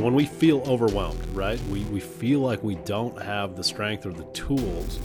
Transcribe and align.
when 0.00 0.14
we 0.14 0.24
feel 0.24 0.62
overwhelmed, 0.62 1.24
right? 1.34 1.60
We, 1.64 1.84
we 1.84 2.00
feel 2.00 2.40
like 2.40 2.62
we 2.62 2.76
don't 2.76 3.20
have 3.20 3.56
the 3.56 3.62
strength 3.62 4.06
or 4.06 4.12
the 4.12 4.24
tools 4.32 4.98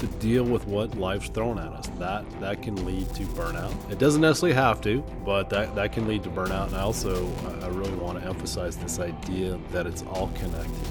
to 0.00 0.06
deal 0.18 0.44
with 0.44 0.66
what 0.66 0.96
life's 0.96 1.28
thrown 1.28 1.58
at 1.58 1.72
us. 1.72 1.88
That 1.98 2.24
that 2.40 2.62
can 2.62 2.84
lead 2.86 3.12
to 3.14 3.22
burnout. 3.24 3.90
It 3.90 3.98
doesn't 3.98 4.22
necessarily 4.22 4.54
have 4.54 4.80
to, 4.82 5.02
but 5.24 5.50
that, 5.50 5.74
that 5.74 5.92
can 5.92 6.08
lead 6.08 6.22
to 6.24 6.30
burnout. 6.30 6.68
And 6.68 6.76
I 6.76 6.80
also 6.80 7.30
I 7.62 7.68
really 7.68 7.94
want 7.96 8.18
to 8.18 8.26
emphasize 8.26 8.76
this 8.76 8.98
idea 8.98 9.58
that 9.72 9.86
it's 9.86 10.02
all 10.02 10.28
connected. 10.34 10.88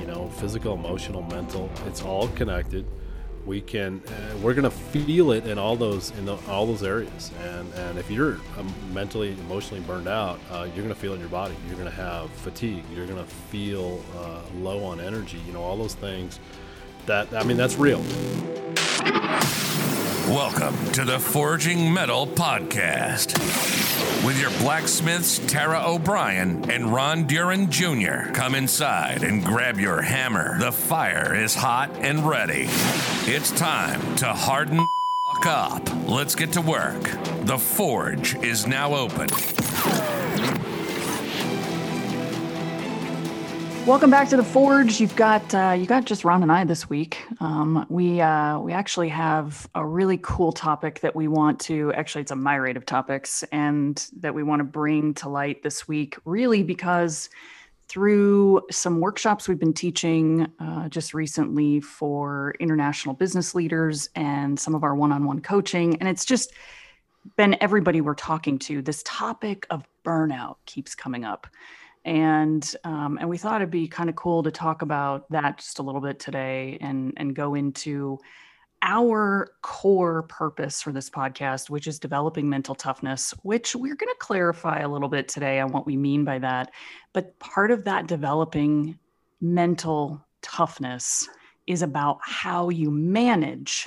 You 0.00 0.06
know, 0.06 0.28
physical, 0.28 0.74
emotional, 0.74 1.22
mental, 1.22 1.68
it's 1.86 2.02
all 2.02 2.28
connected. 2.28 2.86
We 3.48 3.62
can 3.62 4.02
uh, 4.06 4.36
we're 4.42 4.52
gonna 4.52 4.70
feel 4.70 5.32
it 5.32 5.46
in 5.46 5.58
all 5.58 5.74
those 5.74 6.10
in 6.18 6.26
the, 6.26 6.36
all 6.48 6.66
those 6.66 6.82
areas. 6.82 7.32
And 7.42 7.72
and 7.72 7.98
if 7.98 8.10
you're 8.10 8.34
um, 8.58 8.74
mentally, 8.92 9.30
emotionally 9.30 9.82
burned 9.84 10.06
out, 10.06 10.38
uh, 10.50 10.68
you're 10.74 10.82
gonna 10.82 10.94
feel 10.94 11.12
it 11.12 11.14
in 11.14 11.20
your 11.20 11.30
body. 11.30 11.56
You're 11.66 11.78
gonna 11.78 11.90
have 11.90 12.30
fatigue. 12.30 12.84
You're 12.94 13.06
gonna 13.06 13.24
feel 13.24 14.04
uh, 14.18 14.42
low 14.56 14.84
on 14.84 15.00
energy. 15.00 15.40
You 15.46 15.54
know, 15.54 15.62
all 15.62 15.78
those 15.78 15.94
things 15.94 16.40
that 17.06 17.32
I 17.32 17.42
mean 17.42 17.56
that's 17.56 17.76
real. 17.76 18.04
Welcome 20.28 20.92
to 20.92 21.06
the 21.06 21.18
Forging 21.18 21.90
Metal 21.90 22.26
Podcast 22.26 23.32
with 24.26 24.38
your 24.38 24.50
blacksmiths 24.60 25.38
Tara 25.38 25.82
O'Brien 25.86 26.70
and 26.70 26.92
Ron 26.92 27.26
Duran 27.26 27.70
Jr. 27.70 28.30
Come 28.34 28.54
inside 28.54 29.22
and 29.22 29.42
grab 29.42 29.80
your 29.80 30.02
hammer. 30.02 30.58
The 30.58 30.70
fire 30.70 31.34
is 31.34 31.54
hot 31.54 31.90
and 32.00 32.28
ready. 32.28 32.66
It's 33.24 33.50
time 33.52 34.16
to 34.16 34.26
harden 34.26 34.86
up. 35.46 35.88
Let's 36.06 36.34
get 36.34 36.52
to 36.52 36.60
work. 36.60 37.04
The 37.46 37.56
forge 37.56 38.34
is 38.36 38.66
now 38.66 38.96
open. 38.96 39.28
Welcome 43.88 44.10
back 44.10 44.28
to 44.28 44.36
the 44.36 44.44
Forge. 44.44 45.00
You've 45.00 45.16
got 45.16 45.54
uh, 45.54 45.74
you 45.74 45.86
got 45.86 46.04
just 46.04 46.22
Ron 46.22 46.42
and 46.42 46.52
I 46.52 46.62
this 46.64 46.90
week. 46.90 47.24
Um, 47.40 47.86
we 47.88 48.20
uh, 48.20 48.58
we 48.58 48.74
actually 48.74 49.08
have 49.08 49.66
a 49.74 49.84
really 49.84 50.20
cool 50.22 50.52
topic 50.52 51.00
that 51.00 51.16
we 51.16 51.26
want 51.26 51.58
to 51.60 51.90
actually 51.94 52.20
it's 52.20 52.30
a 52.30 52.36
myriad 52.36 52.76
of 52.76 52.84
topics 52.84 53.44
and 53.44 54.06
that 54.20 54.34
we 54.34 54.42
want 54.42 54.60
to 54.60 54.64
bring 54.64 55.14
to 55.14 55.30
light 55.30 55.62
this 55.62 55.88
week. 55.88 56.18
Really 56.26 56.62
because 56.62 57.30
through 57.88 58.60
some 58.70 59.00
workshops 59.00 59.48
we've 59.48 59.58
been 59.58 59.72
teaching 59.72 60.46
uh, 60.60 60.90
just 60.90 61.14
recently 61.14 61.80
for 61.80 62.54
international 62.60 63.14
business 63.14 63.54
leaders 63.54 64.10
and 64.14 64.60
some 64.60 64.74
of 64.74 64.84
our 64.84 64.94
one-on-one 64.94 65.40
coaching, 65.40 65.96
and 65.96 66.10
it's 66.10 66.26
just 66.26 66.52
been 67.38 67.56
everybody 67.62 68.02
we're 68.02 68.14
talking 68.14 68.58
to. 68.58 68.82
This 68.82 69.02
topic 69.06 69.66
of 69.70 69.88
burnout 70.04 70.56
keeps 70.66 70.94
coming 70.94 71.24
up 71.24 71.46
and 72.08 72.74
um, 72.84 73.18
and 73.20 73.28
we 73.28 73.36
thought 73.36 73.60
it'd 73.60 73.70
be 73.70 73.86
kind 73.86 74.08
of 74.08 74.16
cool 74.16 74.42
to 74.42 74.50
talk 74.50 74.80
about 74.80 75.30
that 75.30 75.58
just 75.58 75.78
a 75.78 75.82
little 75.82 76.00
bit 76.00 76.18
today 76.18 76.78
and 76.80 77.12
and 77.18 77.36
go 77.36 77.54
into 77.54 78.18
our 78.80 79.50
core 79.60 80.22
purpose 80.22 80.80
for 80.80 80.90
this 80.90 81.10
podcast 81.10 81.68
which 81.68 81.86
is 81.86 81.98
developing 81.98 82.48
mental 82.48 82.74
toughness 82.74 83.34
which 83.42 83.76
we're 83.76 83.94
going 83.94 84.08
to 84.08 84.16
clarify 84.20 84.78
a 84.78 84.88
little 84.88 85.10
bit 85.10 85.28
today 85.28 85.60
on 85.60 85.70
what 85.70 85.84
we 85.84 85.98
mean 85.98 86.24
by 86.24 86.38
that. 86.38 86.70
But 87.12 87.38
part 87.40 87.70
of 87.70 87.84
that 87.84 88.06
developing 88.06 88.98
mental 89.42 90.24
toughness 90.40 91.28
is 91.66 91.82
about 91.82 92.20
how 92.22 92.70
you 92.70 92.90
manage 92.90 93.86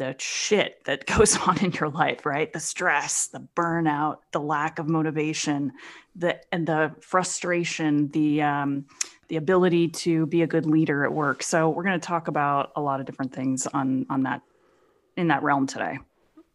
the 0.00 0.16
shit 0.18 0.82
that 0.86 1.06
goes 1.18 1.36
on 1.36 1.62
in 1.62 1.70
your 1.72 1.90
life, 1.90 2.26
right? 2.26 2.52
The 2.52 2.58
stress, 2.58 3.26
the 3.26 3.46
burnout, 3.54 4.16
the 4.32 4.40
lack 4.40 4.80
of 4.80 4.88
motivation, 4.88 5.72
the 6.16 6.40
and 6.50 6.66
the 6.66 6.92
frustration, 7.00 8.08
the 8.08 8.42
um, 8.42 8.86
the 9.28 9.36
ability 9.36 9.88
to 9.88 10.26
be 10.26 10.42
a 10.42 10.46
good 10.46 10.66
leader 10.66 11.04
at 11.04 11.12
work. 11.12 11.42
So 11.42 11.68
we're 11.68 11.84
going 11.84 12.00
to 12.00 12.04
talk 12.06 12.26
about 12.26 12.72
a 12.74 12.80
lot 12.80 12.98
of 12.98 13.06
different 13.06 13.32
things 13.32 13.66
on 13.68 14.06
on 14.10 14.24
that 14.24 14.40
in 15.16 15.28
that 15.28 15.42
realm 15.42 15.66
today. 15.66 15.98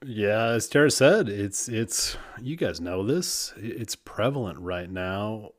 Yeah, 0.03 0.45
as 0.47 0.67
Tara 0.67 0.89
said, 0.89 1.29
it's 1.29 1.69
it's 1.69 2.17
you 2.41 2.57
guys 2.57 2.81
know 2.81 3.05
this. 3.05 3.53
It's 3.57 3.95
prevalent 3.95 4.59
right 4.59 4.89
now. 4.89 5.51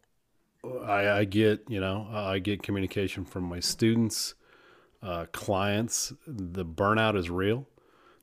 I, 0.84 1.08
I 1.10 1.24
get 1.24 1.62
you 1.68 1.78
know 1.78 2.08
I 2.10 2.40
get 2.40 2.64
communication 2.64 3.24
from 3.24 3.44
my 3.44 3.60
students, 3.60 4.34
uh, 5.04 5.26
clients. 5.30 6.12
The 6.26 6.64
burnout 6.64 7.16
is 7.16 7.30
real 7.30 7.68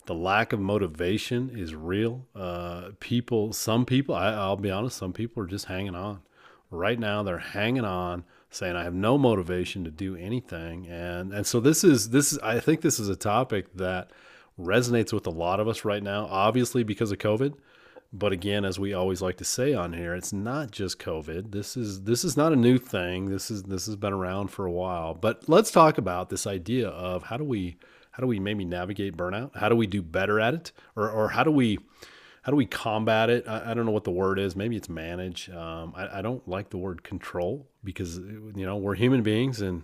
the 0.05 0.15
lack 0.15 0.53
of 0.53 0.59
motivation 0.59 1.49
is 1.49 1.75
real. 1.75 2.25
Uh, 2.35 2.89
people, 2.99 3.53
some 3.53 3.85
people, 3.85 4.15
I, 4.15 4.31
I'll 4.31 4.57
be 4.57 4.71
honest, 4.71 4.97
some 4.97 5.13
people 5.13 5.43
are 5.43 5.47
just 5.47 5.65
hanging 5.65 5.95
on. 5.95 6.21
Right 6.69 6.99
now, 6.99 7.23
they're 7.23 7.37
hanging 7.37 7.85
on, 7.85 8.23
saying, 8.49 8.75
"I 8.75 8.83
have 8.83 8.95
no 8.95 9.17
motivation 9.17 9.83
to 9.83 9.91
do 9.91 10.15
anything," 10.15 10.87
and 10.87 11.31
and 11.31 11.45
so 11.45 11.59
this 11.59 11.83
is 11.83 12.09
this 12.09 12.33
is 12.33 12.39
I 12.39 12.59
think 12.59 12.81
this 12.81 12.99
is 12.99 13.09
a 13.09 13.15
topic 13.15 13.67
that 13.75 14.11
resonates 14.59 15.13
with 15.13 15.27
a 15.27 15.31
lot 15.31 15.59
of 15.59 15.67
us 15.67 15.85
right 15.85 16.01
now. 16.01 16.25
Obviously, 16.25 16.83
because 16.83 17.11
of 17.11 17.19
COVID, 17.19 17.53
but 18.11 18.31
again, 18.31 18.63
as 18.63 18.79
we 18.79 18.93
always 18.93 19.21
like 19.21 19.37
to 19.37 19.45
say 19.45 19.73
on 19.73 19.93
here, 19.93 20.13
it's 20.13 20.31
not 20.31 20.69
just 20.71 20.99
COVID. 20.99 21.51
This 21.51 21.75
is 21.75 22.03
this 22.03 22.23
is 22.23 22.37
not 22.37 22.53
a 22.53 22.55
new 22.55 22.77
thing. 22.77 23.25
This 23.29 23.49
is 23.49 23.63
this 23.63 23.87
has 23.87 23.95
been 23.95 24.13
around 24.13 24.49
for 24.49 24.65
a 24.65 24.71
while. 24.71 25.15
But 25.15 25.49
let's 25.49 25.71
talk 25.71 25.97
about 25.97 26.29
this 26.29 26.45
idea 26.45 26.89
of 26.89 27.23
how 27.23 27.37
do 27.37 27.43
we 27.43 27.77
how 28.13 28.21
do 28.21 28.27
we 28.27 28.39
maybe 28.39 28.63
navigate 28.63 29.17
burnout? 29.17 29.55
How 29.55 29.69
do 29.69 29.75
we 29.75 29.87
do 29.87 30.01
better 30.01 30.39
at 30.39 30.53
it? 30.53 30.71
Or, 30.95 31.09
or 31.09 31.29
how 31.29 31.43
do 31.43 31.51
we 31.51 31.79
how 32.43 32.51
do 32.51 32.55
we 32.55 32.65
combat 32.65 33.29
it? 33.29 33.47
I, 33.47 33.71
I 33.71 33.73
don't 33.73 33.85
know 33.85 33.91
what 33.91 34.03
the 34.03 34.11
word 34.11 34.37
is. 34.37 34.55
Maybe 34.55 34.75
it's 34.75 34.89
manage. 34.89 35.49
Um, 35.49 35.93
I, 35.95 36.19
I, 36.19 36.21
don't 36.21 36.45
like 36.47 36.69
the 36.69 36.77
word 36.77 37.01
control 37.01 37.67
because 37.83 38.17
you 38.17 38.65
know 38.65 38.77
we're 38.77 38.95
human 38.95 39.23
beings 39.23 39.61
and 39.61 39.83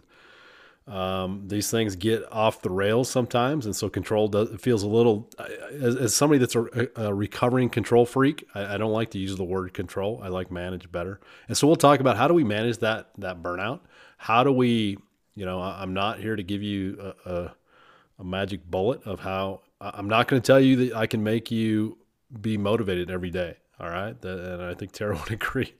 um, 0.87 1.43
these 1.47 1.71
things 1.71 1.95
get 1.95 2.23
off 2.31 2.61
the 2.61 2.69
rails 2.69 3.09
sometimes, 3.09 3.65
and 3.65 3.75
so 3.75 3.89
control 3.89 4.27
does 4.27 4.49
feels 4.59 4.83
a 4.83 4.87
little. 4.87 5.29
As, 5.71 5.95
as 5.95 6.15
somebody 6.15 6.39
that's 6.39 6.55
a, 6.55 6.89
a, 6.95 7.13
recovering 7.13 7.69
control 7.69 8.05
freak, 8.05 8.47
I, 8.55 8.75
I, 8.75 8.77
don't 8.77 8.91
like 8.91 9.11
to 9.11 9.19
use 9.19 9.35
the 9.35 9.43
word 9.43 9.73
control. 9.73 10.19
I 10.23 10.29
like 10.29 10.51
manage 10.51 10.91
better, 10.91 11.19
and 11.47 11.55
so 11.55 11.67
we'll 11.67 11.75
talk 11.75 11.99
about 11.99 12.17
how 12.17 12.27
do 12.27 12.33
we 12.33 12.43
manage 12.43 12.79
that 12.79 13.09
that 13.19 13.43
burnout. 13.43 13.81
How 14.17 14.43
do 14.43 14.51
we, 14.51 14.97
you 15.35 15.45
know, 15.45 15.61
I'm 15.61 15.93
not 15.93 16.19
here 16.19 16.35
to 16.35 16.43
give 16.43 16.63
you 16.63 17.13
a, 17.25 17.31
a 17.31 17.55
a 18.19 18.23
magic 18.23 18.69
bullet 18.69 19.03
of 19.03 19.21
how 19.21 19.61
I'm 19.81 20.09
not 20.09 20.27
going 20.27 20.41
to 20.41 20.45
tell 20.45 20.59
you 20.59 20.75
that 20.87 20.95
I 20.95 21.07
can 21.07 21.23
make 21.23 21.49
you 21.49 21.97
be 22.41 22.57
motivated 22.57 23.09
every 23.09 23.31
day. 23.31 23.57
All 23.79 23.89
right. 23.89 24.15
And 24.23 24.61
I 24.61 24.73
think 24.73 24.91
Tara 24.91 25.17
would 25.19 25.31
agree. 25.31 25.73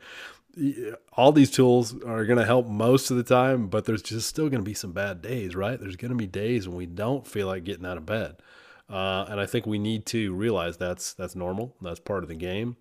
All 1.13 1.31
these 1.31 1.51
tools 1.51 1.94
are 2.03 2.25
going 2.25 2.39
to 2.39 2.45
help 2.45 2.67
most 2.67 3.11
of 3.11 3.17
the 3.17 3.23
time, 3.23 3.67
but 3.67 3.85
there's 3.85 4.01
just 4.01 4.27
still 4.27 4.50
going 4.50 4.61
to 4.61 4.66
be 4.66 4.73
some 4.73 4.94
bad 4.94 5.22
days, 5.22 5.55
right? 5.55 5.79
There's 5.79 5.95
going 5.95 6.11
to 6.11 6.17
be 6.17 6.27
days 6.27 6.67
when 6.67 6.77
we 6.77 6.85
don't 6.85 7.27
feel 7.27 7.47
like 7.47 7.63
getting 7.63 7.85
out 7.85 7.97
of 7.97 8.05
bed. 8.05 8.38
Uh, 8.89 9.25
and 9.29 9.39
I 9.39 9.45
think 9.45 9.67
we 9.67 9.77
need 9.77 10.06
to 10.07 10.33
realize 10.33 10.77
that's 10.77 11.13
that's 11.13 11.35
normal. 11.35 11.75
That's 11.79 12.00
part 12.00 12.23
of 12.23 12.29
the 12.29 12.35
game. 12.35 12.75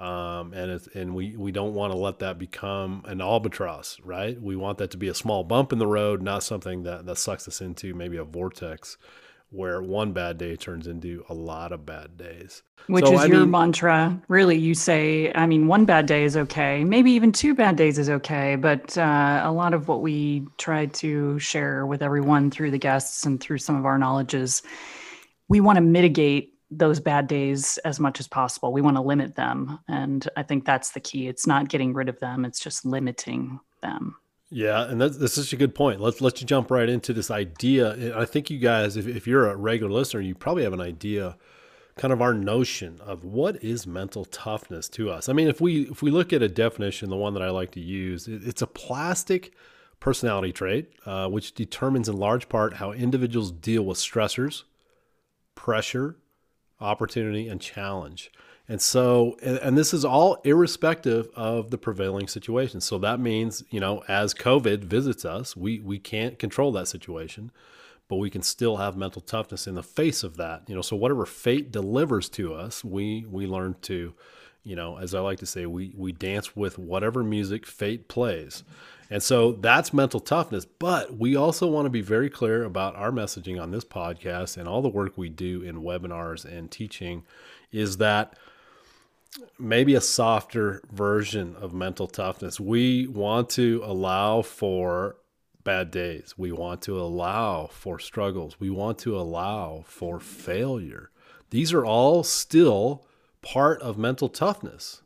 Um, 0.00 0.54
and 0.54 0.70
it's, 0.70 0.86
and 0.94 1.14
we, 1.14 1.36
we 1.36 1.52
don't 1.52 1.74
want 1.74 1.92
to 1.92 1.98
let 1.98 2.20
that 2.20 2.38
become 2.38 3.02
an 3.04 3.20
albatross, 3.20 3.98
right? 4.02 4.40
We 4.40 4.56
want 4.56 4.78
that 4.78 4.92
to 4.92 4.96
be 4.96 5.08
a 5.08 5.14
small 5.14 5.44
bump 5.44 5.74
in 5.74 5.78
the 5.78 5.86
road, 5.86 6.22
not 6.22 6.42
something 6.42 6.84
that, 6.84 7.04
that 7.04 7.18
sucks 7.18 7.46
us 7.46 7.60
into 7.60 7.92
maybe 7.92 8.16
a 8.16 8.24
vortex 8.24 8.96
where 9.50 9.82
one 9.82 10.12
bad 10.12 10.38
day 10.38 10.56
turns 10.56 10.86
into 10.86 11.24
a 11.28 11.34
lot 11.34 11.72
of 11.72 11.84
bad 11.84 12.16
days. 12.16 12.62
Which 12.86 13.04
so, 13.04 13.12
is 13.12 13.20
I 13.20 13.26
your 13.26 13.40
mean, 13.40 13.50
mantra. 13.50 14.18
Really, 14.28 14.56
you 14.56 14.74
say, 14.74 15.32
I 15.34 15.46
mean, 15.46 15.66
one 15.66 15.84
bad 15.84 16.06
day 16.06 16.24
is 16.24 16.36
okay. 16.36 16.82
Maybe 16.82 17.10
even 17.12 17.30
two 17.30 17.54
bad 17.54 17.76
days 17.76 17.98
is 17.98 18.08
okay. 18.08 18.56
But 18.56 18.96
uh, 18.96 19.42
a 19.44 19.52
lot 19.52 19.74
of 19.74 19.86
what 19.86 20.00
we 20.00 20.46
try 20.56 20.86
to 20.86 21.38
share 21.40 21.84
with 21.84 22.00
everyone 22.00 22.50
through 22.50 22.70
the 22.70 22.78
guests 22.78 23.26
and 23.26 23.38
through 23.38 23.58
some 23.58 23.76
of 23.76 23.84
our 23.84 23.98
knowledges, 23.98 24.62
we 25.48 25.60
want 25.60 25.76
to 25.76 25.82
mitigate 25.82 26.54
those 26.70 27.00
bad 27.00 27.26
days 27.26 27.78
as 27.78 27.98
much 27.98 28.20
as 28.20 28.28
possible. 28.28 28.72
We 28.72 28.82
want 28.82 28.96
to 28.96 29.02
limit 29.02 29.34
them. 29.34 29.80
And 29.88 30.28
I 30.36 30.42
think 30.42 30.64
that's 30.64 30.92
the 30.92 31.00
key. 31.00 31.26
It's 31.26 31.46
not 31.46 31.68
getting 31.68 31.92
rid 31.92 32.08
of 32.08 32.20
them, 32.20 32.44
it's 32.44 32.60
just 32.60 32.84
limiting 32.84 33.58
them. 33.82 34.16
Yeah, 34.52 34.88
and 34.88 35.00
that's, 35.00 35.16
that's 35.16 35.34
such 35.34 35.52
a 35.52 35.56
good 35.56 35.76
point. 35.76 36.00
Let's 36.00 36.20
let's 36.20 36.40
jump 36.42 36.72
right 36.72 36.88
into 36.88 37.12
this 37.12 37.30
idea. 37.30 38.18
I 38.18 38.24
think 38.24 38.50
you 38.50 38.58
guys, 38.58 38.96
if, 38.96 39.06
if 39.06 39.26
you're 39.26 39.48
a 39.48 39.54
regular 39.54 39.92
listener, 39.92 40.20
you 40.20 40.34
probably 40.34 40.64
have 40.64 40.72
an 40.72 40.80
idea, 40.80 41.36
kind 41.96 42.12
of 42.12 42.20
our 42.20 42.34
notion 42.34 43.00
of 43.00 43.24
what 43.24 43.62
is 43.62 43.86
mental 43.86 44.24
toughness 44.24 44.88
to 44.88 45.08
us. 45.08 45.28
I 45.28 45.34
mean, 45.34 45.46
if 45.46 45.60
we 45.60 45.82
if 45.82 46.02
we 46.02 46.10
look 46.10 46.32
at 46.32 46.42
a 46.42 46.48
definition, 46.48 47.10
the 47.10 47.16
one 47.16 47.34
that 47.34 47.44
I 47.44 47.50
like 47.50 47.70
to 47.72 47.80
use, 47.80 48.26
it, 48.26 48.42
it's 48.44 48.60
a 48.60 48.66
plastic 48.66 49.52
personality 50.00 50.50
trait, 50.50 50.90
uh, 51.06 51.28
which 51.28 51.54
determines 51.54 52.08
in 52.08 52.16
large 52.16 52.48
part 52.48 52.74
how 52.74 52.90
individuals 52.90 53.52
deal 53.52 53.84
with 53.84 53.98
stressors, 53.98 54.64
pressure, 55.54 56.16
opportunity, 56.80 57.48
and 57.48 57.60
challenge. 57.60 58.30
And 58.68 58.80
so, 58.80 59.36
and, 59.42 59.58
and, 59.58 59.76
this 59.76 59.92
is 59.92 60.04
all 60.04 60.40
irrespective 60.44 61.28
of 61.34 61.72
the 61.72 61.78
prevailing 61.78 62.28
situation. 62.28 62.80
So 62.80 62.98
that 62.98 63.18
means, 63.18 63.64
you 63.70 63.80
know, 63.80 64.04
as 64.06 64.32
COVID 64.32 64.84
visits 64.84 65.24
us, 65.24 65.56
we, 65.56 65.80
we 65.80 65.98
can't 65.98 66.38
control 66.38 66.70
that 66.72 66.86
situation, 66.86 67.50
but 68.06 68.16
we 68.16 68.30
can 68.30 68.42
still 68.42 68.76
have 68.76 68.96
mental 68.96 69.22
toughness 69.22 69.66
in 69.66 69.74
the 69.74 69.82
face 69.82 70.22
of 70.22 70.36
that. 70.36 70.62
You 70.68 70.76
know, 70.76 70.82
so 70.82 70.94
whatever 70.94 71.26
fate 71.26 71.72
delivers 71.72 72.28
to 72.30 72.54
us, 72.54 72.84
we 72.84 73.26
we 73.28 73.44
learn 73.44 73.74
to 73.82 74.14
You 74.64 74.76
know, 74.76 74.98
as 74.98 75.14
I 75.14 75.20
like 75.20 75.38
to 75.38 75.46
say, 75.46 75.66
we 75.66 75.92
we 75.96 76.12
dance 76.12 76.54
with 76.54 76.78
whatever 76.78 77.22
music 77.24 77.66
fate 77.66 78.08
plays. 78.08 78.62
And 79.12 79.22
so 79.22 79.52
that's 79.52 79.92
mental 79.92 80.20
toughness. 80.20 80.64
But 80.64 81.18
we 81.18 81.34
also 81.34 81.66
want 81.66 81.86
to 81.86 81.90
be 81.90 82.00
very 82.00 82.30
clear 82.30 82.62
about 82.62 82.94
our 82.94 83.10
messaging 83.10 83.60
on 83.60 83.72
this 83.72 83.84
podcast 83.84 84.56
and 84.56 84.68
all 84.68 84.82
the 84.82 84.88
work 84.88 85.18
we 85.18 85.28
do 85.28 85.62
in 85.62 85.82
webinars 85.82 86.44
and 86.44 86.70
teaching 86.70 87.24
is 87.72 87.96
that 87.96 88.34
maybe 89.58 89.94
a 89.94 90.00
softer 90.00 90.80
version 90.92 91.56
of 91.56 91.74
mental 91.74 92.06
toughness. 92.06 92.60
We 92.60 93.08
want 93.08 93.50
to 93.50 93.82
allow 93.84 94.42
for 94.42 95.16
bad 95.64 95.90
days. 95.90 96.34
We 96.36 96.52
want 96.52 96.82
to 96.82 96.98
allow 97.00 97.66
for 97.66 97.98
struggles. 97.98 98.58
We 98.60 98.70
want 98.70 98.98
to 99.00 99.18
allow 99.18 99.84
for 99.86 100.20
failure. 100.20 101.10
These 101.50 101.72
are 101.72 101.84
all 101.84 102.22
still 102.22 103.04
part 103.42 103.80
of 103.82 103.98
mental 103.98 104.28
toughness. 104.28 105.02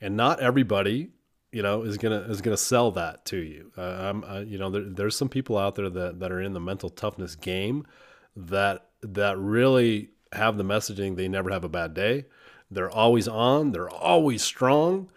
And 0.00 0.16
not 0.16 0.40
everybody 0.40 1.10
you 1.54 1.62
know 1.62 1.82
is 1.82 1.98
gonna 1.98 2.20
is 2.28 2.42
gonna 2.42 2.56
sell 2.56 2.90
that 2.90 3.24
to 3.26 3.36
you. 3.36 3.70
Uh, 3.78 3.80
I'm 3.80 4.24
uh, 4.24 4.40
you 4.40 4.58
know 4.58 4.70
there, 4.70 4.82
there's 4.82 5.16
some 5.16 5.28
people 5.28 5.56
out 5.56 5.76
there 5.76 5.88
that 5.88 6.18
that 6.18 6.32
are 6.32 6.40
in 6.40 6.52
the 6.52 6.60
mental 6.60 6.90
toughness 6.90 7.36
game 7.36 7.86
that 8.34 8.86
that 9.02 9.38
really 9.38 10.10
have 10.32 10.56
the 10.56 10.64
messaging 10.64 11.14
they 11.14 11.28
never 11.28 11.50
have 11.50 11.62
a 11.62 11.68
bad 11.68 11.94
day. 11.94 12.26
They're 12.72 12.90
always 12.90 13.28
on. 13.28 13.70
They're 13.70 13.88
always 13.88 14.42
strong. 14.42 15.10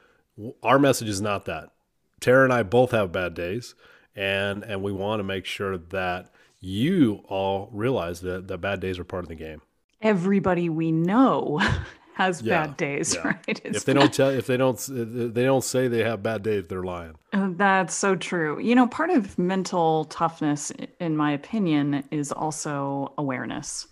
Our 0.61 0.77
message 0.77 1.09
is 1.09 1.21
not 1.21 1.45
that. 1.45 1.71
Tara 2.19 2.43
and 2.43 2.53
I 2.53 2.61
both 2.61 2.91
have 2.91 3.11
bad 3.11 3.33
days, 3.33 3.73
and 4.15 4.63
and 4.63 4.83
we 4.83 4.91
want 4.91 5.19
to 5.19 5.23
make 5.23 5.45
sure 5.45 5.75
that 5.75 6.31
you 6.59 7.23
all 7.27 7.67
realize 7.71 8.21
that 8.21 8.47
the 8.47 8.59
bad 8.59 8.79
days 8.79 8.99
are 8.99 9.03
part 9.03 9.23
of 9.23 9.29
the 9.29 9.35
game. 9.35 9.63
Everybody 10.01 10.69
we 10.69 10.91
know 10.91 11.59
has 12.17 12.41
yeah, 12.41 12.65
bad 12.65 12.77
days, 12.77 13.13
yeah. 13.15 13.27
right? 13.27 13.61
It's 13.63 13.77
if 13.77 13.85
they 13.85 13.93
don't 13.93 14.11
tell, 14.11 14.29
if 14.29 14.47
they 14.47 14.57
don't, 14.57 14.77
if 14.89 15.33
they 15.35 15.43
don't 15.43 15.63
say 15.63 15.87
they 15.87 16.03
have 16.03 16.23
bad 16.23 16.41
days, 16.41 16.67
they're 16.67 16.83
lying. 16.83 17.13
Uh, 17.31 17.49
that's 17.51 17.93
so 17.93 18.15
true. 18.15 18.59
You 18.59 18.73
know, 18.73 18.87
part 18.87 19.11
of 19.11 19.37
mental 19.37 20.05
toughness, 20.05 20.71
in 20.99 21.15
my 21.15 21.31
opinion, 21.31 22.03
is 22.09 22.31
also 22.31 23.13
awareness. 23.19 23.87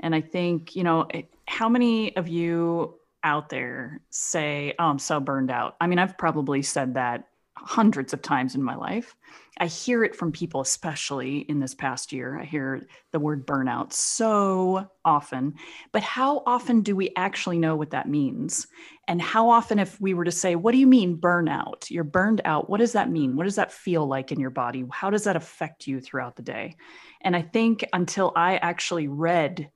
And 0.00 0.14
I 0.14 0.22
think, 0.22 0.74
you 0.74 0.84
know, 0.84 1.06
how 1.46 1.68
many 1.68 2.16
of 2.16 2.28
you 2.28 2.94
out 3.22 3.50
there 3.50 4.00
say, 4.08 4.72
"Oh, 4.78 4.86
I'm 4.86 4.98
so 4.98 5.20
burned 5.20 5.50
out." 5.50 5.76
I 5.78 5.86
mean, 5.86 5.98
I've 5.98 6.16
probably 6.16 6.62
said 6.62 6.94
that 6.94 7.28
hundreds 7.58 8.14
of 8.14 8.22
times 8.22 8.54
in 8.54 8.62
my 8.62 8.74
life. 8.74 9.14
I 9.58 9.66
hear 9.66 10.04
it 10.04 10.14
from 10.14 10.32
people, 10.32 10.60
especially 10.60 11.38
in 11.38 11.60
this 11.60 11.74
past 11.74 12.12
year. 12.12 12.38
I 12.38 12.44
hear 12.44 12.86
the 13.12 13.18
word 13.18 13.46
burnout 13.46 13.92
so 13.92 14.86
often. 15.04 15.54
But 15.92 16.02
how 16.02 16.42
often 16.46 16.82
do 16.82 16.94
we 16.94 17.12
actually 17.16 17.58
know 17.58 17.74
what 17.74 17.90
that 17.90 18.08
means? 18.08 18.66
And 19.08 19.22
how 19.22 19.48
often, 19.48 19.78
if 19.78 19.98
we 20.00 20.14
were 20.14 20.24
to 20.24 20.32
say, 20.32 20.56
What 20.56 20.72
do 20.72 20.78
you 20.78 20.86
mean 20.86 21.16
burnout? 21.16 21.90
You're 21.90 22.04
burned 22.04 22.42
out. 22.44 22.68
What 22.68 22.78
does 22.78 22.92
that 22.92 23.10
mean? 23.10 23.36
What 23.36 23.44
does 23.44 23.56
that 23.56 23.72
feel 23.72 24.06
like 24.06 24.30
in 24.30 24.40
your 24.40 24.50
body? 24.50 24.84
How 24.92 25.10
does 25.10 25.24
that 25.24 25.36
affect 25.36 25.86
you 25.86 26.00
throughout 26.00 26.36
the 26.36 26.42
day? 26.42 26.76
And 27.22 27.34
I 27.34 27.42
think 27.42 27.86
until 27.92 28.32
I 28.36 28.56
actually 28.58 29.08
read 29.08 29.70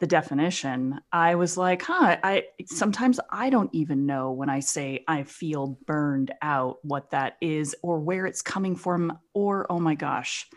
the 0.00 0.06
definition, 0.06 1.00
I 1.12 1.36
was 1.36 1.56
like, 1.56 1.82
huh, 1.82 2.16
I 2.22 2.44
sometimes 2.66 3.20
I 3.30 3.50
don't 3.50 3.72
even 3.72 4.06
know 4.06 4.32
when 4.32 4.50
I 4.50 4.60
say 4.60 5.04
I 5.06 5.22
feel 5.22 5.78
burned 5.86 6.32
out 6.42 6.78
what 6.82 7.10
that 7.12 7.36
is 7.40 7.76
or 7.82 8.00
where 8.00 8.26
it's 8.26 8.42
coming 8.42 8.74
from 8.74 9.18
or 9.34 9.70
oh 9.70 9.78
my 9.78 9.94
gosh, 9.94 10.48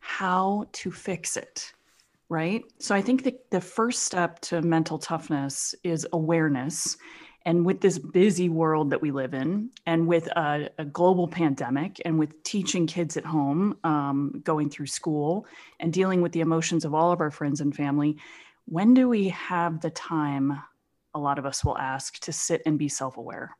how 0.00 0.66
to 0.72 0.90
fix 0.90 1.36
it. 1.36 1.72
Right? 2.28 2.64
So 2.78 2.94
I 2.94 3.02
think 3.02 3.24
that 3.24 3.50
the 3.50 3.60
first 3.60 4.04
step 4.04 4.40
to 4.40 4.62
mental 4.62 4.98
toughness 4.98 5.74
is 5.84 6.06
awareness. 6.12 6.96
And 7.44 7.66
with 7.66 7.80
this 7.80 7.98
busy 7.98 8.48
world 8.48 8.90
that 8.90 9.02
we 9.02 9.10
live 9.10 9.34
in, 9.34 9.70
and 9.84 10.06
with 10.06 10.28
a, 10.28 10.70
a 10.78 10.84
global 10.84 11.26
pandemic, 11.26 12.00
and 12.04 12.16
with 12.16 12.40
teaching 12.44 12.86
kids 12.86 13.16
at 13.16 13.24
home, 13.24 13.76
um, 13.82 14.40
going 14.44 14.70
through 14.70 14.86
school, 14.86 15.46
and 15.80 15.92
dealing 15.92 16.22
with 16.22 16.30
the 16.30 16.40
emotions 16.40 16.84
of 16.84 16.94
all 16.94 17.10
of 17.10 17.20
our 17.20 17.32
friends 17.32 17.60
and 17.60 17.74
family, 17.74 18.16
when 18.66 18.94
do 18.94 19.08
we 19.08 19.28
have 19.28 19.80
the 19.80 19.90
time, 19.90 20.58
a 21.14 21.18
lot 21.18 21.38
of 21.38 21.46
us 21.46 21.64
will 21.64 21.78
ask, 21.78 22.18
to 22.20 22.32
sit 22.32 22.62
and 22.66 22.78
be 22.78 22.88
self 22.88 23.16
aware? 23.16 23.56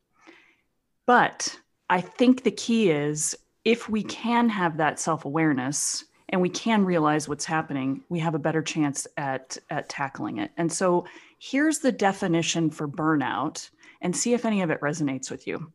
But 1.06 1.58
I 1.90 2.00
think 2.00 2.42
the 2.42 2.50
key 2.50 2.90
is 2.90 3.36
if 3.64 3.88
we 3.88 4.02
can 4.02 4.48
have 4.48 4.76
that 4.78 4.98
self 4.98 5.24
awareness 5.24 6.04
and 6.28 6.40
we 6.40 6.48
can 6.48 6.84
realize 6.84 7.28
what's 7.28 7.44
happening, 7.44 8.02
we 8.08 8.18
have 8.20 8.34
a 8.34 8.38
better 8.38 8.62
chance 8.62 9.06
at, 9.16 9.58
at 9.70 9.88
tackling 9.88 10.38
it. 10.38 10.50
And 10.56 10.72
so 10.72 11.04
here's 11.38 11.80
the 11.80 11.92
definition 11.92 12.70
for 12.70 12.88
burnout 12.88 13.68
and 14.00 14.16
see 14.16 14.32
if 14.32 14.44
any 14.44 14.62
of 14.62 14.70
it 14.70 14.80
resonates 14.80 15.30
with 15.30 15.46
you. 15.46 15.70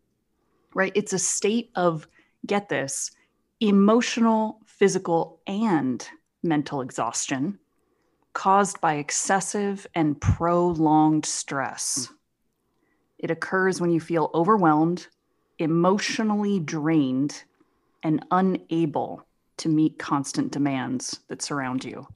Right? 0.74 0.91
It's 0.95 1.13
a 1.13 1.19
state 1.19 1.69
of, 1.75 2.07
get 2.45 2.69
this, 2.69 3.12
emotional, 3.59 4.59
physical, 4.65 5.39
and 5.47 6.07
mental 6.44 6.81
exhaustion 6.81 7.59
caused 8.38 8.80
by 8.81 8.94
excessive 8.94 9.88
and 9.95 10.22
prolonged 10.22 11.25
stress. 11.25 12.06
Hmm. 12.06 12.13
It 13.18 13.31
occurs 13.31 13.81
when 13.81 13.89
you 13.89 14.00
feel 14.00 14.30
overwhelmed, 14.31 15.07
emotionally 15.57 16.60
drained, 16.60 17.44
and 18.04 18.24
unable 18.30 19.25
to 19.57 19.69
meet 19.69 19.98
constant 19.98 20.51
demands 20.51 21.22
that 21.30 21.42
surround 21.42 21.84
you. 21.84 22.07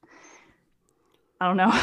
I 1.40 1.48
don't 1.48 1.56
know. 1.56 1.76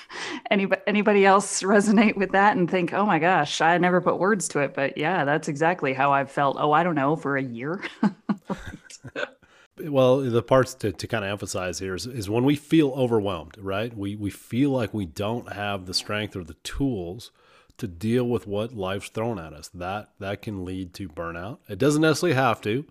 anybody, 0.50 0.82
anybody 0.88 1.24
else 1.24 1.62
resonate 1.62 2.16
with 2.16 2.32
that 2.32 2.56
and 2.56 2.68
think, 2.68 2.92
oh 2.92 3.06
my 3.06 3.20
gosh, 3.20 3.60
I 3.60 3.78
never 3.78 4.00
put 4.00 4.18
words 4.18 4.48
to 4.48 4.58
it. 4.58 4.74
But 4.74 4.98
yeah, 4.98 5.24
that's 5.24 5.46
exactly 5.46 5.94
how 5.94 6.12
I've 6.12 6.32
felt. 6.32 6.56
Oh, 6.58 6.72
I 6.72 6.82
don't 6.82 6.96
know, 6.96 7.14
for 7.14 7.36
a 7.36 7.42
year. 7.42 7.84
well 9.78 10.18
the 10.18 10.42
parts 10.42 10.74
to, 10.74 10.92
to 10.92 11.06
kind 11.06 11.24
of 11.24 11.30
emphasize 11.30 11.78
here 11.78 11.94
is, 11.94 12.06
is 12.06 12.30
when 12.30 12.44
we 12.44 12.56
feel 12.56 12.90
overwhelmed 12.90 13.56
right? 13.58 13.96
We 13.96 14.16
we 14.16 14.30
feel 14.30 14.70
like 14.70 14.94
we 14.94 15.06
don't 15.06 15.52
have 15.52 15.86
the 15.86 15.94
strength 15.94 16.36
or 16.36 16.44
the 16.44 16.54
tools 16.54 17.30
to 17.78 17.86
deal 17.86 18.24
with 18.24 18.46
what 18.46 18.72
life's 18.72 19.10
thrown 19.10 19.38
at 19.38 19.52
us. 19.52 19.68
That 19.68 20.10
that 20.18 20.42
can 20.42 20.64
lead 20.64 20.94
to 20.94 21.08
burnout. 21.08 21.58
It 21.68 21.78
doesn't 21.78 22.02
necessarily 22.02 22.34
have 22.34 22.60
to 22.62 22.84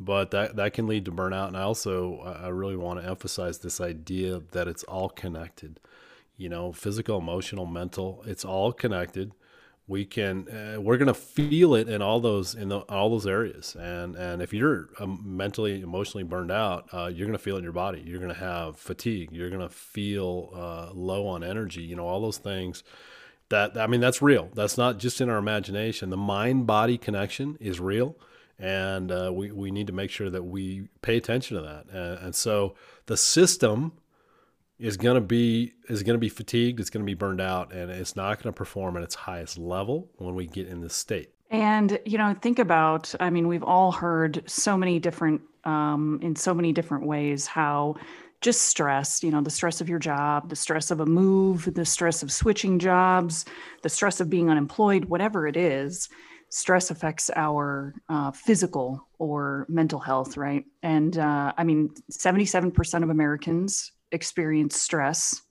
but 0.00 0.30
that 0.32 0.56
that 0.56 0.72
can 0.72 0.86
lead 0.86 1.04
to 1.04 1.12
burnout. 1.12 1.48
And 1.48 1.56
i 1.56 1.62
also 1.62 2.18
i 2.20 2.48
really 2.48 2.76
want 2.76 3.00
to 3.00 3.08
emphasize 3.08 3.58
this 3.58 3.80
idea 3.80 4.42
that 4.52 4.68
it's 4.68 4.84
all 4.84 5.08
connected. 5.08 5.80
You 6.36 6.48
know 6.48 6.72
physical 6.72 7.18
emotional 7.18 7.66
mental 7.66 8.22
it's 8.26 8.44
all 8.44 8.72
connected 8.72 9.32
we 9.86 10.04
can 10.04 10.48
uh, 10.48 10.80
we're 10.80 10.96
going 10.96 11.08
to 11.08 11.14
feel 11.14 11.74
it 11.74 11.88
in 11.88 12.00
all 12.00 12.20
those 12.20 12.54
in 12.54 12.68
the, 12.70 12.78
all 12.80 13.10
those 13.10 13.26
areas. 13.26 13.76
And 13.78 14.16
and 14.16 14.40
if 14.40 14.52
you're 14.52 14.88
um, 14.98 15.20
mentally 15.24 15.82
emotionally 15.82 16.24
burned 16.24 16.50
out 16.50 16.88
uh, 16.92 17.10
you're 17.14 17.26
going 17.26 17.38
to 17.38 17.42
feel 17.42 17.56
it 17.56 17.58
in 17.58 17.64
your 17.64 17.72
body. 17.72 18.02
You're 18.04 18.20
going 18.20 18.32
to 18.32 18.40
have 18.40 18.78
fatigue. 18.78 19.30
You're 19.32 19.50
going 19.50 19.60
to 19.60 19.68
feel 19.68 20.50
uh, 20.54 20.90
low 20.92 21.26
on 21.26 21.44
energy 21.44 21.82
you 21.82 21.96
know 21.96 22.06
all 22.06 22.20
those 22.20 22.38
things 22.38 22.82
that 23.50 23.76
i 23.76 23.86
mean 23.86 24.00
that's 24.00 24.22
real. 24.22 24.48
That's 24.54 24.78
not 24.78 24.98
just 24.98 25.20
in 25.20 25.28
our 25.28 25.38
imagination. 25.38 26.10
The 26.10 26.16
mind 26.16 26.66
body 26.66 26.96
connection 26.96 27.58
is 27.60 27.78
real. 27.78 28.16
And 28.58 29.10
uh, 29.10 29.32
we, 29.34 29.50
we 29.50 29.70
need 29.72 29.88
to 29.88 29.92
make 29.92 30.10
sure 30.10 30.30
that 30.30 30.44
we 30.44 30.88
pay 31.02 31.16
attention 31.16 31.56
to 31.56 31.62
that. 31.62 31.86
And, 31.92 32.26
and 32.26 32.34
so 32.34 32.76
the 33.06 33.16
system 33.16 33.92
is 34.78 34.96
going 34.96 35.14
to 35.14 35.20
be 35.20 35.72
is 35.88 36.02
going 36.02 36.14
to 36.14 36.20
be 36.20 36.28
fatigued 36.28 36.80
it's 36.80 36.90
going 36.90 37.02
to 37.04 37.06
be 37.06 37.14
burned 37.14 37.40
out 37.40 37.72
and 37.72 37.90
it's 37.90 38.16
not 38.16 38.42
going 38.42 38.52
to 38.52 38.56
perform 38.56 38.96
at 38.96 39.02
its 39.02 39.14
highest 39.14 39.58
level 39.58 40.10
when 40.16 40.34
we 40.34 40.46
get 40.46 40.66
in 40.68 40.80
this 40.80 40.94
state. 40.94 41.30
And 41.50 41.98
you 42.04 42.18
know 42.18 42.34
think 42.40 42.58
about 42.58 43.14
i 43.20 43.30
mean 43.30 43.46
we've 43.48 43.62
all 43.62 43.92
heard 43.92 44.42
so 44.46 44.76
many 44.76 44.98
different 44.98 45.40
um, 45.64 46.18
in 46.22 46.36
so 46.36 46.52
many 46.52 46.72
different 46.72 47.06
ways 47.06 47.46
how 47.46 47.94
just 48.40 48.62
stress 48.62 49.22
you 49.22 49.30
know 49.30 49.40
the 49.40 49.50
stress 49.50 49.80
of 49.80 49.88
your 49.88 49.98
job 49.98 50.48
the 50.48 50.56
stress 50.56 50.90
of 50.90 51.00
a 51.00 51.06
move 51.06 51.72
the 51.74 51.84
stress 51.84 52.22
of 52.22 52.32
switching 52.32 52.78
jobs 52.78 53.44
the 53.82 53.88
stress 53.88 54.20
of 54.20 54.28
being 54.28 54.50
unemployed 54.50 55.06
whatever 55.06 55.46
it 55.46 55.56
is 55.56 56.08
stress 56.50 56.90
affects 56.90 57.30
our 57.34 57.94
uh, 58.08 58.30
physical 58.30 59.08
or 59.18 59.66
mental 59.68 59.98
health 59.98 60.36
right? 60.36 60.64
And 60.82 61.16
uh, 61.16 61.52
i 61.56 61.62
mean 61.62 61.90
77% 62.10 63.02
of 63.02 63.10
americans 63.10 63.92
experience 64.14 64.80
stress 64.80 65.42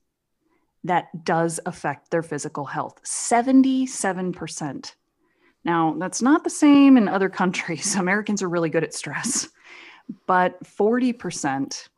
that 0.84 1.24
does 1.24 1.60
affect 1.66 2.10
their 2.12 2.24
physical 2.24 2.66
health 2.66 3.02
77%. 3.04 4.96
Now, 5.66 5.96
that's 5.98 6.22
not 6.22 6.44
the 6.44 6.50
same 6.50 6.98
in 6.98 7.08
other 7.08 7.30
countries. 7.42 7.96
Americans 7.96 8.42
are 8.42 8.50
really 8.50 8.70
good 8.70 8.84
at 8.84 8.94
stress, 8.94 9.48
but 10.28 10.62
40% 10.64 11.90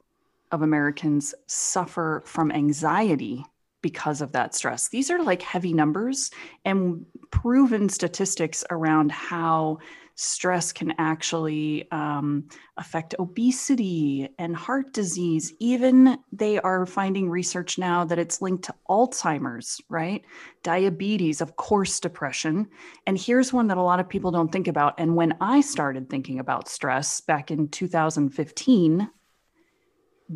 of 0.51 0.61
Americans 0.61 1.33
suffer 1.47 2.21
from 2.25 2.51
anxiety 2.51 3.43
because 3.85 4.19
of 4.19 4.31
that 4.31 4.55
stress. 4.55 4.87
These 4.87 5.11
are 5.11 5.21
like 5.21 5.43
heavy 5.43 5.71
numbers 5.71 6.31
and 6.65 7.05
proven 7.29 7.87
statistics 7.87 8.63
around 8.71 9.11
how 9.11 9.77
stress 10.15 10.73
can 10.73 10.91
actually 10.97 11.87
um, 11.91 12.47
affect 12.77 13.13
obesity 13.19 14.27
and 14.39 14.55
heart 14.55 14.91
disease. 14.91 15.53
Even 15.59 16.17
they 16.31 16.57
are 16.61 16.87
finding 16.87 17.29
research 17.29 17.77
now 17.77 18.03
that 18.03 18.17
it's 18.17 18.41
linked 18.41 18.63
to 18.63 18.73
Alzheimer's, 18.89 19.79
right? 19.87 20.23
Diabetes, 20.63 21.39
of 21.39 21.55
course, 21.57 21.99
depression. 21.99 22.67
And 23.05 23.19
here's 23.19 23.53
one 23.53 23.67
that 23.67 23.77
a 23.77 23.83
lot 23.83 23.99
of 23.99 24.09
people 24.09 24.31
don't 24.31 24.51
think 24.51 24.67
about. 24.67 24.95
And 24.97 25.15
when 25.15 25.37
I 25.41 25.61
started 25.61 26.09
thinking 26.09 26.39
about 26.39 26.69
stress 26.69 27.21
back 27.21 27.51
in 27.51 27.67
2015, 27.67 29.11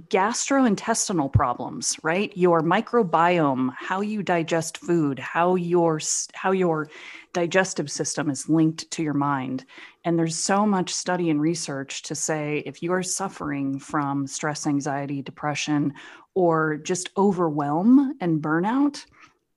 gastrointestinal 0.09 1.33
problems 1.33 1.97
right? 2.03 2.35
Your 2.37 2.61
microbiome 2.61 3.73
how 3.75 4.01
you 4.01 4.21
digest 4.21 4.77
food 4.77 5.17
how 5.17 5.55
your 5.55 5.99
how 6.33 6.51
your 6.51 6.89
digestive 7.33 7.91
system 7.91 8.29
is 8.29 8.49
linked 8.49 8.89
to 8.91 9.03
your 9.03 9.13
mind. 9.13 9.65
And 10.05 10.17
there's 10.17 10.37
so 10.37 10.65
much 10.65 10.93
study 10.93 11.29
and 11.29 11.41
research 11.41 12.03
to 12.03 12.15
say 12.15 12.61
if 12.65 12.83
you 12.83 12.93
are 12.93 13.03
suffering 13.03 13.79
from 13.79 14.27
stress 14.27 14.67
anxiety 14.67 15.21
depression 15.21 15.93
or 16.35 16.77
just 16.77 17.09
overwhelm 17.17 18.15
and 18.21 18.41
burnout 18.41 19.05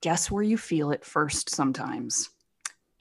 guess 0.00 0.30
where 0.30 0.42
you 0.42 0.58
feel 0.58 0.90
it 0.90 1.04
first 1.04 1.50
sometimes 1.50 2.30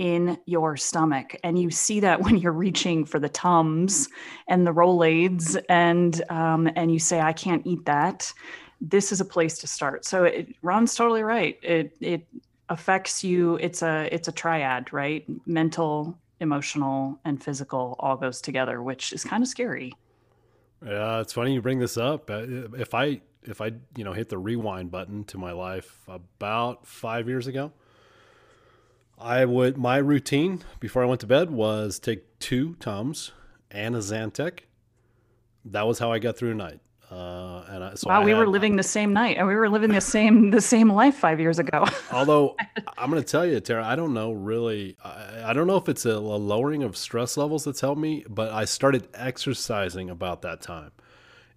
in 0.01 0.35
your 0.47 0.75
stomach. 0.75 1.35
And 1.43 1.59
you 1.59 1.69
see 1.69 1.99
that 1.99 2.21
when 2.25 2.35
you're 2.37 2.51
reaching 2.51 3.05
for 3.05 3.19
the 3.19 3.29
Tums 3.29 4.09
and 4.47 4.65
the 4.65 4.73
Rolaids 4.73 5.63
and, 5.69 6.21
um, 6.29 6.67
and 6.75 6.91
you 6.91 6.97
say, 6.99 7.21
I 7.21 7.33
can't 7.33 7.65
eat 7.67 7.85
that. 7.85 8.33
This 8.81 9.11
is 9.11 9.21
a 9.21 9.25
place 9.25 9.59
to 9.59 9.67
start. 9.67 10.03
So 10.03 10.23
it, 10.23 10.55
Ron's 10.63 10.95
totally 10.95 11.21
right. 11.21 11.57
It, 11.61 11.95
it 12.01 12.25
affects 12.69 13.23
you. 13.23 13.57
It's 13.57 13.83
a, 13.83 14.09
it's 14.11 14.27
a 14.27 14.31
triad, 14.31 14.91
right? 14.91 15.23
Mental, 15.45 16.17
emotional, 16.39 17.19
and 17.23 17.41
physical 17.41 17.95
all 17.99 18.17
goes 18.17 18.41
together, 18.41 18.81
which 18.81 19.13
is 19.13 19.23
kind 19.23 19.43
of 19.43 19.47
scary. 19.47 19.93
Yeah, 20.83 21.19
it's 21.19 21.33
funny 21.33 21.53
you 21.53 21.61
bring 21.61 21.77
this 21.77 21.95
up. 21.95 22.31
Uh, 22.31 22.41
if 22.75 22.95
I 22.95 23.21
if 23.43 23.61
I 23.61 23.71
you 23.95 24.03
know 24.03 24.13
hit 24.13 24.29
the 24.29 24.37
rewind 24.39 24.89
button 24.89 25.23
to 25.25 25.37
my 25.37 25.51
life 25.51 26.01
about 26.07 26.87
five 26.87 27.27
years 27.27 27.45
ago, 27.45 27.71
I 29.21 29.45
would 29.45 29.77
my 29.77 29.97
routine 29.97 30.63
before 30.79 31.03
I 31.03 31.05
went 31.05 31.21
to 31.21 31.27
bed 31.27 31.51
was 31.51 31.99
take 31.99 32.39
two 32.39 32.75
Tums 32.79 33.31
and 33.69 33.95
a 33.95 33.99
Zantac. 33.99 34.61
That 35.65 35.87
was 35.87 35.99
how 35.99 36.11
I 36.11 36.19
got 36.19 36.37
through 36.37 36.51
a 36.51 36.55
night. 36.55 36.79
Uh, 37.11 37.65
and 37.67 37.83
I, 37.83 37.93
so 37.95 38.09
wow, 38.09 38.21
I 38.21 38.23
we 38.23 38.31
had, 38.31 38.39
were 38.39 38.47
living 38.47 38.77
the 38.77 38.83
same 38.83 39.11
night, 39.11 39.37
and 39.37 39.45
we 39.45 39.53
were 39.53 39.67
living 39.67 39.91
the 39.91 39.99
same 39.99 40.49
the 40.49 40.61
same 40.61 40.89
life 40.89 41.15
five 41.15 41.41
years 41.41 41.59
ago. 41.59 41.85
although 42.11 42.55
I'm 42.97 43.11
going 43.11 43.21
to 43.21 43.29
tell 43.29 43.45
you, 43.45 43.59
Tara, 43.59 43.85
I 43.85 43.97
don't 43.97 44.13
know 44.13 44.31
really. 44.31 44.95
I, 45.03 45.49
I 45.49 45.53
don't 45.53 45.67
know 45.67 45.75
if 45.75 45.89
it's 45.89 46.05
a, 46.05 46.11
a 46.11 46.39
lowering 46.39 46.83
of 46.83 46.95
stress 46.95 47.35
levels 47.35 47.65
that's 47.65 47.81
helped 47.81 47.99
me, 47.99 48.23
but 48.29 48.51
I 48.51 48.63
started 48.63 49.09
exercising 49.13 50.09
about 50.09 50.41
that 50.43 50.61
time, 50.61 50.91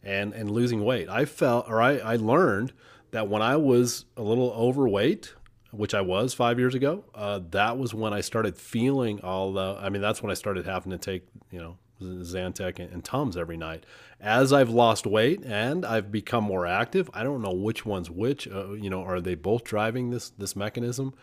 and 0.02 0.32
and 0.32 0.50
losing 0.50 0.84
weight. 0.84 1.08
I 1.08 1.24
felt, 1.24 1.68
or 1.68 1.80
I, 1.80 1.98
I 1.98 2.16
learned 2.16 2.72
that 3.12 3.28
when 3.28 3.40
I 3.40 3.54
was 3.54 4.06
a 4.16 4.22
little 4.22 4.50
overweight, 4.50 5.34
which 5.76 5.94
I 5.94 6.00
was 6.00 6.34
five 6.34 6.58
years 6.58 6.74
ago, 6.74 7.04
uh, 7.14 7.40
that 7.50 7.78
was 7.78 7.94
when 7.94 8.12
I 8.12 8.20
started 8.20 8.56
feeling 8.56 9.20
all 9.20 9.52
the. 9.52 9.78
I 9.80 9.88
mean, 9.88 10.02
that's 10.02 10.22
when 10.22 10.30
I 10.30 10.34
started 10.34 10.66
having 10.66 10.92
to 10.92 10.98
take, 10.98 11.26
you 11.50 11.58
know, 11.58 11.76
Zantac 12.02 12.78
and, 12.78 12.92
and 12.92 13.04
Tums 13.04 13.36
every 13.36 13.56
night. 13.56 13.84
As 14.20 14.52
I've 14.52 14.70
lost 14.70 15.06
weight 15.06 15.42
and 15.44 15.84
I've 15.84 16.10
become 16.10 16.44
more 16.44 16.66
active, 16.66 17.10
I 17.12 17.22
don't 17.22 17.42
know 17.42 17.52
which 17.52 17.84
one's 17.84 18.10
which. 18.10 18.48
Uh, 18.48 18.72
you 18.72 18.90
know, 18.90 19.02
are 19.02 19.20
they 19.20 19.34
both 19.34 19.64
driving 19.64 20.10
this 20.10 20.30
this 20.30 20.56
mechanism? 20.56 21.14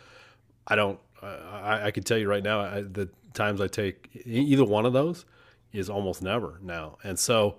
I 0.67 0.75
don't. 0.75 0.99
I, 1.21 1.87
I 1.87 1.91
can 1.91 2.03
tell 2.03 2.17
you 2.17 2.27
right 2.27 2.43
now, 2.43 2.61
I, 2.61 2.81
the 2.81 3.09
times 3.33 3.61
I 3.61 3.67
take 3.67 4.09
either 4.25 4.65
one 4.65 4.85
of 4.85 4.93
those 4.93 5.25
is 5.71 5.89
almost 5.89 6.21
never 6.21 6.59
now, 6.63 6.97
and 7.03 7.17
so 7.17 7.57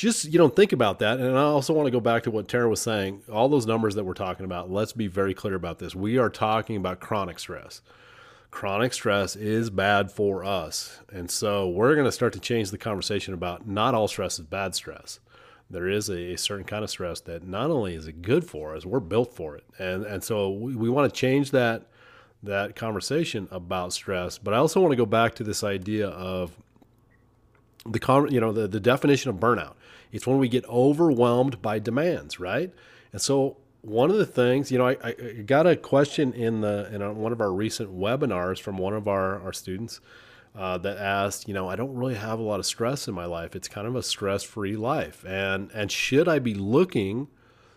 just 0.00 0.24
you 0.24 0.38
don't 0.38 0.56
think 0.56 0.72
about 0.72 1.00
that. 1.00 1.20
And 1.20 1.36
I 1.36 1.42
also 1.42 1.74
want 1.74 1.86
to 1.86 1.90
go 1.90 2.00
back 2.00 2.22
to 2.22 2.30
what 2.30 2.48
Tara 2.48 2.70
was 2.70 2.80
saying. 2.80 3.22
All 3.30 3.50
those 3.50 3.66
numbers 3.66 3.96
that 3.96 4.04
we're 4.04 4.14
talking 4.14 4.46
about. 4.46 4.70
Let's 4.70 4.94
be 4.94 5.08
very 5.08 5.34
clear 5.34 5.54
about 5.54 5.78
this. 5.78 5.94
We 5.94 6.16
are 6.16 6.30
talking 6.30 6.76
about 6.76 7.00
chronic 7.00 7.38
stress. 7.38 7.82
Chronic 8.50 8.94
stress 8.94 9.36
is 9.36 9.68
bad 9.68 10.10
for 10.10 10.42
us, 10.42 10.98
and 11.12 11.30
so 11.30 11.68
we're 11.68 11.94
going 11.94 12.06
to 12.06 12.12
start 12.12 12.32
to 12.32 12.40
change 12.40 12.70
the 12.70 12.78
conversation 12.78 13.34
about 13.34 13.68
not 13.68 13.94
all 13.94 14.08
stress 14.08 14.40
is 14.40 14.46
bad 14.46 14.74
stress. 14.74 15.20
There 15.68 15.86
is 15.86 16.08
a, 16.08 16.32
a 16.32 16.36
certain 16.36 16.64
kind 16.64 16.82
of 16.82 16.90
stress 16.90 17.20
that 17.20 17.46
not 17.46 17.70
only 17.70 17.94
is 17.94 18.08
it 18.08 18.22
good 18.22 18.44
for 18.44 18.74
us, 18.74 18.84
we're 18.84 18.98
built 19.00 19.34
for 19.34 19.54
it, 19.54 19.64
and 19.78 20.04
and 20.04 20.24
so 20.24 20.50
we, 20.50 20.74
we 20.74 20.88
want 20.88 21.12
to 21.12 21.16
change 21.16 21.50
that 21.50 21.82
that 22.42 22.74
conversation 22.74 23.46
about 23.50 23.92
stress. 23.92 24.38
But 24.38 24.54
I 24.54 24.56
also 24.56 24.80
want 24.80 24.92
to 24.92 24.96
go 24.96 25.06
back 25.06 25.34
to 25.36 25.44
this 25.44 25.62
idea 25.62 26.08
of 26.08 26.56
the 27.86 28.28
you 28.30 28.40
know 28.40 28.52
the, 28.52 28.68
the 28.68 28.80
definition 28.80 29.30
of 29.30 29.36
burnout. 29.36 29.74
It's 30.12 30.26
when 30.26 30.38
we 30.38 30.48
get 30.48 30.64
overwhelmed 30.66 31.62
by 31.62 31.78
demands 31.78 32.40
right? 32.40 32.72
And 33.12 33.20
so 33.20 33.56
one 33.82 34.10
of 34.10 34.16
the 34.16 34.26
things 34.26 34.70
you 34.70 34.78
know 34.78 34.86
i, 34.86 34.96
I 35.02 35.12
got 35.46 35.66
a 35.66 35.74
question 35.74 36.32
in 36.32 36.60
the 36.60 36.92
in 36.94 37.16
one 37.16 37.32
of 37.32 37.40
our 37.40 37.52
recent 37.52 37.96
webinars 37.96 38.60
from 38.60 38.76
one 38.76 38.92
of 38.92 39.08
our, 39.08 39.40
our 39.40 39.52
students 39.52 40.00
uh, 40.54 40.76
that 40.78 40.98
asked 40.98 41.48
you 41.48 41.54
know 41.54 41.68
i 41.68 41.76
don't 41.76 41.94
really 41.94 42.14
have 42.14 42.38
a 42.38 42.42
lot 42.42 42.60
of 42.60 42.66
stress 42.66 43.08
in 43.08 43.14
my 43.14 43.24
life. 43.24 43.54
It's 43.54 43.68
kind 43.68 43.86
of 43.86 43.96
a 43.96 44.02
stress 44.02 44.42
free 44.42 44.76
life. 44.76 45.24
And 45.26 45.70
and 45.72 45.90
should 45.90 46.28
i 46.28 46.38
be 46.38 46.54
looking 46.54 47.28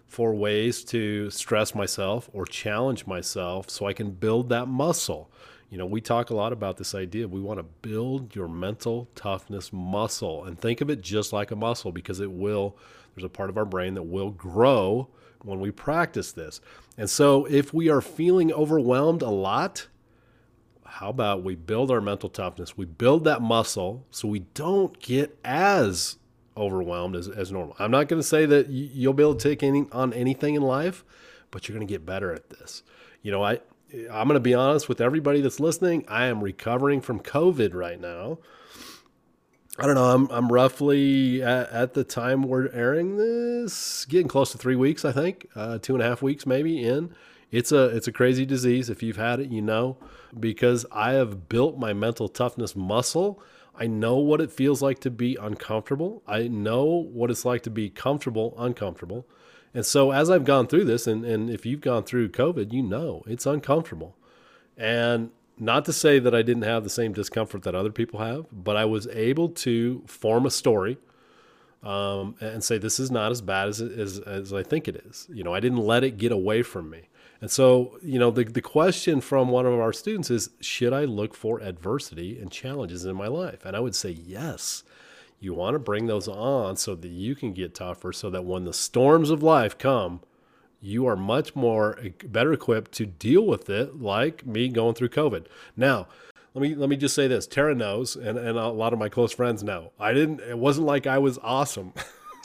for 0.07 0.33
ways 0.33 0.83
to 0.85 1.29
stress 1.29 1.73
myself 1.73 2.29
or 2.33 2.45
challenge 2.45 3.07
myself 3.07 3.69
so 3.69 3.85
i 3.85 3.93
can 3.93 4.11
build 4.11 4.49
that 4.49 4.67
muscle 4.67 5.31
you 5.73 5.79
know, 5.79 5.87
we 5.87 6.01
talk 6.01 6.29
a 6.29 6.35
lot 6.35 6.53
about 6.53 6.77
this 6.77 6.93
idea. 6.93 7.27
We 7.27 7.41
want 7.41 7.57
to 7.57 7.63
build 7.63 8.35
your 8.35 8.47
mental 8.47 9.09
toughness 9.15 9.73
muscle 9.73 10.45
and 10.45 10.55
think 10.55 10.81
of 10.81 10.89
it 10.91 11.01
just 11.01 11.33
like 11.33 11.49
a 11.49 11.55
muscle 11.55 11.91
because 11.91 12.19
it 12.19 12.31
will, 12.31 12.77
there's 13.15 13.25
a 13.25 13.29
part 13.29 13.49
of 13.49 13.57
our 13.57 13.65
brain 13.65 13.95
that 13.95 14.03
will 14.03 14.29
grow 14.29 15.09
when 15.41 15.59
we 15.59 15.71
practice 15.71 16.31
this. 16.31 16.61
And 16.95 17.09
so 17.09 17.45
if 17.45 17.73
we 17.73 17.89
are 17.89 18.01
feeling 18.01 18.53
overwhelmed 18.53 19.23
a 19.23 19.31
lot, 19.31 19.87
how 20.85 21.09
about 21.09 21.43
we 21.43 21.55
build 21.55 21.89
our 21.89 22.01
mental 22.01 22.29
toughness? 22.29 22.77
We 22.77 22.85
build 22.85 23.23
that 23.23 23.41
muscle 23.41 24.05
so 24.11 24.27
we 24.27 24.41
don't 24.53 24.99
get 24.99 25.35
as 25.43 26.19
overwhelmed 26.55 27.15
as, 27.15 27.27
as 27.27 27.51
normal. 27.51 27.75
I'm 27.79 27.89
not 27.89 28.09
going 28.09 28.21
to 28.21 28.27
say 28.27 28.45
that 28.45 28.69
you'll 28.69 29.13
be 29.13 29.23
able 29.23 29.33
to 29.33 29.49
take 29.49 29.63
any, 29.63 29.87
on 29.91 30.13
anything 30.13 30.53
in 30.53 30.61
life, 30.61 31.03
but 31.49 31.67
you're 31.67 31.75
going 31.75 31.87
to 31.87 31.91
get 31.91 32.05
better 32.05 32.31
at 32.31 32.51
this. 32.51 32.83
You 33.23 33.31
know, 33.31 33.43
I, 33.43 33.61
I'm 33.93 34.27
going 34.27 34.35
to 34.35 34.39
be 34.39 34.55
honest 34.55 34.89
with 34.89 34.99
everybody 34.99 35.41
that's 35.41 35.59
listening. 35.59 36.03
I 36.07 36.25
am 36.25 36.43
recovering 36.43 36.99
from 36.99 37.19
COVID 37.19 37.75
right 37.75 37.99
now. 37.99 38.39
I 39.77 39.85
don't 39.85 39.95
know. 39.95 40.05
I'm 40.05 40.27
I'm 40.29 40.51
roughly 40.51 41.41
at, 41.41 41.69
at 41.71 41.93
the 41.93 42.03
time 42.03 42.43
we're 42.43 42.69
airing 42.71 43.17
this, 43.17 44.05
getting 44.05 44.27
close 44.27 44.51
to 44.51 44.57
three 44.57 44.75
weeks. 44.75 45.03
I 45.03 45.11
think 45.11 45.47
uh, 45.55 45.79
two 45.79 45.93
and 45.93 46.03
a 46.03 46.05
half 46.05 46.21
weeks 46.21 46.45
maybe 46.45 46.83
in. 46.83 47.13
It's 47.51 47.71
a 47.71 47.85
it's 47.85 48.07
a 48.07 48.11
crazy 48.11 48.45
disease. 48.45 48.89
If 48.89 49.03
you've 49.03 49.17
had 49.17 49.39
it, 49.39 49.49
you 49.49 49.61
know, 49.61 49.97
because 50.39 50.85
I 50.91 51.13
have 51.13 51.49
built 51.49 51.77
my 51.77 51.93
mental 51.93 52.27
toughness 52.27 52.75
muscle. 52.75 53.41
I 53.75 53.87
know 53.87 54.17
what 54.17 54.41
it 54.41 54.51
feels 54.51 54.83
like 54.83 54.99
to 54.99 55.09
be 55.09 55.35
uncomfortable. 55.41 56.21
I 56.27 56.47
know 56.47 56.85
what 56.85 57.31
it's 57.31 57.43
like 57.43 57.63
to 57.63 57.71
be 57.71 57.89
comfortable, 57.89 58.53
uncomfortable. 58.57 59.25
And 59.73 59.85
so 59.85 60.11
as 60.11 60.29
I've 60.29 60.45
gone 60.45 60.67
through 60.67 60.85
this, 60.85 61.07
and, 61.07 61.25
and 61.25 61.49
if 61.49 61.65
you've 61.65 61.81
gone 61.81 62.03
through 62.03 62.29
COVID, 62.29 62.71
you 62.71 62.83
know 62.83 63.23
it's 63.25 63.45
uncomfortable. 63.45 64.15
And 64.77 65.31
not 65.57 65.85
to 65.85 65.93
say 65.93 66.19
that 66.19 66.33
I 66.33 66.41
didn't 66.41 66.63
have 66.63 66.83
the 66.83 66.89
same 66.89 67.13
discomfort 67.13 67.63
that 67.63 67.75
other 67.75 67.91
people 67.91 68.19
have, 68.19 68.45
but 68.51 68.75
I 68.75 68.85
was 68.85 69.07
able 69.07 69.49
to 69.49 70.03
form 70.07 70.45
a 70.45 70.51
story 70.51 70.97
um, 71.83 72.35
and 72.39 72.63
say 72.63 72.77
this 72.77 72.99
is 72.99 73.11
not 73.11 73.31
as 73.31 73.41
bad 73.41 73.67
as, 73.67 73.81
as 73.81 74.19
as 74.19 74.53
I 74.53 74.63
think 74.63 74.87
it 74.87 75.03
is. 75.05 75.27
You 75.31 75.43
know, 75.43 75.53
I 75.53 75.59
didn't 75.59 75.79
let 75.79 76.03
it 76.03 76.17
get 76.17 76.31
away 76.31 76.63
from 76.63 76.89
me. 76.89 77.09
And 77.41 77.51
so, 77.51 77.97
you 78.01 78.19
know, 78.19 78.31
the 78.31 78.45
the 78.45 78.61
question 78.61 79.19
from 79.21 79.49
one 79.49 79.65
of 79.65 79.73
our 79.73 79.93
students 79.93 80.31
is, 80.31 80.49
should 80.61 80.93
I 80.93 81.03
look 81.05 81.35
for 81.35 81.61
adversity 81.61 82.39
and 82.39 82.49
challenges 82.49 83.05
in 83.05 83.15
my 83.15 83.27
life? 83.27 83.65
And 83.65 83.75
I 83.75 83.79
would 83.81 83.95
say 83.95 84.11
yes. 84.11 84.83
You 85.43 85.53
want 85.53 85.75
to 85.75 85.79
bring 85.79 86.07
those 86.07 86.29
on 86.29 86.77
so 86.77 86.95
that 86.95 87.09
you 87.09 87.35
can 87.35 87.51
get 87.51 87.75
tougher, 87.75 88.13
so 88.13 88.29
that 88.29 88.45
when 88.45 88.63
the 88.63 88.71
storms 88.71 89.29
of 89.29 89.43
life 89.43 89.77
come, 89.77 90.21
you 90.79 91.05
are 91.05 91.17
much 91.17 91.53
more 91.53 91.99
better 92.23 92.53
equipped 92.53 92.93
to 92.93 93.05
deal 93.05 93.45
with 93.45 93.69
it, 93.69 94.01
like 94.01 94.45
me 94.45 94.69
going 94.69 94.95
through 94.95 95.09
COVID. 95.09 95.47
Now, 95.75 96.07
let 96.53 96.61
me 96.61 96.75
let 96.75 96.87
me 96.87 96.95
just 96.95 97.13
say 97.13 97.27
this: 97.27 97.45
Tara 97.45 97.75
knows, 97.75 98.15
and, 98.15 98.37
and 98.37 98.57
a 98.57 98.69
lot 98.69 98.93
of 98.93 98.99
my 98.99 99.09
close 99.09 99.33
friends 99.33 99.63
know. 99.63 99.91
I 99.99 100.13
didn't. 100.13 100.39
It 100.39 100.57
wasn't 100.57 100.87
like 100.87 101.07
I 101.07 101.17
was 101.17 101.37
awesome. 101.43 101.93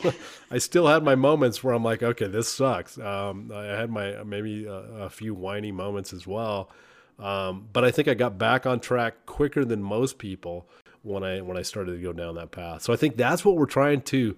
I 0.50 0.58
still 0.58 0.88
had 0.88 1.04
my 1.04 1.14
moments 1.14 1.62
where 1.62 1.74
I'm 1.74 1.84
like, 1.84 2.02
okay, 2.02 2.26
this 2.26 2.48
sucks. 2.48 2.98
Um, 2.98 3.52
I 3.54 3.62
had 3.62 3.90
my 3.90 4.24
maybe 4.24 4.66
a, 4.66 4.72
a, 4.72 5.10
few 5.10 5.34
whiny 5.34 5.70
moments 5.70 6.12
as 6.12 6.26
well, 6.26 6.68
um, 7.20 7.68
but 7.72 7.84
I 7.84 7.92
think 7.92 8.08
I 8.08 8.14
got 8.14 8.38
back 8.38 8.66
on 8.66 8.80
track 8.80 9.24
quicker 9.24 9.64
than 9.64 9.84
most 9.84 10.18
people 10.18 10.68
when 11.02 11.22
I 11.22 11.40
when 11.40 11.56
I 11.56 11.62
started 11.62 11.92
to 11.92 12.02
go 12.02 12.12
down 12.12 12.34
that 12.36 12.50
path. 12.50 12.82
So 12.82 12.92
I 12.92 12.96
think 12.96 13.16
that's 13.16 13.44
what 13.44 13.56
we're 13.56 13.66
trying 13.66 14.02
to 14.02 14.36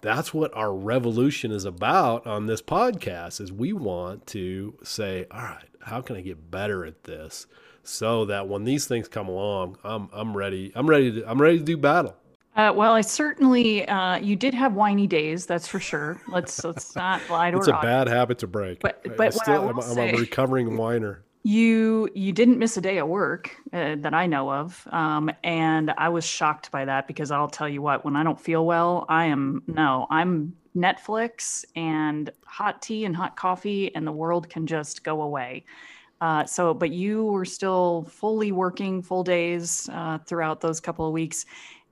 that's 0.00 0.32
what 0.32 0.54
our 0.56 0.72
revolution 0.72 1.50
is 1.50 1.64
about 1.64 2.26
on 2.26 2.46
this 2.46 2.62
podcast 2.62 3.40
is 3.40 3.52
we 3.52 3.72
want 3.72 4.26
to 4.28 4.78
say, 4.82 5.26
all 5.30 5.42
right, 5.42 5.64
how 5.80 6.00
can 6.00 6.16
I 6.16 6.20
get 6.20 6.50
better 6.50 6.84
at 6.84 7.04
this 7.04 7.46
so 7.82 8.26
that 8.26 8.48
when 8.48 8.64
these 8.64 8.86
things 8.86 9.08
come 9.08 9.28
along, 9.28 9.78
I'm 9.82 10.08
I'm 10.12 10.36
ready. 10.36 10.72
I'm 10.74 10.88
ready 10.88 11.12
to 11.12 11.28
I'm 11.28 11.40
ready 11.40 11.58
to 11.58 11.64
do 11.64 11.76
battle. 11.76 12.14
Uh, 12.56 12.72
well, 12.74 12.92
I 12.92 13.02
certainly 13.02 13.86
uh, 13.86 14.16
you 14.16 14.34
did 14.34 14.52
have 14.52 14.74
whiny 14.74 15.06
days, 15.06 15.46
that's 15.46 15.68
for 15.68 15.78
sure. 15.80 16.20
Let's 16.28 16.64
let's 16.64 16.94
not 16.96 17.22
lie 17.30 17.50
to 17.50 17.56
It's 17.56 17.68
a 17.68 17.72
bad 17.72 18.08
habit 18.08 18.38
to 18.40 18.46
break. 18.46 18.80
But 18.80 19.16
but 19.16 19.28
I 19.28 19.30
still, 19.30 19.68
I 19.68 19.70
I'm, 19.70 19.80
say, 19.80 20.08
I'm 20.08 20.14
a 20.16 20.18
recovering 20.18 20.76
whiner. 20.76 21.22
You 21.44 22.10
you 22.14 22.32
didn't 22.32 22.58
miss 22.58 22.76
a 22.76 22.80
day 22.80 22.98
at 22.98 23.08
work 23.08 23.56
uh, 23.72 23.96
that 24.00 24.12
I 24.12 24.26
know 24.26 24.52
of, 24.52 24.86
um, 24.90 25.30
and 25.44 25.92
I 25.96 26.08
was 26.08 26.24
shocked 26.24 26.70
by 26.70 26.84
that 26.84 27.06
because 27.06 27.30
I'll 27.30 27.48
tell 27.48 27.68
you 27.68 27.80
what, 27.80 28.04
when 28.04 28.16
I 28.16 28.22
don't 28.22 28.40
feel 28.40 28.66
well, 28.66 29.06
I 29.08 29.26
am 29.26 29.62
no, 29.66 30.06
I'm 30.10 30.54
Netflix 30.76 31.64
and 31.76 32.30
hot 32.44 32.82
tea 32.82 33.04
and 33.04 33.16
hot 33.16 33.36
coffee, 33.36 33.94
and 33.94 34.06
the 34.06 34.12
world 34.12 34.48
can 34.50 34.66
just 34.66 35.04
go 35.04 35.22
away. 35.22 35.64
Uh, 36.20 36.44
so, 36.44 36.74
but 36.74 36.90
you 36.90 37.24
were 37.26 37.44
still 37.44 38.06
fully 38.10 38.52
working 38.52 39.02
full 39.02 39.22
days 39.22 39.88
uh, 39.92 40.18
throughout 40.18 40.60
those 40.60 40.80
couple 40.80 41.06
of 41.06 41.12
weeks. 41.12 41.46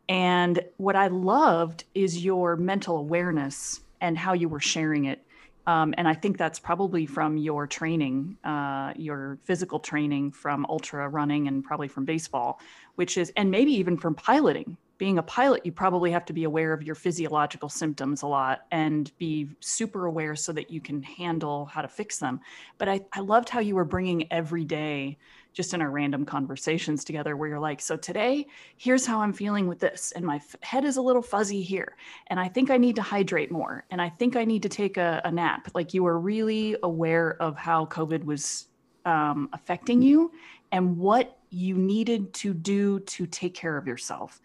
And 0.09 0.61
what 0.77 0.97
I 0.97 1.09
loved 1.09 1.85
is 1.95 2.25
your 2.25 2.57
mental 2.57 2.99
awareness 2.99 3.81
and 4.01 4.19
how 4.19 4.33
you 4.33 4.49
were 4.49 4.61
sharing 4.61 5.05
it. 5.07 5.26
Um, 5.67 5.95
and 5.99 6.07
I 6.07 6.15
think 6.15 6.39
that's 6.39 6.59
probably 6.59 7.07
from 7.07 7.37
your 7.37 7.67
training, 7.67 8.37
uh, 8.45 8.93
your 8.97 9.39
physical 9.45 9.81
training 9.81 10.31
from 10.33 10.65
ultra 10.67 11.09
running 11.09 11.49
and 11.49 11.65
probably 11.65 11.89
from 11.89 12.05
baseball, 12.05 12.61
which 12.95 13.19
is, 13.19 13.33
and 13.37 13.51
maybe 13.51 13.73
even 13.73 13.97
from 13.97 14.15
piloting. 14.15 14.77
Being 14.99 15.19
a 15.19 15.23
pilot, 15.23 15.67
you 15.67 15.73
probably 15.73 16.11
have 16.11 16.25
to 16.25 16.33
be 16.33 16.45
aware 16.45 16.73
of 16.73 16.83
your 16.83 16.95
physiological 16.95 17.69
symptoms 17.69 18.23
a 18.23 18.27
lot 18.27 18.63
and 18.71 19.13
be 19.19 19.49
super 19.61 20.07
aware 20.07 20.35
so 20.35 20.53
that 20.53 20.71
you 20.71 20.81
can 20.81 21.03
handle 21.03 21.67
how 21.67 21.83
to 21.83 21.89
fix 21.89 22.19
them. 22.19 22.41
But 22.79 22.89
I, 22.89 23.01
I 23.13 23.21
loved 23.21 23.51
how 23.51 23.61
you 23.61 23.75
were 23.75 23.85
bringing 23.85 24.33
every 24.33 24.65
day 24.65 25.19
just 25.57 25.73
in 25.73 25.81
our 25.81 25.91
random 25.91 26.27
conversations 26.27 27.03
together 27.03 27.35
where 27.35 27.49
you're 27.49 27.59
like, 27.59 27.81
so 27.81 27.97
today, 27.97 28.47
here's 28.77 29.07
how 29.07 29.23
I'm 29.23 29.33
feeling 29.33 29.67
with 29.67 29.79
this. 29.79 30.13
And 30.15 30.23
my 30.23 30.37
f- 30.37 30.55
head 30.61 30.85
is 30.85 30.99
a 30.99 31.03
little 31.03 31.23
fuzzy 31.23 31.63
here. 31.63 31.97
And 32.27 32.39
I 32.39 32.47
think 32.47 32.71
I 32.71 32.77
need 32.77 32.95
to 32.97 33.03
hydrate 33.03 33.51
more. 33.51 33.87
And 33.91 34.03
I 34.03 34.11
think 34.11 34.37
I 34.37 34.45
need 34.45 34.63
to 34.65 34.69
take 34.69 34.99
a, 34.99 35.23
a 35.25 35.33
nap. 35.33 35.71
Like 35.75 35.95
you 35.95 36.05
were 36.05 36.21
really 36.21 36.77
aware 36.83 37.41
of 37.41 37.57
how 37.57 37.87
COVID 37.87 38.23
was 38.25 38.69
um, 39.07 39.49
affecting 39.55 40.03
you 40.03 40.31
and 40.73 40.99
what 40.99 41.39
you 41.49 41.79
needed 41.79 42.35
to 42.35 42.53
do 42.53 43.01
to 43.01 43.27
take 43.27 43.55
care 43.55 43.79
of 43.79 43.87
yourself. 43.87 44.43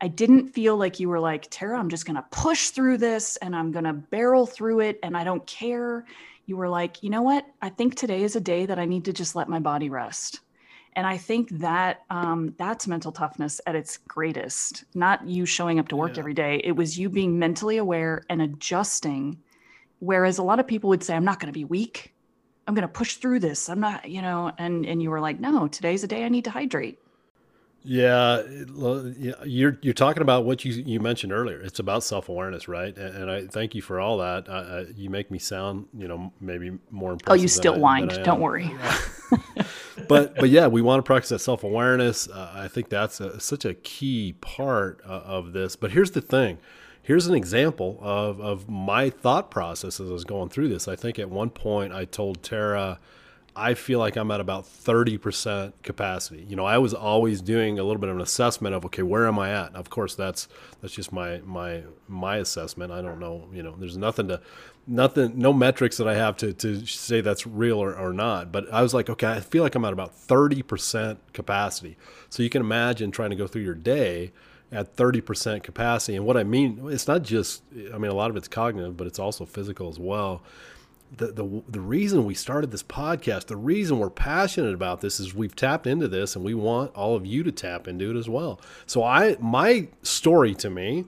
I 0.00 0.06
didn't 0.06 0.48
feel 0.48 0.76
like 0.76 1.00
you 1.00 1.08
were 1.08 1.18
like, 1.18 1.48
Tara, 1.50 1.76
I'm 1.76 1.88
just 1.88 2.06
going 2.06 2.16
to 2.16 2.26
push 2.30 2.68
through 2.68 2.98
this 2.98 3.36
and 3.38 3.56
I'm 3.56 3.72
going 3.72 3.84
to 3.84 3.92
barrel 3.92 4.46
through 4.46 4.80
it 4.80 5.00
and 5.02 5.16
I 5.16 5.24
don't 5.24 5.44
care. 5.44 6.04
You 6.46 6.56
were 6.56 6.68
like, 6.68 7.02
you 7.02 7.10
know 7.10 7.22
what? 7.22 7.46
I 7.60 7.68
think 7.68 7.96
today 7.96 8.22
is 8.22 8.36
a 8.36 8.40
day 8.40 8.66
that 8.66 8.78
I 8.78 8.84
need 8.84 9.06
to 9.06 9.12
just 9.12 9.34
let 9.34 9.48
my 9.48 9.58
body 9.58 9.90
rest 9.90 10.40
and 10.94 11.06
i 11.06 11.16
think 11.16 11.48
that 11.50 12.02
um, 12.10 12.54
that's 12.58 12.86
mental 12.86 13.12
toughness 13.12 13.60
at 13.66 13.74
its 13.74 13.96
greatest 13.96 14.84
not 14.94 15.26
you 15.26 15.46
showing 15.46 15.78
up 15.78 15.88
to 15.88 15.96
work 15.96 16.14
yeah. 16.14 16.20
every 16.20 16.34
day 16.34 16.60
it 16.64 16.72
was 16.72 16.98
you 16.98 17.08
being 17.08 17.38
mentally 17.38 17.76
aware 17.76 18.22
and 18.28 18.42
adjusting 18.42 19.38
whereas 20.00 20.38
a 20.38 20.42
lot 20.42 20.58
of 20.58 20.66
people 20.66 20.88
would 20.88 21.02
say 21.02 21.14
i'm 21.14 21.24
not 21.24 21.40
going 21.40 21.52
to 21.52 21.58
be 21.58 21.64
weak 21.64 22.14
i'm 22.66 22.74
going 22.74 22.82
to 22.82 22.88
push 22.88 23.14
through 23.14 23.38
this 23.40 23.68
i'm 23.68 23.80
not 23.80 24.08
you 24.08 24.22
know 24.22 24.52
and 24.58 24.86
and 24.86 25.02
you 25.02 25.10
were 25.10 25.20
like 25.20 25.40
no 25.40 25.68
today's 25.68 26.04
a 26.04 26.06
day 26.06 26.24
i 26.24 26.28
need 26.28 26.44
to 26.44 26.50
hydrate 26.50 26.98
yeah, 27.84 28.42
you're 29.44 29.78
you're 29.82 29.92
talking 29.92 30.22
about 30.22 30.44
what 30.44 30.64
you 30.64 30.72
you 30.72 31.00
mentioned 31.00 31.32
earlier. 31.32 31.60
It's 31.60 31.80
about 31.80 32.04
self 32.04 32.28
awareness, 32.28 32.68
right? 32.68 32.96
And, 32.96 33.16
and, 33.16 33.30
I 33.30 33.46
thank 33.46 33.74
you 33.74 33.82
for 33.82 33.98
all 33.98 34.18
that. 34.18 34.48
Uh, 34.48 34.84
you 34.94 35.10
make 35.10 35.32
me 35.32 35.40
sound, 35.40 35.86
you 35.96 36.06
know, 36.06 36.32
maybe 36.40 36.78
more 36.90 37.12
impressive. 37.12 37.40
Oh, 37.40 37.42
you 37.42 37.48
still 37.48 37.74
whined. 37.74 38.20
Don't 38.22 38.40
worry. 38.40 38.72
but 40.08 40.34
but 40.36 40.50
yeah, 40.50 40.66
we 40.66 40.82
want 40.82 40.98
to 40.98 41.02
practice 41.02 41.30
that 41.30 41.38
self 41.40 41.64
awareness. 41.64 42.28
Uh, 42.28 42.52
I 42.54 42.68
think 42.68 42.88
that's 42.88 43.20
a, 43.20 43.40
such 43.40 43.64
a 43.64 43.74
key 43.74 44.34
part 44.40 45.00
uh, 45.04 45.22
of 45.24 45.52
this. 45.52 45.76
But 45.76 45.92
here's 45.92 46.12
the 46.12 46.20
thing. 46.20 46.58
Here's 47.02 47.26
an 47.26 47.34
example 47.34 47.98
of 48.00 48.40
of 48.40 48.68
my 48.68 49.10
thought 49.10 49.50
process 49.50 50.00
as 50.00 50.08
I 50.08 50.12
was 50.12 50.24
going 50.24 50.48
through 50.48 50.68
this. 50.68 50.88
I 50.88 50.96
think 50.96 51.18
at 51.18 51.30
one 51.30 51.50
point 51.50 51.92
I 51.92 52.04
told 52.04 52.42
Tara 52.42 52.98
I 53.54 53.74
feel 53.74 53.98
like 53.98 54.16
I'm 54.16 54.30
at 54.30 54.40
about 54.40 54.64
30% 54.64 55.72
capacity. 55.82 56.46
You 56.48 56.56
know, 56.56 56.64
I 56.64 56.78
was 56.78 56.94
always 56.94 57.42
doing 57.42 57.78
a 57.78 57.82
little 57.82 58.00
bit 58.00 58.08
of 58.08 58.16
an 58.16 58.22
assessment 58.22 58.74
of 58.74 58.84
okay, 58.86 59.02
where 59.02 59.26
am 59.28 59.38
I 59.38 59.52
at? 59.52 59.74
Of 59.74 59.90
course, 59.90 60.14
that's 60.14 60.48
that's 60.80 60.94
just 60.94 61.12
my 61.12 61.40
my 61.44 61.82
my 62.08 62.36
assessment. 62.36 62.92
I 62.92 63.02
don't 63.02 63.20
know, 63.20 63.48
you 63.52 63.62
know, 63.62 63.74
there's 63.76 63.98
nothing 63.98 64.28
to 64.28 64.40
nothing 64.86 65.38
no 65.38 65.52
metrics 65.52 65.98
that 65.98 66.08
I 66.08 66.14
have 66.14 66.36
to 66.38 66.54
to 66.54 66.86
say 66.86 67.20
that's 67.20 67.46
real 67.46 67.78
or, 67.78 67.94
or 67.94 68.14
not. 68.14 68.52
But 68.52 68.72
I 68.72 68.80
was 68.80 68.94
like, 68.94 69.10
okay, 69.10 69.28
I 69.28 69.40
feel 69.40 69.62
like 69.62 69.74
I'm 69.74 69.84
at 69.84 69.92
about 69.92 70.16
30% 70.16 71.18
capacity. 71.34 71.98
So 72.30 72.42
you 72.42 72.48
can 72.48 72.62
imagine 72.62 73.10
trying 73.10 73.30
to 73.30 73.36
go 73.36 73.46
through 73.46 73.62
your 73.62 73.74
day 73.74 74.32
at 74.70 74.96
30% 74.96 75.62
capacity. 75.62 76.16
And 76.16 76.24
what 76.24 76.38
I 76.38 76.44
mean, 76.44 76.80
it's 76.90 77.06
not 77.06 77.22
just 77.22 77.62
I 77.92 77.98
mean 77.98 78.10
a 78.10 78.14
lot 78.14 78.30
of 78.30 78.36
it's 78.36 78.48
cognitive, 78.48 78.96
but 78.96 79.06
it's 79.06 79.18
also 79.18 79.44
physical 79.44 79.90
as 79.90 79.98
well 79.98 80.42
the, 81.16 81.26
the 81.26 81.62
the 81.68 81.80
reason 81.80 82.24
we 82.24 82.34
started 82.34 82.70
this 82.70 82.82
podcast, 82.82 83.46
the 83.46 83.56
reason 83.56 83.98
we're 83.98 84.10
passionate 84.10 84.74
about 84.74 85.00
this 85.00 85.20
is 85.20 85.34
we've 85.34 85.54
tapped 85.54 85.86
into 85.86 86.08
this 86.08 86.34
and 86.34 86.44
we 86.44 86.54
want 86.54 86.94
all 86.94 87.14
of 87.14 87.26
you 87.26 87.42
to 87.42 87.52
tap 87.52 87.86
into 87.86 88.10
it 88.10 88.16
as 88.16 88.28
well. 88.28 88.60
So 88.86 89.04
I 89.04 89.36
my 89.38 89.88
story 90.02 90.54
to 90.56 90.70
me 90.70 91.06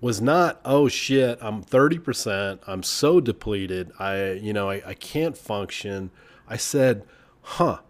was 0.00 0.20
not, 0.20 0.60
oh 0.64 0.88
shit, 0.88 1.38
I'm 1.42 1.62
30%, 1.62 2.60
I'm 2.66 2.82
so 2.82 3.20
depleted, 3.20 3.92
I 3.98 4.32
you 4.32 4.52
know, 4.52 4.70
I, 4.70 4.82
I 4.86 4.94
can't 4.94 5.36
function. 5.36 6.10
I 6.48 6.56
said, 6.56 7.04
huh, 7.42 7.80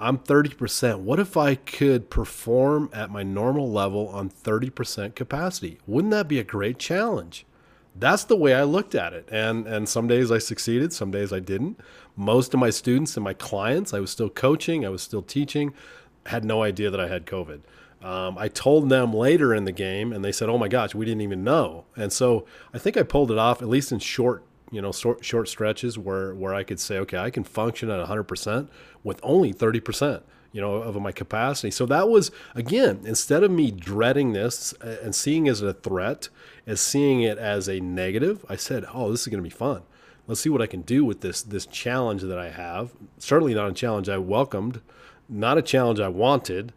I'm 0.00 0.18
30%. 0.18 1.00
What 1.00 1.18
if 1.18 1.36
I 1.36 1.56
could 1.56 2.08
perform 2.08 2.88
at 2.92 3.10
my 3.10 3.22
normal 3.22 3.70
level 3.70 4.08
on 4.08 4.30
30% 4.30 5.14
capacity? 5.14 5.78
Wouldn't 5.86 6.12
that 6.12 6.28
be 6.28 6.38
a 6.38 6.44
great 6.44 6.78
challenge? 6.78 7.44
That's 7.98 8.24
the 8.24 8.36
way 8.36 8.54
I 8.54 8.64
looked 8.64 8.94
at 8.94 9.12
it. 9.12 9.28
And 9.30 9.66
and 9.66 9.88
some 9.88 10.06
days 10.06 10.30
I 10.30 10.38
succeeded, 10.38 10.92
some 10.92 11.10
days 11.10 11.32
I 11.32 11.40
didn't. 11.40 11.80
Most 12.16 12.54
of 12.54 12.60
my 12.60 12.70
students 12.70 13.16
and 13.16 13.24
my 13.24 13.34
clients, 13.34 13.94
I 13.94 14.00
was 14.00 14.10
still 14.10 14.30
coaching, 14.30 14.84
I 14.84 14.88
was 14.88 15.02
still 15.02 15.22
teaching, 15.22 15.74
had 16.26 16.44
no 16.44 16.62
idea 16.62 16.90
that 16.90 17.00
I 17.00 17.08
had 17.08 17.26
COVID. 17.26 17.60
Um, 18.02 18.38
I 18.38 18.48
told 18.48 18.88
them 18.88 19.12
later 19.12 19.52
in 19.52 19.64
the 19.64 19.72
game, 19.72 20.12
and 20.12 20.24
they 20.24 20.32
said, 20.32 20.48
"Oh 20.48 20.58
my 20.58 20.68
gosh, 20.68 20.94
we 20.94 21.04
didn't 21.04 21.22
even 21.22 21.42
know." 21.42 21.84
And 21.96 22.12
so 22.12 22.46
I 22.72 22.78
think 22.78 22.96
I 22.96 23.02
pulled 23.02 23.30
it 23.32 23.38
off, 23.38 23.60
at 23.60 23.68
least 23.68 23.90
in 23.90 23.98
short, 23.98 24.44
you 24.70 24.80
know, 24.80 24.92
short, 24.92 25.24
short 25.24 25.48
stretches 25.48 25.98
where 25.98 26.34
where 26.34 26.54
I 26.54 26.62
could 26.62 26.78
say, 26.78 26.98
"Okay, 26.98 27.18
I 27.18 27.30
can 27.30 27.42
function 27.42 27.90
at 27.90 27.98
100% 28.00 28.68
with 29.02 29.18
only 29.22 29.52
30% 29.52 30.22
you 30.52 30.60
know, 30.60 30.74
of 30.74 31.00
my 31.00 31.12
capacity. 31.12 31.70
So 31.70 31.86
that 31.86 32.08
was 32.08 32.30
again, 32.54 33.00
instead 33.04 33.42
of 33.42 33.50
me 33.50 33.70
dreading 33.70 34.32
this 34.32 34.72
and 34.80 35.14
seeing 35.14 35.46
it 35.46 35.50
as 35.50 35.62
a 35.62 35.74
threat, 35.74 36.28
as 36.66 36.80
seeing 36.80 37.22
it 37.22 37.38
as 37.38 37.68
a 37.68 37.80
negative, 37.80 38.44
I 38.48 38.56
said, 38.56 38.84
"Oh, 38.92 39.10
this 39.10 39.22
is 39.22 39.28
going 39.28 39.42
to 39.42 39.48
be 39.48 39.54
fun. 39.54 39.82
Let's 40.26 40.40
see 40.40 40.50
what 40.50 40.62
I 40.62 40.66
can 40.66 40.82
do 40.82 41.04
with 41.04 41.20
this 41.20 41.42
this 41.42 41.66
challenge 41.66 42.22
that 42.22 42.38
I 42.38 42.50
have. 42.50 42.92
Certainly 43.18 43.54
not 43.54 43.70
a 43.70 43.74
challenge 43.74 44.08
I 44.08 44.18
welcomed, 44.18 44.80
not 45.28 45.58
a 45.58 45.62
challenge 45.62 46.00
I 46.00 46.08
wanted." 46.08 46.72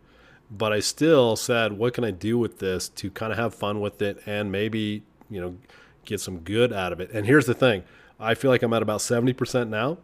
But 0.54 0.74
I 0.74 0.82
still 0.82 1.38
said, 1.38 1.74
what 1.74 1.94
can 1.94 2.04
I 2.04 2.12
do 2.12 2.38
with 2.38 2.60
this 2.60 2.90
to 2.90 3.10
kind 3.10 3.32
of 3.32 3.38
have 3.38 3.56
fun 3.56 3.80
with 3.80 4.02
it 4.02 4.22
and 4.26 4.52
maybe, 4.52 5.02
you 5.30 5.40
know, 5.40 5.56
get 6.04 6.20
some 6.20 6.40
good 6.40 6.74
out 6.74 6.92
of 6.92 7.00
it? 7.00 7.10
And 7.12 7.26
here's 7.26 7.46
the 7.46 7.54
thing 7.54 7.84
I 8.20 8.36
feel 8.36 8.52
like 8.52 8.62
I'm 8.62 8.74
at 8.74 8.82
about 8.82 9.00
70% 9.00 9.70
now, 9.70 9.98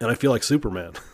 and 0.00 0.10
I 0.10 0.16
feel 0.16 0.32
like 0.32 0.42
Superman. 0.42 0.94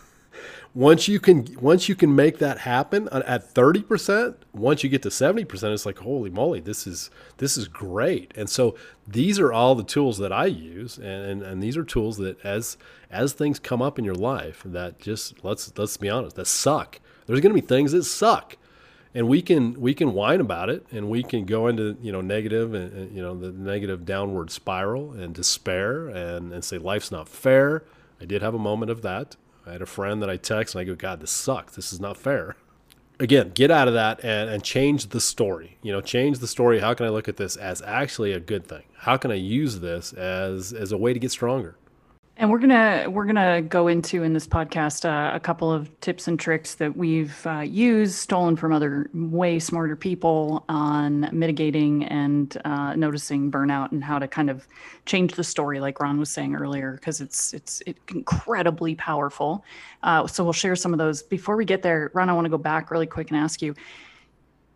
once 0.73 1.07
you 1.07 1.19
can 1.19 1.47
once 1.59 1.89
you 1.89 1.95
can 1.95 2.15
make 2.15 2.37
that 2.37 2.59
happen 2.59 3.09
uh, 3.09 3.23
at 3.25 3.53
30% 3.53 4.35
once 4.53 4.83
you 4.83 4.89
get 4.89 5.01
to 5.01 5.09
70% 5.09 5.73
it's 5.73 5.85
like 5.85 5.99
holy 5.99 6.29
moly 6.29 6.59
this 6.59 6.85
is 6.85 7.09
this 7.37 7.57
is 7.57 7.67
great. 7.67 8.31
And 8.35 8.49
so 8.49 8.75
these 9.07 9.39
are 9.39 9.51
all 9.51 9.73
the 9.73 9.83
tools 9.83 10.19
that 10.19 10.31
i 10.31 10.45
use 10.45 10.97
and, 10.97 11.41
and, 11.41 11.63
these 11.63 11.75
are 11.75 11.83
tools 11.83 12.17
that 12.17 12.39
as 12.45 12.77
as 13.09 13.33
things 13.33 13.59
come 13.59 13.81
up 13.81 13.97
in 13.97 14.05
your 14.05 14.15
life 14.15 14.61
that 14.63 14.99
just 14.99 15.43
let's 15.43 15.71
let's 15.77 15.97
be 15.97 16.09
honest 16.09 16.35
that 16.35 16.47
suck. 16.47 16.99
There's 17.25 17.41
going 17.41 17.55
to 17.55 17.61
be 17.61 17.67
things 17.67 17.91
that 17.91 18.03
suck. 18.03 18.57
And 19.15 19.27
we 19.27 19.41
can 19.41 19.73
we 19.81 19.95
can 19.95 20.13
whine 20.13 20.39
about 20.39 20.69
it 20.69 20.85
and 20.91 21.09
we 21.09 21.23
can 21.23 21.45
go 21.45 21.67
into 21.67 21.97
you 21.99 22.11
know 22.11 22.21
negative 22.21 22.75
and, 22.75 22.93
and 22.93 23.15
you 23.15 23.23
know 23.23 23.35
the 23.35 23.51
negative 23.51 24.05
downward 24.05 24.51
spiral 24.51 25.13
and 25.13 25.33
despair 25.33 26.07
and, 26.09 26.53
and 26.53 26.63
say 26.63 26.77
life's 26.77 27.11
not 27.11 27.27
fair. 27.27 27.83
I 28.21 28.25
did 28.25 28.43
have 28.43 28.53
a 28.53 28.59
moment 28.59 28.91
of 28.91 29.01
that 29.01 29.35
I 29.69 29.73
had 29.73 29.81
a 29.81 29.87
friend 29.87 30.21
that 30.21 30.29
I 30.29 30.37
text 30.37 30.75
and 30.75 30.81
I 30.81 30.83
go, 30.83 30.95
God, 30.95 31.21
this 31.21 31.31
sucks. 31.31 31.75
This 31.75 31.93
is 31.93 31.99
not 31.99 32.17
fair. 32.17 32.55
Again, 33.19 33.51
get 33.53 33.69
out 33.69 33.87
of 33.87 33.93
that 33.93 34.23
and, 34.23 34.49
and 34.49 34.63
change 34.63 35.07
the 35.07 35.19
story. 35.19 35.77
You 35.81 35.91
know, 35.91 36.01
change 36.01 36.39
the 36.39 36.47
story. 36.47 36.79
How 36.79 36.93
can 36.93 37.05
I 37.05 37.09
look 37.09 37.27
at 37.27 37.37
this 37.37 37.57
as 37.57 37.81
actually 37.81 38.31
a 38.31 38.39
good 38.39 38.65
thing? 38.65 38.83
How 38.99 39.17
can 39.17 39.29
I 39.29 39.35
use 39.35 39.81
this 39.81 40.13
as 40.13 40.73
as 40.73 40.91
a 40.91 40.97
way 40.97 41.13
to 41.13 41.19
get 41.19 41.31
stronger? 41.31 41.75
And 42.39 42.49
we're 42.49 42.59
gonna 42.59 43.03
we're 43.09 43.25
gonna 43.25 43.61
go 43.61 43.89
into 43.89 44.23
in 44.23 44.31
this 44.31 44.47
podcast 44.47 45.03
uh, 45.03 45.35
a 45.35 45.41
couple 45.41 45.69
of 45.73 45.99
tips 45.99 46.29
and 46.29 46.39
tricks 46.39 46.75
that 46.75 46.95
we've 46.95 47.45
uh, 47.45 47.59
used, 47.59 48.15
stolen 48.15 48.55
from 48.55 48.71
other 48.71 49.09
way 49.13 49.59
smarter 49.59 49.97
people 49.97 50.63
on 50.69 51.29
mitigating 51.33 52.05
and 52.05 52.57
uh, 52.63 52.95
noticing 52.95 53.51
burnout 53.51 53.91
and 53.91 54.05
how 54.05 54.17
to 54.17 54.25
kind 54.25 54.49
of 54.49 54.65
change 55.05 55.33
the 55.33 55.43
story, 55.43 55.81
like 55.81 55.99
Ron 55.99 56.17
was 56.17 56.29
saying 56.29 56.55
earlier, 56.55 56.93
because 56.93 57.19
it's 57.19 57.53
it's 57.53 57.81
incredibly 58.07 58.95
powerful. 58.95 59.65
Uh, 60.03 60.25
so 60.25 60.41
we'll 60.41 60.53
share 60.53 60.77
some 60.77 60.93
of 60.93 60.97
those. 60.97 61.21
Before 61.21 61.57
we 61.57 61.65
get 61.65 61.81
there, 61.81 62.09
Ron, 62.13 62.29
I 62.29 62.33
want 62.33 62.45
to 62.45 62.49
go 62.49 62.57
back 62.57 62.89
really 62.89 63.05
quick 63.05 63.31
and 63.31 63.37
ask 63.37 63.61
you. 63.61 63.75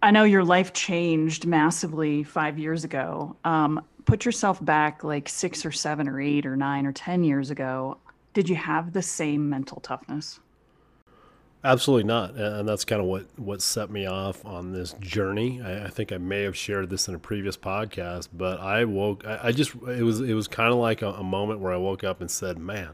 I 0.01 0.11
know 0.11 0.25
your 0.25 0.43
life 0.43 0.73
changed 0.73 1.45
massively 1.45 2.23
five 2.23 2.59
years 2.59 2.83
ago. 2.83 3.37
Um, 3.45 3.85
put 4.05 4.25
yourself 4.25 4.63
back 4.63 5.03
like 5.03 5.29
six 5.29 5.65
or 5.65 5.71
seven 5.71 6.07
or 6.07 6.19
eight 6.19 6.45
or 6.45 6.55
nine 6.55 6.85
or 6.85 6.91
10 6.91 7.23
years 7.23 7.49
ago, 7.49 7.97
did 8.33 8.49
you 8.49 8.55
have 8.55 8.93
the 8.93 9.01
same 9.01 9.49
mental 9.49 9.79
toughness? 9.81 10.39
Absolutely 11.65 12.03
not, 12.03 12.35
and 12.35 12.67
that's 12.67 12.83
kind 12.83 12.99
of 13.01 13.07
what 13.07 13.25
what 13.37 13.61
set 13.61 13.89
me 13.89 14.05
off 14.05 14.45
on 14.45 14.73
this 14.73 14.93
journey. 14.99 15.61
I, 15.61 15.85
I 15.85 15.87
think 15.87 16.11
I 16.11 16.17
may 16.17 16.41
have 16.41 16.57
shared 16.57 16.89
this 16.89 17.07
in 17.07 17.15
a 17.15 17.19
previous 17.19 17.55
podcast, 17.55 18.27
but 18.33 18.59
I 18.59 18.83
woke. 18.83 19.25
I, 19.25 19.39
I 19.43 19.51
just 19.53 19.73
it 19.87 20.03
was 20.03 20.19
it 20.19 20.33
was 20.33 20.49
kind 20.49 20.73
of 20.73 20.79
like 20.79 21.01
a, 21.01 21.13
a, 21.13 21.23
moment 21.23 21.61
where 21.61 21.71
I 21.71 21.77
woke 21.77 22.03
up 22.03 22.19
and 22.19 22.29
said, 22.29 22.57
"Man, 22.57 22.89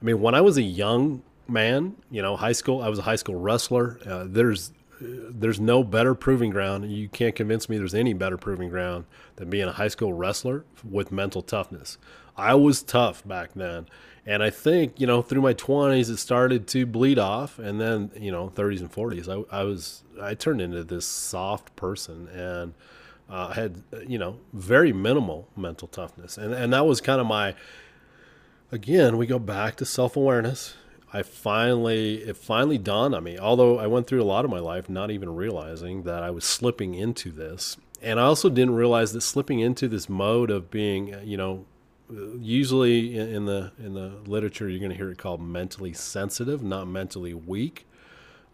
I 0.00 0.04
mean, 0.04 0.20
when 0.20 0.36
I 0.36 0.40
was 0.40 0.56
a 0.56 0.62
young 0.62 1.22
man, 1.48 1.96
you 2.12 2.22
know, 2.22 2.36
high 2.36 2.52
school, 2.52 2.80
I 2.80 2.88
was 2.88 3.00
a 3.00 3.02
high 3.02 3.16
school 3.16 3.34
wrestler. 3.34 3.98
Uh, 4.06 4.24
there's 4.28 4.70
there's 5.00 5.58
no 5.58 5.82
better 5.82 6.14
proving 6.14 6.50
ground. 6.50 6.90
You 6.90 7.08
can't 7.08 7.34
convince 7.34 7.68
me 7.68 7.78
there's 7.78 7.94
any 7.94 8.12
better 8.12 8.36
proving 8.36 8.68
ground 8.68 9.06
than 9.36 9.50
being 9.50 9.68
a 9.68 9.72
high 9.72 9.88
school 9.88 10.12
wrestler 10.12 10.64
with 10.88 11.10
mental 11.10 11.42
toughness. 11.42 11.98
I 12.36 12.54
was 12.54 12.82
tough 12.82 13.26
back 13.26 13.52
then. 13.54 13.86
And 14.26 14.42
I 14.42 14.50
think, 14.50 15.00
you 15.00 15.06
know, 15.06 15.22
through 15.22 15.40
my 15.40 15.54
20s, 15.54 16.10
it 16.10 16.18
started 16.18 16.66
to 16.68 16.86
bleed 16.86 17.18
off. 17.18 17.58
And 17.58 17.80
then, 17.80 18.10
you 18.16 18.30
know, 18.30 18.52
30s 18.54 18.80
and 18.80 18.92
40s, 18.92 19.28
I, 19.28 19.60
I 19.60 19.64
was, 19.64 20.04
I 20.20 20.34
turned 20.34 20.60
into 20.60 20.84
this 20.84 21.06
soft 21.06 21.74
person 21.76 22.28
and 22.28 22.74
uh, 23.30 23.48
I 23.50 23.54
had, 23.54 23.82
you 24.06 24.18
know, 24.18 24.38
very 24.52 24.92
minimal 24.92 25.48
mental 25.56 25.88
toughness. 25.88 26.36
And, 26.36 26.52
and 26.52 26.72
that 26.72 26.86
was 26.86 27.00
kind 27.00 27.20
of 27.20 27.26
my, 27.26 27.54
again, 28.70 29.16
we 29.16 29.26
go 29.26 29.38
back 29.38 29.76
to 29.76 29.86
self 29.86 30.16
awareness 30.16 30.74
I 31.12 31.22
finally 31.22 32.16
it 32.18 32.36
finally 32.36 32.78
dawned 32.78 33.14
on 33.14 33.24
me. 33.24 33.38
Although 33.38 33.78
I 33.78 33.86
went 33.86 34.06
through 34.06 34.22
a 34.22 34.24
lot 34.24 34.44
of 34.44 34.50
my 34.50 34.60
life 34.60 34.88
not 34.88 35.10
even 35.10 35.34
realizing 35.34 36.04
that 36.04 36.22
I 36.22 36.30
was 36.30 36.44
slipping 36.44 36.94
into 36.94 37.32
this, 37.32 37.76
and 38.00 38.20
I 38.20 38.24
also 38.24 38.48
didn't 38.48 38.74
realize 38.74 39.12
that 39.12 39.22
slipping 39.22 39.60
into 39.60 39.88
this 39.88 40.08
mode 40.08 40.50
of 40.50 40.70
being, 40.70 41.14
you 41.24 41.36
know, 41.36 41.66
usually 42.38 43.18
in 43.18 43.46
the 43.46 43.72
in 43.78 43.94
the 43.94 44.12
literature 44.26 44.68
you're 44.68 44.78
going 44.78 44.90
to 44.90 44.96
hear 44.96 45.10
it 45.10 45.18
called 45.18 45.42
mentally 45.42 45.92
sensitive, 45.92 46.62
not 46.62 46.86
mentally 46.86 47.34
weak. 47.34 47.86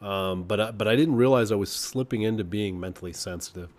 Um, 0.01 0.45
but 0.45 0.61
I, 0.61 0.71
but 0.71 0.89
I 0.89 0.97
didn't 0.97 1.17
realize 1.17 1.51
I 1.51 1.57
was 1.57 1.73
slipping 1.73 2.23
into 2.23 2.45
being 2.45 2.79
mentally 2.79 3.15
sensitive, 3.15 3.71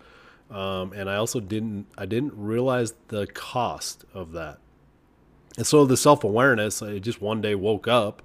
um, 0.50 0.92
and 0.92 1.08
I 1.08 1.16
also 1.16 1.40
didn't 1.40 1.86
I 1.96 2.06
didn't 2.06 2.32
realize 2.36 2.94
the 3.08 3.26
cost 3.26 4.04
of 4.14 4.32
that. 4.32 4.58
And 5.56 5.66
so 5.66 5.84
the 5.84 5.96
self 5.96 6.22
awareness, 6.22 6.80
I 6.82 6.98
just 7.00 7.20
one 7.20 7.40
day 7.40 7.54
woke 7.56 7.88
up 7.88 8.22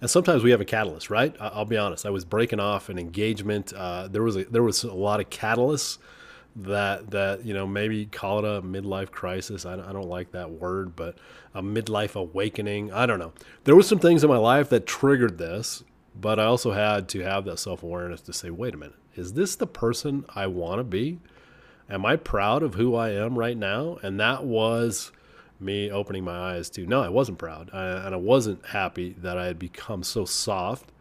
and 0.00 0.10
sometimes 0.10 0.42
we 0.42 0.50
have 0.50 0.60
a 0.60 0.64
catalyst, 0.64 1.10
right? 1.10 1.34
I'll 1.40 1.64
be 1.64 1.76
honest. 1.76 2.04
I 2.06 2.10
was 2.10 2.24
breaking 2.24 2.60
off 2.60 2.88
an 2.88 2.98
engagement. 2.98 3.72
Uh, 3.72 4.08
there 4.08 4.22
was 4.22 4.36
a, 4.36 4.44
there 4.44 4.62
was 4.62 4.84
a 4.84 4.92
lot 4.92 5.20
of 5.20 5.30
catalysts 5.30 5.98
that 6.56 7.10
that 7.10 7.44
you 7.44 7.52
know 7.52 7.66
maybe 7.66 8.06
call 8.06 8.38
it 8.38 8.44
a 8.44 8.62
midlife 8.62 9.10
crisis. 9.10 9.66
I, 9.66 9.74
I 9.74 9.92
don't 9.92 10.08
like 10.08 10.32
that 10.32 10.50
word, 10.50 10.96
but 10.96 11.16
a 11.54 11.62
midlife 11.62 12.14
awakening. 12.14 12.92
I 12.92 13.06
don't 13.06 13.18
know. 13.18 13.32
There 13.64 13.76
were 13.76 13.82
some 13.82 13.98
things 13.98 14.24
in 14.24 14.30
my 14.30 14.38
life 14.38 14.68
that 14.70 14.86
triggered 14.86 15.38
this, 15.38 15.84
but 16.14 16.38
I 16.38 16.44
also 16.44 16.72
had 16.72 17.08
to 17.10 17.20
have 17.20 17.44
that 17.44 17.58
self 17.58 17.82
awareness 17.82 18.20
to 18.22 18.32
say, 18.32 18.50
wait 18.50 18.74
a 18.74 18.76
minute, 18.76 18.96
is 19.14 19.34
this 19.34 19.56
the 19.56 19.66
person 19.66 20.24
I 20.34 20.46
want 20.46 20.78
to 20.78 20.84
be? 20.84 21.20
Am 21.88 22.04
I 22.04 22.16
proud 22.16 22.62
of 22.62 22.74
who 22.74 22.96
I 22.96 23.10
am 23.10 23.38
right 23.38 23.56
now? 23.56 23.98
And 24.02 24.18
that 24.18 24.44
was 24.44 25.12
me 25.60 25.90
opening 25.90 26.24
my 26.24 26.54
eyes 26.54 26.70
to 26.70 26.86
no, 26.86 27.02
I 27.02 27.08
wasn't 27.08 27.38
proud, 27.38 27.70
I, 27.72 27.84
and 27.84 28.14
I 28.14 28.18
wasn't 28.18 28.64
happy 28.66 29.14
that 29.18 29.38
I 29.38 29.46
had 29.46 29.58
become 29.58 30.02
so 30.02 30.24
soft, 30.24 30.92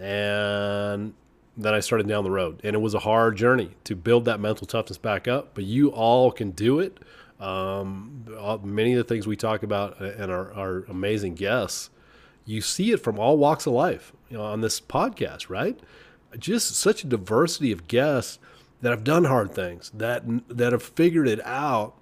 and 0.00 1.14
then 1.56 1.74
I 1.74 1.80
started 1.80 2.08
down 2.08 2.24
the 2.24 2.30
road, 2.30 2.60
and 2.64 2.74
it 2.74 2.80
was 2.80 2.94
a 2.94 3.00
hard 3.00 3.36
journey 3.36 3.70
to 3.84 3.94
build 3.94 4.24
that 4.24 4.40
mental 4.40 4.66
toughness 4.66 4.98
back 4.98 5.28
up. 5.28 5.54
But 5.54 5.64
you 5.64 5.88
all 5.88 6.32
can 6.32 6.50
do 6.52 6.80
it. 6.80 6.98
Um, 7.38 8.24
many 8.62 8.92
of 8.92 8.98
the 8.98 9.04
things 9.04 9.26
we 9.26 9.36
talk 9.36 9.62
about 9.62 10.00
and 10.00 10.30
our, 10.30 10.52
our 10.54 10.84
amazing 10.88 11.34
guests, 11.34 11.90
you 12.44 12.60
see 12.60 12.92
it 12.92 13.00
from 13.00 13.18
all 13.18 13.36
walks 13.36 13.66
of 13.66 13.72
life 13.72 14.12
you 14.30 14.38
know, 14.38 14.44
on 14.44 14.60
this 14.60 14.80
podcast, 14.80 15.50
right? 15.50 15.78
Just 16.38 16.74
such 16.74 17.04
a 17.04 17.06
diversity 17.06 17.72
of 17.72 17.88
guests 17.88 18.38
that 18.80 18.90
have 18.90 19.04
done 19.04 19.24
hard 19.24 19.52
things, 19.52 19.90
that 19.94 20.22
that 20.48 20.72
have 20.72 20.82
figured 20.82 21.28
it 21.28 21.44
out 21.44 21.94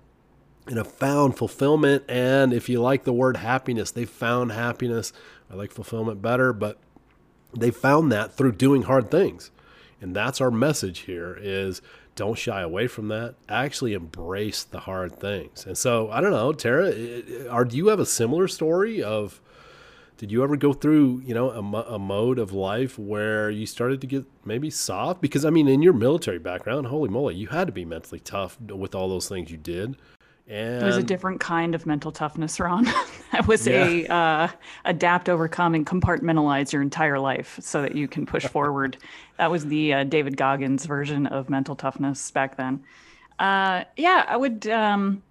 and 0.70 0.78
have 0.78 0.90
found 0.90 1.36
fulfillment. 1.36 2.04
And 2.08 2.52
if 2.52 2.68
you 2.68 2.80
like 2.80 3.02
the 3.02 3.12
word 3.12 3.36
happiness, 3.38 3.90
they 3.90 4.04
found 4.04 4.52
happiness. 4.52 5.12
I 5.50 5.56
like 5.56 5.72
fulfillment 5.72 6.22
better, 6.22 6.52
but 6.52 6.78
they 7.52 7.72
found 7.72 8.12
that 8.12 8.34
through 8.34 8.52
doing 8.52 8.82
hard 8.82 9.10
things. 9.10 9.50
And 10.00 10.14
that's 10.14 10.40
our 10.40 10.50
message 10.50 11.00
here 11.00 11.36
is 11.38 11.82
don't 12.14 12.38
shy 12.38 12.60
away 12.60 12.86
from 12.86 13.08
that. 13.08 13.34
Actually 13.48 13.94
embrace 13.94 14.62
the 14.62 14.80
hard 14.80 15.18
things. 15.18 15.66
And 15.66 15.76
so 15.76 16.08
I 16.10 16.20
don't 16.20 16.30
know, 16.30 16.52
Tara, 16.52 16.92
are 17.50 17.64
do 17.64 17.76
you 17.76 17.88
have 17.88 17.98
a 17.98 18.06
similar 18.06 18.46
story 18.46 19.02
of 19.02 19.40
did 20.18 20.30
you 20.30 20.44
ever 20.44 20.54
go 20.54 20.72
through 20.72 21.22
you 21.24 21.34
know 21.34 21.50
a, 21.50 21.94
a 21.94 21.98
mode 21.98 22.38
of 22.38 22.52
life 22.52 22.96
where 22.98 23.50
you 23.50 23.66
started 23.66 24.02
to 24.02 24.06
get 24.06 24.24
maybe 24.44 24.68
soft 24.68 25.22
because 25.22 25.46
i 25.46 25.50
mean 25.50 25.66
in 25.66 25.80
your 25.80 25.94
military 25.94 26.38
background 26.38 26.88
holy 26.88 27.08
moly 27.08 27.34
you 27.34 27.46
had 27.46 27.66
to 27.66 27.72
be 27.72 27.86
mentally 27.86 28.20
tough 28.20 28.60
with 28.60 28.94
all 28.94 29.08
those 29.08 29.30
things 29.30 29.50
you 29.50 29.56
did 29.56 29.96
and 30.50 30.82
it 30.82 30.86
was 30.86 30.96
a 30.96 31.02
different 31.02 31.40
kind 31.40 31.74
of 31.74 31.86
mental 31.86 32.10
toughness, 32.10 32.58
Ron. 32.58 32.84
that 33.32 33.46
was 33.46 33.66
yeah. 33.66 33.86
a 33.86 34.06
uh, 34.08 34.48
adapt, 34.84 35.28
overcome, 35.28 35.74
and 35.74 35.86
compartmentalize 35.86 36.72
your 36.72 36.82
entire 36.82 37.18
life 37.18 37.58
so 37.62 37.82
that 37.82 37.94
you 37.94 38.08
can 38.08 38.26
push 38.26 38.46
forward. 38.46 38.96
That 39.38 39.50
was 39.50 39.64
the 39.64 39.94
uh, 39.94 40.04
David 40.04 40.36
Goggins 40.36 40.84
version 40.84 41.26
of 41.26 41.48
mental 41.48 41.74
toughness 41.74 42.30
back 42.30 42.58
then. 42.58 42.84
Uh, 43.38 43.84
yeah, 43.96 44.26
I 44.28 44.36
would. 44.36 44.66
Um, 44.66 45.22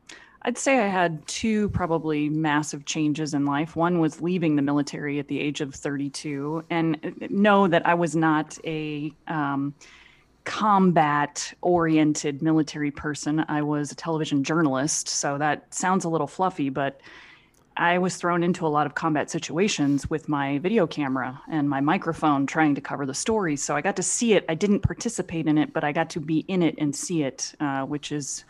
I'd 0.41 0.58
say 0.58 0.79
I 0.79 0.88
had 0.88 1.27
two 1.27 1.69
probably 1.69 2.27
massive 2.27 2.86
changes 2.86 3.36
in 3.36 3.45
life. 3.45 3.75
One 3.75 3.99
was 3.99 4.19
leaving 4.19 4.55
the 4.55 4.63
military 4.63 5.19
at 5.19 5.27
the 5.27 5.39
age 5.39 5.62
of 5.62 5.75
32, 5.75 6.65
and 6.71 6.97
uh, 7.03 7.27
know 7.29 7.67
that 7.67 7.86
I 7.86 7.93
was 7.93 8.15
not 8.15 8.58
a 8.65 9.13
um, 9.27 9.75
combat 10.49 11.53
oriented 11.62 12.41
military 12.41 12.89
person. 12.89 13.45
I 13.47 13.62
was 13.62 13.91
a 13.91 13.95
television 13.95 14.43
journalist, 14.43 15.07
so 15.07 15.38
that 15.38 15.71
sounds 15.71 16.05
a 16.05 16.09
little 16.09 16.25
fluffy, 16.25 16.69
but 16.69 17.01
I 17.77 17.99
was 17.99 18.15
thrown 18.15 18.41
into 18.41 18.65
a 18.65 18.67
lot 18.67 18.88
of 18.88 18.95
combat 18.95 19.29
situations 19.29 20.09
with 20.09 20.27
my 20.27 20.57
video 20.57 20.88
camera 20.88 21.39
and 21.51 21.69
my 21.69 21.81
microphone 21.81 22.47
trying 22.47 22.73
to 22.73 22.81
cover 22.81 23.05
the 23.05 23.13
story. 23.13 23.57
So 23.57 23.75
I 23.75 23.81
got 23.81 23.95
to 23.97 24.03
see 24.03 24.33
it. 24.33 24.43
I 24.49 24.55
didn't 24.55 24.79
participate 24.79 25.45
in 25.45 25.59
it, 25.59 25.71
but 25.71 25.83
I 25.83 25.91
got 25.91 26.09
to 26.09 26.19
be 26.19 26.39
in 26.47 26.63
it 26.63 26.73
and 26.79 26.95
see 26.95 27.21
it, 27.21 27.53
uh, 27.59 27.83
which 27.83 28.12
is 28.12 28.43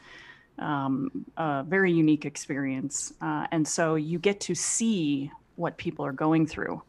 um, 0.58 1.26
a 1.36 1.66
very 1.68 1.92
unique 1.92 2.24
experience. 2.24 3.12
Uh, 3.20 3.46
and 3.52 3.68
so 3.68 3.96
you 3.96 4.20
get 4.20 4.40
to 4.40 4.56
see 4.56 5.34
what 5.58 5.76
people 5.76 6.06
are 6.06 6.14
going 6.14 6.48
through 6.48 6.82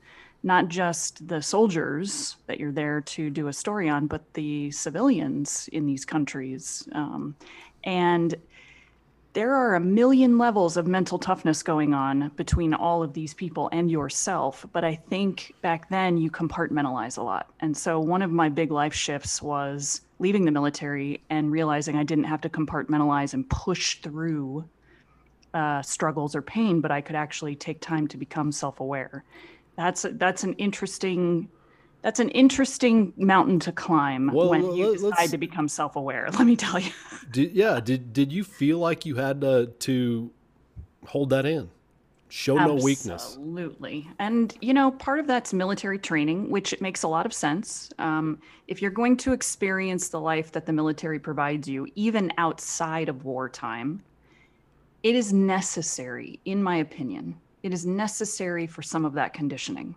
not 0.42 0.68
just 0.68 1.26
the 1.28 1.42
soldiers 1.42 2.36
that 2.46 2.58
you're 2.58 2.72
there 2.72 3.00
to 3.02 3.30
do 3.30 3.48
a 3.48 3.52
story 3.52 3.88
on, 3.88 4.06
but 4.06 4.22
the 4.34 4.70
civilians 4.70 5.68
in 5.72 5.86
these 5.86 6.04
countries. 6.04 6.88
Um, 6.92 7.36
and 7.84 8.34
there 9.32 9.54
are 9.54 9.76
a 9.76 9.80
million 9.80 10.38
levels 10.38 10.76
of 10.76 10.88
mental 10.88 11.18
toughness 11.18 11.62
going 11.62 11.94
on 11.94 12.32
between 12.36 12.74
all 12.74 13.02
of 13.02 13.12
these 13.12 13.32
people 13.32 13.68
and 13.70 13.90
yourself. 13.90 14.66
But 14.72 14.82
I 14.82 14.96
think 14.96 15.54
back 15.62 15.88
then 15.88 16.16
you 16.16 16.30
compartmentalize 16.30 17.16
a 17.16 17.22
lot. 17.22 17.52
And 17.60 17.76
so 17.76 18.00
one 18.00 18.22
of 18.22 18.32
my 18.32 18.48
big 18.48 18.72
life 18.72 18.94
shifts 18.94 19.40
was 19.40 20.00
leaving 20.18 20.44
the 20.44 20.50
military 20.50 21.22
and 21.30 21.52
realizing 21.52 21.96
I 21.96 22.02
didn't 22.02 22.24
have 22.24 22.40
to 22.40 22.48
compartmentalize 22.48 23.34
and 23.34 23.48
push 23.48 24.00
through 24.00 24.64
uh, 25.54 25.82
struggles 25.82 26.34
or 26.34 26.42
pain, 26.42 26.80
but 26.80 26.90
I 26.90 27.00
could 27.00 27.16
actually 27.16 27.54
take 27.54 27.80
time 27.80 28.08
to 28.08 28.16
become 28.16 28.50
self 28.50 28.80
aware 28.80 29.24
that's 29.80 30.04
a, 30.04 30.10
that's 30.10 30.44
an 30.44 30.52
interesting 30.54 31.48
that's 32.02 32.20
an 32.20 32.30
interesting 32.30 33.12
mountain 33.16 33.58
to 33.60 33.72
climb 33.72 34.30
well, 34.32 34.50
when 34.50 34.74
you 34.74 34.96
decide 34.96 35.30
to 35.30 35.38
become 35.38 35.68
self-aware. 35.68 36.28
Let 36.38 36.46
me 36.46 36.56
tell 36.56 36.78
you. 36.78 36.90
Did, 37.30 37.52
yeah, 37.52 37.80
did 37.80 38.12
did 38.12 38.32
you 38.32 38.44
feel 38.44 38.78
like 38.78 39.06
you 39.06 39.16
had 39.16 39.40
to 39.40 39.66
to 39.66 40.30
hold 41.06 41.30
that 41.30 41.46
in? 41.46 41.70
Show 42.28 42.56
Absolutely. 42.56 42.80
no 42.80 42.84
weakness. 42.84 43.24
Absolutely. 43.24 44.08
And, 44.20 44.56
you 44.60 44.72
know, 44.72 44.92
part 44.92 45.18
of 45.18 45.26
that's 45.26 45.52
military 45.52 45.98
training, 45.98 46.48
which 46.48 46.80
makes 46.80 47.02
a 47.02 47.08
lot 47.08 47.26
of 47.26 47.32
sense. 47.32 47.90
Um, 47.98 48.38
if 48.68 48.80
you're 48.80 48.92
going 48.92 49.16
to 49.16 49.32
experience 49.32 50.10
the 50.10 50.20
life 50.20 50.52
that 50.52 50.64
the 50.64 50.72
military 50.72 51.18
provides 51.18 51.68
you, 51.68 51.88
even 51.96 52.32
outside 52.38 53.08
of 53.08 53.24
wartime, 53.24 54.00
it 55.02 55.16
is 55.16 55.32
necessary, 55.32 56.38
in 56.44 56.62
my 56.62 56.76
opinion, 56.76 57.36
It 57.62 57.72
is 57.72 57.84
necessary 57.86 58.66
for 58.66 58.82
some 58.82 59.04
of 59.04 59.12
that 59.14 59.32
conditioning. 59.32 59.94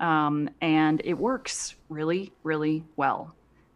Um, 0.00 0.50
and 0.60 1.00
it 1.04 1.14
works 1.14 1.76
really, 1.88 2.32
really 2.42 2.84
well. 2.96 3.34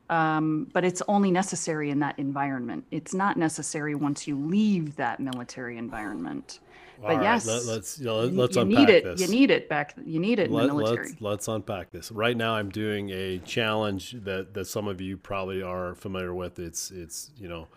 Um, 0.09 0.69
but 0.73 0.85
it's 0.85 1.03
only 1.09 1.31
necessary 1.31 1.91
in 1.91 1.99
that 2.01 2.19
environment. 2.19 2.85
It's 2.91 3.13
not 3.15 3.37
necessary 3.37 3.95
once 3.95 4.27
you 4.27 4.37
leave 4.37 4.95
that 4.97 5.19
military 5.19 5.79
environment. 5.79 6.61
All 7.03 7.09
but 7.09 7.17
right, 7.17 7.23
yes, 7.23 7.47
let, 7.47 7.79
us 7.79 7.99
you 7.99 8.07
know, 8.07 8.21
let's 8.21 8.57
you 8.57 8.63
unpack 8.63 8.79
need 8.79 8.89
it. 8.89 9.05
this. 9.05 9.21
You 9.21 9.29
need 9.29 9.51
it 9.51 9.69
back. 9.69 9.95
You 10.05 10.19
need 10.19 10.39
it 10.39 10.47
in 10.47 10.53
Let, 10.53 10.69
the 10.69 10.75
military. 10.75 11.09
Let's, 11.09 11.21
let's 11.21 11.49
unpack 11.49 11.91
this. 11.91 12.11
Right 12.11 12.37
now, 12.37 12.55
I'm 12.55 12.71
doing 12.71 13.11
a 13.11 13.39
challenge 13.39 14.13
that, 14.25 14.55
that 14.55 14.67
some 14.67 14.89
of 14.89 15.01
you 15.01 15.17
probably 15.17 15.61
are 15.61 15.95
familiar 15.95 16.33
with. 16.33 16.59
It's 16.59 16.91
it's 16.91 17.33
you 17.37 17.49
know, 17.49 17.69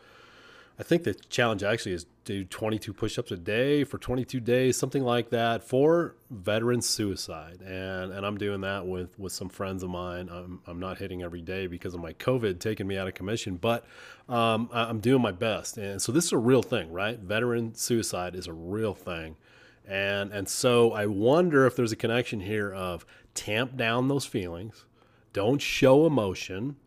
I 0.80 0.84
think 0.84 1.04
the 1.04 1.14
challenge 1.14 1.62
actually 1.62 1.92
is 1.92 2.06
do 2.24 2.46
22 2.46 2.94
push-ups 2.94 3.32
a 3.32 3.38
day 3.38 3.84
for 3.84 3.98
22 3.98 4.40
days, 4.40 4.78
something 4.78 5.04
like 5.04 5.30
that, 5.32 5.62
for 5.62 6.16
veteran 6.32 6.82
suicide. 6.82 7.60
And 7.62 8.14
and 8.14 8.26
I'm 8.26 8.38
doing 8.38 8.62
that 8.62 8.88
with 8.88 9.20
with 9.20 9.34
some 9.34 9.50
friends 9.50 9.84
of 9.84 9.90
mine. 9.90 10.30
I'm 10.32 10.62
I'm 10.66 10.80
not 10.80 11.00
hitting 11.00 11.22
every 11.22 11.42
day 11.42 11.68
because 11.68 11.94
of 11.94 12.00
my 12.00 12.14
COVID 12.14 12.60
taking 12.60 12.88
me 12.88 12.98
out 12.98 13.10
of 13.10 13.14
commission, 13.14 13.58
but 13.58 13.86
um, 14.30 14.70
I'm 14.72 15.02
doing 15.02 15.22
my 15.22 15.34
best. 15.34 15.78
And 15.78 16.02
so 16.02 16.14
this 16.14 16.24
is 16.24 16.32
a 16.32 16.38
real 16.38 16.64
thing, 16.64 16.94
right? 16.94 17.20
Veteran 17.20 17.76
suicide 17.76 18.34
is 18.34 18.48
a 18.48 18.54
real 18.54 18.94
thing. 18.94 19.36
And 19.86 20.32
and 20.32 20.48
so 20.48 20.94
I 20.94 21.08
wonder 21.08 21.66
if 21.66 21.76
there's 21.76 21.92
a 21.92 21.98
connection 21.98 22.40
here 22.40 22.74
of 22.74 23.06
tamp 23.34 23.76
down 23.76 24.08
those 24.08 24.26
feelings, 24.26 24.86
don't 25.34 25.62
show 25.62 26.06
emotion, 26.06 26.78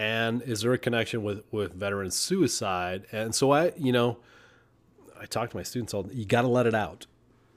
and 0.00 0.40
is 0.42 0.62
there 0.62 0.72
a 0.72 0.78
connection 0.78 1.22
with 1.22 1.42
with 1.50 1.74
veteran 1.74 2.10
suicide? 2.10 3.06
And 3.12 3.34
so 3.34 3.50
I, 3.50 3.72
you 3.76 3.92
know, 3.92 4.18
I 5.20 5.26
talk 5.26 5.50
to 5.50 5.56
my 5.56 5.62
students 5.62 5.92
all. 5.92 6.08
You 6.10 6.24
got 6.24 6.42
to 6.42 6.48
let 6.48 6.66
it 6.66 6.74
out. 6.74 7.06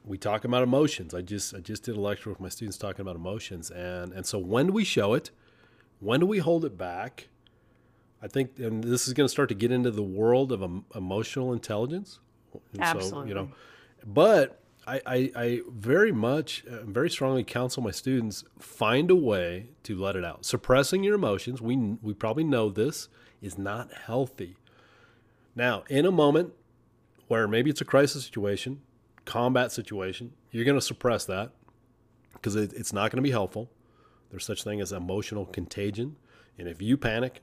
We 0.04 0.18
talk 0.18 0.44
about 0.44 0.62
emotions. 0.62 1.14
I 1.14 1.22
just 1.22 1.56
I 1.56 1.60
just 1.60 1.84
did 1.84 1.96
a 1.96 2.02
lecture 2.02 2.30
with 2.30 2.42
my 2.42 2.50
students 2.50 2.78
talking 2.78 3.00
about 3.00 3.16
emotions, 3.16 3.72
and 3.72 4.12
and 4.12 4.26
so 4.26 4.38
when 4.40 4.68
do 4.68 4.74
we 4.74 4.84
show 4.84 5.14
it? 5.14 5.32
When 6.02 6.20
do 6.20 6.26
we 6.26 6.40
hold 6.40 6.66
it 6.66 6.78
back? 6.78 7.30
I 8.22 8.28
think, 8.28 8.58
and 8.58 8.84
this 8.84 9.08
is 9.08 9.14
going 9.14 9.26
to 9.26 9.32
start 9.32 9.48
to 9.50 9.56
get 9.56 9.72
into 9.72 9.92
the 9.92 10.04
world 10.04 10.52
of 10.52 10.62
em- 10.64 10.86
emotional 10.96 11.54
intelligence. 11.54 12.20
And 12.74 13.02
So, 13.02 13.24
you 13.24 13.34
know, 13.34 13.52
but 14.06 14.63
I, 14.86 15.02
I, 15.06 15.32
I 15.36 15.62
very 15.70 16.12
much, 16.12 16.66
uh, 16.66 16.84
very 16.84 17.10
strongly 17.10 17.44
counsel 17.44 17.82
my 17.82 17.92
students 17.92 18.44
find 18.60 19.10
a 19.10 19.16
way 19.16 19.70
to 19.84 19.98
let 19.98 20.16
it 20.16 20.26
out. 20.26 20.46
Suppressing 20.46 21.04
your 21.04 21.16
emotions, 21.16 21.62
we 21.62 21.78
we 22.02 22.14
probably 22.14 22.44
know 22.44 22.70
this 22.70 23.08
is 23.42 23.58
not 23.58 23.94
healthy. 23.94 24.58
Now, 25.56 25.84
in 25.90 26.06
a 26.06 26.12
moment 26.12 26.54
where 27.28 27.48
maybe 27.48 27.70
it's 27.70 27.82
a 27.82 27.86
crisis 27.86 28.26
situation, 28.26 28.82
combat 29.26 29.72
situation, 29.72 30.34
you're 30.52 30.66
going 30.66 30.78
to 30.78 30.82
suppress 30.82 31.26
that 31.26 31.52
because 32.34 32.56
it, 32.56 32.74
it's 32.74 32.92
not 32.92 33.12
going 33.12 33.18
to 33.18 33.24
be 33.24 33.32
helpful. 33.32 33.70
There's 34.32 34.46
such 34.46 34.64
thing 34.64 34.82
as 34.82 34.92
emotional 34.92 35.46
contagion, 35.46 36.18
and 36.58 36.68
if 36.68 36.82
you 36.82 36.98
panic, 36.98 37.42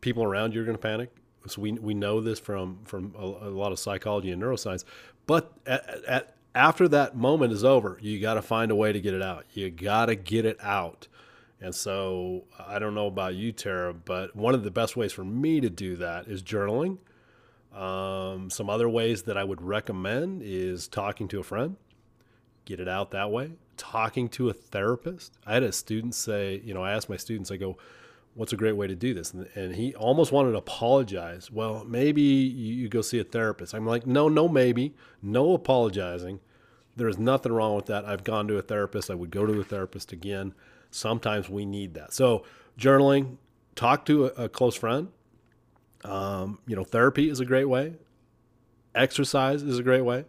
people 0.00 0.24
around 0.24 0.54
you 0.54 0.62
are 0.62 0.64
going 0.64 0.76
to 0.76 0.82
panic. 0.82 1.10
So 1.46 1.60
we, 1.60 1.72
we 1.72 1.94
know 1.94 2.20
this 2.20 2.38
from 2.38 2.78
from 2.84 3.14
a, 3.16 3.24
a 3.24 3.50
lot 3.50 3.72
of 3.72 3.78
psychology 3.78 4.30
and 4.30 4.42
neuroscience. 4.42 4.84
But 5.26 5.52
at, 5.66 6.04
at, 6.06 6.36
after 6.54 6.88
that 6.88 7.16
moment 7.16 7.52
is 7.52 7.64
over, 7.64 7.98
you 8.00 8.20
got 8.20 8.34
to 8.34 8.42
find 8.42 8.70
a 8.70 8.74
way 8.74 8.92
to 8.92 9.00
get 9.00 9.14
it 9.14 9.22
out. 9.22 9.46
You 9.54 9.70
got 9.70 10.06
to 10.06 10.14
get 10.14 10.44
it 10.44 10.58
out. 10.62 11.08
And 11.60 11.74
so 11.74 12.44
I 12.58 12.78
don't 12.78 12.94
know 12.94 13.06
about 13.06 13.34
you, 13.34 13.52
Tara, 13.52 13.94
but 13.94 14.34
one 14.34 14.54
of 14.54 14.64
the 14.64 14.70
best 14.70 14.96
ways 14.96 15.12
for 15.12 15.24
me 15.24 15.60
to 15.60 15.70
do 15.70 15.96
that 15.96 16.26
is 16.26 16.42
journaling. 16.42 16.98
Um, 17.72 18.50
some 18.50 18.68
other 18.68 18.88
ways 18.88 19.22
that 19.22 19.38
I 19.38 19.44
would 19.44 19.62
recommend 19.62 20.42
is 20.42 20.88
talking 20.88 21.28
to 21.28 21.40
a 21.40 21.42
friend, 21.42 21.76
get 22.64 22.80
it 22.80 22.88
out 22.88 23.12
that 23.12 23.30
way. 23.30 23.52
Talking 23.76 24.28
to 24.30 24.50
a 24.50 24.52
therapist. 24.52 25.38
I 25.46 25.54
had 25.54 25.62
a 25.62 25.72
student 25.72 26.14
say, 26.14 26.60
you 26.64 26.74
know, 26.74 26.82
I 26.82 26.92
asked 26.92 27.08
my 27.08 27.16
students, 27.16 27.50
I 27.50 27.56
go, 27.56 27.78
what's 28.34 28.52
a 28.52 28.56
great 28.56 28.76
way 28.76 28.86
to 28.86 28.94
do 28.94 29.14
this? 29.14 29.32
And, 29.32 29.48
and 29.54 29.74
he 29.74 29.94
almost 29.94 30.32
wanted 30.32 30.52
to 30.52 30.58
apologize. 30.58 31.50
Well, 31.50 31.84
maybe 31.84 32.22
you, 32.22 32.74
you 32.74 32.88
go 32.88 33.02
see 33.02 33.18
a 33.18 33.24
therapist. 33.24 33.74
I'm 33.74 33.86
like, 33.86 34.06
no, 34.06 34.28
no, 34.28 34.48
maybe, 34.48 34.94
no 35.22 35.52
apologizing. 35.54 36.40
There 36.96 37.08
is 37.08 37.18
nothing 37.18 37.52
wrong 37.52 37.74
with 37.74 37.86
that. 37.86 38.04
I've 38.04 38.24
gone 38.24 38.48
to 38.48 38.58
a 38.58 38.62
therapist. 38.62 39.10
I 39.10 39.14
would 39.14 39.30
go 39.30 39.46
to 39.46 39.60
a 39.60 39.64
therapist 39.64 40.12
again. 40.12 40.54
Sometimes 40.90 41.48
we 41.48 41.64
need 41.64 41.94
that. 41.94 42.12
So, 42.12 42.44
journaling, 42.78 43.36
talk 43.74 44.04
to 44.06 44.26
a, 44.26 44.44
a 44.44 44.48
close 44.48 44.76
friend. 44.76 45.08
Um, 46.04 46.58
you 46.66 46.76
know, 46.76 46.84
therapy 46.84 47.30
is 47.30 47.40
a 47.40 47.44
great 47.44 47.68
way. 47.68 47.94
Exercise 48.94 49.62
is 49.62 49.78
a 49.78 49.82
great 49.82 50.02
way. 50.02 50.26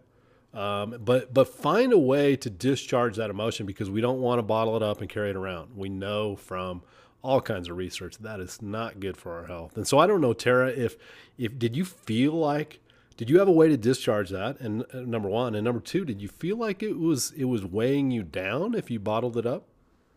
Um, 0.54 0.98
but 1.04 1.34
but 1.34 1.48
find 1.48 1.92
a 1.92 1.98
way 1.98 2.36
to 2.36 2.50
discharge 2.50 3.16
that 3.16 3.32
emotion 3.32 3.66
because 3.66 3.90
we 3.90 4.02
don't 4.02 4.22
want 4.22 4.38
to 4.38 4.44
bottle 4.44 4.76
it 4.76 4.84
up 4.84 5.02
and 5.02 5.10
carry 5.10 5.32
it 5.32 5.36
around. 5.36 5.76
We 5.76 5.90
know 5.90 6.36
from 6.36 6.84
all 7.24 7.42
kinds 7.42 7.70
of 7.70 7.78
research 7.78 8.18
that 8.20 8.40
is 8.40 8.62
not 8.62 9.00
good 9.00 9.18
for 9.18 9.34
our 9.34 9.48
health. 9.48 9.78
And 9.78 9.88
so 9.88 9.98
I 9.98 10.08
don't 10.08 10.22
know, 10.22 10.34
Tara, 10.34 10.70
if 10.70 10.98
if 11.38 11.58
did 11.58 11.76
you 11.76 11.86
feel 11.86 12.34
like 12.34 12.80
did 13.16 13.30
you 13.30 13.40
have 13.40 13.48
a 13.48 13.52
way 13.52 13.70
to 13.70 13.78
discharge 13.78 14.30
that? 14.30 14.60
And 14.60 14.84
uh, 14.94 15.00
number 15.02 15.30
one, 15.30 15.56
and 15.56 15.64
number 15.64 15.80
two, 15.80 16.04
did 16.04 16.22
you 16.22 16.28
feel 16.28 16.58
like 16.58 16.84
it 16.84 16.98
was 16.98 17.32
it 17.32 17.46
was 17.46 17.66
weighing 17.66 18.12
you 18.12 18.24
down 18.24 18.76
if 18.76 18.92
you 18.92 19.00
bottled 19.00 19.38
it 19.38 19.46
up? 19.46 19.66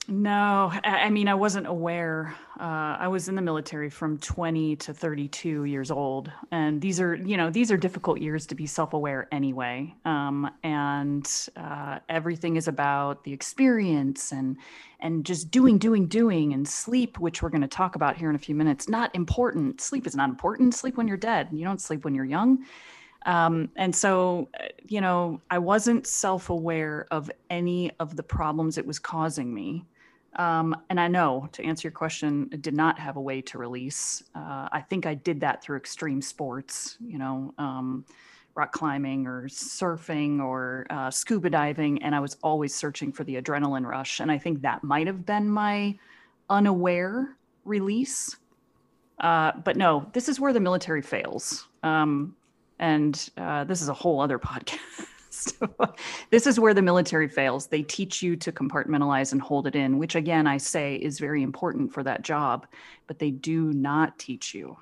No, 0.08 0.72
I 0.84 1.10
mean, 1.10 1.26
I 1.26 1.34
wasn't 1.34 1.66
aware. 1.66 2.32
Uh, 2.60 2.96
I 3.00 3.08
was 3.08 3.28
in 3.28 3.34
the 3.34 3.42
military 3.42 3.90
from 3.90 4.18
20 4.18 4.76
to 4.76 4.94
32 4.94 5.64
years 5.64 5.90
old. 5.90 6.30
And 6.52 6.80
these 6.80 7.00
are, 7.00 7.16
you 7.16 7.36
know, 7.36 7.50
these 7.50 7.72
are 7.72 7.76
difficult 7.76 8.20
years 8.20 8.46
to 8.46 8.54
be 8.54 8.66
self 8.66 8.92
aware 8.92 9.26
anyway. 9.32 9.92
Um, 10.04 10.48
and 10.62 11.28
uh, 11.56 11.98
everything 12.08 12.54
is 12.54 12.68
about 12.68 13.24
the 13.24 13.32
experience 13.32 14.30
and, 14.30 14.56
and 15.00 15.26
just 15.26 15.50
doing, 15.50 15.76
doing, 15.76 16.06
doing, 16.06 16.52
and 16.52 16.68
sleep, 16.68 17.18
which 17.18 17.42
we're 17.42 17.50
going 17.50 17.62
to 17.62 17.68
talk 17.68 17.96
about 17.96 18.16
here 18.16 18.30
in 18.30 18.36
a 18.36 18.40
few 18.40 18.54
minutes. 18.54 18.88
Not 18.88 19.12
important. 19.12 19.80
Sleep 19.80 20.06
is 20.06 20.14
not 20.14 20.28
important. 20.28 20.72
Sleep 20.72 20.96
when 20.96 21.08
you're 21.08 21.16
dead. 21.16 21.48
You 21.50 21.64
don't 21.64 21.80
sleep 21.80 22.04
when 22.04 22.14
you're 22.14 22.24
young. 22.24 22.64
Um, 23.24 23.70
and 23.74 23.94
so, 23.94 24.48
uh, 24.60 24.66
you 24.86 25.00
know, 25.00 25.40
I 25.50 25.58
wasn't 25.58 26.06
self 26.06 26.48
aware 26.48 27.08
of 27.10 27.28
any 27.50 27.90
of 27.98 28.14
the 28.14 28.22
problems 28.22 28.78
it 28.78 28.86
was 28.86 29.00
causing 29.00 29.52
me. 29.52 29.84
Um, 30.36 30.76
and 30.90 31.00
I 31.00 31.08
know 31.08 31.48
to 31.52 31.64
answer 31.64 31.88
your 31.88 31.92
question, 31.92 32.48
I 32.52 32.56
did 32.56 32.74
not 32.74 32.98
have 32.98 33.16
a 33.16 33.20
way 33.20 33.40
to 33.42 33.58
release. 33.58 34.22
Uh, 34.34 34.68
I 34.70 34.84
think 34.88 35.06
I 35.06 35.14
did 35.14 35.40
that 35.40 35.62
through 35.62 35.78
extreme 35.78 36.20
sports, 36.20 36.98
you 37.00 37.18
know, 37.18 37.54
um, 37.58 38.04
rock 38.54 38.72
climbing 38.72 39.26
or 39.26 39.44
surfing 39.48 40.40
or 40.40 40.86
uh, 40.90 41.10
scuba 41.10 41.50
diving. 41.50 42.02
And 42.02 42.14
I 42.14 42.20
was 42.20 42.36
always 42.42 42.74
searching 42.74 43.12
for 43.12 43.24
the 43.24 43.40
adrenaline 43.40 43.86
rush. 43.86 44.20
And 44.20 44.30
I 44.30 44.38
think 44.38 44.62
that 44.62 44.84
might 44.84 45.06
have 45.06 45.24
been 45.24 45.48
my 45.48 45.98
unaware 46.50 47.36
release. 47.64 48.36
Uh, 49.20 49.52
but 49.64 49.76
no, 49.76 50.06
this 50.12 50.28
is 50.28 50.38
where 50.38 50.52
the 50.52 50.60
military 50.60 51.02
fails. 51.02 51.68
Um, 51.82 52.36
and 52.78 53.30
uh, 53.38 53.64
this 53.64 53.80
is 53.80 53.88
a 53.88 53.94
whole 53.94 54.20
other 54.20 54.38
podcast. 54.40 55.06
this 56.30 56.46
is 56.46 56.60
where 56.60 56.74
the 56.74 56.82
military 56.82 57.28
fails. 57.28 57.66
They 57.66 57.82
teach 57.82 58.22
you 58.22 58.36
to 58.36 58.52
compartmentalize 58.52 59.32
and 59.32 59.40
hold 59.40 59.66
it 59.66 59.76
in, 59.76 59.98
which 59.98 60.14
again, 60.14 60.46
I 60.46 60.56
say 60.58 60.96
is 60.96 61.18
very 61.18 61.42
important 61.42 61.92
for 61.92 62.02
that 62.02 62.22
job, 62.22 62.66
but 63.06 63.18
they 63.18 63.30
do 63.30 63.72
not 63.72 64.18
teach 64.18 64.54
you 64.54 64.76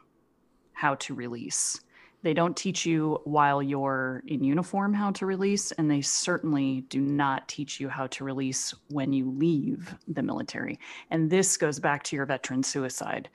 how 0.72 0.94
to 0.96 1.14
release. 1.14 1.80
They 2.22 2.32
don't 2.32 2.56
teach 2.56 2.86
you 2.86 3.20
while 3.24 3.62
you're 3.62 4.22
in 4.26 4.42
uniform 4.42 4.94
how 4.94 5.10
to 5.12 5.26
release, 5.26 5.72
and 5.72 5.90
they 5.90 6.00
certainly 6.00 6.80
do 6.88 7.02
not 7.02 7.46
teach 7.48 7.78
you 7.78 7.90
how 7.90 8.06
to 8.08 8.24
release 8.24 8.74
when 8.88 9.12
you 9.12 9.30
leave 9.30 9.94
the 10.08 10.22
military. 10.22 10.78
And 11.10 11.28
this 11.28 11.58
goes 11.58 11.78
back 11.78 12.02
to 12.04 12.16
your 12.16 12.24
veteran 12.24 12.62
suicide. 12.62 13.28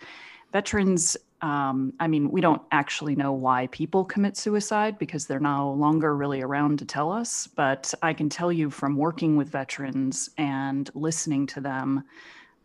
Veterans 0.52 1.16
um, 1.42 1.94
I 2.00 2.08
mean, 2.08 2.32
we 2.32 2.42
don't 2.42 2.62
actually 2.72 3.16
know 3.16 3.32
why 3.32 3.68
people 3.68 4.04
commit 4.04 4.36
suicide 4.36 5.00
because 5.00 5.26
they're 5.26 5.40
no 5.40 5.72
longer 5.72 6.16
really 6.16 6.42
around 6.42 6.80
to 6.80 6.86
tell 6.86 7.12
us. 7.12 7.48
But 7.48 7.94
I 8.02 8.14
can 8.14 8.30
tell 8.30 8.52
you 8.52 8.70
from 8.70 8.98
working 8.98 9.38
with 9.38 9.50
veterans 9.50 10.30
and 10.38 10.90
listening 10.94 11.48
to 11.48 11.62
them, 11.62 12.04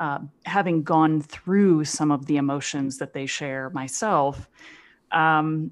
uh, 0.00 0.18
having 0.44 0.82
gone 0.82 1.22
through 1.22 1.84
some 1.84 2.10
of 2.10 2.26
the 2.26 2.36
emotions 2.36 2.98
that 2.98 3.12
they 3.12 3.26
share 3.26 3.70
myself, 3.70 4.48
um, 5.12 5.70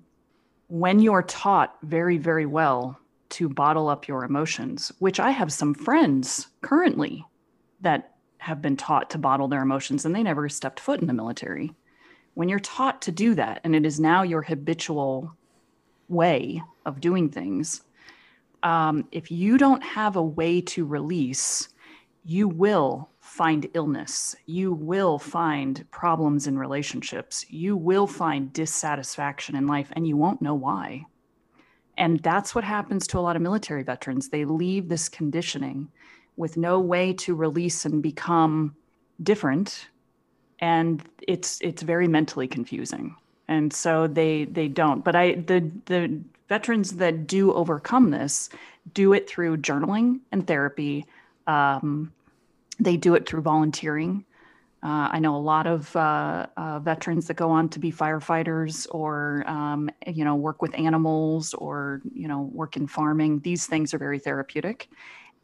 when 0.68 1.00
you're 1.00 1.24
taught 1.24 1.76
very, 1.82 2.18
very 2.18 2.46
well 2.46 2.98
to 3.30 3.48
bottle 3.48 3.88
up 3.88 4.06
your 4.06 4.24
emotions, 4.24 4.92
which 5.00 5.18
I 5.18 5.30
have 5.30 5.52
some 5.52 5.74
friends 5.74 6.46
currently 6.60 7.24
that 7.80 8.14
have 8.38 8.62
been 8.62 8.76
taught 8.76 9.10
to 9.10 9.18
bottle 9.18 9.48
their 9.48 9.62
emotions 9.62 10.04
and 10.04 10.14
they 10.14 10.22
never 10.22 10.48
stepped 10.48 10.78
foot 10.78 11.00
in 11.00 11.08
the 11.08 11.12
military 11.12 11.72
when 12.34 12.48
you're 12.48 12.60
taught 12.60 13.02
to 13.02 13.12
do 13.12 13.34
that 13.34 13.60
and 13.64 13.74
it 13.76 13.86
is 13.86 14.00
now 14.00 14.22
your 14.22 14.42
habitual 14.42 15.36
way 16.08 16.62
of 16.86 17.00
doing 17.00 17.28
things 17.30 17.82
um, 18.62 19.06
if 19.12 19.30
you 19.30 19.58
don't 19.58 19.82
have 19.82 20.16
a 20.16 20.22
way 20.22 20.60
to 20.60 20.84
release 20.84 21.68
you 22.24 22.48
will 22.48 23.10
find 23.20 23.68
illness 23.74 24.36
you 24.46 24.72
will 24.72 25.18
find 25.18 25.84
problems 25.90 26.46
in 26.46 26.58
relationships 26.58 27.46
you 27.50 27.76
will 27.76 28.06
find 28.06 28.52
dissatisfaction 28.52 29.56
in 29.56 29.66
life 29.66 29.90
and 29.92 30.06
you 30.06 30.16
won't 30.16 30.42
know 30.42 30.54
why 30.54 31.04
And 31.98 32.20
that's 32.20 32.54
what 32.54 32.64
happens 32.64 33.06
to 33.08 33.18
a 33.18 33.20
lot 33.20 33.36
of 33.36 33.42
military 33.42 33.82
veterans. 33.82 34.28
They 34.28 34.44
leave 34.44 34.88
this 34.88 35.08
conditioning 35.08 35.88
with 36.36 36.56
no 36.56 36.80
way 36.80 37.12
to 37.14 37.34
release 37.34 37.84
and 37.84 38.02
become 38.02 38.74
different. 39.22 39.88
And 40.62 41.02
it's 41.28 41.60
it's 41.60 41.82
very 41.82 42.08
mentally 42.08 42.48
confusing. 42.48 43.14
And 43.48 43.70
so 43.72 44.06
they 44.06 44.44
they 44.44 44.68
don't. 44.68 45.04
But 45.04 45.14
I 45.14 45.34
the 45.34 45.70
the 45.84 46.18
veterans 46.48 46.92
that 46.92 47.26
do 47.26 47.52
overcome 47.52 48.10
this 48.10 48.48
do 48.94 49.12
it 49.12 49.28
through 49.28 49.58
journaling 49.58 50.20
and 50.32 50.46
therapy. 50.46 51.04
Um, 51.46 52.12
they 52.78 52.96
do 52.96 53.14
it 53.14 53.28
through 53.28 53.42
volunteering. 53.42 54.24
Uh, 54.82 55.08
I 55.12 55.20
know 55.20 55.36
a 55.36 55.38
lot 55.38 55.68
of 55.68 55.94
uh, 55.94 56.46
uh, 56.56 56.80
veterans 56.80 57.28
that 57.28 57.34
go 57.34 57.50
on 57.50 57.68
to 57.68 57.78
be 57.78 57.92
firefighters 57.92 58.88
or, 58.90 59.44
um, 59.46 59.88
you 60.08 60.24
know, 60.24 60.34
work 60.34 60.60
with 60.60 60.74
animals 60.74 61.54
or, 61.54 62.00
you 62.12 62.26
know, 62.26 62.50
work 62.52 62.76
in 62.76 62.88
farming. 62.88 63.40
These 63.40 63.66
things 63.66 63.94
are 63.94 63.98
very 63.98 64.18
therapeutic. 64.18 64.88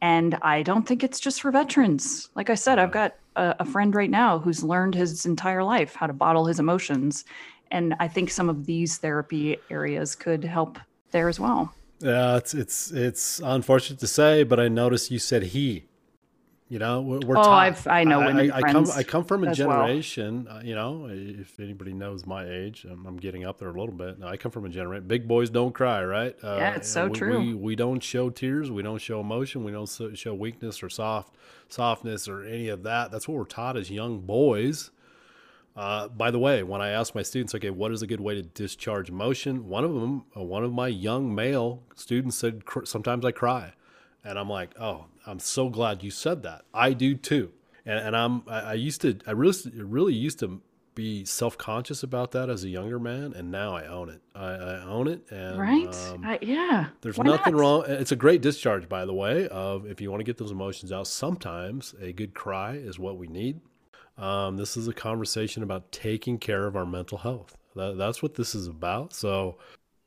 And 0.00 0.38
I 0.42 0.62
don't 0.62 0.86
think 0.86 1.02
it's 1.02 1.20
just 1.20 1.42
for 1.42 1.50
veterans. 1.50 2.28
Like 2.34 2.50
I 2.50 2.54
said, 2.54 2.78
I've 2.78 2.92
got 2.92 3.16
a, 3.36 3.56
a 3.60 3.64
friend 3.64 3.94
right 3.94 4.10
now 4.10 4.38
who's 4.38 4.62
learned 4.62 4.94
his 4.94 5.26
entire 5.26 5.64
life 5.64 5.94
how 5.94 6.06
to 6.06 6.12
bottle 6.12 6.46
his 6.46 6.60
emotions. 6.60 7.24
And 7.70 7.94
I 7.98 8.08
think 8.08 8.30
some 8.30 8.48
of 8.48 8.66
these 8.66 8.98
therapy 8.98 9.56
areas 9.70 10.14
could 10.14 10.44
help 10.44 10.78
there 11.10 11.28
as 11.28 11.40
well. 11.40 11.74
Yeah, 12.00 12.36
it's 12.36 12.54
it's 12.54 12.92
it's 12.92 13.40
unfortunate 13.42 13.98
to 13.98 14.06
say, 14.06 14.44
but 14.44 14.60
I 14.60 14.68
noticed 14.68 15.10
you 15.10 15.18
said 15.18 15.42
he. 15.42 15.87
You 16.70 16.78
know, 16.78 17.00
we're, 17.00 17.20
we're 17.20 17.38
oh. 17.38 17.50
I've, 17.50 17.86
I 17.86 18.04
know 18.04 18.18
women 18.18 18.50
I, 18.50 18.56
I, 18.56 18.60
friends. 18.60 18.90
come 18.90 18.98
I 18.98 19.02
come 19.02 19.24
from 19.24 19.44
a 19.44 19.48
as 19.48 19.58
well. 19.58 19.70
generation. 19.86 20.46
Uh, 20.48 20.60
you 20.62 20.74
know, 20.74 21.08
if 21.10 21.58
anybody 21.58 21.94
knows 21.94 22.26
my 22.26 22.46
age, 22.46 22.84
I'm, 22.90 23.06
I'm 23.06 23.16
getting 23.16 23.46
up 23.46 23.58
there 23.58 23.68
a 23.68 23.72
little 23.72 23.94
bit. 23.94 24.18
I 24.22 24.36
come 24.36 24.52
from 24.52 24.66
a 24.66 24.68
generation. 24.68 25.08
Big 25.08 25.26
boys 25.26 25.48
don't 25.48 25.72
cry, 25.72 26.04
right? 26.04 26.36
Uh, 26.44 26.56
Yeah, 26.58 26.74
it's 26.76 26.88
so 26.90 27.06
we, 27.08 27.14
true. 27.14 27.38
We, 27.38 27.54
we 27.54 27.76
don't 27.76 28.02
show 28.02 28.28
tears. 28.28 28.70
We 28.70 28.82
don't 28.82 29.00
show 29.00 29.20
emotion. 29.20 29.64
We 29.64 29.72
don't 29.72 29.88
show 30.14 30.34
weakness 30.34 30.82
or 30.82 30.90
soft 30.90 31.34
softness 31.70 32.28
or 32.28 32.44
any 32.44 32.68
of 32.68 32.82
that. 32.82 33.10
That's 33.10 33.26
what 33.28 33.36
we're 33.38 33.44
taught 33.44 33.76
as 33.76 33.90
young 33.90 34.20
boys. 34.20 34.90
Uh, 35.76 36.08
by 36.08 36.30
the 36.30 36.38
way, 36.38 36.62
when 36.62 36.80
I 36.80 36.88
ask 36.88 37.14
my 37.14 37.22
students, 37.22 37.54
okay, 37.54 37.70
what 37.70 37.92
is 37.92 38.02
a 38.02 38.06
good 38.06 38.20
way 38.20 38.34
to 38.34 38.42
discharge 38.42 39.08
emotion? 39.08 39.68
One 39.68 39.84
of 39.84 39.94
them, 39.94 40.24
uh, 40.36 40.42
one 40.42 40.64
of 40.64 40.72
my 40.72 40.88
young 40.88 41.32
male 41.34 41.84
students 41.94 42.36
said, 42.36 42.62
sometimes 42.84 43.24
I 43.24 43.30
cry. 43.30 43.74
And 44.28 44.38
I'm 44.38 44.50
like, 44.50 44.78
oh, 44.78 45.06
I'm 45.26 45.38
so 45.38 45.70
glad 45.70 46.02
you 46.02 46.10
said 46.10 46.42
that. 46.42 46.62
I 46.74 46.92
do 46.92 47.14
too. 47.14 47.50
And, 47.86 47.98
and 47.98 48.16
I'm, 48.16 48.42
I, 48.46 48.60
I 48.60 48.72
used 48.74 49.00
to, 49.00 49.18
I 49.26 49.30
really, 49.30 49.56
really 49.74 50.12
used 50.12 50.38
to 50.40 50.60
be 50.94 51.24
self-conscious 51.24 52.02
about 52.02 52.32
that 52.32 52.50
as 52.50 52.62
a 52.62 52.68
younger 52.68 52.98
man. 52.98 53.32
And 53.32 53.50
now 53.50 53.74
I 53.74 53.86
own 53.86 54.10
it. 54.10 54.20
I, 54.34 54.48
I 54.50 54.82
own 54.84 55.08
it. 55.08 55.22
And, 55.30 55.58
right? 55.58 55.94
um, 56.10 56.24
I, 56.24 56.38
yeah. 56.42 56.88
there's 57.00 57.16
Why 57.16 57.24
nothing 57.24 57.54
not? 57.54 57.60
wrong. 57.60 57.84
It's 57.86 58.12
a 58.12 58.16
great 58.16 58.42
discharge, 58.42 58.86
by 58.86 59.06
the 59.06 59.14
way, 59.14 59.48
of 59.48 59.86
if 59.86 60.00
you 60.00 60.10
want 60.10 60.20
to 60.20 60.24
get 60.24 60.36
those 60.36 60.50
emotions 60.50 60.92
out, 60.92 61.06
sometimes 61.06 61.94
a 62.00 62.12
good 62.12 62.34
cry 62.34 62.74
is 62.74 62.98
what 62.98 63.16
we 63.16 63.28
need. 63.28 63.60
Um, 64.18 64.56
this 64.56 64.76
is 64.76 64.88
a 64.88 64.92
conversation 64.92 65.62
about 65.62 65.90
taking 65.90 66.36
care 66.38 66.66
of 66.66 66.76
our 66.76 66.84
mental 66.84 67.18
health. 67.18 67.56
That, 67.76 67.96
that's 67.96 68.22
what 68.22 68.34
this 68.34 68.54
is 68.54 68.66
about. 68.66 69.14
So 69.14 69.56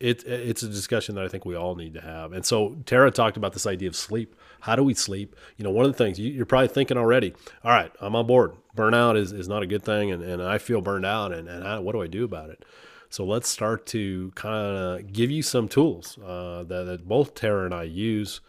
it, 0.01 0.23
it's 0.25 0.63
a 0.63 0.67
discussion 0.67 1.15
that 1.15 1.23
I 1.23 1.27
think 1.27 1.45
we 1.45 1.55
all 1.55 1.75
need 1.75 1.93
to 1.93 2.01
have. 2.01 2.33
And 2.33 2.45
so 2.45 2.75
Tara 2.85 3.11
talked 3.11 3.37
about 3.37 3.53
this 3.53 3.65
idea 3.65 3.87
of 3.87 3.95
sleep. 3.95 4.35
How 4.61 4.75
do 4.75 4.83
we 4.83 4.93
sleep? 4.93 5.35
You 5.57 5.63
know, 5.63 5.71
one 5.71 5.85
of 5.85 5.91
the 5.91 5.97
things 5.97 6.19
you, 6.19 6.31
you're 6.31 6.45
probably 6.45 6.67
thinking 6.67 6.97
already, 6.97 7.33
all 7.63 7.71
right, 7.71 7.91
I'm 7.99 8.15
on 8.15 8.27
board. 8.27 8.53
Burnout 8.75 9.17
is, 9.17 9.31
is 9.31 9.47
not 9.47 9.63
a 9.63 9.67
good 9.67 9.83
thing. 9.83 10.11
And, 10.11 10.23
and 10.23 10.41
I 10.41 10.57
feel 10.57 10.81
burned 10.81 11.05
out. 11.05 11.31
And, 11.31 11.47
and 11.47 11.63
I, 11.65 11.79
what 11.79 11.93
do 11.93 12.01
I 12.01 12.07
do 12.07 12.23
about 12.23 12.49
it? 12.49 12.65
So 13.09 13.25
let's 13.25 13.49
start 13.49 13.85
to 13.87 14.31
kind 14.35 14.77
of 14.77 15.11
give 15.11 15.29
you 15.29 15.43
some 15.43 15.67
tools 15.67 16.17
uh, 16.19 16.63
that, 16.63 16.83
that 16.85 17.07
both 17.07 17.35
Tara 17.35 17.65
and 17.65 17.73
I 17.73 17.83
use 17.83 18.39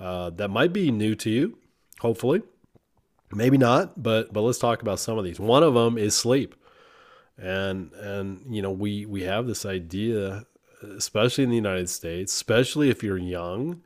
uh, 0.00 0.30
that 0.30 0.48
might 0.48 0.72
be 0.72 0.90
new 0.90 1.14
to 1.16 1.30
you, 1.30 1.58
hopefully. 2.00 2.42
Maybe 3.32 3.58
not, 3.58 4.00
but 4.00 4.32
but 4.32 4.42
let's 4.42 4.58
talk 4.58 4.82
about 4.82 5.00
some 5.00 5.18
of 5.18 5.24
these. 5.24 5.40
One 5.40 5.64
of 5.64 5.74
them 5.74 5.98
is 5.98 6.14
sleep, 6.14 6.54
and 7.36 7.92
and 7.94 8.42
you 8.48 8.62
know 8.62 8.70
we 8.70 9.04
we 9.04 9.22
have 9.22 9.46
this 9.46 9.66
idea, 9.66 10.46
especially 10.82 11.44
in 11.44 11.50
the 11.50 11.56
United 11.56 11.88
States, 11.88 12.32
especially 12.32 12.90
if 12.90 13.02
you're 13.02 13.18
young, 13.18 13.82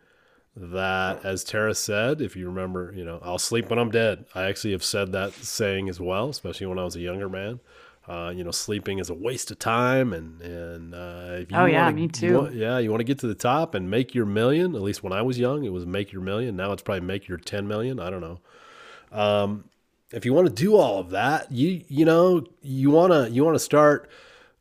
that 0.57 1.25
as 1.25 1.45
Tara 1.45 1.75
said, 1.75 2.21
if 2.21 2.37
you 2.37 2.47
remember, 2.47 2.93
you 2.95 3.05
know, 3.05 3.21
I'll 3.23 3.39
sleep 3.39 3.71
when 3.71 3.79
I'm 3.79 3.91
dead. 3.91 4.25
I 4.35 4.43
actually 4.43 4.73
have 4.73 4.85
said 4.85 5.13
that 5.13 5.33
saying 5.33 5.89
as 5.89 6.01
well, 6.01 6.29
especially 6.29 6.67
when 6.67 6.79
I 6.79 6.85
was 6.85 6.97
a 6.97 7.01
younger 7.01 7.29
man. 7.29 7.61
Uh, 8.09 8.33
you 8.35 8.43
know, 8.43 8.51
sleeping 8.51 8.99
is 8.99 9.09
a 9.09 9.15
waste 9.15 9.51
of 9.53 9.59
time, 9.61 10.13
and 10.13 10.41
and 10.43 10.95
uh, 10.95 11.29
if 11.35 11.51
you 11.53 11.57
Oh, 11.57 11.67
yeah, 11.67 11.85
wanna- 11.85 11.95
me 11.97 12.03
you 12.03 12.09
too. 12.09 12.39
want- 12.39 12.55
yeah, 12.55 12.79
you 12.79 12.91
want 12.91 13.01
to 13.01 13.05
get 13.05 13.21
to 13.21 13.29
the 13.29 13.35
top 13.37 13.75
and 13.75 13.89
make 13.89 14.15
your 14.15 14.27
million. 14.27 14.75
At 14.75 14.83
least 14.83 15.05
when 15.05 15.13
I 15.13 15.23
was 15.23 15.39
young, 15.39 15.65
it 15.65 15.73
was 15.73 15.87
make 15.87 16.11
your 16.13 16.23
million. 16.23 16.57
Now 16.57 16.73
it's 16.73 16.83
probably 16.83 17.03
make 17.07 17.29
your 17.29 17.39
ten 17.39 17.69
million. 17.69 18.01
I 18.01 18.11
don't 18.11 18.21
know. 18.21 18.41
Um, 19.13 19.65
if 20.13 20.25
you 20.25 20.33
want 20.33 20.49
to 20.49 20.53
do 20.53 20.77
all 20.77 20.99
of 20.99 21.11
that, 21.11 21.53
you 21.53 21.85
you 21.89 22.05
know 22.05 22.45
you 22.63 22.91
wanna 22.91 23.29
you 23.29 23.45
wanna 23.45 23.61
start 23.61 24.11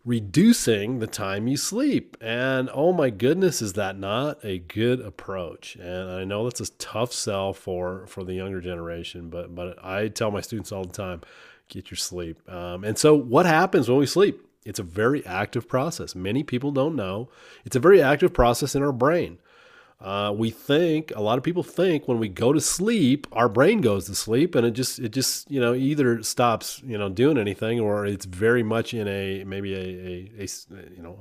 reducing 0.09 0.97
the 0.97 1.05
time 1.05 1.47
you 1.47 1.55
sleep. 1.55 2.17
And 2.19 2.67
oh 2.73 2.91
my 2.91 3.11
goodness, 3.11 3.61
is 3.61 3.73
that 3.73 3.95
not 3.95 4.43
a 4.43 4.57
good 4.57 4.99
approach? 4.99 5.75
And 5.75 6.09
I 6.09 6.23
know 6.23 6.45
that's 6.45 6.61
a 6.61 6.71
tough 6.73 7.13
sell 7.13 7.53
for 7.53 8.07
for 8.07 8.23
the 8.23 8.33
younger 8.33 8.59
generation, 8.59 9.29
but 9.29 9.53
but 9.53 9.77
I 9.85 10.07
tell 10.07 10.31
my 10.31 10.41
students 10.41 10.71
all 10.71 10.83
the 10.83 10.91
time, 10.91 11.21
get 11.67 11.91
your 11.91 11.97
sleep. 11.97 12.37
Um, 12.49 12.83
and 12.83 12.97
so 12.97 13.13
what 13.13 13.45
happens 13.45 13.87
when 13.87 13.99
we 13.99 14.07
sleep? 14.07 14.43
It's 14.65 14.79
a 14.79 14.83
very 14.83 15.23
active 15.27 15.67
process. 15.67 16.15
Many 16.15 16.41
people 16.41 16.71
don't 16.71 16.95
know. 16.95 17.29
It's 17.63 17.75
a 17.75 17.79
very 17.79 18.01
active 18.01 18.33
process 18.33 18.73
in 18.73 18.81
our 18.81 18.91
brain. 18.91 19.37
Uh, 20.01 20.33
we 20.33 20.49
think 20.49 21.11
a 21.13 21.21
lot 21.21 21.37
of 21.37 21.43
people 21.43 21.63
think 21.63 22.07
when 22.07 22.19
we 22.19 22.29
go 22.29 22.53
to 22.53 22.61
sleep, 22.61 23.27
our 23.33 23.49
brain 23.49 23.81
goes 23.81 24.05
to 24.05 24.15
sleep, 24.15 24.55
and 24.55 24.65
it 24.65 24.71
just 24.71 24.97
it 24.99 25.09
just 25.09 25.49
you 25.51 25.59
know 25.59 25.73
either 25.73 26.23
stops 26.23 26.81
you 26.85 26.97
know 26.97 27.09
doing 27.09 27.37
anything, 27.37 27.81
or 27.81 28.05
it's 28.05 28.25
very 28.25 28.63
much 28.63 28.93
in 28.93 29.07
a 29.09 29.43
maybe 29.43 29.73
a 29.75 30.47
you 30.95 31.03
know 31.03 31.19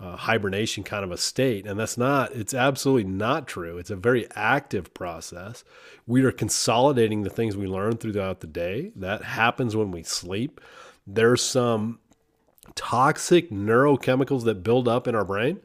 a, 0.00 0.04
a 0.04 0.16
hibernation 0.18 0.84
kind 0.84 1.02
of 1.02 1.12
a 1.12 1.16
state, 1.16 1.66
and 1.66 1.80
that's 1.80 1.96
not. 1.96 2.30
It's 2.32 2.52
absolutely 2.52 3.10
not 3.10 3.46
true. 3.46 3.78
It's 3.78 3.90
a 3.90 3.96
very 3.96 4.28
active 4.34 4.92
process. 4.92 5.64
We 6.06 6.24
are 6.24 6.32
consolidating 6.32 7.22
the 7.22 7.30
things 7.30 7.56
we 7.56 7.66
learn 7.66 7.96
throughout 7.96 8.40
the 8.40 8.46
day. 8.46 8.92
That 8.96 9.24
happens 9.24 9.74
when 9.74 9.90
we 9.90 10.02
sleep. 10.02 10.60
There's 11.06 11.40
some 11.40 12.00
toxic 12.74 13.50
neurochemicals 13.50 14.44
that 14.44 14.62
build 14.62 14.88
up 14.88 15.08
in 15.08 15.14
our 15.14 15.24
brain 15.24 15.60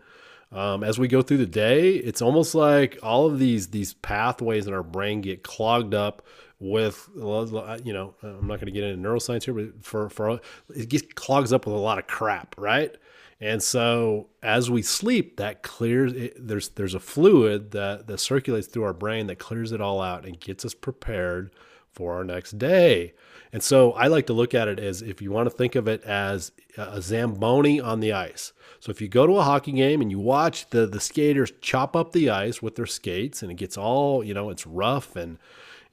um, 0.52 0.84
as 0.84 0.98
we 0.98 1.08
go 1.08 1.22
through 1.22 1.38
the 1.38 1.46
day. 1.46 1.92
It's 1.92 2.22
almost 2.22 2.56
like 2.56 2.98
all 3.04 3.26
of 3.26 3.40
these 3.40 3.68
these 3.68 3.94
pathways 3.94 4.68
in 4.68 4.74
our 4.74 4.84
brain 4.84 5.22
get 5.22 5.44
clogged 5.44 5.94
up 5.94 6.26
with 6.60 7.10
you 7.16 7.94
know 7.94 8.16
I'm 8.22 8.48
not 8.48 8.60
going 8.60 8.66
to 8.66 8.72
get 8.72 8.84
into 8.84 9.08
neuroscience 9.08 9.44
here, 9.44 9.54
but 9.54 9.84
for 9.84 10.10
for 10.10 10.40
it 10.76 10.90
gets 10.90 11.06
clogs 11.14 11.54
up 11.54 11.66
with 11.66 11.76
a 11.76 11.80
lot 11.80 11.98
of 12.00 12.08
crap, 12.08 12.56
right? 12.58 12.96
And 13.42 13.64
so 13.64 14.28
as 14.44 14.70
we 14.70 14.82
sleep, 14.82 15.38
that 15.38 15.64
clears. 15.64 16.14
It, 16.14 16.36
there's 16.48 16.70
there's 16.70 16.96
a 16.96 17.00
fluid 17.00 17.72
that 17.72 18.08
that 18.08 18.20
circulates 18.20 18.68
through 18.68 18.84
our 18.84 18.94
brain 18.94 19.28
that 19.28 19.40
clears 19.40 19.72
it 19.72 19.82
all 19.82 20.02
out 20.02 20.26
and 20.26 20.40
gets 20.40 20.66
us 20.66 20.74
prepared 20.74 21.52
for 21.94 22.16
our 22.16 22.24
next 22.24 22.58
day. 22.58 23.14
And 23.52 23.64
so 23.64 23.94
I 23.94 24.08
like 24.08 24.28
to 24.28 24.34
look 24.34 24.54
at 24.54 24.68
it 24.68 24.80
as 24.80 25.02
if 25.02 25.22
you 25.22 25.32
want 25.32 25.50
to 25.50 25.56
think 25.56 25.76
of 25.76 25.88
it 25.88 26.04
as 26.04 26.52
a 26.78 27.02
Zamboni 27.02 27.80
on 27.80 28.00
the 28.00 28.14
ice. 28.14 28.54
So 28.80 28.92
if 28.92 29.02
you 29.02 29.08
go 29.08 29.28
to 29.28 29.38
a 29.38 29.44
hockey 29.44 29.74
game 29.74 30.02
and 30.02 30.10
you 30.10 30.20
watch 30.20 30.70
the 30.70 30.86
the 30.86 31.00
skaters 31.00 31.52
chop 31.62 31.96
up 31.96 32.12
the 32.12 32.30
ice 32.30 32.62
with 32.62 32.76
their 32.76 32.86
skates 32.86 33.42
and 33.42 33.52
it 33.52 33.56
gets 33.56 33.78
all, 33.78 34.24
you 34.24 34.34
know, 34.34 34.50
it's 34.50 34.66
rough 34.66 35.16
and 35.16 35.38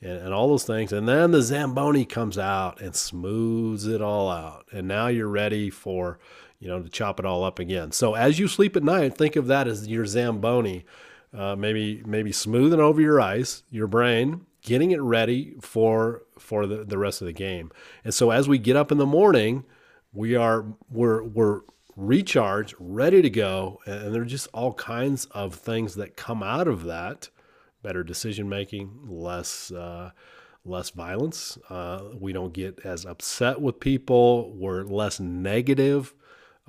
and, 0.00 0.18
and 0.18 0.34
all 0.34 0.48
those 0.48 0.64
things. 0.64 0.92
And 0.92 1.08
then 1.08 1.30
the 1.30 1.42
Zamboni 1.42 2.04
comes 2.04 2.38
out 2.38 2.80
and 2.80 2.94
smooths 2.94 3.86
it 3.86 4.02
all 4.02 4.30
out. 4.30 4.66
And 4.72 4.86
now 4.86 5.08
you're 5.08 5.28
ready 5.28 5.70
for, 5.70 6.18
you 6.58 6.68
know, 6.68 6.82
to 6.82 6.88
chop 6.88 7.18
it 7.18 7.26
all 7.26 7.44
up 7.44 7.58
again. 7.58 7.92
So 7.92 8.14
as 8.14 8.38
you 8.38 8.46
sleep 8.46 8.76
at 8.76 8.82
night, 8.82 9.16
think 9.16 9.36
of 9.36 9.46
that 9.46 9.66
as 9.66 9.88
your 9.88 10.06
Zamboni, 10.06 10.84
uh, 11.34 11.56
maybe 11.56 12.02
maybe 12.06 12.32
smoothing 12.32 12.80
over 12.80 13.00
your 13.00 13.20
ice, 13.20 13.62
your 13.70 13.86
brain, 13.86 14.46
getting 14.62 14.90
it 14.90 15.00
ready 15.00 15.54
for 15.60 16.22
for 16.38 16.66
the, 16.66 16.84
the 16.84 16.98
rest 16.98 17.20
of 17.20 17.26
the 17.26 17.32
game. 17.32 17.72
And 18.04 18.14
so 18.14 18.30
as 18.30 18.48
we 18.48 18.58
get 18.58 18.76
up 18.76 18.92
in 18.92 18.98
the 18.98 19.06
morning, 19.06 19.64
we 20.12 20.34
are 20.36 20.64
we're 20.90 21.22
we're 21.22 21.62
recharged, 21.96 22.74
ready 22.78 23.22
to 23.22 23.30
go, 23.30 23.80
and 23.86 24.14
there 24.14 24.22
are 24.22 24.26
just 24.26 24.48
all 24.52 24.74
kinds 24.74 25.24
of 25.26 25.54
things 25.54 25.94
that 25.94 26.16
come 26.16 26.42
out 26.42 26.68
of 26.68 26.84
that 26.84 27.30
better 27.82 28.04
decision 28.04 28.48
making, 28.48 28.98
less 29.06 29.70
uh, 29.72 30.10
less 30.64 30.90
violence. 30.90 31.56
Uh, 31.70 32.02
we 32.18 32.32
don't 32.32 32.52
get 32.52 32.80
as 32.84 33.06
upset 33.06 33.60
with 33.60 33.80
people. 33.80 34.52
We're 34.54 34.82
less 34.82 35.20
negative. 35.20 36.14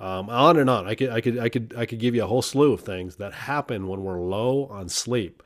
Um, 0.00 0.30
on 0.30 0.56
and 0.56 0.70
on. 0.70 0.86
I 0.86 0.94
could 0.94 1.10
I 1.10 1.20
could 1.20 1.38
I 1.38 1.48
could 1.48 1.74
I 1.76 1.84
could 1.84 1.98
give 1.98 2.14
you 2.14 2.22
a 2.22 2.26
whole 2.28 2.42
slew 2.42 2.72
of 2.72 2.82
things 2.82 3.16
that 3.16 3.32
happen 3.32 3.88
when 3.88 4.04
we're 4.04 4.20
low 4.20 4.66
on 4.66 4.88
sleep. 4.88 5.42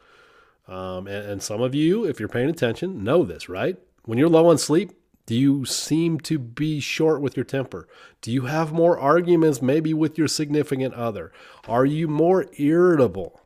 Um, 0.69 1.07
and, 1.07 1.27
and 1.27 1.43
some 1.43 1.63
of 1.63 1.75
you, 1.75 2.05
if 2.05 2.21
you're 2.21 2.29
paying 2.29 2.51
attention, 2.51 3.03
know 3.03 3.25
this, 3.25 3.49
right? 3.49 3.77
When 4.05 4.19
you're 4.19 4.29
low 4.29 4.49
on 4.49 4.59
sleep, 4.59 4.93
Do 5.27 5.35
you 5.37 5.65
seem 5.65 6.19
to 6.21 6.39
be 6.39 6.81
short 6.81 7.21
with 7.21 7.37
your 7.37 7.45
temper? 7.45 7.89
Do 8.21 8.33
you 8.33 8.43
have 8.43 8.73
more 8.73 8.99
arguments 8.99 9.63
maybe 9.63 9.95
with 9.95 10.19
your 10.19 10.29
significant 10.29 10.95
other? 10.95 11.33
Are 11.69 11.85
you 11.85 12.09
more 12.09 12.47
irritable? 12.59 13.41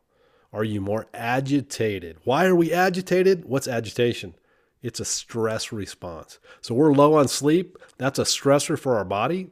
Are 0.51 0.63
you 0.63 0.81
more 0.81 1.07
agitated? 1.13 2.17
Why 2.23 2.45
are 2.45 2.55
we 2.55 2.73
agitated? 2.73 3.45
What's 3.45 3.67
agitation? 3.67 4.33
It's 4.81 4.99
a 4.99 5.05
stress 5.05 5.71
response. 5.71 6.39
So 6.61 6.73
we're 6.73 6.93
low 6.93 7.15
on 7.15 7.27
sleep. 7.27 7.77
That's 7.97 8.19
a 8.19 8.23
stressor 8.23 8.77
for 8.77 8.97
our 8.97 9.05
body. 9.05 9.51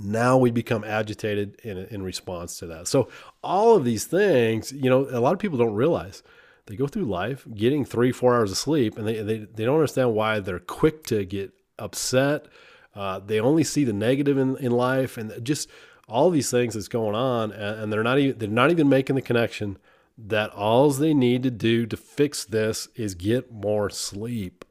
Now 0.00 0.36
we 0.36 0.50
become 0.50 0.84
agitated 0.84 1.60
in, 1.62 1.78
in 1.78 2.02
response 2.02 2.58
to 2.58 2.66
that. 2.66 2.88
So 2.88 3.08
all 3.42 3.76
of 3.76 3.84
these 3.84 4.04
things, 4.04 4.72
you 4.72 4.90
know, 4.90 5.06
a 5.10 5.20
lot 5.20 5.32
of 5.32 5.38
people 5.38 5.58
don't 5.58 5.74
realize 5.74 6.22
they 6.66 6.76
go 6.76 6.86
through 6.86 7.04
life 7.04 7.46
getting 7.54 7.84
three, 7.84 8.12
four 8.12 8.34
hours 8.34 8.50
of 8.50 8.58
sleep, 8.58 8.98
and 8.98 9.06
they, 9.06 9.22
they, 9.22 9.38
they 9.38 9.64
don't 9.64 9.76
understand 9.76 10.14
why 10.14 10.40
they're 10.40 10.58
quick 10.58 11.04
to 11.04 11.24
get 11.24 11.52
upset. 11.78 12.46
Uh, 12.94 13.18
they 13.18 13.40
only 13.40 13.64
see 13.64 13.84
the 13.84 13.92
negative 13.92 14.38
in, 14.38 14.56
in 14.56 14.72
life, 14.72 15.16
and 15.16 15.32
just 15.44 15.68
all 16.08 16.30
these 16.30 16.50
things 16.50 16.74
that's 16.74 16.88
going 16.88 17.14
on, 17.14 17.52
and, 17.52 17.80
and 17.80 17.92
they're 17.92 18.02
not 18.02 18.18
even 18.18 18.38
they're 18.38 18.48
not 18.48 18.70
even 18.70 18.88
making 18.88 19.16
the 19.16 19.22
connection 19.22 19.78
that 20.18 20.50
all 20.50 20.90
they 20.90 21.12
need 21.12 21.42
to 21.42 21.50
do 21.50 21.86
to 21.86 21.96
fix 21.96 22.44
this 22.44 22.88
is 22.94 23.14
get 23.14 23.52
more 23.52 23.90
sleep. 23.90 24.64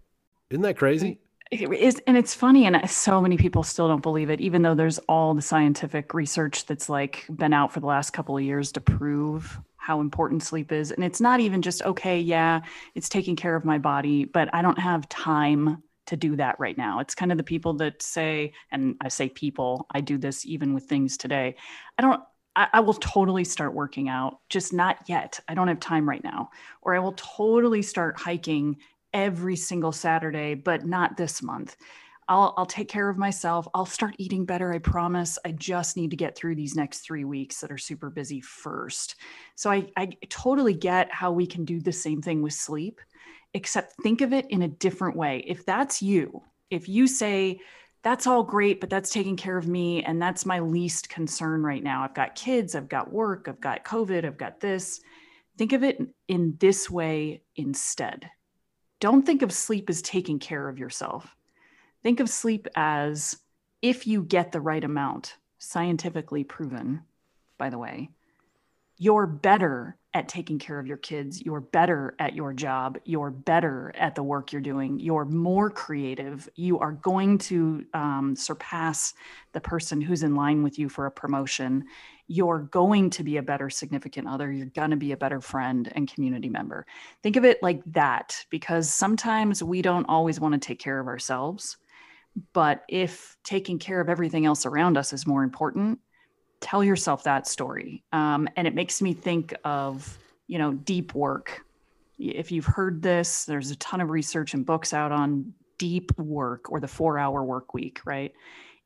Isn't 0.50 0.64
that 0.64 0.78
crazy? 0.78 1.20
It 1.52 1.72
is, 1.72 2.02
and 2.08 2.18
it's 2.18 2.34
funny, 2.34 2.66
and 2.66 2.90
so 2.90 3.22
many 3.22 3.38
people 3.38 3.62
still 3.62 3.88
don't 3.88 4.02
believe 4.02 4.32
it, 4.32 4.42
even 4.42 4.64
though 4.64 4.74
there's 4.74 4.98
all 5.08 5.36
the 5.36 5.44
scientific 5.44 6.14
research 6.14 6.66
that's 6.66 6.90
like 6.90 7.26
been 7.30 7.54
out 7.54 7.72
for 7.72 7.80
the 7.80 7.86
last 7.86 8.12
couple 8.12 8.36
of 8.36 8.44
years 8.44 8.72
to 8.74 8.82
prove 8.82 9.60
how 9.86 10.02
important 10.02 10.42
sleep 10.42 10.72
is. 10.72 10.92
And 10.92 11.04
it's 11.04 11.22
not 11.22 11.40
even 11.40 11.62
just, 11.62 11.84
okay, 11.84 12.20
yeah, 12.20 12.62
it's 12.96 13.08
taking 13.08 13.36
care 13.36 13.56
of 13.56 13.64
my 13.64 13.78
body, 13.78 14.26
but 14.26 14.50
I 14.52 14.64
don't 14.64 14.80
have 14.80 15.08
time 15.10 15.84
to 16.08 16.18
do 16.18 16.36
that 16.38 16.60
right 16.60 16.76
now. 16.76 17.02
It's 17.02 17.14
kind 17.14 17.32
of 17.32 17.38
the 17.38 17.44
people 17.44 17.76
that 17.76 18.02
say, 18.02 18.54
and 18.72 18.96
I 19.00 19.10
say 19.10 19.30
people, 19.30 19.86
I 19.92 20.02
do 20.02 20.18
this 20.18 20.44
even 20.44 20.74
with 20.74 20.86
things 20.86 21.18
today. 21.18 21.56
I 22.00 22.02
don't, 22.02 22.20
I, 22.56 22.68
I, 22.74 22.80
will 22.80 22.96
totally 22.96 23.44
start 23.44 23.76
working 23.76 24.10
out, 24.10 24.40
just 24.50 24.74
not 24.74 24.98
yet. 25.08 25.40
I 25.48 25.54
don't 25.54 25.68
have 25.68 25.80
time 25.80 26.10
right 26.10 26.24
now. 26.24 26.50
Or 26.82 26.96
I 26.96 27.00
will 27.00 27.14
totally 27.16 27.84
start 27.84 28.20
hiking 28.20 28.78
every 29.14 29.56
single 29.56 29.92
Saturday, 29.92 30.56
but 30.56 30.84
not 30.84 31.16
this 31.16 31.44
month. 31.44 31.78
I'll, 32.28 32.54
I'll 32.58 32.66
take 32.66 32.90
care 32.90 33.08
of 33.10 33.18
myself. 33.18 33.68
I'll 33.74 33.86
start 33.86 34.16
eating 34.18 34.46
better. 34.46 34.74
I 34.74 34.80
promise. 34.80 35.38
I 35.46 35.52
just 35.52 35.96
need 35.96 36.10
to 36.10 36.18
get 36.18 36.36
through 36.36 36.56
these 36.56 36.76
next 36.76 37.00
three 37.00 37.24
weeks 37.24 37.62
that 37.62 37.72
are 37.72 37.78
super 37.78 38.10
busy 38.10 38.42
first. 38.42 39.16
So 39.56 39.70
I, 39.70 39.92
I 39.96 40.10
totally 40.30 40.74
get 40.74 41.12
how 41.12 41.32
we 41.32 41.46
can 41.46 41.66
do 41.66 41.80
the 41.80 41.92
same 41.92 42.22
thing 42.22 42.42
with 42.42 42.54
sleep, 42.54 43.00
except 43.54 44.02
think 44.02 44.22
of 44.22 44.34
it 44.34 44.48
in 44.50 44.64
a 44.64 44.68
different 44.68 45.16
way. 45.16 45.44
If 45.46 45.66
that's 45.66 46.02
you, 46.02 46.42
if 46.72 46.90
you 46.90 47.08
say, 47.08 47.60
that's 48.02 48.28
all 48.28 48.44
great, 48.44 48.80
but 48.80 48.90
that's 48.90 49.10
taking 49.10 49.36
care 49.36 49.58
of 49.58 49.68
me. 49.68 50.04
And 50.04 50.22
that's 50.22 50.46
my 50.46 50.60
least 50.60 51.10
concern 51.10 51.64
right 51.64 51.84
now. 51.84 52.04
I've 52.04 52.14
got 52.14 52.36
kids, 52.36 52.76
I've 52.76 52.90
got 52.90 53.12
work, 53.12 53.48
I've 53.48 53.62
got 53.62 53.84
COVID, 53.84 54.26
I've 54.26 54.38
got 54.38 54.60
this. 54.60 55.02
Think 55.58 55.74
of 55.74 55.84
it 55.84 56.00
in 56.28 56.56
this 56.60 56.90
way 56.90 57.44
instead. 57.56 58.30
Don't 59.00 59.26
think 59.26 59.42
of 59.42 59.52
sleep 59.52 59.90
as 59.90 60.02
taking 60.02 60.40
care 60.40 60.68
of 60.68 60.78
yourself. 60.78 61.36
Think 62.06 62.20
of 62.20 62.30
sleep 62.30 62.68
as 62.76 63.36
if 63.82 64.06
you 64.06 64.22
get 64.22 64.52
the 64.52 64.62
right 64.62 64.84
amount, 64.84 65.38
scientifically 65.58 66.44
proven, 66.44 67.02
by 67.58 67.72
the 67.72 67.80
way, 67.80 68.12
you're 69.00 69.26
better 69.26 69.98
at 70.14 70.30
taking 70.30 70.60
care 70.60 70.78
of 70.78 70.86
your 70.86 70.98
kids. 70.98 71.42
You're 71.42 71.62
better 71.62 72.16
at 72.20 72.36
your 72.36 72.54
job. 72.54 73.00
You're 73.06 73.32
better 73.32 73.92
at 73.98 74.14
the 74.14 74.22
work 74.22 74.52
you're 74.52 74.62
doing. 74.62 75.00
You're 75.00 75.26
more 75.26 75.72
creative. 75.72 76.48
You 76.54 76.78
are 76.78 76.92
going 76.92 77.40
to 77.40 77.84
um, 77.96 78.36
surpass 78.36 79.16
the 79.54 79.60
person 79.60 80.00
who's 80.00 80.22
in 80.22 80.36
line 80.36 80.62
with 80.62 80.78
you 80.78 80.90
for 80.90 81.08
a 81.08 81.12
promotion. 81.12 81.86
You're 82.28 82.60
going 82.72 83.10
to 83.10 83.24
be 83.24 83.38
a 83.38 83.44
better 83.44 83.72
significant 83.72 84.28
other. 84.28 84.52
You're 84.52 84.68
going 84.68 84.92
to 84.92 84.96
be 84.96 85.12
a 85.12 85.18
better 85.18 85.42
friend 85.42 85.92
and 85.96 86.08
community 86.08 86.50
member. 86.50 86.86
Think 87.24 87.36
of 87.36 87.46
it 87.46 87.64
like 87.64 87.82
that 87.88 88.46
because 88.52 88.94
sometimes 88.94 89.64
we 89.64 89.82
don't 89.82 90.06
always 90.06 90.40
want 90.40 90.54
to 90.54 90.60
take 90.60 90.80
care 90.80 91.00
of 91.00 91.08
ourselves. 91.08 91.78
But 92.54 92.84
if 92.90 93.38
taking 93.44 93.80
care 93.80 94.02
of 94.02 94.10
everything 94.10 94.46
else 94.46 94.66
around 94.66 94.98
us 94.98 95.14
is 95.14 95.26
more 95.26 95.44
important, 95.44 96.00
tell 96.60 96.84
yourself 96.84 97.24
that 97.24 97.48
story. 97.48 98.04
Um, 98.12 98.48
and 98.56 98.68
it 98.68 98.76
makes 98.76 99.02
me 99.02 99.14
think 99.14 99.54
of, 99.64 100.18
you 100.48 100.58
know, 100.58 100.74
deep 100.74 101.14
work. 101.14 101.62
If 102.18 102.52
you've 102.52 102.66
heard 102.66 103.02
this, 103.02 103.46
there's 103.46 103.72
a 103.72 103.76
ton 103.78 104.02
of 104.02 104.10
research 104.10 104.54
and 104.54 104.66
books 104.66 104.94
out 104.94 105.12
on 105.12 105.54
deep 105.78 106.18
work 106.18 106.72
or 106.72 106.80
the 106.80 106.88
four 106.88 107.20
hour 107.20 107.44
work 107.44 107.74
week, 107.74 108.02
right? 108.06 108.34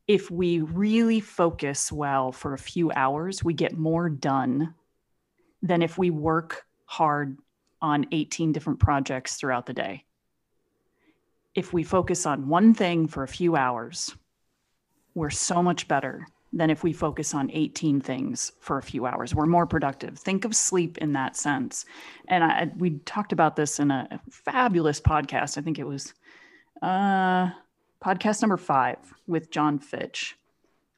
If 0.08 0.32
we 0.32 0.62
really 0.62 1.20
focus 1.20 1.92
well 1.92 2.32
for 2.32 2.54
a 2.54 2.58
few 2.58 2.92
hours, 2.92 3.44
we 3.44 3.54
get 3.54 3.78
more 3.78 4.10
done 4.10 4.74
than 5.62 5.82
if 5.82 5.98
we 5.98 6.10
work 6.10 6.66
hard 6.86 7.38
on 7.82 8.08
18 8.12 8.52
different 8.52 8.80
projects 8.80 9.36
throughout 9.36 9.66
the 9.66 9.74
day. 9.74 10.06
If 11.60 11.74
we 11.74 11.84
focus 11.84 12.26
on 12.26 12.48
one 12.48 12.74
thing 12.74 13.06
for 13.06 13.24
a 13.24 13.28
few 13.28 13.58
hours, 13.58 14.16
we're 15.14 15.30
so 15.30 15.62
much 15.62 15.90
better 15.90 16.26
than 16.54 16.70
if 16.70 16.86
we 16.86 16.94
focus 16.94 17.34
on 17.34 17.52
18 17.52 18.00
things 18.00 18.54
for 18.62 18.78
a 18.78 18.82
few 18.82 19.06
hours. 19.06 19.36
We're 19.36 19.46
more 19.46 19.66
productive. 19.66 20.18
Think 20.18 20.46
of 20.46 20.56
sleep 20.56 20.98
in 21.00 21.12
that 21.14 21.36
sense. 21.36 21.84
And 22.30 22.46
I, 22.46 22.72
we 22.78 23.00
talked 23.00 23.34
about 23.34 23.58
this 23.58 23.78
in 23.78 23.92
a 23.92 24.22
fabulous 24.32 25.02
podcast. 25.02 25.58
I 25.58 25.62
think 25.62 25.80
it 25.80 25.86
was 25.86 26.14
uh, 26.82 27.50
podcast 28.02 28.42
number 28.42 28.56
five 28.56 29.00
with 29.28 29.52
John 29.52 29.80
Fitch, 29.80 30.38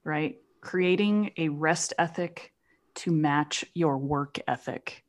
right? 0.03 0.38
Creating 0.62 1.32
a 1.38 1.49
rest 1.49 1.91
ethic 1.97 2.53
to 2.97 3.12
match 3.12 3.66
your 3.74 3.97
work 3.97 4.38
ethic. 4.47 5.03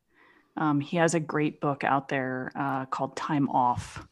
Um, 0.57 0.81
he 0.81 0.97
has 0.97 1.15
a 1.15 1.21
great 1.21 1.61
book 1.61 1.85
out 1.85 2.09
there 2.09 2.53
uh, 2.57 2.87
called 2.87 3.17
Time 3.17 3.51
Off 3.51 4.03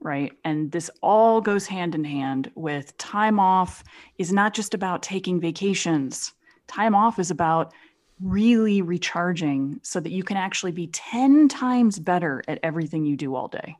right? 0.00 0.32
And 0.44 0.70
this 0.70 0.90
all 1.02 1.40
goes 1.40 1.66
hand 1.66 1.94
in 1.94 2.04
hand 2.04 2.50
with 2.54 2.96
time 2.98 3.40
off 3.40 3.82
is 4.18 4.32
not 4.32 4.54
just 4.54 4.74
about 4.74 5.02
taking 5.02 5.40
vacations. 5.40 6.32
Time 6.66 6.94
off 6.94 7.18
is 7.18 7.30
about 7.30 7.72
really 8.20 8.82
recharging 8.82 9.80
so 9.82 10.00
that 10.00 10.12
you 10.12 10.22
can 10.22 10.36
actually 10.36 10.72
be 10.72 10.88
10 10.88 11.48
times 11.48 11.98
better 11.98 12.42
at 12.48 12.58
everything 12.62 13.04
you 13.04 13.16
do 13.16 13.34
all 13.34 13.48
day. 13.48 13.76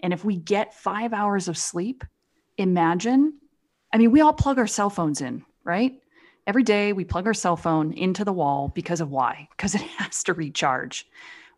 And 0.00 0.12
if 0.12 0.24
we 0.24 0.36
get 0.36 0.74
five 0.74 1.12
hours 1.12 1.48
of 1.48 1.58
sleep, 1.58 2.04
imagine, 2.56 3.34
I 3.92 3.98
mean, 3.98 4.10
we 4.10 4.20
all 4.20 4.32
plug 4.32 4.58
our 4.58 4.66
cell 4.66 4.90
phones 4.90 5.20
in, 5.20 5.44
right? 5.64 6.00
Every 6.46 6.62
day 6.62 6.92
we 6.92 7.04
plug 7.04 7.26
our 7.26 7.34
cell 7.34 7.56
phone 7.56 7.92
into 7.92 8.24
the 8.24 8.32
wall 8.32 8.68
because 8.74 9.00
of 9.00 9.10
why? 9.10 9.48
Because 9.50 9.74
it 9.74 9.80
has 9.98 10.22
to 10.24 10.34
recharge. 10.34 11.06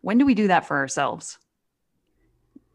When 0.01 0.17
do 0.17 0.25
we 0.25 0.33
do 0.33 0.47
that 0.47 0.65
for 0.65 0.77
ourselves? 0.77 1.37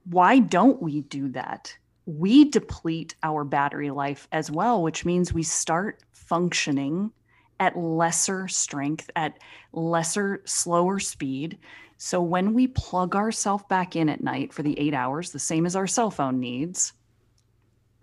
Why 0.09 0.39
don't 0.39 0.81
we 0.81 1.03
do 1.03 1.29
that? 1.31 1.77
We 2.07 2.45
deplete 2.45 3.17
our 3.23 3.45
battery 3.45 3.91
life 3.91 4.29
as 4.31 4.51
well, 4.51 4.83
which 4.83 5.05
means 5.05 5.33
we 5.33 5.43
start 5.43 6.03
functioning 6.13 7.11
at 7.59 7.77
lesser 7.77 8.47
strength, 8.47 9.11
at 9.17 9.39
lesser, 9.73 10.43
slower 10.45 11.01
speed. 11.01 11.59
So 11.99 12.23
when 12.23 12.55
we 12.55 12.69
plug 12.69 13.17
ourselves 13.17 13.65
back 13.69 13.97
in 13.97 14.09
at 14.09 14.23
night 14.23 14.53
for 14.53 14.63
the 14.63 14.79
eight 14.79 14.95
hours, 14.95 15.33
the 15.33 15.39
same 15.39 15.67
as 15.67 15.75
our 15.75 15.87
cell 15.87 16.11
phone 16.11 16.39
needs, 16.39 16.93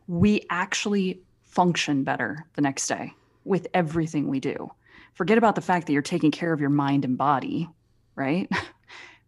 we 0.07 0.45
actually 0.49 1.21
function 1.43 2.03
better 2.03 2.45
the 2.55 2.61
next 2.61 2.87
day 2.87 3.13
with 3.45 3.67
everything 3.73 4.27
we 4.27 4.39
do. 4.39 4.69
Forget 5.13 5.37
about 5.37 5.55
the 5.55 5.61
fact 5.61 5.87
that 5.87 5.93
you're 5.93 6.01
taking 6.01 6.31
care 6.31 6.51
of 6.51 6.59
your 6.59 6.69
mind 6.69 7.05
and 7.05 7.17
body, 7.17 7.69
right? 8.15 8.51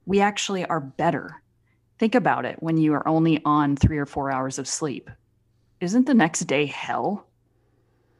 We 0.07 0.19
actually 0.21 0.63
are 0.63 0.79
better 0.79 1.41
Think 1.97 2.15
about 2.15 2.45
it 2.45 2.61
when 2.61 2.77
you 2.77 2.93
are 2.93 3.07
only 3.07 3.41
on 3.45 3.75
three 3.75 3.97
or 3.97 4.05
four 4.05 4.31
hours 4.31 4.59
of 4.59 4.67
sleep. 4.67 5.09
Isn't 5.79 6.05
the 6.05 6.13
next 6.13 6.41
day 6.41 6.65
hell 6.65 7.27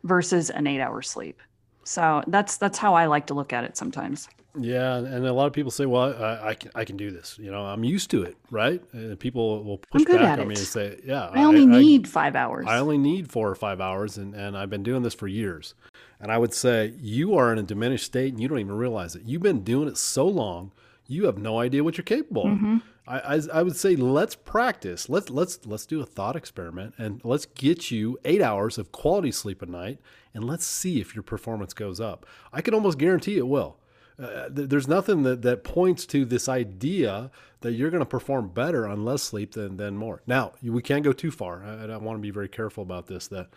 versus 0.03 0.49
an 0.49 0.67
eight 0.67 0.81
hour 0.81 1.01
sleep? 1.01 1.41
So 1.83 2.23
that's 2.27 2.57
that's 2.57 2.77
how 2.77 2.93
I 2.95 3.05
like 3.05 3.27
to 3.27 3.33
look 3.33 3.53
at 3.53 3.63
it 3.63 3.77
sometimes. 3.77 4.27
Yeah, 4.57 4.95
and 4.95 5.25
a 5.25 5.33
lot 5.33 5.47
of 5.47 5.53
people 5.53 5.71
say, 5.71 5.85
"Well, 5.85 6.13
I, 6.23 6.49
I 6.49 6.53
can 6.53 6.71
I 6.75 6.85
can 6.85 6.95
do 6.95 7.11
this. 7.11 7.37
You 7.37 7.51
know, 7.51 7.65
I'm 7.65 7.83
used 7.83 8.09
to 8.11 8.23
it, 8.23 8.37
right?" 8.49 8.81
And 8.93 9.19
people 9.19 9.63
will 9.63 9.77
push 9.77 10.05
back 10.05 10.39
on 10.39 10.47
me 10.47 10.55
and 10.55 10.57
say, 10.57 10.99
"Yeah, 11.03 11.29
I 11.33 11.43
only 11.43 11.63
I, 11.63 11.79
need 11.81 12.07
I, 12.07 12.09
five 12.09 12.35
hours. 12.35 12.65
I 12.67 12.79
only 12.79 12.97
need 12.97 13.31
four 13.31 13.49
or 13.49 13.55
five 13.55 13.81
hours, 13.81 14.17
and 14.17 14.33
and 14.33 14.57
I've 14.57 14.69
been 14.69 14.83
doing 14.83 15.03
this 15.03 15.13
for 15.13 15.27
years." 15.27 15.75
And 16.19 16.31
I 16.31 16.37
would 16.37 16.53
say, 16.53 16.93
you 16.97 17.35
are 17.35 17.51
in 17.51 17.59
a 17.59 17.63
diminished 17.63 18.05
state, 18.05 18.31
and 18.31 18.41
you 18.41 18.47
don't 18.47 18.59
even 18.59 18.75
realize 18.75 19.15
it. 19.15 19.23
You've 19.25 19.41
been 19.41 19.63
doing 19.63 19.89
it 19.89 19.97
so 19.97 20.25
long, 20.25 20.71
you 21.07 21.25
have 21.25 21.37
no 21.37 21.59
idea 21.59 21.83
what 21.83 21.97
you're 21.97 22.03
capable 22.03 22.45
mm-hmm. 22.45 22.75
of. 22.75 22.81
I, 23.07 23.19
I, 23.19 23.41
I 23.59 23.63
would 23.63 23.75
say 23.75 23.95
let's 23.95 24.35
practice. 24.35 25.09
Let's 25.09 25.29
let's 25.29 25.65
let's 25.65 25.85
do 25.85 26.01
a 26.01 26.05
thought 26.05 26.35
experiment 26.35 26.95
and 26.97 27.21
let's 27.23 27.45
get 27.45 27.91
you 27.91 28.17
eight 28.25 28.41
hours 28.41 28.77
of 28.77 28.91
quality 28.91 29.31
sleep 29.31 29.61
a 29.61 29.67
night 29.67 29.99
and 30.33 30.43
let's 30.43 30.65
see 30.65 30.99
if 30.99 31.15
your 31.15 31.23
performance 31.23 31.73
goes 31.73 31.99
up. 31.99 32.25
I 32.51 32.61
can 32.61 32.73
almost 32.73 32.97
guarantee 32.97 33.37
it 33.37 33.47
will. 33.47 33.77
Uh, 34.17 34.47
th- 34.49 34.69
there's 34.69 34.87
nothing 34.87 35.23
that, 35.23 35.41
that 35.41 35.63
points 35.63 36.05
to 36.05 36.23
this 36.25 36.47
idea 36.47 37.29
that 37.61 37.73
you're 37.73 37.89
going 37.89 38.01
to 38.01 38.05
perform 38.05 38.47
better 38.47 38.87
on 38.87 39.03
less 39.03 39.21
sleep 39.21 39.53
than, 39.53 39.75
than 39.75 39.97
more. 39.97 40.21
Now, 40.25 40.53
we 40.63 40.81
can't 40.81 41.03
go 41.03 41.11
too 41.11 41.31
far. 41.31 41.63
I, 41.65 41.85
I 41.85 41.97
want 41.97 42.17
to 42.17 42.21
be 42.21 42.31
very 42.31 42.47
careful 42.47 42.81
about 42.81 43.07
this 43.07 43.27
that 43.27 43.49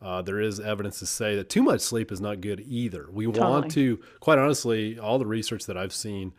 uh, 0.00 0.22
there 0.22 0.40
is 0.40 0.58
evidence 0.60 0.98
to 1.00 1.06
say 1.06 1.36
that 1.36 1.48
too 1.48 1.62
much 1.62 1.80
sleep 1.80 2.10
is 2.12 2.20
not 2.20 2.40
good 2.40 2.64
either. 2.66 3.08
We 3.10 3.26
totally. 3.26 3.50
want 3.50 3.70
to, 3.72 4.00
quite 4.20 4.38
honestly, 4.38 4.98
all 4.98 5.18
the 5.18 5.26
research 5.26 5.66
that 5.66 5.76
I've 5.76 5.92
seen 5.92 6.32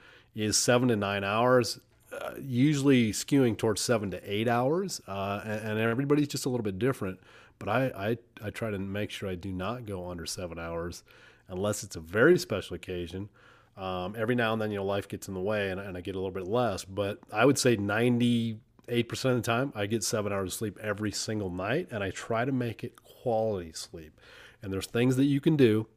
is 0.43 0.57
seven 0.57 0.88
to 0.89 0.95
nine 0.95 1.23
hours, 1.23 1.79
uh, 2.11 2.31
usually 2.39 3.11
skewing 3.11 3.57
towards 3.57 3.81
seven 3.81 4.11
to 4.11 4.21
eight 4.31 4.47
hours. 4.47 5.01
Uh, 5.07 5.41
and, 5.43 5.71
and, 5.71 5.79
everybody's 5.79 6.27
just 6.27 6.45
a 6.45 6.49
little 6.49 6.63
bit 6.63 6.79
different. 6.79 7.19
But 7.59 7.69
I, 7.69 7.85
I, 7.95 8.17
I 8.45 8.49
try 8.51 8.69
to 8.69 8.77
make 8.77 9.09
sure 9.09 9.27
I 9.27 9.35
do 9.35 9.51
not 9.51 9.85
go 9.85 10.09
under 10.09 10.25
seven 10.25 10.59
hours 10.59 11.03
unless 11.47 11.83
it's 11.83 11.95
a 11.95 11.99
very 11.99 12.38
special 12.38 12.75
occasion. 12.75 13.29
Um, 13.75 14.15
every 14.17 14.35
now 14.35 14.53
and 14.53 14.61
then, 14.61 14.71
you 14.71 14.77
know, 14.77 14.85
life 14.85 15.07
gets 15.07 15.27
in 15.27 15.33
the 15.33 15.41
way 15.41 15.69
and, 15.69 15.79
and 15.79 15.97
I 15.97 16.01
get 16.01 16.15
a 16.15 16.19
little 16.19 16.31
bit 16.31 16.47
less. 16.47 16.85
But 16.85 17.19
I 17.31 17.45
would 17.45 17.57
say 17.57 17.77
98% 17.77 18.57
of 18.89 19.35
the 19.35 19.41
time, 19.41 19.71
I 19.75 19.85
get 19.85 20.03
seven 20.03 20.31
hours 20.31 20.53
of 20.53 20.57
sleep 20.57 20.77
every 20.81 21.11
single 21.11 21.49
night. 21.49 21.88
And 21.91 22.03
I 22.03 22.11
try 22.11 22.45
to 22.45 22.51
make 22.51 22.83
it 22.83 23.03
quality 23.03 23.71
sleep. 23.73 24.19
And 24.61 24.71
there's 24.71 24.88
things 24.88 25.15
that 25.17 25.25
you 25.25 25.41
can 25.41 25.55
do 25.55 25.88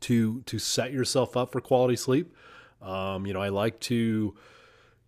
to 0.00 0.42
to 0.42 0.58
set 0.58 0.92
yourself 0.92 1.36
up 1.36 1.52
for 1.52 1.60
quality 1.60 1.96
sleep. 1.96 2.34
Um, 2.80 3.26
you 3.26 3.32
know, 3.32 3.40
I 3.40 3.48
like 3.48 3.80
to 3.80 4.34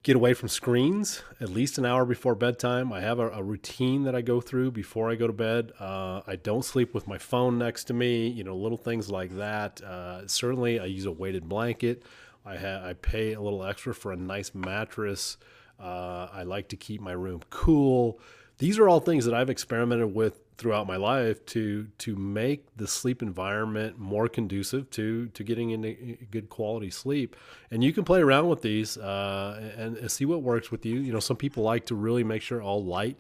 get 0.03 0.17
away 0.17 0.33
from 0.33 0.49
screens 0.49 1.23
at 1.41 1.51
least 1.51 1.77
an 1.77 1.85
hour 1.85 2.07
before 2.07 2.35
bedtime. 2.35 2.93
I 2.93 3.01
have 3.01 3.19
a, 3.19 3.29
a 3.31 3.43
routine 3.43 4.05
that 4.05 4.15
I 4.15 4.23
go 4.23 4.41
through 4.41 4.71
before 4.71 5.11
I 5.11 5.15
go 5.15 5.27
to 5.27 5.33
bed. 5.33 5.73
Uh, 5.79 6.23
I 6.27 6.37
don't 6.37 6.65
sleep 6.65 6.95
with 6.95 7.07
my 7.07 7.19
phone 7.19 7.59
next 7.59 7.85
to 7.85 7.95
me. 7.95 8.29
You 8.29 8.45
know, 8.45 8.57
little 8.57 8.79
things 8.79 9.11
like 9.11 9.37
that. 9.37 9.83
Uh, 9.83 10.27
certainly, 10.27 10.81
I 10.81 10.87
use 10.87 11.05
a 11.05 11.13
weighted 11.13 11.49
blanket. 11.49 12.03
I 12.45 12.57
ha- 12.57 12.83
I 12.83 12.95
pay 12.95 13.35
a 13.35 13.41
little 13.41 13.65
extra 13.65 13.95
for 13.95 14.13
a 14.13 14.17
nice 14.17 14.55
mattress. 14.55 15.37
Uh, 15.79 16.29
I 16.33 16.43
like 16.45 16.69
to 16.69 16.77
keep 16.77 17.01
my 17.01 17.13
room 17.13 17.43
cool. 17.51 18.19
These 18.59 18.79
are 18.79 18.89
all 18.89 19.01
things 19.01 19.25
that 19.25 19.35
I've 19.35 19.51
experimented 19.51 20.15
with 20.15 20.50
throughout 20.61 20.87
my 20.87 20.97
life 20.97 21.45
to 21.47 21.87
to 21.97 22.15
make 22.15 22.67
the 22.77 22.87
sleep 22.87 23.23
environment 23.23 23.99
more 23.99 24.29
conducive 24.29 24.91
to 24.91 25.29
to 25.29 25.43
getting 25.43 25.71
into 25.71 26.19
good 26.31 26.51
quality 26.51 26.91
sleep. 26.91 27.35
And 27.71 27.83
you 27.83 27.95
can 27.95 28.05
play 28.05 28.21
around 28.21 28.49
with 28.49 28.61
these 28.61 28.99
uh, 28.99 29.73
and, 29.79 29.97
and, 29.97 30.11
see 30.11 30.27
what 30.27 30.43
works 30.43 30.71
with 30.71 30.85
you. 30.85 31.01
You 31.01 31.15
know, 31.15 31.19
some 31.19 31.39
people 31.39 31.65
like 31.65 31.87
to 31.87 31.95
really 31.95 32.23
make 32.25 32.43
sure 32.43 32.63
all 32.63 32.85
light. 32.85 33.17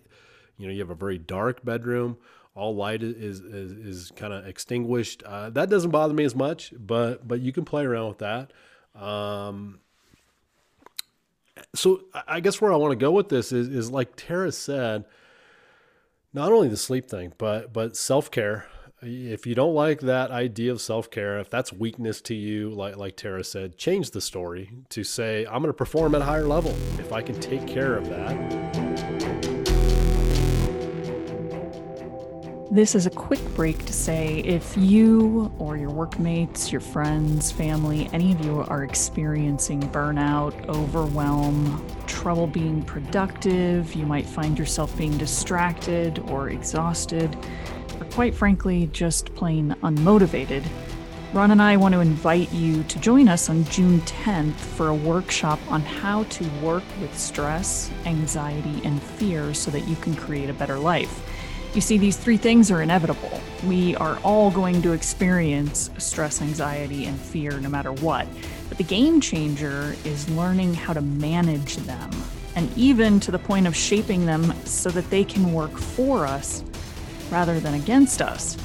You 0.58 0.66
know, 0.66 0.72
you 0.74 0.80
have 0.80 0.90
a 0.90 0.94
very 0.94 1.16
dark 1.16 1.64
bedroom. 1.64 2.18
All 2.54 2.76
light 2.76 3.02
is 3.02 3.40
is, 3.40 3.72
is 3.72 4.12
kind 4.14 4.34
of 4.34 4.46
extinguished. 4.46 5.22
Uh, 5.22 5.48
that 5.50 5.70
doesn't 5.70 5.90
bother 5.90 6.12
me 6.12 6.24
as 6.24 6.34
much, 6.34 6.74
but 6.78 7.26
but 7.26 7.40
you 7.40 7.52
can 7.52 7.64
play 7.64 7.86
around 7.86 8.08
with 8.08 8.18
that. 8.18 8.52
Um, 8.94 9.80
so 11.74 12.02
I 12.28 12.40
guess 12.40 12.60
where 12.60 12.70
I 12.70 12.76
want 12.76 12.92
to 12.92 12.96
go 12.96 13.12
with 13.12 13.30
this 13.30 13.50
is 13.50 13.68
is 13.68 13.90
like 13.90 14.12
Tara 14.14 14.52
said 14.52 15.06
not 16.32 16.52
only 16.52 16.68
the 16.68 16.76
sleep 16.76 17.08
thing, 17.08 17.32
but 17.38 17.72
but 17.72 17.96
self 17.96 18.30
care. 18.30 18.66
If 19.02 19.46
you 19.46 19.54
don't 19.54 19.74
like 19.74 20.00
that 20.00 20.30
idea 20.30 20.72
of 20.72 20.80
self 20.80 21.10
care, 21.10 21.38
if 21.38 21.48
that's 21.48 21.72
weakness 21.72 22.20
to 22.22 22.34
you, 22.34 22.70
like 22.70 22.96
like 22.96 23.16
Tara 23.16 23.44
said, 23.44 23.78
change 23.78 24.10
the 24.10 24.20
story 24.20 24.70
to 24.90 25.04
say 25.04 25.46
I'm 25.46 25.62
going 25.62 25.66
to 25.66 25.72
perform 25.72 26.14
at 26.14 26.22
a 26.22 26.24
higher 26.24 26.46
level 26.46 26.74
if 26.98 27.12
I 27.12 27.22
can 27.22 27.38
take 27.40 27.66
care 27.66 27.96
of 27.96 28.08
that. 28.08 28.89
This 32.72 32.94
is 32.94 33.04
a 33.04 33.10
quick 33.10 33.40
break 33.56 33.84
to 33.86 33.92
say 33.92 34.44
if 34.44 34.76
you 34.76 35.52
or 35.58 35.76
your 35.76 35.90
workmates, 35.90 36.70
your 36.70 36.80
friends, 36.80 37.50
family, 37.50 38.08
any 38.12 38.30
of 38.30 38.44
you 38.44 38.60
are 38.60 38.84
experiencing 38.84 39.80
burnout, 39.90 40.68
overwhelm, 40.68 41.84
trouble 42.06 42.46
being 42.46 42.84
productive, 42.84 43.92
you 43.94 44.06
might 44.06 44.24
find 44.24 44.56
yourself 44.56 44.96
being 44.96 45.18
distracted 45.18 46.20
or 46.28 46.50
exhausted, 46.50 47.36
or 47.98 48.04
quite 48.12 48.36
frankly, 48.36 48.88
just 48.92 49.34
plain 49.34 49.74
unmotivated. 49.82 50.64
Ron 51.32 51.50
and 51.50 51.60
I 51.60 51.76
want 51.76 51.94
to 51.94 52.00
invite 52.00 52.52
you 52.52 52.84
to 52.84 53.00
join 53.00 53.28
us 53.28 53.50
on 53.50 53.64
June 53.64 54.00
10th 54.02 54.54
for 54.54 54.90
a 54.90 54.94
workshop 54.94 55.58
on 55.70 55.80
how 55.80 56.22
to 56.22 56.44
work 56.62 56.84
with 57.00 57.18
stress, 57.18 57.90
anxiety, 58.04 58.80
and 58.84 59.02
fear 59.02 59.54
so 59.54 59.72
that 59.72 59.88
you 59.88 59.96
can 59.96 60.14
create 60.14 60.50
a 60.50 60.54
better 60.54 60.78
life. 60.78 61.20
You 61.72 61.80
see, 61.80 61.98
these 61.98 62.16
three 62.16 62.36
things 62.36 62.72
are 62.72 62.82
inevitable. 62.82 63.40
We 63.64 63.94
are 63.96 64.18
all 64.24 64.50
going 64.50 64.82
to 64.82 64.92
experience 64.92 65.88
stress, 65.98 66.42
anxiety, 66.42 67.04
and 67.06 67.16
fear 67.16 67.60
no 67.60 67.68
matter 67.68 67.92
what. 67.92 68.26
But 68.68 68.76
the 68.76 68.84
game 68.84 69.20
changer 69.20 69.94
is 70.04 70.28
learning 70.30 70.74
how 70.74 70.94
to 70.94 71.00
manage 71.00 71.76
them, 71.76 72.10
and 72.56 72.76
even 72.76 73.20
to 73.20 73.30
the 73.30 73.38
point 73.38 73.68
of 73.68 73.76
shaping 73.76 74.26
them 74.26 74.52
so 74.64 74.90
that 74.90 75.08
they 75.10 75.22
can 75.22 75.52
work 75.52 75.70
for 75.70 76.26
us 76.26 76.64
rather 77.30 77.60
than 77.60 77.74
against 77.74 78.20
us. 78.20 78.56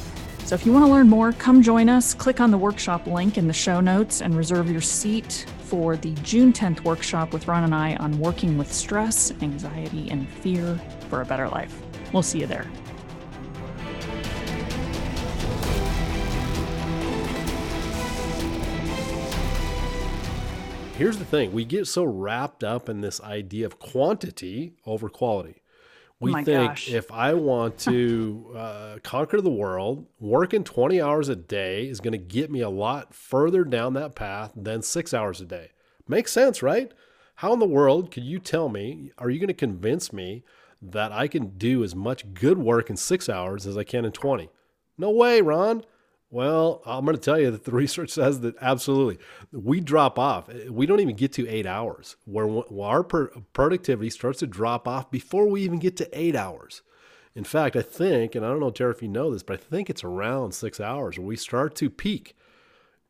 So 0.45 0.55
if 0.55 0.65
you 0.65 0.73
want 0.73 0.85
to 0.85 0.91
learn 0.91 1.07
more, 1.07 1.31
come 1.31 1.61
join 1.61 1.89
us. 1.89 2.15
Click 2.15 2.39
on 2.39 2.49
the 2.49 2.57
workshop 2.57 3.05
link 3.05 3.37
in 3.37 3.47
the 3.47 3.53
show 3.53 3.81
notes 3.81 4.21
and 4.21 4.35
reserve 4.35 4.71
your 4.71 4.81
seat 4.81 5.45
for 5.59 5.95
the 5.95 6.11
June 6.23 6.51
10th 6.51 6.83
workshop 6.83 7.33
with 7.33 7.47
Ron 7.47 7.65
and 7.65 7.75
I 7.75 7.97
on 7.97 8.17
working 8.17 8.57
with 8.57 8.73
stress, 8.73 9.31
anxiety, 9.41 10.09
and 10.09 10.27
fear 10.27 10.79
for 11.09 11.21
a 11.21 11.25
better 11.25 11.47
life. 11.49 11.79
We'll 12.13 12.23
see 12.23 12.39
you 12.39 12.47
there. 12.47 12.65
Here's 20.97 21.17
the 21.17 21.25
thing 21.25 21.51
we 21.51 21.65
get 21.65 21.87
so 21.87 22.05
wrapped 22.05 22.63
up 22.63 22.87
in 22.87 23.01
this 23.01 23.19
idea 23.21 23.65
of 23.65 23.79
quantity 23.79 24.75
over 24.85 25.09
quality. 25.09 25.61
We 26.21 26.33
oh 26.33 26.43
think 26.43 26.69
gosh. 26.71 26.89
if 26.89 27.11
I 27.11 27.33
want 27.33 27.77
to 27.79 28.53
uh, 28.55 28.97
conquer 29.03 29.41
the 29.41 29.49
world, 29.49 30.07
working 30.19 30.63
20 30.63 31.01
hours 31.01 31.27
a 31.27 31.35
day 31.35 31.87
is 31.87 31.99
going 31.99 32.13
to 32.13 32.17
get 32.17 32.49
me 32.49 32.61
a 32.61 32.69
lot 32.69 33.13
further 33.13 33.63
down 33.65 33.93
that 33.93 34.15
path 34.15 34.53
than 34.55 34.81
six 34.81 35.13
hours 35.13 35.41
a 35.41 35.45
day. 35.45 35.71
Makes 36.07 36.31
sense, 36.31 36.63
right? 36.63 36.93
How 37.35 37.51
in 37.51 37.59
the 37.59 37.65
world 37.65 38.11
could 38.11 38.23
you 38.23 38.39
tell 38.39 38.69
me, 38.69 39.11
are 39.17 39.29
you 39.29 39.39
going 39.39 39.47
to 39.47 39.53
convince 39.53 40.13
me 40.13 40.45
that 40.81 41.11
I 41.11 41.27
can 41.27 41.57
do 41.57 41.83
as 41.83 41.93
much 41.93 42.33
good 42.33 42.57
work 42.57 42.89
in 42.89 42.95
six 42.95 43.27
hours 43.27 43.67
as 43.67 43.77
I 43.77 43.83
can 43.83 44.05
in 44.05 44.13
20? 44.13 44.49
No 44.97 45.09
way, 45.09 45.41
Ron. 45.41 45.83
Well, 46.31 46.81
I'm 46.85 47.05
going 47.05 47.15
to 47.15 47.21
tell 47.21 47.39
you 47.39 47.51
that 47.51 47.63
the 47.65 47.71
research 47.71 48.09
says 48.09 48.41
that 48.41 48.55
absolutely 48.61 49.19
we 49.51 49.79
drop 49.79 50.19
off. 50.19 50.49
Eh, 50.49 50.69
we 50.69 50.85
don't 50.85 50.99
even 50.99 51.15
get 51.15 51.33
to 51.33 51.47
eight 51.47 51.65
hours, 51.65 52.15
where 52.25 52.63
our 52.81 53.03
productivity 53.03 54.09
starts 54.09 54.39
to 54.39 54.47
drop 54.47 54.87
off 54.87 55.11
before 55.11 55.47
we 55.47 55.61
even 55.61 55.79
get 55.79 55.97
to 55.97 56.19
eight 56.19 56.35
hours. 56.35 56.81
In 57.35 57.43
fact, 57.43 57.75
I 57.75 57.81
think, 57.81 58.33
and 58.33 58.45
I 58.45 58.49
don't 58.49 58.61
know, 58.61 58.69
Tara, 58.69 58.91
if 58.91 59.01
you 59.01 59.09
know 59.09 59.31
this, 59.31 59.43
but 59.43 59.59
I 59.59 59.63
think 59.63 59.89
it's 59.89 60.05
around 60.05 60.53
six 60.53 60.79
hours 60.79 61.17
where 61.17 61.27
we 61.27 61.35
start 61.35 61.75
to 61.75 61.89
peak. 61.89 62.35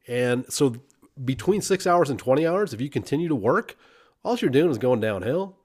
And 0.07 0.51
so 0.51 0.75
between 1.23 1.61
six 1.61 1.85
hours 1.85 2.09
and 2.09 2.17
20 2.17 2.45
hours, 2.45 2.73
if 2.73 2.81
you 2.81 2.89
continue 2.89 3.27
to 3.27 3.35
work, 3.35 3.77
all 4.23 4.35
you're 4.37 4.49
doing 4.49 4.71
is 4.71 4.79
going 4.79 4.99
downhill. 4.99 5.57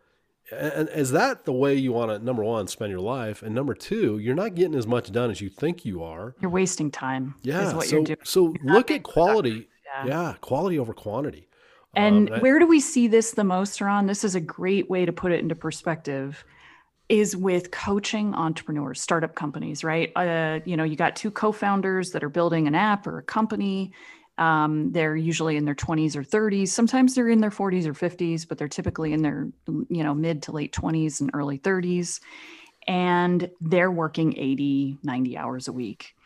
And 0.52 0.88
is 0.90 1.12
that 1.12 1.44
the 1.44 1.52
way 1.52 1.74
you 1.74 1.92
want 1.92 2.10
to, 2.10 2.18
number 2.18 2.42
one, 2.42 2.66
spend 2.66 2.90
your 2.90 3.00
life? 3.00 3.42
And 3.42 3.54
number 3.54 3.74
two, 3.74 4.18
you're 4.18 4.34
not 4.34 4.54
getting 4.54 4.74
as 4.74 4.86
much 4.86 5.12
done 5.12 5.30
as 5.30 5.40
you 5.40 5.48
think 5.48 5.84
you 5.84 6.02
are. 6.02 6.34
You're 6.40 6.50
wasting 6.50 6.90
time. 6.90 7.34
Yeah. 7.42 7.78
so, 7.80 8.04
so 8.24 8.54
look 8.62 8.90
at 8.90 9.02
quality. 9.02 9.68
Yeah. 9.84 10.06
yeah. 10.06 10.34
Quality 10.40 10.78
over 10.78 10.92
quantity. 10.92 11.48
And 11.94 12.30
um, 12.30 12.40
where 12.40 12.58
do 12.58 12.66
we 12.66 12.80
see 12.80 13.08
this 13.08 13.32
the 13.32 13.44
most, 13.44 13.80
Ron? 13.80 14.06
This 14.06 14.24
is 14.24 14.34
a 14.34 14.40
great 14.40 14.88
way 14.88 15.04
to 15.04 15.12
put 15.12 15.32
it 15.32 15.40
into 15.40 15.54
perspective 15.54 16.44
is 17.08 17.36
with 17.36 17.72
coaching 17.72 18.32
entrepreneurs, 18.34 19.02
startup 19.02 19.34
companies, 19.34 19.82
right? 19.82 20.12
Uh, 20.14 20.60
you 20.64 20.76
know, 20.76 20.84
you 20.84 20.94
got 20.94 21.16
two 21.16 21.30
co-founders 21.30 22.12
that 22.12 22.22
are 22.22 22.28
building 22.28 22.68
an 22.68 22.74
app 22.76 23.04
or 23.04 23.18
a 23.18 23.22
company 23.22 23.92
um, 24.40 24.90
they're 24.92 25.16
usually 25.16 25.58
in 25.58 25.66
their 25.66 25.74
20s 25.74 26.16
or 26.16 26.24
30s. 26.24 26.68
Sometimes 26.68 27.14
they're 27.14 27.28
in 27.28 27.40
their 27.40 27.50
40s 27.50 27.84
or 27.84 27.92
50s, 27.92 28.48
but 28.48 28.56
they're 28.56 28.68
typically 28.68 29.12
in 29.12 29.22
their 29.22 29.46
you 29.68 30.02
know 30.02 30.14
mid 30.14 30.42
to 30.44 30.52
late 30.52 30.72
20s 30.72 31.20
and 31.20 31.30
early 31.34 31.58
30s. 31.58 32.20
And 32.88 33.50
they're 33.60 33.90
working 33.90 34.36
80, 34.36 34.98
90 35.02 35.36
hours 35.36 35.68
a 35.68 35.72
week. 35.72 36.16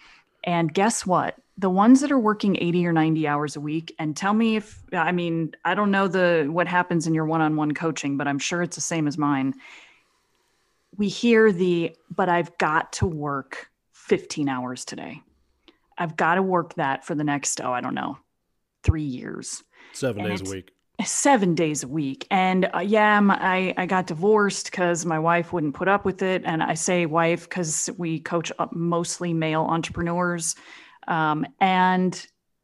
And 0.45 0.73
guess 0.73 1.05
what? 1.05 1.37
The 1.59 1.69
ones 1.69 2.01
that 2.01 2.13
are 2.13 2.19
working 2.19 2.57
80 2.61 2.87
or 2.87 2.93
90 2.93 3.27
hours 3.27 3.57
a 3.57 3.61
week, 3.61 3.95
and 3.99 4.17
tell 4.17 4.33
me 4.33 4.57
if 4.57 4.83
I 4.93 5.11
mean, 5.11 5.53
I 5.65 5.75
don't 5.75 5.91
know 5.91 6.07
the 6.07 6.47
what 6.49 6.69
happens 6.69 7.07
in 7.07 7.15
your 7.15 7.27
one-on-one 7.27 7.75
coaching, 7.75 8.17
but 8.17 8.29
I'm 8.29 8.39
sure 8.39 8.63
it's 8.63 8.77
the 8.77 8.83
same 8.83 9.09
as 9.09 9.19
mine. 9.19 9.55
We 10.97 11.09
hear 11.09 11.51
the, 11.51 11.97
but 12.15 12.29
I've 12.29 12.57
got 12.59 12.93
to 12.95 13.07
work 13.07 13.69
15 13.93 14.49
hours 14.49 14.85
today. 14.85 15.23
I've 15.97 16.17
got 16.17 16.37
to 16.37 16.43
work 16.43 16.75
that 16.75 17.05
for 17.05 17.15
the 17.15 17.25
next, 17.25 17.61
oh, 17.61 17.73
I 17.73 17.81
don't 17.81 17.95
know, 17.95 18.19
three 18.83 19.03
years. 19.03 19.63
Seven 19.93 20.25
and 20.25 20.39
days 20.39 20.49
a 20.49 20.51
week. 20.51 20.71
Seven 21.05 21.55
days 21.55 21.83
a 21.83 21.89
week. 21.89 22.27
And 22.31 22.71
uh, 22.75 22.79
yeah, 22.79 23.19
my, 23.21 23.37
I, 23.41 23.75
I 23.77 23.87
got 23.87 24.07
divorced 24.07 24.71
because 24.71 25.05
my 25.05 25.19
wife 25.19 25.53
wouldn't 25.53 25.75
put 25.75 25.89
up 25.89 26.05
with 26.05 26.23
it. 26.23 26.43
And 26.45 26.63
I 26.63 26.75
say 26.75 27.07
wife 27.07 27.49
because 27.49 27.91
we 27.99 28.21
coach 28.21 28.53
mostly 28.73 29.33
male 29.33 29.63
entrepreneurs. 29.63 30.55
Um, 31.09 31.47
and 31.61 32.15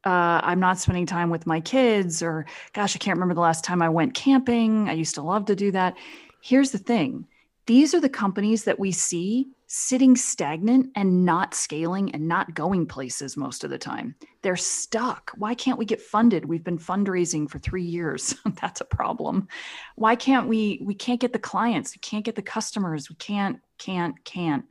uh, 0.05 0.41
I'm 0.43 0.59
not 0.59 0.79
spending 0.79 1.05
time 1.05 1.29
with 1.29 1.45
my 1.45 1.59
kids, 1.59 2.23
or 2.23 2.45
gosh, 2.73 2.95
I 2.95 2.99
can't 2.99 3.17
remember 3.17 3.35
the 3.35 3.41
last 3.41 3.63
time 3.63 3.81
I 3.81 3.89
went 3.89 4.15
camping. 4.15 4.89
I 4.89 4.93
used 4.93 5.15
to 5.15 5.21
love 5.21 5.45
to 5.45 5.55
do 5.55 5.71
that. 5.71 5.95
Here's 6.41 6.71
the 6.71 6.79
thing 6.79 7.27
these 7.71 7.93
are 7.93 8.01
the 8.01 8.09
companies 8.09 8.65
that 8.65 8.77
we 8.77 8.91
see 8.91 9.47
sitting 9.65 10.17
stagnant 10.17 10.89
and 10.97 11.23
not 11.23 11.53
scaling 11.53 12.13
and 12.13 12.27
not 12.27 12.53
going 12.53 12.85
places 12.85 13.37
most 13.37 13.63
of 13.63 13.69
the 13.69 13.77
time. 13.77 14.13
They're 14.41 14.57
stuck. 14.57 15.31
Why 15.37 15.53
can't 15.55 15.79
we 15.79 15.85
get 15.85 16.01
funded? 16.01 16.43
We've 16.43 16.65
been 16.65 16.77
fundraising 16.77 17.49
for 17.49 17.59
3 17.59 17.81
years. 17.81 18.35
That's 18.61 18.81
a 18.81 18.85
problem. 18.85 19.47
Why 19.95 20.17
can't 20.17 20.49
we 20.49 20.81
we 20.83 20.93
can't 20.93 21.21
get 21.21 21.31
the 21.31 21.39
clients, 21.39 21.95
we 21.95 21.99
can't 21.99 22.25
get 22.25 22.35
the 22.35 22.41
customers, 22.41 23.09
we 23.09 23.15
can't 23.15 23.61
can't 23.77 24.21
can't. 24.25 24.65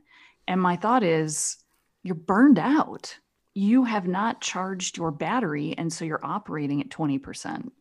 And 0.47 0.61
my 0.61 0.75
thought 0.75 1.01
is 1.01 1.57
you're 2.03 2.13
burned 2.13 2.59
out. 2.59 3.17
You 3.55 3.83
have 3.85 4.07
not 4.07 4.41
charged 4.41 4.95
your 4.95 5.09
battery 5.09 5.73
and 5.75 5.91
so 5.91 6.05
you're 6.05 6.23
operating 6.23 6.81
at 6.81 6.89
20%. 6.89 7.71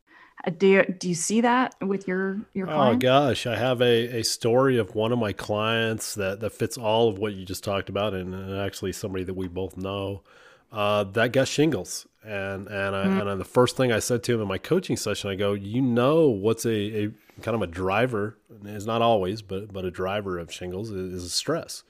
Uh, 0.45 0.51
do 0.51 0.66
you, 0.66 0.84
do 0.99 1.09
you 1.09 1.14
see 1.14 1.41
that 1.41 1.74
with 1.80 2.09
your 2.09 2.41
your 2.55 2.66
clients? 2.66 2.97
Oh 2.97 2.99
gosh, 2.99 3.47
I 3.47 3.57
have 3.57 3.80
a, 3.82 4.20
a 4.20 4.22
story 4.22 4.78
of 4.78 4.95
one 4.95 5.12
of 5.12 5.18
my 5.18 5.32
clients 5.32 6.14
that, 6.14 6.41
that 6.41 6.51
fits 6.51 6.78
all 6.78 7.09
of 7.09 7.18
what 7.18 7.34
you 7.34 7.45
just 7.45 7.64
talked 7.64 7.88
about, 7.88 8.14
and, 8.14 8.34
and 8.34 8.59
actually 8.59 8.93
somebody 8.93 9.24
that 9.24 9.34
we 9.34 9.49
both 9.49 9.76
know 9.76 10.22
uh, 10.72 11.05
that 11.05 11.32
got 11.32 11.49
shingles. 11.49 12.07
And 12.22 12.68
and 12.68 12.95
I, 12.95 13.07
mm. 13.07 13.30
and 13.30 13.41
the 13.41 13.45
first 13.45 13.76
thing 13.76 13.93
I 13.93 13.99
said 13.99 14.22
to 14.24 14.34
him 14.34 14.43
in 14.43 14.49
my 14.49 14.59
coaching 14.59 14.97
session, 14.97 15.30
I 15.30 15.34
go, 15.34 15.55
you 15.55 15.80
know, 15.80 16.28
what's 16.28 16.66
a, 16.66 17.05
a 17.05 17.11
kind 17.41 17.55
of 17.55 17.62
a 17.62 17.66
driver 17.66 18.36
is 18.64 18.86
not 18.86 19.01
always, 19.01 19.43
but 19.43 19.72
but 19.72 19.84
a 19.84 19.91
driver 19.91 20.38
of 20.38 20.53
shingles 20.53 20.91
is, 20.91 21.24
is 21.24 21.32
stress. 21.32 21.82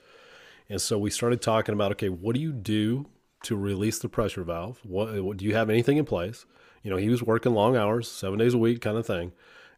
And 0.68 0.80
so 0.80 0.98
we 0.98 1.11
started 1.11 1.42
talking 1.42 1.74
about, 1.74 1.90
okay, 1.92 2.09
what 2.09 2.36
do 2.36 2.40
you 2.40 2.53
do 2.53 3.07
to 3.42 3.57
release 3.57 3.98
the 3.98 4.09
pressure 4.09 4.44
valve? 4.44 4.78
What, 4.84 5.20
what 5.24 5.36
do 5.36 5.44
you 5.44 5.57
have 5.57 5.68
anything 5.68 5.96
in 5.96 6.05
place? 6.05 6.46
You 6.83 6.91
know, 6.91 6.97
he 6.97 7.09
was 7.09 7.22
working 7.22 7.53
long 7.53 7.76
hours, 7.76 8.11
seven 8.11 8.39
days 8.39 8.55
a 8.55 8.59
week 8.59 8.81
kind 8.81 8.97
of 8.97 9.07
thing. 9.07 9.33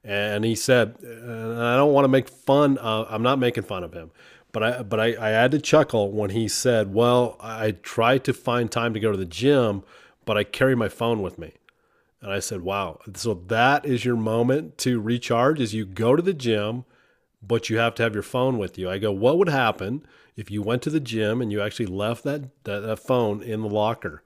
And 0.04 0.44
he 0.44 0.54
said, 0.54 0.96
and 1.00 1.60
I 1.62 1.76
don't 1.76 1.92
want 1.92 2.04
to 2.04 2.08
make 2.08 2.28
fun. 2.28 2.78
Of, 2.78 3.06
I'm 3.08 3.22
not 3.22 3.38
making 3.38 3.64
fun 3.64 3.84
of 3.84 3.92
him, 3.92 4.10
but 4.50 4.62
I, 4.62 4.82
but 4.82 4.98
I, 4.98 5.14
I 5.18 5.30
had 5.30 5.52
to 5.52 5.60
chuckle 5.60 6.10
when 6.10 6.30
he 6.30 6.48
said, 6.48 6.92
well, 6.92 7.36
I 7.40 7.72
try 7.72 8.18
to 8.18 8.32
find 8.32 8.70
time 8.70 8.94
to 8.94 9.00
go 9.00 9.12
to 9.12 9.18
the 9.18 9.24
gym, 9.24 9.84
but 10.24 10.36
I 10.36 10.44
carry 10.44 10.74
my 10.74 10.88
phone 10.88 11.22
with 11.22 11.38
me. 11.38 11.54
And 12.20 12.32
I 12.32 12.40
said, 12.40 12.62
wow. 12.62 13.00
So 13.14 13.34
that 13.34 13.84
is 13.84 14.04
your 14.04 14.16
moment 14.16 14.78
to 14.78 15.00
recharge 15.00 15.60
is 15.60 15.74
you 15.74 15.84
go 15.84 16.14
to 16.14 16.22
the 16.22 16.34
gym, 16.34 16.84
but 17.42 17.68
you 17.68 17.78
have 17.78 17.94
to 17.96 18.02
have 18.02 18.14
your 18.14 18.22
phone 18.22 18.58
with 18.58 18.78
you. 18.78 18.88
I 18.88 18.98
go, 18.98 19.10
what 19.10 19.38
would 19.38 19.48
happen 19.48 20.06
if 20.36 20.50
you 20.50 20.62
went 20.62 20.82
to 20.82 20.90
the 20.90 21.00
gym 21.00 21.40
and 21.40 21.50
you 21.50 21.60
actually 21.60 21.86
left 21.86 22.22
that, 22.24 22.64
that, 22.64 22.80
that 22.80 22.98
phone 22.98 23.42
in 23.42 23.62
the 23.62 23.68
locker? 23.68 24.22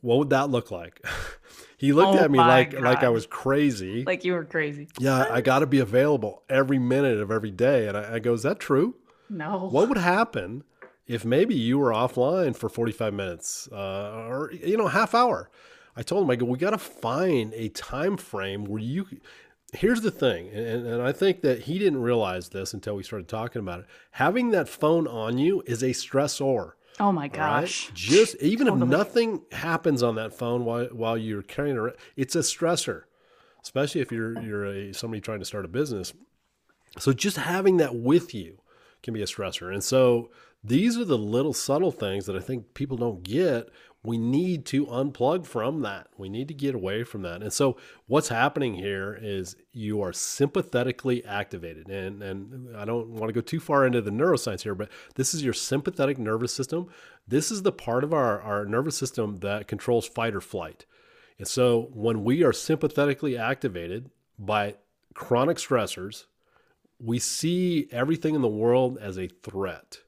What 0.00 0.18
would 0.18 0.30
that 0.30 0.50
look 0.50 0.70
like? 0.70 1.04
He 1.78 1.92
looked 1.92 2.18
oh 2.18 2.24
at 2.24 2.30
me 2.30 2.38
like 2.38 2.72
God. 2.72 2.82
like 2.82 3.04
I 3.04 3.08
was 3.08 3.24
crazy. 3.24 4.02
Like 4.04 4.24
you 4.24 4.32
were 4.32 4.44
crazy. 4.44 4.88
Yeah, 4.98 5.26
I 5.30 5.40
got 5.40 5.60
to 5.60 5.66
be 5.66 5.78
available 5.78 6.42
every 6.50 6.78
minute 6.78 7.18
of 7.18 7.30
every 7.30 7.52
day. 7.52 7.86
And 7.86 7.96
I, 7.96 8.14
I 8.14 8.18
go, 8.18 8.34
is 8.34 8.42
that 8.42 8.58
true? 8.58 8.96
No. 9.30 9.68
What 9.70 9.88
would 9.88 9.98
happen 9.98 10.64
if 11.06 11.24
maybe 11.24 11.54
you 11.54 11.78
were 11.78 11.90
offline 11.90 12.56
for 12.56 12.68
45 12.68 13.14
minutes 13.14 13.68
uh, 13.70 14.26
or 14.28 14.50
you 14.52 14.76
know 14.76 14.88
half 14.88 15.14
hour? 15.14 15.50
I 15.96 16.02
told 16.02 16.24
him, 16.24 16.30
I 16.30 16.36
go, 16.36 16.46
we 16.46 16.58
got 16.58 16.70
to 16.70 16.78
find 16.78 17.54
a 17.54 17.68
time 17.68 18.16
frame 18.16 18.64
where 18.64 18.82
you. 18.82 19.06
Here's 19.74 20.00
the 20.00 20.10
thing, 20.10 20.48
and, 20.48 20.86
and 20.86 21.02
I 21.02 21.12
think 21.12 21.42
that 21.42 21.64
he 21.64 21.78
didn't 21.78 22.00
realize 22.00 22.48
this 22.48 22.72
until 22.72 22.96
we 22.96 23.02
started 23.02 23.28
talking 23.28 23.60
about 23.60 23.80
it. 23.80 23.86
Having 24.12 24.50
that 24.52 24.66
phone 24.66 25.06
on 25.06 25.36
you 25.36 25.62
is 25.66 25.82
a 25.82 25.90
stressor. 25.90 26.72
Oh 27.00 27.12
my 27.12 27.28
gosh. 27.28 27.88
Right? 27.88 27.94
Just 27.94 28.36
even 28.42 28.66
totally. 28.66 28.82
if 28.82 28.88
nothing 28.88 29.42
happens 29.52 30.02
on 30.02 30.16
that 30.16 30.32
phone 30.34 30.64
while 30.64 30.86
while 30.86 31.16
you're 31.16 31.42
carrying 31.42 31.76
it, 31.76 31.96
it's 32.16 32.34
a 32.34 32.40
stressor, 32.40 33.02
especially 33.62 34.00
if 34.00 34.10
you're 34.10 34.40
you're 34.40 34.66
a 34.66 34.92
somebody 34.92 35.20
trying 35.20 35.38
to 35.40 35.44
start 35.44 35.64
a 35.64 35.68
business. 35.68 36.12
So 36.98 37.12
just 37.12 37.36
having 37.36 37.76
that 37.78 37.94
with 37.94 38.34
you 38.34 38.58
can 39.02 39.14
be 39.14 39.22
a 39.22 39.26
stressor. 39.26 39.72
And 39.72 39.84
so 39.84 40.30
these 40.64 40.98
are 40.98 41.04
the 41.04 41.18
little 41.18 41.52
subtle 41.52 41.92
things 41.92 42.26
that 42.26 42.36
I 42.36 42.40
think 42.40 42.74
people 42.74 42.96
don't 42.96 43.22
get 43.22 43.68
we 44.04 44.16
need 44.16 44.64
to 44.66 44.86
unplug 44.86 45.44
from 45.44 45.82
that. 45.82 46.08
We 46.16 46.28
need 46.28 46.48
to 46.48 46.54
get 46.54 46.74
away 46.74 47.02
from 47.02 47.22
that. 47.22 47.42
And 47.42 47.52
so 47.52 47.76
what's 48.06 48.28
happening 48.28 48.74
here 48.74 49.18
is 49.20 49.56
you 49.72 50.00
are 50.02 50.12
sympathetically 50.12 51.24
activated. 51.24 51.88
And 51.88 52.22
and 52.22 52.76
I 52.76 52.84
don't 52.84 53.08
want 53.10 53.28
to 53.28 53.32
go 53.32 53.40
too 53.40 53.60
far 53.60 53.84
into 53.84 54.00
the 54.00 54.12
neuroscience 54.12 54.62
here, 54.62 54.74
but 54.74 54.88
this 55.16 55.34
is 55.34 55.42
your 55.42 55.52
sympathetic 55.52 56.16
nervous 56.16 56.54
system. 56.54 56.88
This 57.26 57.50
is 57.50 57.62
the 57.62 57.72
part 57.72 58.04
of 58.04 58.14
our, 58.14 58.40
our 58.40 58.64
nervous 58.64 58.96
system 58.96 59.38
that 59.38 59.66
controls 59.66 60.06
fight 60.06 60.34
or 60.34 60.40
flight. 60.40 60.86
And 61.38 61.48
so 61.48 61.90
when 61.92 62.24
we 62.24 62.42
are 62.44 62.52
sympathetically 62.52 63.36
activated 63.36 64.10
by 64.38 64.76
chronic 65.14 65.56
stressors, 65.56 66.26
we 67.00 67.18
see 67.18 67.88
everything 67.90 68.34
in 68.34 68.42
the 68.42 68.48
world 68.48 68.98
as 69.00 69.18
a 69.18 69.28
threat 69.28 69.98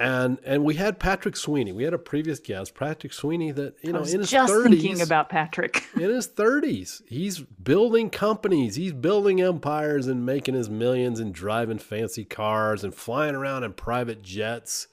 and 0.00 0.38
and 0.46 0.64
we 0.64 0.74
had 0.76 0.98
Patrick 0.98 1.36
Sweeney. 1.36 1.72
We 1.72 1.84
had 1.84 1.92
a 1.92 1.98
previous 1.98 2.38
guest, 2.38 2.74
Patrick 2.74 3.12
Sweeney, 3.12 3.52
that 3.52 3.74
you 3.82 3.92
know 3.92 3.98
in 3.98 4.20
his 4.20 4.30
just 4.30 4.50
30s, 4.50 4.70
thinking 4.70 5.02
about 5.02 5.28
Patrick. 5.28 5.84
in 5.94 6.08
his 6.08 6.26
thirties, 6.26 7.02
he's 7.06 7.40
building 7.40 8.08
companies, 8.08 8.76
he's 8.76 8.94
building 8.94 9.42
empires, 9.42 10.06
and 10.06 10.24
making 10.24 10.54
his 10.54 10.70
millions, 10.70 11.20
and 11.20 11.34
driving 11.34 11.78
fancy 11.78 12.24
cars, 12.24 12.82
and 12.82 12.94
flying 12.94 13.34
around 13.34 13.62
in 13.62 13.74
private 13.74 14.22
jets, 14.22 14.88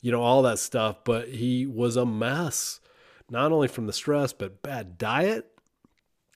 you 0.00 0.10
know 0.10 0.22
all 0.22 0.40
that 0.40 0.58
stuff. 0.58 1.04
But 1.04 1.28
he 1.28 1.66
was 1.66 1.96
a 1.96 2.06
mess, 2.06 2.80
not 3.28 3.52
only 3.52 3.68
from 3.68 3.86
the 3.86 3.92
stress, 3.92 4.32
but 4.32 4.62
bad 4.62 4.96
diet. 4.96 5.52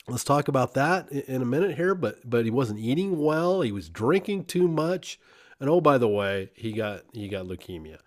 Let's 0.09 0.25
talk 0.25 0.49
about 0.49 0.75
that 0.75 1.11
in 1.11 1.41
a 1.41 1.47
minute 1.47 1.77
here. 1.77 1.95
But 1.95 2.29
but 2.29 2.45
he 2.45 2.51
wasn't 2.51 2.81
eating 2.81 3.18
well. 3.18 3.62
He 3.62 3.73
was 3.73 3.89
drinking 3.89 4.45
too 4.45 4.68
much. 4.68 5.18
And 5.59 5.71
oh, 5.71 5.81
by 5.81 5.97
the 5.97 6.09
way, 6.09 6.51
he 6.55 6.73
got 6.73 7.05
he 7.14 7.29
got 7.29 7.47
leukemia. 7.47 7.99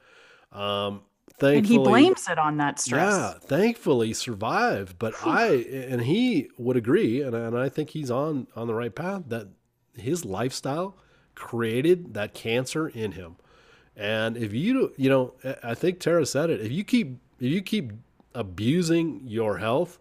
Um, 0.54 1.01
thankfully, 1.39 1.58
and 1.58 1.66
he 1.66 1.78
blames 1.78 2.28
it 2.30 2.38
on 2.38 2.58
that 2.58 2.80
stress. 2.80 3.14
Yeah, 3.14 3.34
thankfully 3.39 4.14
survived. 4.14 4.99
But 4.99 5.14
I 5.26 5.47
and 5.47 6.01
he 6.01 6.49
would 6.58 6.78
agree, 6.78 7.22
and 7.22 7.36
and 7.36 7.58
I 7.58 7.70
think 7.70 7.89
he's 7.89 8.12
on 8.12 8.47
on 8.56 8.68
the 8.68 8.74
right 8.74 8.93
path. 8.93 9.24
That 9.28 9.47
his 9.95 10.24
lifestyle 10.24 10.97
created 11.36 12.14
that 12.14 12.34
cancer 12.34 12.88
in 12.88 13.14
him. 13.14 13.36
And 13.95 14.38
if 14.38 14.54
you 14.54 14.93
you 14.97 15.10
know, 15.10 15.34
I 15.64 15.74
think 15.74 15.99
Tara 15.99 16.26
said 16.26 16.49
it. 16.49 16.62
If 16.62 16.72
you 16.72 16.84
keep 16.84 17.18
if 17.39 17.51
you 17.51 17.62
keep 17.62 17.91
abusing 18.34 19.22
your 19.26 19.58
health, 19.58 19.99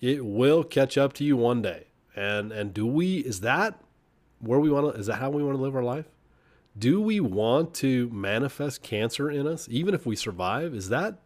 it 0.00 0.24
will 0.24 0.64
catch 0.64 0.96
up 0.96 1.12
to 1.14 1.24
you 1.24 1.36
one 1.36 1.62
day. 1.62 1.86
And 2.16 2.52
and 2.52 2.72
do 2.72 2.86
we 2.86 3.18
is 3.18 3.40
that 3.40 3.80
where 4.38 4.60
we 4.60 4.70
want 4.70 4.94
to 4.94 5.00
is 5.00 5.06
that 5.06 5.16
how 5.16 5.30
we 5.30 5.42
want 5.42 5.56
to 5.56 5.62
live 5.62 5.74
our 5.74 5.82
life? 5.82 6.06
Do 6.76 7.00
we 7.00 7.20
want 7.20 7.74
to 7.74 8.08
manifest 8.10 8.82
cancer 8.82 9.30
in 9.30 9.46
us 9.46 9.68
even 9.70 9.94
if 9.94 10.06
we 10.06 10.16
survive? 10.16 10.74
Is 10.74 10.88
that 10.88 11.18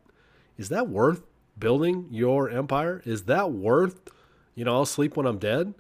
is 0.57 0.68
that 0.68 0.88
worth 0.88 1.22
building 1.59 2.07
your 2.11 2.51
empire? 2.51 3.03
Is 3.05 3.24
that 3.24 3.53
worth 3.53 4.01
you 4.55 4.64
know 4.64 4.74
i'll 4.74 4.86
sleep 4.86 5.16
when 5.16 5.26
i'm 5.26 5.38
dead? 5.38 5.74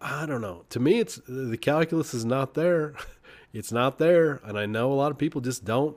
I 0.00 0.26
don't 0.26 0.40
know. 0.40 0.64
To 0.70 0.80
me 0.80 0.98
it's 0.98 1.20
the 1.28 1.58
calculus 1.58 2.14
is 2.14 2.24
not 2.24 2.54
there. 2.54 2.94
It's 3.54 3.70
not 3.70 3.98
there. 3.98 4.40
And 4.44 4.58
i 4.58 4.64
know 4.64 4.90
a 4.90 4.94
lot 4.94 5.10
of 5.10 5.18
people 5.18 5.42
just 5.42 5.62
don't 5.62 5.94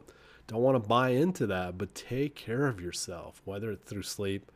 don't 0.47 0.61
want 0.61 0.75
to 0.75 0.85
buy 0.85 1.11
into 1.11 1.47
that. 1.47 1.77
But 1.77 1.95
take 1.95 2.35
care 2.35 2.67
of 2.67 2.81
yourself 2.81 3.41
whether 3.45 3.71
it's 3.71 3.89
through 3.89 4.03
sleep 4.03 4.51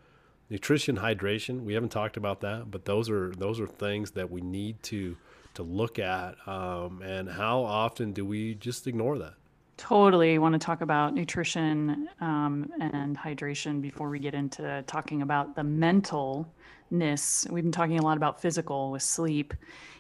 nutrition 0.49 0.97
hydration. 0.97 1.62
We 1.62 1.76
haven't 1.76 1.93
talked 1.93 2.18
about 2.18 2.41
that 2.41 2.70
but 2.70 2.84
those 2.84 3.10
are 3.10 3.32
those 3.32 3.57
are 3.62 3.68
things 3.68 4.12
that 4.12 4.30
we 4.30 4.41
need 4.41 4.84
to 4.84 5.16
to 5.60 5.64
look 5.64 5.99
at. 5.99 6.36
Um, 6.47 7.01
and 7.01 7.30
how 7.30 7.60
often 7.60 8.14
do 8.14 8.26
we 8.26 8.55
just 8.55 8.88
ignore 8.88 9.18
that? 9.20 9.36
Totally 9.80 10.38
want 10.39 10.51
to 10.51 10.59
talk 10.59 10.82
about 10.82 11.15
nutrition 11.15 12.09
um, 12.19 12.69
and 12.82 13.17
hydration 13.17 13.82
before 13.82 14.09
we 14.09 14.19
get 14.19 14.34
into 14.34 14.84
talking 14.88 15.21
about 15.21 15.55
the 15.55 15.61
mentalness. 15.61 17.49
We've 17.49 17.63
been 17.63 17.71
talking 17.71 17.97
a 17.97 18.01
lot 18.01 18.17
about 18.17 18.41
physical 18.41 18.91
with 18.91 19.03
sleep 19.03 19.53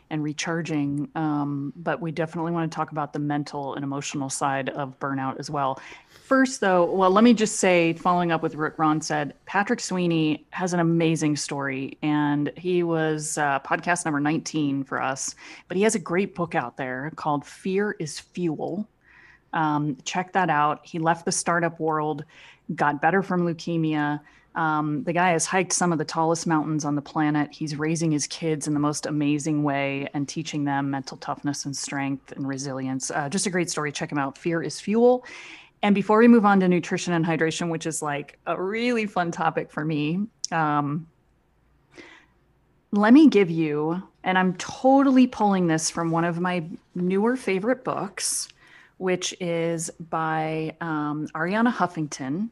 and 0.09 0.21
recharging, 0.21 1.07
um, 1.15 1.71
but 1.77 2.01
we 2.01 2.11
definitely 2.11 2.51
want 2.51 2.69
to 2.69 2.75
talk 2.75 2.91
about 2.91 3.13
the 3.13 3.19
mental 3.19 3.75
and 3.75 3.85
emotional 3.85 4.29
side 4.29 4.67
of 4.67 4.99
burnout 4.99 5.39
as 5.39 5.49
well. 5.49 5.79
First, 6.09 6.59
though, 6.59 6.83
well, 6.83 7.09
let 7.09 7.23
me 7.23 7.33
just 7.33 7.55
say, 7.55 7.93
following 7.93 8.33
up 8.33 8.43
with 8.43 8.57
what 8.57 8.77
Ron 8.77 8.99
said, 8.99 9.33
Patrick 9.45 9.79
Sweeney 9.79 10.45
has 10.49 10.73
an 10.73 10.81
amazing 10.81 11.37
story, 11.37 11.97
and 12.01 12.51
he 12.57 12.83
was 12.83 13.37
uh, 13.37 13.61
podcast 13.61 14.03
number 14.03 14.19
19 14.19 14.83
for 14.83 15.01
us. 15.01 15.35
But 15.69 15.77
he 15.77 15.83
has 15.83 15.95
a 15.95 15.99
great 15.99 16.35
book 16.35 16.53
out 16.53 16.75
there 16.75 17.13
called 17.15 17.45
Fear 17.45 17.95
is 17.97 18.19
Fuel. 18.19 18.85
Um, 19.53 19.97
check 20.03 20.33
that 20.33 20.49
out. 20.49 20.85
He 20.85 20.99
left 20.99 21.25
the 21.25 21.31
startup 21.31 21.79
world, 21.79 22.23
got 22.75 23.01
better 23.01 23.21
from 23.23 23.41
leukemia. 23.41 24.19
Um, 24.55 25.03
the 25.03 25.13
guy 25.13 25.29
has 25.29 25.45
hiked 25.45 25.73
some 25.73 25.91
of 25.91 25.99
the 25.99 26.05
tallest 26.05 26.47
mountains 26.47 26.83
on 26.83 26.95
the 26.95 27.01
planet. 27.01 27.49
He's 27.53 27.75
raising 27.77 28.11
his 28.11 28.27
kids 28.27 28.67
in 28.67 28.73
the 28.73 28.79
most 28.79 29.05
amazing 29.05 29.63
way 29.63 30.09
and 30.13 30.27
teaching 30.27 30.65
them 30.65 30.89
mental 30.89 31.17
toughness 31.17 31.65
and 31.65 31.75
strength 31.77 32.31
and 32.31 32.47
resilience. 32.47 33.11
Uh, 33.11 33.29
just 33.29 33.45
a 33.45 33.49
great 33.49 33.69
story. 33.69 33.91
Check 33.91 34.11
him 34.11 34.17
out. 34.17 34.37
Fear 34.37 34.63
is 34.63 34.79
Fuel. 34.81 35.23
and 35.81 35.95
before 35.95 36.17
we 36.19 36.27
move 36.27 36.45
on 36.45 36.59
to 36.59 36.67
nutrition 36.67 37.13
and 37.13 37.25
hydration, 37.25 37.69
which 37.69 37.85
is 37.85 38.01
like 38.01 38.37
a 38.47 38.61
really 38.61 39.05
fun 39.05 39.31
topic 39.31 39.71
for 39.71 39.85
me, 39.85 40.27
um, 40.51 41.07
let 42.91 43.13
me 43.13 43.27
give 43.27 43.49
you, 43.51 44.01
and 44.23 44.37
I'm 44.37 44.55
totally 44.55 45.27
pulling 45.27 45.67
this 45.67 45.89
from 45.89 46.09
one 46.11 46.25
of 46.25 46.39
my 46.39 46.65
newer 46.95 47.35
favorite 47.35 47.83
books, 47.83 48.47
which 48.99 49.33
is 49.39 49.89
by 50.09 50.75
um, 50.81 51.27
Arianna 51.33 51.73
Huffington. 51.73 52.49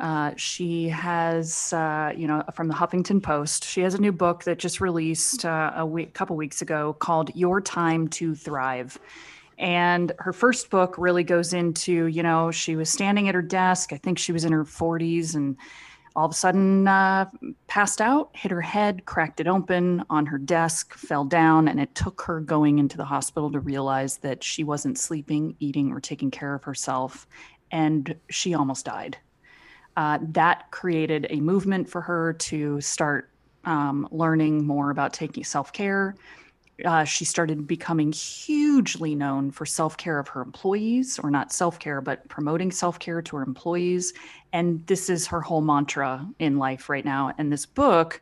Uh, 0.00 0.32
she 0.36 0.88
has, 0.88 1.72
uh, 1.72 2.12
you 2.16 2.26
know, 2.26 2.42
from 2.54 2.66
the 2.66 2.74
Huffington 2.74 3.22
Post, 3.22 3.64
she 3.64 3.82
has 3.82 3.94
a 3.94 4.00
new 4.00 4.10
book 4.10 4.42
that 4.44 4.58
just 4.58 4.80
released 4.80 5.44
uh, 5.44 5.72
a 5.76 5.86
week, 5.86 6.12
couple 6.12 6.34
weeks 6.34 6.60
ago 6.60 6.94
called 6.94 7.30
Your 7.36 7.60
Time 7.60 8.08
to 8.08 8.34
Thrive. 8.34 8.98
And 9.58 10.12
her 10.18 10.32
first 10.32 10.70
book 10.70 10.96
really 10.98 11.22
goes 11.22 11.52
into, 11.52 12.06
you 12.06 12.22
know, 12.22 12.50
she 12.50 12.74
was 12.74 12.90
standing 12.90 13.28
at 13.28 13.34
her 13.34 13.42
desk. 13.42 13.92
I 13.92 13.96
think 13.98 14.18
she 14.18 14.32
was 14.32 14.44
in 14.44 14.52
her 14.52 14.64
40s 14.64 15.36
and 15.36 15.56
all 16.14 16.26
of 16.26 16.32
a 16.32 16.34
sudden 16.34 16.86
uh, 16.88 17.28
passed 17.66 18.00
out, 18.00 18.30
hit 18.34 18.50
her 18.50 18.60
head, 18.60 19.04
cracked 19.04 19.40
it 19.40 19.46
open 19.46 20.04
on 20.10 20.26
her 20.26 20.38
desk, 20.38 20.94
fell 20.94 21.24
down, 21.24 21.68
and 21.68 21.80
it 21.80 21.94
took 21.94 22.20
her 22.22 22.40
going 22.40 22.78
into 22.78 22.96
the 22.96 23.04
hospital 23.04 23.50
to 23.52 23.60
realize 23.60 24.18
that 24.18 24.42
she 24.42 24.64
wasn't 24.64 24.98
sleeping, 24.98 25.56
eating, 25.60 25.92
or 25.92 26.00
taking 26.00 26.30
care 26.30 26.54
of 26.54 26.64
herself. 26.64 27.26
And 27.70 28.14
she 28.30 28.54
almost 28.54 28.84
died. 28.84 29.16
Uh, 29.96 30.18
that 30.22 30.70
created 30.70 31.26
a 31.30 31.40
movement 31.40 31.88
for 31.88 32.00
her 32.00 32.32
to 32.34 32.80
start 32.80 33.30
um, 33.64 34.08
learning 34.10 34.66
more 34.66 34.90
about 34.90 35.12
taking 35.12 35.44
self 35.44 35.72
care 35.72 36.14
uh, 36.84 37.04
she 37.04 37.24
started 37.24 37.66
becoming 37.66 38.12
hugely 38.12 39.14
known 39.14 39.50
for 39.50 39.66
self 39.66 39.96
care 39.96 40.18
of 40.18 40.28
her 40.28 40.42
employees, 40.42 41.18
or 41.22 41.30
not 41.30 41.52
self 41.52 41.78
care, 41.78 42.00
but 42.00 42.26
promoting 42.28 42.70
self 42.70 42.98
care 42.98 43.22
to 43.22 43.36
her 43.36 43.42
employees. 43.42 44.12
And 44.52 44.86
this 44.86 45.08
is 45.08 45.26
her 45.28 45.40
whole 45.40 45.60
mantra 45.60 46.26
in 46.38 46.58
life 46.58 46.88
right 46.88 47.04
now. 47.04 47.32
And 47.38 47.52
this 47.52 47.66
book 47.66 48.20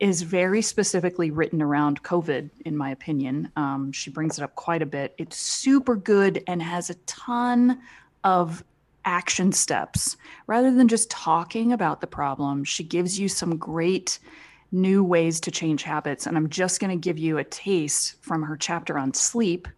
is 0.00 0.22
very 0.22 0.60
specifically 0.60 1.30
written 1.30 1.62
around 1.62 2.02
COVID, 2.02 2.50
in 2.64 2.76
my 2.76 2.90
opinion. 2.90 3.50
Um, 3.56 3.92
she 3.92 4.10
brings 4.10 4.38
it 4.38 4.42
up 4.42 4.54
quite 4.54 4.82
a 4.82 4.86
bit. 4.86 5.14
It's 5.18 5.36
super 5.36 5.96
good 5.96 6.42
and 6.46 6.62
has 6.62 6.90
a 6.90 6.94
ton 7.06 7.80
of 8.24 8.64
action 9.04 9.52
steps. 9.52 10.16
Rather 10.46 10.72
than 10.72 10.88
just 10.88 11.10
talking 11.10 11.72
about 11.72 12.00
the 12.00 12.06
problem, 12.06 12.64
she 12.64 12.82
gives 12.82 13.18
you 13.18 13.28
some 13.28 13.56
great 13.56 14.18
new 14.74 15.04
ways 15.04 15.40
to 15.40 15.50
change 15.50 15.82
habits. 15.82 16.26
And 16.26 16.36
I'm 16.36 16.50
just 16.50 16.80
going 16.80 16.90
to 16.90 17.02
give 17.02 17.16
you 17.16 17.38
a 17.38 17.44
taste 17.44 18.16
from 18.20 18.42
her 18.42 18.56
chapter 18.56 18.98
on 18.98 19.14
sleep, 19.14 19.68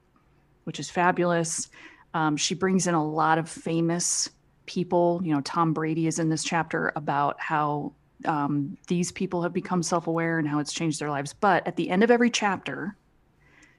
which 0.64 0.80
is 0.80 0.90
fabulous. 0.90 1.68
Um, 2.14 2.36
she 2.36 2.54
brings 2.54 2.86
in 2.86 2.94
a 2.94 3.04
lot 3.04 3.38
of 3.38 3.48
famous 3.48 4.30
people. 4.64 5.20
You 5.22 5.34
know, 5.34 5.42
Tom 5.42 5.72
Brady 5.72 6.06
is 6.06 6.18
in 6.18 6.30
this 6.30 6.42
chapter 6.42 6.92
about 6.96 7.38
how 7.38 7.92
um, 8.24 8.76
these 8.88 9.12
people 9.12 9.42
have 9.42 9.52
become 9.52 9.82
self 9.82 10.06
aware 10.06 10.38
and 10.38 10.48
how 10.48 10.58
it's 10.58 10.72
changed 10.72 10.98
their 10.98 11.10
lives. 11.10 11.34
But 11.34 11.66
at 11.66 11.76
the 11.76 11.90
end 11.90 12.02
of 12.02 12.10
every 12.10 12.30
chapter, 12.30 12.96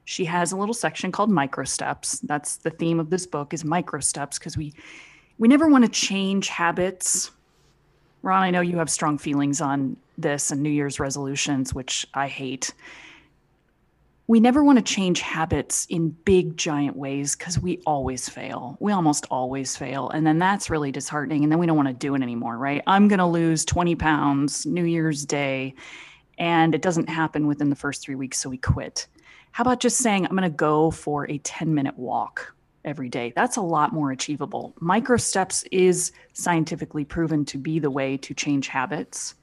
she 0.06 0.24
has 0.26 0.52
a 0.52 0.56
little 0.56 0.76
section 0.76 1.12
called 1.12 1.32
micro 1.32 1.66
steps. 1.66 2.20
That's 2.20 2.58
the 2.58 2.70
theme 2.70 3.00
of 3.00 3.10
this 3.10 3.26
book 3.26 3.54
is 3.54 3.66
micro 3.66 4.00
steps 4.00 4.38
because 4.38 4.56
we 4.56 4.74
we 5.40 5.48
never 5.48 5.68
want 5.68 5.84
to 5.84 5.92
change 5.92 6.48
habits. 6.48 7.32
Ron, 8.22 8.44
I 8.44 8.52
know 8.52 8.62
you 8.62 8.78
have 8.78 8.90
strong 8.90 9.18
feelings 9.18 9.62
on 9.62 9.98
this 10.18 10.52
and 10.52 10.62
New 10.62 10.70
Year's 10.70 11.00
resolutions, 11.00 11.74
which 11.74 12.06
I 12.14 12.28
hate. 12.28 12.74
We 14.30 14.42
never 14.42 14.64
want 14.64 14.78
to 14.78 14.84
change 14.84 15.22
habits 15.22 15.86
in 15.90 16.10
big, 16.10 16.58
giant 16.58 16.98
ways 16.98 17.36
because 17.36 17.58
we 17.58 17.80
always 17.86 18.28
fail. 18.28 18.76
We 18.82 18.92
almost 18.92 19.26
always 19.32 19.78
fail. 19.78 20.10
And 20.10 20.28
then 20.28 20.38
that's 20.38 20.70
really 20.70 20.92
disheartening. 20.92 21.44
And 21.44 21.52
then 21.52 21.60
we 21.60 21.66
don't 21.66 21.78
want 21.78 21.88
to 21.88 21.94
do 21.94 22.14
it 22.14 22.22
anymore, 22.22 22.58
right? 22.58 22.84
I'm 22.88 23.08
going 23.08 23.20
to 23.20 23.26
lose 23.26 23.64
20 23.64 23.96
pounds 23.96 24.66
New 24.66 24.84
Year's 24.84 25.26
Day, 25.26 25.76
and 26.38 26.76
it 26.76 26.82
doesn't 26.82 27.08
happen 27.08 27.48
within 27.48 27.70
the 27.70 27.76
first 27.76 28.02
three 28.02 28.16
weeks. 28.16 28.40
So 28.40 28.50
we 28.50 28.58
quit. 28.58 29.08
How 29.52 29.62
about 29.62 29.80
just 29.80 29.98
saying, 29.98 30.26
I'm 30.26 30.36
going 30.36 30.44
to 30.44 30.50
go 30.50 30.92
for 30.92 31.30
a 31.32 31.38
10 31.38 31.74
minute 31.74 31.98
walk 31.98 32.54
every 32.88 33.10
day? 33.10 33.34
That's 33.36 33.58
a 33.58 33.62
lot 33.62 33.94
more 33.94 34.12
achievable. 34.12 34.74
Micro 34.80 35.18
steps 35.18 35.64
is 35.72 36.12
scientifically 36.34 37.06
proven 37.06 37.46
to 37.46 37.58
be 37.58 37.80
the 37.80 37.92
way 37.92 38.18
to 38.18 38.34
change 38.34 38.68
habits. 38.68 39.36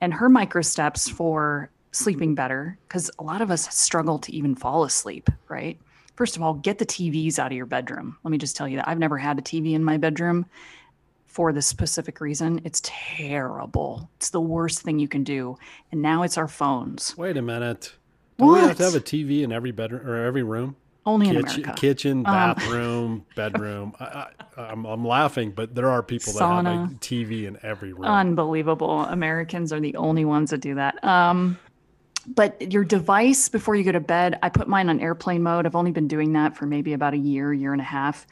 And 0.00 0.12
her 0.12 0.28
micro 0.28 0.62
steps 0.62 1.08
for 1.08 1.70
sleeping 1.92 2.34
better 2.34 2.78
because 2.86 3.10
a 3.18 3.22
lot 3.22 3.40
of 3.40 3.50
us 3.50 3.74
struggle 3.74 4.18
to 4.18 4.32
even 4.32 4.54
fall 4.54 4.84
asleep 4.84 5.30
right? 5.48 5.78
First 6.16 6.36
of 6.36 6.42
all 6.42 6.54
get 6.54 6.78
the 6.78 6.86
tvs 6.86 7.38
out 7.38 7.52
of 7.52 7.56
your 7.56 7.66
bedroom. 7.66 8.16
Let 8.22 8.30
me 8.30 8.38
just 8.38 8.56
tell 8.56 8.68
you 8.68 8.76
that. 8.76 8.88
I've 8.88 8.98
never 8.98 9.18
had 9.18 9.38
a 9.38 9.42
tv 9.42 9.74
in 9.74 9.84
my 9.84 9.96
bedroom 9.96 10.46
for 11.26 11.52
this 11.52 11.66
specific 11.66 12.20
reason. 12.20 12.60
It's 12.64 12.80
terrible. 12.84 14.08
It's 14.16 14.30
the 14.30 14.40
worst 14.40 14.82
thing 14.82 14.98
you 14.98 15.08
can 15.08 15.24
do. 15.24 15.56
And 15.92 16.02
now 16.02 16.22
it's 16.22 16.38
our 16.38 16.48
phones. 16.48 17.16
Wait 17.16 17.36
a 17.36 17.42
minute. 17.42 17.92
Do 18.38 18.46
we 18.46 18.58
have 18.60 18.76
to 18.76 18.84
have 18.84 18.94
a 18.94 19.00
tv 19.00 19.42
in 19.42 19.52
every 19.52 19.72
bedroom 19.72 20.06
or 20.06 20.24
every 20.24 20.42
room 20.42 20.76
only 21.08 21.26
kitchen, 21.26 21.38
in 21.38 21.44
America. 21.44 21.74
Kitchen, 21.76 22.18
um, 22.18 22.22
bathroom, 22.24 23.12
um, 23.12 23.26
bedroom. 23.36 23.94
I, 23.98 24.28
am 24.56 24.84
I'm, 24.84 24.86
I'm 24.86 25.04
laughing, 25.06 25.50
but 25.52 25.74
there 25.74 25.90
are 25.90 26.02
people 26.02 26.32
that 26.34 26.44
have 26.44 26.66
a 26.66 26.94
TV 26.96 27.46
in 27.46 27.58
every 27.62 27.92
room. 27.92 28.04
Unbelievable. 28.04 29.00
Americans 29.00 29.72
are 29.72 29.80
the 29.80 29.96
only 29.96 30.24
ones 30.24 30.50
that 30.50 30.58
do 30.58 30.74
that. 30.74 31.02
Um, 31.02 31.58
but 32.26 32.72
your 32.72 32.84
device 32.84 33.48
before 33.48 33.74
you 33.74 33.84
go 33.84 33.92
to 33.92 34.00
bed, 34.00 34.38
I 34.42 34.50
put 34.50 34.68
mine 34.68 34.90
on 34.90 35.00
airplane 35.00 35.42
mode. 35.42 35.64
I've 35.64 35.76
only 35.76 35.92
been 35.92 36.08
doing 36.08 36.34
that 36.34 36.56
for 36.56 36.66
maybe 36.66 36.92
about 36.92 37.14
a 37.14 37.18
year, 37.18 37.52
year 37.52 37.72
and 37.72 37.80
a 37.80 37.84
half 37.84 38.26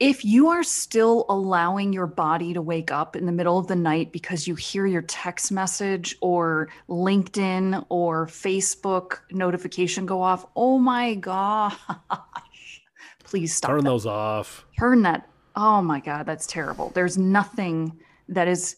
if 0.00 0.24
you 0.24 0.48
are 0.48 0.62
still 0.62 1.26
allowing 1.28 1.92
your 1.92 2.06
body 2.06 2.52
to 2.54 2.62
wake 2.62 2.90
up 2.90 3.14
in 3.14 3.26
the 3.26 3.32
middle 3.32 3.58
of 3.58 3.68
the 3.68 3.76
night 3.76 4.12
because 4.12 4.48
you 4.48 4.54
hear 4.54 4.86
your 4.86 5.02
text 5.02 5.52
message 5.52 6.16
or 6.20 6.68
LinkedIn 6.88 7.86
or 7.88 8.26
Facebook 8.26 9.20
notification 9.30 10.04
go 10.06 10.20
off, 10.20 10.46
oh 10.56 10.78
my 10.78 11.14
gosh, 11.14 11.78
please 13.24 13.54
stop. 13.54 13.70
Turn 13.70 13.84
that. 13.84 13.90
those 13.90 14.06
off. 14.06 14.66
Turn 14.78 15.02
that. 15.02 15.28
Oh 15.54 15.82
my 15.82 16.00
God, 16.00 16.26
that's 16.26 16.46
terrible. 16.46 16.90
There's 16.94 17.18
nothing 17.18 17.98
that 18.28 18.48
is, 18.48 18.76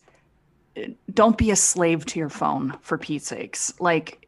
don't 1.12 1.38
be 1.38 1.50
a 1.50 1.56
slave 1.56 2.04
to 2.06 2.18
your 2.18 2.28
phone 2.28 2.76
for 2.82 2.98
Pete's 2.98 3.28
sakes. 3.28 3.72
Like, 3.80 4.23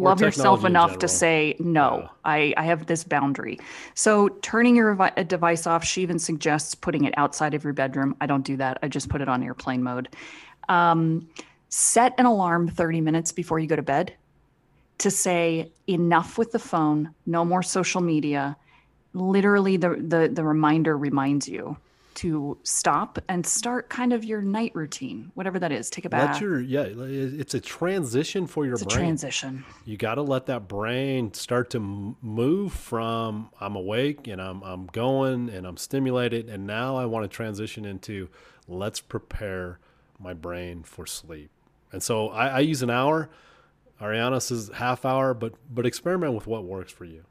love 0.00 0.20
yourself 0.20 0.64
enough 0.64 0.98
to 0.98 1.08
say 1.08 1.56
no. 1.58 2.00
Yeah. 2.00 2.08
I, 2.24 2.54
I 2.56 2.64
have 2.64 2.86
this 2.86 3.04
boundary. 3.04 3.58
So 3.94 4.28
turning 4.42 4.76
your 4.76 4.94
device 5.26 5.66
off 5.66 5.84
she 5.84 6.02
even 6.02 6.18
suggests 6.18 6.74
putting 6.74 7.04
it 7.04 7.14
outside 7.16 7.54
of 7.54 7.64
your 7.64 7.72
bedroom. 7.72 8.16
I 8.20 8.26
don't 8.26 8.44
do 8.44 8.56
that. 8.56 8.78
I 8.82 8.88
just 8.88 9.08
put 9.08 9.20
it 9.20 9.28
on 9.28 9.42
airplane 9.42 9.82
mode. 9.82 10.08
Um, 10.68 11.28
set 11.68 12.14
an 12.18 12.26
alarm 12.26 12.68
30 12.68 13.00
minutes 13.00 13.32
before 13.32 13.58
you 13.58 13.66
go 13.66 13.76
to 13.76 13.82
bed 13.82 14.14
to 14.98 15.10
say 15.10 15.72
enough 15.86 16.36
with 16.36 16.52
the 16.52 16.58
phone 16.58 17.14
no 17.26 17.44
more 17.44 17.62
social 17.62 18.00
media. 18.00 18.56
Literally 19.14 19.76
the 19.76 19.90
the, 19.90 20.30
the 20.32 20.44
reminder 20.44 20.96
reminds 20.96 21.48
you 21.48 21.76
to 22.14 22.58
stop 22.62 23.18
and 23.28 23.46
start 23.46 23.88
kind 23.88 24.12
of 24.12 24.24
your 24.24 24.42
night 24.42 24.72
routine, 24.74 25.30
whatever 25.34 25.58
that 25.58 25.72
is. 25.72 25.90
Take 25.90 26.04
a 26.04 26.08
bath. 26.08 26.34
Let 26.34 26.40
your 26.42 26.60
yeah, 26.60 26.86
it's 26.86 27.54
a 27.54 27.60
transition 27.60 28.46
for 28.46 28.64
your 28.64 28.74
it's 28.74 28.84
brain. 28.84 28.96
transition. 28.96 29.64
You 29.84 29.96
got 29.96 30.16
to 30.16 30.22
let 30.22 30.46
that 30.46 30.68
brain 30.68 31.32
start 31.34 31.70
to 31.70 31.80
move 31.80 32.72
from 32.72 33.50
I'm 33.60 33.76
awake 33.76 34.26
and 34.28 34.40
I'm 34.40 34.62
I'm 34.62 34.86
going 34.86 35.50
and 35.50 35.66
I'm 35.66 35.76
stimulated, 35.76 36.48
and 36.48 36.66
now 36.66 36.96
I 36.96 37.06
want 37.06 37.30
to 37.30 37.34
transition 37.34 37.84
into 37.84 38.28
let's 38.68 39.00
prepare 39.00 39.78
my 40.18 40.34
brain 40.34 40.82
for 40.82 41.06
sleep. 41.06 41.50
And 41.92 42.02
so 42.02 42.28
I, 42.28 42.46
I 42.48 42.58
use 42.60 42.82
an 42.82 42.90
hour. 42.90 43.30
Arianna 44.00 44.40
says 44.40 44.70
half 44.74 45.04
hour, 45.04 45.34
but 45.34 45.54
but 45.72 45.86
experiment 45.86 46.34
with 46.34 46.46
what 46.46 46.64
works 46.64 46.92
for 46.92 47.04
you. 47.04 47.24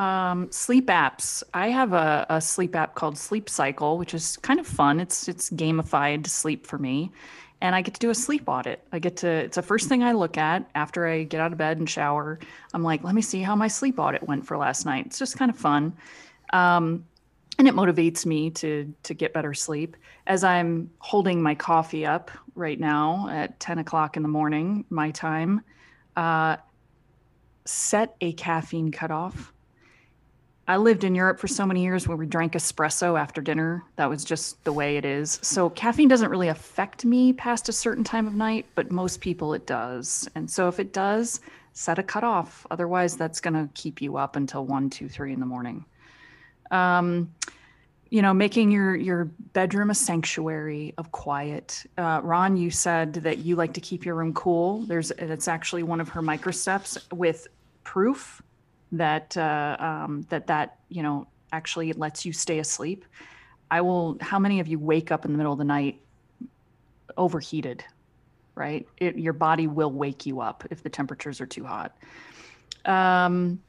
Um, 0.00 0.50
sleep 0.50 0.86
apps. 0.86 1.42
I 1.52 1.68
have 1.68 1.92
a, 1.92 2.24
a 2.30 2.40
sleep 2.40 2.74
app 2.74 2.94
called 2.94 3.18
Sleep 3.18 3.50
Cycle, 3.50 3.98
which 3.98 4.14
is 4.14 4.38
kind 4.38 4.58
of 4.58 4.66
fun. 4.66 4.98
It's 4.98 5.28
it's 5.28 5.50
gamified 5.50 6.26
sleep 6.26 6.66
for 6.66 6.78
me, 6.78 7.12
and 7.60 7.74
I 7.74 7.82
get 7.82 7.92
to 7.92 8.00
do 8.00 8.08
a 8.08 8.14
sleep 8.14 8.44
audit. 8.46 8.82
I 8.92 8.98
get 8.98 9.18
to. 9.18 9.28
It's 9.28 9.56
the 9.56 9.62
first 9.62 9.90
thing 9.90 10.02
I 10.02 10.12
look 10.12 10.38
at 10.38 10.70
after 10.74 11.06
I 11.06 11.24
get 11.24 11.42
out 11.42 11.52
of 11.52 11.58
bed 11.58 11.76
and 11.76 11.88
shower. 11.88 12.38
I'm 12.72 12.82
like, 12.82 13.04
let 13.04 13.14
me 13.14 13.20
see 13.20 13.42
how 13.42 13.54
my 13.54 13.68
sleep 13.68 13.98
audit 13.98 14.22
went 14.22 14.46
for 14.46 14.56
last 14.56 14.86
night. 14.86 15.04
It's 15.04 15.18
just 15.18 15.36
kind 15.36 15.50
of 15.50 15.58
fun, 15.58 15.92
um, 16.54 17.04
and 17.58 17.68
it 17.68 17.74
motivates 17.74 18.24
me 18.24 18.48
to 18.52 18.94
to 19.02 19.12
get 19.12 19.34
better 19.34 19.52
sleep. 19.52 19.98
As 20.26 20.44
I'm 20.44 20.90
holding 21.00 21.42
my 21.42 21.54
coffee 21.54 22.06
up 22.06 22.30
right 22.54 22.80
now 22.80 23.28
at 23.30 23.60
10 23.60 23.78
o'clock 23.80 24.16
in 24.16 24.22
the 24.22 24.30
morning, 24.30 24.86
my 24.88 25.10
time. 25.10 25.60
Uh, 26.16 26.56
set 27.66 28.16
a 28.22 28.32
caffeine 28.32 28.90
cutoff 28.90 29.52
I 30.70 30.76
lived 30.76 31.02
in 31.02 31.16
Europe 31.16 31.40
for 31.40 31.48
so 31.48 31.66
many 31.66 31.82
years 31.82 32.06
where 32.06 32.16
we 32.16 32.26
drank 32.26 32.52
espresso 32.52 33.18
after 33.18 33.42
dinner. 33.42 33.82
That 33.96 34.08
was 34.08 34.24
just 34.24 34.62
the 34.62 34.72
way 34.72 34.96
it 34.96 35.04
is. 35.04 35.40
So 35.42 35.68
caffeine 35.70 36.06
doesn't 36.06 36.30
really 36.30 36.46
affect 36.46 37.04
me 37.04 37.32
past 37.32 37.68
a 37.68 37.72
certain 37.72 38.04
time 38.04 38.28
of 38.28 38.34
night, 38.34 38.66
but 38.76 38.92
most 38.92 39.20
people 39.20 39.52
it 39.52 39.66
does. 39.66 40.28
And 40.36 40.48
so 40.48 40.68
if 40.68 40.78
it 40.78 40.92
does, 40.92 41.40
set 41.72 41.98
a 41.98 42.04
cutoff. 42.04 42.68
Otherwise, 42.70 43.16
that's 43.16 43.40
going 43.40 43.54
to 43.54 43.68
keep 43.74 44.00
you 44.00 44.16
up 44.16 44.36
until 44.36 44.64
one, 44.64 44.88
two, 44.88 45.08
three 45.08 45.32
in 45.32 45.40
the 45.40 45.46
morning. 45.46 45.84
Um, 46.70 47.34
you 48.10 48.22
know, 48.22 48.32
making 48.32 48.70
your 48.70 48.94
your 48.94 49.24
bedroom 49.52 49.90
a 49.90 49.94
sanctuary 49.96 50.94
of 50.98 51.10
quiet. 51.10 51.84
Uh, 51.98 52.20
Ron, 52.22 52.56
you 52.56 52.70
said 52.70 53.14
that 53.14 53.38
you 53.38 53.56
like 53.56 53.74
to 53.74 53.80
keep 53.80 54.04
your 54.06 54.14
room 54.14 54.32
cool. 54.34 54.82
There's 54.82 55.10
it's 55.10 55.48
actually 55.48 55.82
one 55.82 56.00
of 56.00 56.10
her 56.10 56.22
micro 56.22 56.52
steps 56.52 56.96
with 57.10 57.48
proof 57.82 58.40
that 58.92 59.36
uh, 59.36 59.76
um, 59.78 60.26
that 60.30 60.46
that 60.46 60.78
you 60.88 61.02
know 61.02 61.26
actually 61.52 61.92
lets 61.92 62.24
you 62.24 62.32
stay 62.32 62.58
asleep. 62.58 63.04
I 63.70 63.80
will. 63.80 64.16
How 64.20 64.38
many 64.38 64.60
of 64.60 64.68
you 64.68 64.78
wake 64.78 65.10
up 65.12 65.24
in 65.24 65.32
the 65.32 65.38
middle 65.38 65.52
of 65.52 65.58
the 65.58 65.64
night 65.64 66.00
overheated? 67.16 67.84
Right, 68.54 68.86
it, 68.98 69.16
your 69.16 69.32
body 69.32 69.66
will 69.66 69.92
wake 69.92 70.26
you 70.26 70.40
up 70.40 70.64
if 70.70 70.82
the 70.82 70.90
temperatures 70.90 71.40
are 71.40 71.46
too 71.46 71.64
hot. 71.64 71.96
Um, 72.84 73.60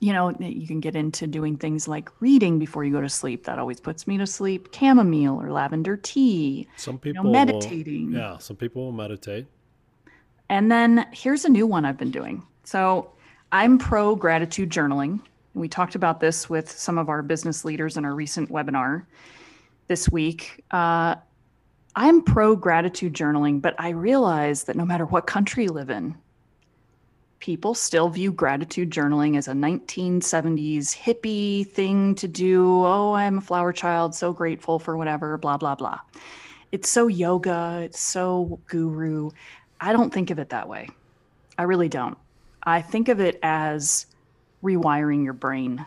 you 0.00 0.12
know, 0.12 0.30
you 0.38 0.66
can 0.66 0.80
get 0.80 0.96
into 0.96 1.26
doing 1.26 1.56
things 1.56 1.86
like 1.86 2.10
reading 2.20 2.58
before 2.58 2.84
you 2.84 2.92
go 2.92 3.00
to 3.00 3.08
sleep. 3.08 3.44
That 3.44 3.58
always 3.58 3.80
puts 3.80 4.06
me 4.06 4.18
to 4.18 4.26
sleep. 4.26 4.68
Chamomile 4.74 5.40
or 5.40 5.52
lavender 5.52 5.96
tea. 5.96 6.68
Some 6.76 6.98
people 6.98 7.24
you 7.24 7.32
know, 7.32 7.44
meditating. 7.44 8.12
Will, 8.12 8.18
yeah, 8.18 8.38
some 8.38 8.56
people 8.56 8.84
will 8.84 8.92
meditate. 8.92 9.46
And 10.48 10.70
then 10.70 11.06
here's 11.12 11.44
a 11.44 11.48
new 11.48 11.66
one 11.66 11.84
I've 11.84 11.96
been 11.96 12.10
doing. 12.10 12.42
So 12.64 13.12
I'm 13.54 13.78
pro 13.78 14.16
gratitude 14.16 14.68
journaling. 14.68 15.20
We 15.54 15.68
talked 15.68 15.94
about 15.94 16.18
this 16.18 16.50
with 16.50 16.68
some 16.68 16.98
of 16.98 17.08
our 17.08 17.22
business 17.22 17.64
leaders 17.64 17.96
in 17.96 18.04
our 18.04 18.12
recent 18.12 18.50
webinar 18.50 19.06
this 19.86 20.08
week. 20.08 20.64
Uh, 20.72 21.14
I'm 21.94 22.20
pro 22.24 22.56
gratitude 22.56 23.12
journaling, 23.14 23.62
but 23.62 23.76
I 23.78 23.90
realize 23.90 24.64
that 24.64 24.74
no 24.74 24.84
matter 24.84 25.06
what 25.06 25.28
country 25.28 25.62
you 25.62 25.70
live 25.70 25.88
in, 25.88 26.16
people 27.38 27.74
still 27.76 28.08
view 28.08 28.32
gratitude 28.32 28.90
journaling 28.90 29.38
as 29.38 29.46
a 29.46 29.52
1970s 29.52 30.92
hippie 30.92 31.64
thing 31.64 32.16
to 32.16 32.26
do. 32.26 32.84
Oh, 32.84 33.12
I'm 33.12 33.38
a 33.38 33.40
flower 33.40 33.72
child, 33.72 34.16
so 34.16 34.32
grateful 34.32 34.80
for 34.80 34.96
whatever, 34.96 35.38
blah, 35.38 35.58
blah, 35.58 35.76
blah. 35.76 36.00
It's 36.72 36.88
so 36.88 37.06
yoga, 37.06 37.82
it's 37.84 38.00
so 38.00 38.58
guru. 38.66 39.30
I 39.80 39.92
don't 39.92 40.12
think 40.12 40.32
of 40.32 40.40
it 40.40 40.48
that 40.48 40.68
way. 40.68 40.88
I 41.56 41.62
really 41.62 41.88
don't. 41.88 42.18
I 42.64 42.80
think 42.80 43.08
of 43.08 43.20
it 43.20 43.38
as 43.42 44.06
rewiring 44.62 45.22
your 45.22 45.34
brain, 45.34 45.84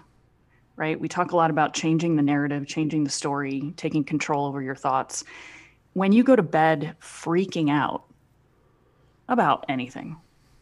right? 0.75 0.99
We 0.99 1.07
talk 1.07 1.31
a 1.31 1.35
lot 1.35 1.49
about 1.49 1.73
changing 1.73 2.15
the 2.15 2.21
narrative, 2.21 2.67
changing 2.67 3.03
the 3.03 3.09
story, 3.09 3.73
taking 3.77 4.03
control 4.03 4.45
over 4.45 4.61
your 4.61 4.75
thoughts. 4.75 5.23
When 5.93 6.11
you 6.11 6.23
go 6.23 6.35
to 6.35 6.43
bed 6.43 6.95
freaking 7.01 7.71
out 7.71 8.03
about 9.27 9.65
anything, 9.67 10.17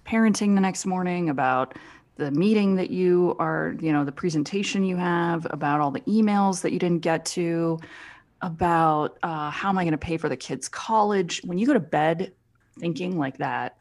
parenting 0.06 0.56
the 0.56 0.62
next 0.62 0.86
morning, 0.86 1.30
about 1.30 1.78
the 2.16 2.32
meeting 2.32 2.76
that 2.76 2.90
you 2.90 3.36
are, 3.40 3.76
you 3.82 3.92
know, 3.92 4.06
the 4.06 4.12
presentation 4.12 4.86
you 4.86 4.96
have, 4.96 5.46
about 5.50 5.82
all 5.82 5.92
the 5.92 6.00
emails 6.02 6.62
that 6.62 6.72
you 6.72 6.80
didn't 6.80 7.02
get 7.02 7.26
to, 7.26 7.78
about 8.42 9.18
uh, 9.24 9.50
how 9.50 9.70
am 9.70 9.78
I 9.78 9.84
going 9.84 9.92
to 9.92 9.98
pay 9.98 10.16
for 10.16 10.30
the 10.30 10.38
kids' 10.38 10.70
college. 10.70 11.42
When 11.44 11.58
you 11.58 11.68
go 11.68 11.74
to 11.74 11.80
bed 11.80 12.32
thinking 12.80 13.18
like 13.18 13.38
that, 13.40 13.78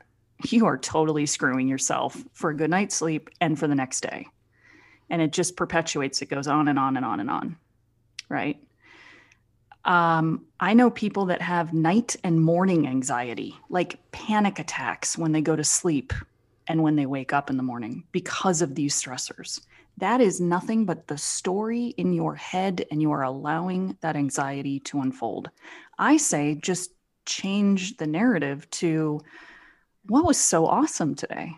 you 0.53 0.67
are 0.67 0.79
totally 0.79 1.27
screwing 1.27 1.69
yourself 1.69 2.23
for 2.33 2.51
a 2.51 2.57
good 2.57 2.71
night's 2.71 2.95
sleep 2.95 3.31
and 3.41 3.59
for 3.59 3.67
the 3.67 3.75
next 3.75 4.01
day. 4.01 4.27
And 5.11 5.21
it 5.21 5.33
just 5.33 5.57
perpetuates, 5.57 6.23
it 6.23 6.31
goes 6.31 6.47
on 6.47 6.69
and 6.69 6.79
on 6.79 6.97
and 6.97 7.05
on 7.05 7.21
and 7.21 7.31
on. 7.31 7.57
Right. 8.29 8.59
Um, 9.85 10.47
I 10.61 10.73
know 10.73 10.91
people 10.91 11.27
that 11.27 11.43
have 11.43 11.75
night 11.75 12.17
and 12.25 12.41
morning 12.41 12.89
anxiety, 12.89 13.55
like 13.69 13.99
panic 14.13 14.59
attacks 14.59 15.19
when 15.19 15.33
they 15.33 15.43
go 15.43 15.57
to 15.57 15.65
sleep 15.65 16.13
and 16.67 16.83
when 16.83 16.97
they 16.97 17.05
wake 17.05 17.35
up 17.35 17.51
in 17.51 17.59
the 17.59 17.63
morning 17.63 18.05
because 18.11 18.63
of 18.63 18.75
these 18.75 19.01
stressors. 19.01 19.61
That 19.99 20.21
is 20.21 20.41
nothing 20.41 20.87
but 20.87 21.07
the 21.07 21.19
story 21.19 21.89
in 21.99 22.13
your 22.13 22.35
head, 22.35 22.85
and 22.91 23.01
you 23.01 23.13
are 23.13 23.23
allowing 23.23 23.97
that 24.01 24.17
anxiety 24.17 24.81
to 24.81 25.01
unfold. 25.01 25.51
I 25.99 26.17
say 26.17 26.57
just 26.61 26.91
change 27.27 27.97
the 27.99 28.07
narrative 28.07 28.69
to 28.71 29.21
what 30.07 30.25
was 30.25 30.39
so 30.39 30.67
awesome 30.67 31.15
today? 31.15 31.53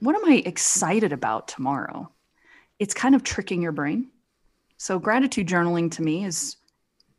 What 0.00 0.14
am 0.14 0.30
I 0.30 0.42
excited 0.44 1.12
about 1.12 1.48
tomorrow? 1.48 2.10
It's 2.78 2.94
kind 2.94 3.14
of 3.14 3.22
tricking 3.22 3.62
your 3.62 3.72
brain. 3.72 4.08
So, 4.76 4.98
gratitude 4.98 5.48
journaling 5.48 5.90
to 5.92 6.02
me 6.02 6.24
is 6.24 6.56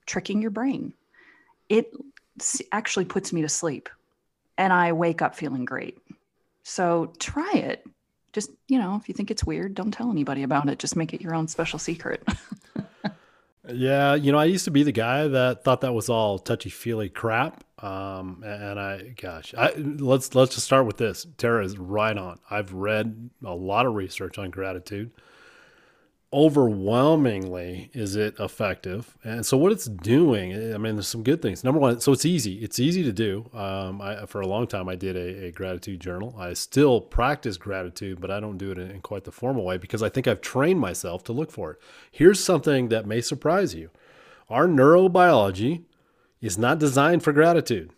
tricking 0.06 0.42
your 0.42 0.52
brain. 0.52 0.94
It 1.70 1.92
actually 2.72 3.06
puts 3.06 3.34
me 3.34 3.42
to 3.42 3.50
sleep 3.50 3.90
and 4.58 4.74
I 4.74 4.92
wake 4.92 5.22
up 5.22 5.36
feeling 5.36 5.66
great. 5.66 5.98
So 6.64 7.14
try 7.20 7.52
it. 7.54 7.86
Just, 8.34 8.52
you 8.68 8.78
know, 8.78 8.96
if 8.96 9.08
you 9.08 9.14
think 9.14 9.32
it's 9.32 9.44
weird, 9.44 9.76
don't 9.76 9.92
tell 9.92 10.12
anybody 10.12 10.44
about 10.44 10.68
it. 10.70 10.80
Just 10.80 10.96
make 10.96 11.14
it 11.14 11.22
your 11.22 11.34
own 11.34 11.48
special 11.48 11.80
secret. 11.80 12.28
yeah. 13.72 14.16
You 14.16 14.32
know, 14.32 14.38
I 14.38 14.46
used 14.46 14.66
to 14.66 14.72
be 14.72 14.84
the 14.84 14.92
guy 14.92 15.28
that 15.28 15.64
thought 15.64 15.82
that 15.82 15.94
was 15.94 16.10
all 16.10 16.40
touchy 16.40 16.70
feely 16.70 17.10
crap. 17.10 17.64
Um, 17.80 18.44
and 18.44 18.80
I, 18.80 19.14
gosh, 19.22 19.54
I, 19.56 19.74
let's, 19.76 20.34
let's 20.34 20.56
just 20.56 20.66
start 20.66 20.88
with 20.88 20.98
this. 20.98 21.28
Tara 21.38 21.64
is 21.64 21.78
right 21.78 22.18
on. 22.18 22.40
I've 22.50 22.74
read 22.74 23.30
a 23.46 23.54
lot 23.54 23.86
of 23.86 23.94
research 23.94 24.40
on 24.40 24.50
gratitude. 24.50 25.12
Overwhelmingly 26.34 27.90
is 27.94 28.18
it 28.18 28.38
effective? 28.38 29.16
And 29.24 29.46
so 29.46 29.56
what 29.56 29.72
it's 29.72 29.86
doing 29.86 30.74
i 30.74 30.78
mean 30.78 30.96
there's 30.96 31.08
some 31.08 31.24
good 31.24 31.42
things. 31.42 31.64
Number 31.64 31.80
one 31.80 32.02
so 32.02 32.12
it's 32.12 32.26
easy. 32.26 32.56
It's 32.56 32.80
easy 32.80 33.02
to 33.04 33.14
do. 33.14 33.50
Um, 33.54 34.02
I, 34.02 34.26
for 34.26 34.42
a 34.42 34.48
long 34.48 34.68
time 34.68 34.90
i 34.90 34.96
did 34.96 35.16
a, 35.16 35.46
a, 35.46 35.52
gratitude 35.52 36.02
journal. 36.02 36.36
I 36.38 36.52
still 36.52 37.00
practice 37.00 37.56
gratitude 37.56 38.20
but 38.20 38.30
i 38.30 38.42
don't 38.42 38.58
do 38.58 38.72
it 38.72 38.78
in, 38.78 38.92
in 38.92 39.02
quite 39.02 39.24
the 39.24 39.32
formal 39.32 39.64
way 39.64 39.78
because 39.78 40.04
i 40.04 40.10
think 40.10 40.28
i've 40.28 40.42
trained 40.42 40.82
myself 40.82 41.24
to 41.26 41.32
look 41.32 41.50
for 41.50 41.72
it. 41.72 41.78
Here's 42.12 42.44
something 42.44 42.90
that 42.90 43.06
may 43.06 43.22
surprise 43.22 43.74
you. 43.74 43.90
Our 44.50 44.68
neurobiology 44.68 45.84
is 46.42 46.58
not 46.58 46.80
designed 46.80 47.24
for 47.24 47.34
gratitude 47.34 47.92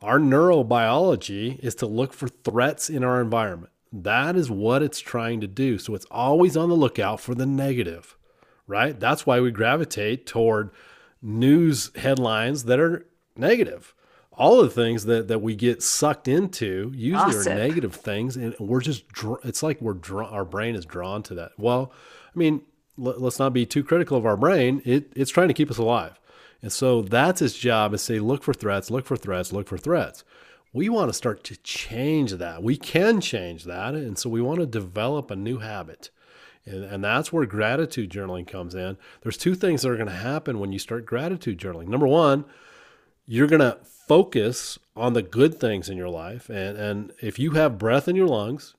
our 0.00 0.18
neurobiology 0.18 1.58
is 1.60 1.76
to 1.76 1.86
look 1.86 2.12
for 2.12 2.26
threats 2.28 2.90
in 2.90 3.04
our 3.04 3.20
environment 3.20 3.72
that 3.92 4.36
is 4.36 4.50
what 4.50 4.82
it's 4.82 5.00
trying 5.00 5.40
to 5.40 5.46
do. 5.46 5.78
So 5.78 5.94
it's 5.94 6.06
always 6.10 6.56
on 6.56 6.68
the 6.68 6.74
lookout 6.74 7.20
for 7.20 7.34
the 7.34 7.46
negative, 7.46 8.16
right? 8.66 8.98
That's 8.98 9.26
why 9.26 9.40
we 9.40 9.50
gravitate 9.50 10.26
toward 10.26 10.70
news 11.20 11.90
headlines 11.96 12.64
that 12.64 12.80
are 12.80 13.06
negative. 13.36 13.94
All 14.32 14.60
of 14.60 14.74
the 14.74 14.82
things 14.82 15.04
that, 15.04 15.28
that 15.28 15.40
we 15.40 15.54
get 15.54 15.82
sucked 15.82 16.26
into 16.26 16.90
usually 16.94 17.36
are 17.36 17.44
negative 17.44 17.94
things, 17.94 18.34
and 18.34 18.56
we're 18.58 18.80
just 18.80 19.04
it's 19.44 19.62
like 19.62 19.78
we're 19.82 20.24
our 20.24 20.46
brain 20.46 20.74
is 20.74 20.86
drawn 20.86 21.22
to 21.24 21.34
that. 21.34 21.52
Well, 21.58 21.92
I 22.34 22.38
mean, 22.38 22.62
let's 22.96 23.38
not 23.38 23.52
be 23.52 23.66
too 23.66 23.84
critical 23.84 24.16
of 24.16 24.24
our 24.24 24.38
brain. 24.38 24.80
It 24.86 25.12
it's 25.14 25.30
trying 25.30 25.48
to 25.48 25.54
keep 25.54 25.70
us 25.70 25.76
alive, 25.76 26.18
and 26.62 26.72
so 26.72 27.02
that's 27.02 27.40
his 27.40 27.54
job 27.54 27.92
is 27.92 28.02
say 28.02 28.18
look 28.18 28.42
for 28.42 28.54
threats, 28.54 28.90
look 28.90 29.04
for 29.04 29.16
threats, 29.16 29.52
look 29.52 29.68
for 29.68 29.78
threats 29.78 30.24
we 30.72 30.88
want 30.88 31.08
to 31.10 31.14
start 31.14 31.44
to 31.44 31.56
change 31.56 32.32
that. 32.32 32.62
We 32.62 32.76
can 32.76 33.20
change 33.20 33.64
that. 33.64 33.94
And 33.94 34.18
so 34.18 34.30
we 34.30 34.40
want 34.40 34.60
to 34.60 34.66
develop 34.66 35.30
a 35.30 35.36
new 35.36 35.58
habit. 35.58 36.10
And, 36.64 36.84
and 36.84 37.04
that's 37.04 37.32
where 37.32 37.44
gratitude 37.44 38.10
journaling 38.10 38.46
comes 38.46 38.74
in. 38.74 38.96
There's 39.20 39.36
two 39.36 39.54
things 39.54 39.82
that 39.82 39.90
are 39.90 39.96
going 39.96 40.08
to 40.08 40.12
happen 40.12 40.58
when 40.58 40.72
you 40.72 40.78
start 40.78 41.04
gratitude 41.04 41.58
journaling. 41.58 41.88
Number 41.88 42.06
one, 42.06 42.44
you're 43.26 43.46
going 43.46 43.60
to 43.60 43.78
focus 43.84 44.78
on 44.96 45.12
the 45.12 45.22
good 45.22 45.60
things 45.60 45.90
in 45.90 45.96
your 45.96 46.08
life. 46.08 46.48
And, 46.48 46.78
and 46.78 47.12
if 47.20 47.38
you 47.38 47.52
have 47.52 47.78
breath 47.78 48.08
in 48.08 48.16
your 48.16 48.28
lungs, 48.28 48.74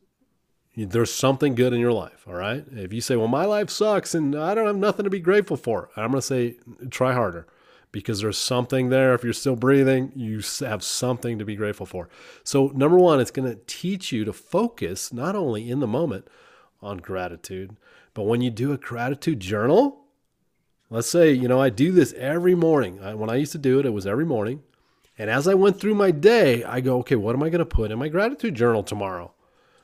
there's 0.76 1.14
something 1.14 1.54
good 1.54 1.74
in 1.74 1.80
your 1.80 1.94
life. 1.94 2.26
All 2.28 2.34
right. 2.34 2.66
If 2.72 2.92
you 2.92 3.02
say, 3.02 3.16
well, 3.16 3.28
my 3.28 3.46
life 3.46 3.70
sucks 3.70 4.16
and 4.16 4.36
I 4.36 4.56
don't 4.56 4.66
have 4.66 4.76
nothing 4.76 5.04
to 5.04 5.12
be 5.12 5.20
grateful 5.20 5.58
for, 5.58 5.90
I'm 5.96 6.12
going 6.12 6.22
to 6.22 6.22
say, 6.22 6.56
try 6.90 7.14
harder 7.14 7.46
because 7.94 8.20
there's 8.20 8.38
something 8.38 8.90
there. 8.90 9.14
If 9.14 9.24
you're 9.24 9.32
still 9.32 9.56
breathing, 9.56 10.12
you 10.16 10.42
have 10.60 10.84
something 10.84 11.40
to 11.40 11.46
be 11.46 11.56
grateful 11.56 11.86
for. 11.86 12.10
So, 12.44 12.68
number 12.76 12.98
one, 12.98 13.22
it's 13.22 13.32
going 13.32 13.50
to 13.50 13.62
teach 13.68 14.12
you 14.12 14.26
to 14.26 14.34
focus 14.34 15.14
not 15.14 15.38
only 15.38 15.70
in 15.70 15.80
the 15.80 15.88
moment 15.88 16.28
on 16.82 16.98
gratitude, 16.98 17.78
but 18.14 18.24
when 18.24 18.42
you 18.42 18.50
do 18.50 18.74
a 18.74 18.78
gratitude 18.78 19.40
journal, 19.40 20.02
let's 20.90 21.10
say, 21.10 21.32
you 21.32 21.48
know, 21.48 21.62
I 21.62 21.70
do 21.70 21.94
this 21.94 22.14
every 22.14 22.56
morning. 22.56 22.98
when 23.18 23.30
I 23.30 23.36
used 23.36 23.54
to 23.54 23.58
do 23.58 23.80
it, 23.80 23.86
it 23.86 23.94
was 23.94 24.06
every 24.06 24.26
morning. 24.26 24.64
And 25.18 25.30
as 25.30 25.48
I 25.48 25.54
went 25.54 25.80
through 25.80 25.96
my 25.96 26.12
day, 26.12 26.64
I 26.64 26.82
go, 26.82 26.98
okay, 27.00 27.16
what 27.16 27.36
am 27.36 27.44
I 27.44 27.50
going 27.50 27.60
to 27.60 27.66
put 27.66 27.92
in 27.92 28.00
my 28.00 28.10
gratitude 28.10 28.56
journal 28.56 28.84
tomorrow? 28.84 29.32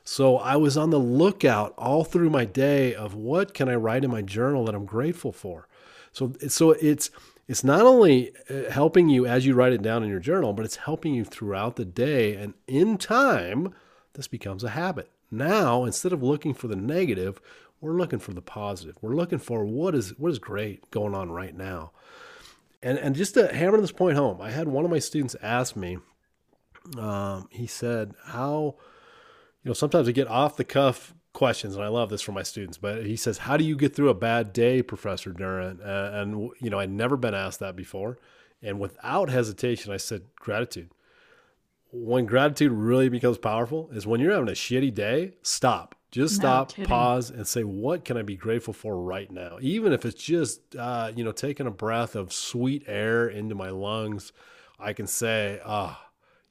So 0.02 0.38
I 0.38 0.56
was 0.56 0.76
on 0.76 0.90
the 0.90 0.98
lookout 0.98 1.74
all 1.78 2.02
through 2.02 2.30
my 2.30 2.44
day 2.44 2.92
of 2.94 3.14
what 3.14 3.54
can 3.54 3.68
I 3.68 3.76
write 3.76 4.02
in 4.02 4.10
my 4.10 4.22
journal 4.22 4.64
that 4.64 4.74
I'm 4.74 4.84
grateful 4.84 5.30
for. 5.30 5.68
So 6.12 6.32
so 6.48 6.72
it's 6.72 7.10
it's 7.50 7.64
not 7.64 7.80
only 7.80 8.32
uh, 8.48 8.70
helping 8.70 9.08
you 9.08 9.26
as 9.26 9.44
you 9.44 9.54
write 9.54 9.72
it 9.72 9.82
down 9.82 10.04
in 10.04 10.08
your 10.08 10.20
journal, 10.20 10.52
but 10.52 10.64
it's 10.64 10.76
helping 10.76 11.14
you 11.14 11.24
throughout 11.24 11.74
the 11.74 11.84
day. 11.84 12.36
And 12.36 12.54
in 12.68 12.96
time, 12.96 13.74
this 14.12 14.28
becomes 14.28 14.62
a 14.62 14.68
habit. 14.70 15.10
Now, 15.32 15.82
instead 15.82 16.12
of 16.12 16.22
looking 16.22 16.54
for 16.54 16.68
the 16.68 16.76
negative, 16.76 17.40
we're 17.80 17.96
looking 17.96 18.20
for 18.20 18.32
the 18.32 18.40
positive. 18.40 18.94
We're 19.02 19.16
looking 19.16 19.40
for 19.40 19.64
what 19.64 19.96
is 19.96 20.16
what 20.16 20.30
is 20.30 20.38
great 20.38 20.92
going 20.92 21.12
on 21.12 21.32
right 21.32 21.56
now. 21.56 21.90
And 22.84 22.96
and 22.98 23.16
just 23.16 23.34
to 23.34 23.52
hammer 23.52 23.80
this 23.80 23.90
point 23.90 24.16
home, 24.16 24.40
I 24.40 24.52
had 24.52 24.68
one 24.68 24.84
of 24.84 24.90
my 24.92 25.00
students 25.00 25.34
ask 25.42 25.74
me. 25.74 25.98
Um, 26.96 27.48
he 27.50 27.66
said, 27.66 28.14
"How, 28.26 28.76
you 29.64 29.70
know, 29.70 29.74
sometimes 29.74 30.08
I 30.08 30.12
get 30.12 30.28
off 30.28 30.56
the 30.56 30.62
cuff 30.62 31.14
questions, 31.32 31.74
and 31.76 31.84
I 31.84 31.88
love 31.88 32.10
this 32.10 32.22
for 32.22 32.32
my 32.32 32.42
students. 32.42 32.78
But 32.78 33.04
he 33.06 33.16
says, 33.16 33.38
"How 33.38 33.56
do 33.56 33.64
you 33.64 33.76
get 33.76 33.94
through 33.94 34.08
a 34.08 34.14
bad 34.14 34.52
day, 34.52 34.82
Professor 34.82 35.32
Durant?" 35.32 35.80
Uh, 35.80 36.10
and 36.14 36.50
you 36.60 36.70
know, 36.70 36.78
I'd 36.78 36.90
never 36.90 37.16
been 37.16 37.34
asked 37.34 37.60
that 37.60 37.76
before, 37.76 38.18
and 38.62 38.78
without 38.80 39.30
hesitation, 39.30 39.92
I 39.92 39.96
said, 39.96 40.22
"Gratitude." 40.36 40.90
When 41.92 42.24
gratitude 42.26 42.70
really 42.70 43.08
becomes 43.08 43.36
powerful 43.38 43.90
is 43.92 44.06
when 44.06 44.20
you're 44.20 44.32
having 44.32 44.48
a 44.48 44.52
shitty 44.52 44.94
day. 44.94 45.34
Stop, 45.42 45.96
just 46.12 46.38
No 46.38 46.42
stop, 46.42 46.68
kidding. 46.70 46.84
pause, 46.88 47.30
and 47.30 47.46
say, 47.46 47.64
"What 47.64 48.04
can 48.04 48.16
I 48.16 48.22
be 48.22 48.36
grateful 48.36 48.72
for 48.74 48.96
right 49.00 49.30
now?" 49.30 49.58
Even 49.60 49.92
if 49.92 50.04
it's 50.04 50.22
just, 50.22 50.76
uh, 50.76 51.10
you 51.16 51.24
know, 51.24 51.32
taking 51.32 51.66
a 51.66 51.70
breath 51.72 52.14
of 52.14 52.32
sweet 52.32 52.84
air 52.86 53.28
into 53.28 53.54
my 53.56 53.70
lungs, 53.70 54.32
I 54.78 54.92
can 54.92 55.06
say, 55.06 55.60
"Ah." 55.64 56.06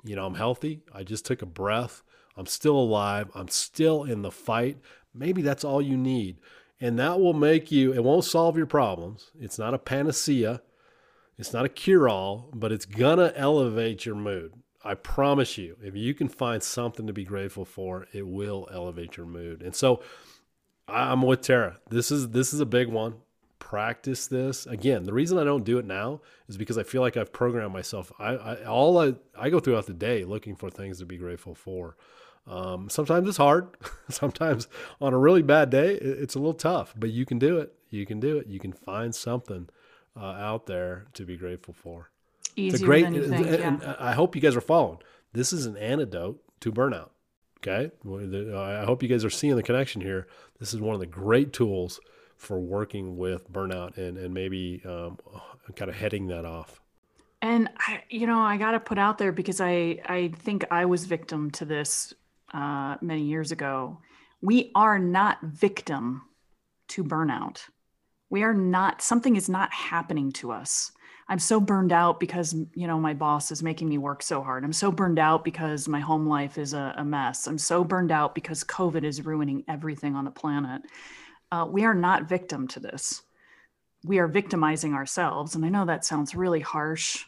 you 0.06 0.16
know, 0.16 0.26
I'm 0.26 0.36
healthy. 0.36 0.80
I 0.94 1.04
just 1.04 1.26
took 1.26 1.42
a 1.42 1.46
breath. 1.46 2.04
I'm 2.40 2.46
still 2.46 2.78
alive. 2.78 3.30
I'm 3.36 3.50
still 3.50 4.06
in 4.06 4.22
the 4.22 4.32
fight. 4.32 4.78
Maybe 5.14 5.42
that's 5.42 5.66
all 5.66 5.82
you 5.82 5.98
need. 5.98 6.38
And 6.80 6.98
that 6.98 7.20
will 7.20 7.34
make 7.34 7.70
you, 7.70 7.94
it 7.94 8.02
won't 8.04 8.24
solve 8.24 8.56
your 8.56 8.66
problems. 8.66 9.32
It's 9.38 9.60
not 9.60 9.74
a 9.74 9.78
panacea. 9.78 10.62
It's 11.38 11.52
not 11.52 11.66
a 11.66 11.70
cure 11.70 12.08
all, 12.08 12.50
but 12.54 12.72
it's 12.72 12.86
going 12.86 13.18
to 13.18 13.38
elevate 13.38 14.06
your 14.06 14.16
mood. 14.16 14.54
I 14.86 14.94
promise 14.94 15.58
you, 15.58 15.76
if 15.84 15.98
you 15.98 16.14
can 16.14 16.30
find 16.30 16.64
something 16.64 17.06
to 17.08 17.14
be 17.14 17.26
grateful 17.26 17.66
for, 17.66 18.08
it 18.14 18.26
will 18.26 18.70
elevate 18.72 19.18
your 19.18 19.26
mood. 19.26 19.62
And 19.62 19.76
so 19.76 20.02
I'm 20.88 21.22
with 21.22 21.42
Tara. 21.42 21.80
This 21.90 22.10
is 22.10 22.30
this 22.30 22.54
is 22.54 22.62
a 22.62 22.66
big 22.66 22.88
one. 22.88 23.16
Practice 23.60 24.28
this 24.28 24.66
again. 24.66 25.04
The 25.04 25.14
reason 25.14 25.38
I 25.38 25.44
don't 25.44 25.66
do 25.66 25.78
it 25.78 25.86
now 25.86 26.22
is 26.48 26.56
because 26.56 26.78
I 26.78 26.84
feel 26.84 27.02
like 27.02 27.18
I've 27.18 27.34
programmed 27.34 27.74
myself. 27.74 28.14
I, 28.18 28.30
I 28.36 28.64
all 28.64 28.98
I 28.98 29.16
I 29.38 29.50
go 29.50 29.60
throughout 29.60 29.86
the 29.86 29.94
day 29.94 30.24
looking 30.24 30.56
for 30.56 30.70
things 30.70 31.00
to 31.00 31.06
be 31.06 31.18
grateful 31.18 31.56
for. 31.56 31.98
Um, 32.48 32.90
sometimes 32.90 33.28
it's 33.28 33.38
hard. 33.38 33.68
sometimes 34.10 34.68
on 35.00 35.14
a 35.14 35.18
really 35.18 35.42
bad 35.42 35.70
day, 35.70 35.94
it's 35.96 36.36
a 36.36 36.40
little 36.40 36.54
tough. 36.54 36.94
But 36.98 37.12
you 37.12 37.26
can 37.26 37.40
do 37.40 37.58
it. 37.58 37.74
You 37.90 38.06
can 38.06 38.20
do 38.20 38.38
it. 38.38 38.48
You 38.48 38.60
can 38.60 38.74
find 38.74 39.14
something 39.14 39.70
uh, 40.20 40.26
out 40.26 40.66
there 40.66 41.06
to 41.14 41.26
be 41.26 41.38
grateful 41.38 41.74
for. 41.74 42.10
Easier 42.56 42.74
It's 42.74 42.82
a 42.82 42.86
great. 42.86 43.06
think. 43.06 43.34
and 43.34 43.82
yeah. 43.82 43.96
I 44.00 44.14
hope 44.14 44.36
you 44.36 44.42
guys 44.42 44.56
are 44.56 44.62
following. 44.62 45.00
This 45.34 45.54
is 45.54 45.66
an 45.66 45.78
antidote 45.78 46.42
to 46.62 46.72
burnout. 46.72 47.10
Okay, 47.62 47.92
I 48.06 48.86
hope 48.86 49.04
you 49.04 49.10
guys 49.10 49.26
are 49.26 49.30
seeing 49.30 49.58
the 49.58 49.64
connection 49.64 50.00
here. 50.02 50.28
This 50.60 50.74
is 50.74 50.80
one 50.80 50.94
of 50.94 51.02
the 51.02 51.06
great 51.06 51.52
tools 51.52 52.00
for 52.38 52.58
working 52.58 53.18
with 53.18 53.52
burnout 53.52 53.98
and 53.98 54.18
and 54.18 54.34
maybe 54.34 54.82
um, 54.86 55.18
kind 55.76 55.90
of 55.90 55.96
heading 55.98 56.28
that 56.28 56.46
off. 56.46 56.80
And 57.42 57.70
I, 57.78 58.04
you 58.10 58.28
know, 58.28 58.40
I 58.40 58.58
got 58.58 58.72
to 58.72 58.80
put 58.80 58.98
out 58.98 59.18
there 59.18 59.32
because 59.32 59.62
I, 59.62 60.00
I 60.06 60.32
think 60.36 60.66
I 60.72 60.86
was 60.86 61.06
victim 61.06 61.52
to 61.52 61.66
this 61.66 62.14
uh, 62.54 62.98
many 63.02 63.24
years 63.24 63.52
ago. 63.52 64.00
We 64.42 64.72
are 64.76 65.00
not 65.00 65.42
victim 65.44 66.22
to 66.90 67.04
burnout. 67.04 67.62
We 68.30 68.44
are 68.44 68.54
not. 68.54 69.02
Something 69.02 69.36
is 69.36 69.50
not 69.50 69.74
happening 69.74 70.32
to 70.34 70.52
us. 70.52 70.92
I'm 71.28 71.40
so 71.40 71.60
burned 71.60 71.92
out 71.92 72.20
because 72.20 72.54
you 72.74 72.88
know 72.88 73.00
my 73.00 73.14
boss 73.14 73.52
is 73.52 73.62
making 73.62 73.90
me 73.90 73.98
work 73.98 74.24
so 74.24 74.42
hard. 74.42 74.64
I'm 74.64 74.74
so 74.74 74.92
burned 74.92 75.20
out 75.20 75.44
because 75.44 75.88
my 75.88 76.00
home 76.00 76.28
life 76.28 76.58
is 76.58 76.74
a, 76.74 76.96
a 76.98 77.06
mess. 77.06 77.48
I'm 77.48 77.58
so 77.58 77.84
burned 77.84 78.12
out 78.12 78.34
because 78.34 78.64
COVID 78.64 79.04
is 79.04 79.26
ruining 79.26 79.64
everything 79.68 80.16
on 80.16 80.26
the 80.26 80.32
planet. 80.32 80.82
Uh, 81.52 81.66
we 81.70 81.84
are 81.84 81.96
not 81.96 82.30
victim 82.30 82.68
to 82.70 82.80
this 82.80 83.24
we 84.04 84.20
are 84.20 84.28
victimizing 84.28 84.94
ourselves. 84.94 85.56
And 85.56 85.66
I 85.66 85.70
know 85.70 85.86
that 85.86 86.06
sounds 86.06 86.36
really 86.36 86.62
harsh. 86.62 87.26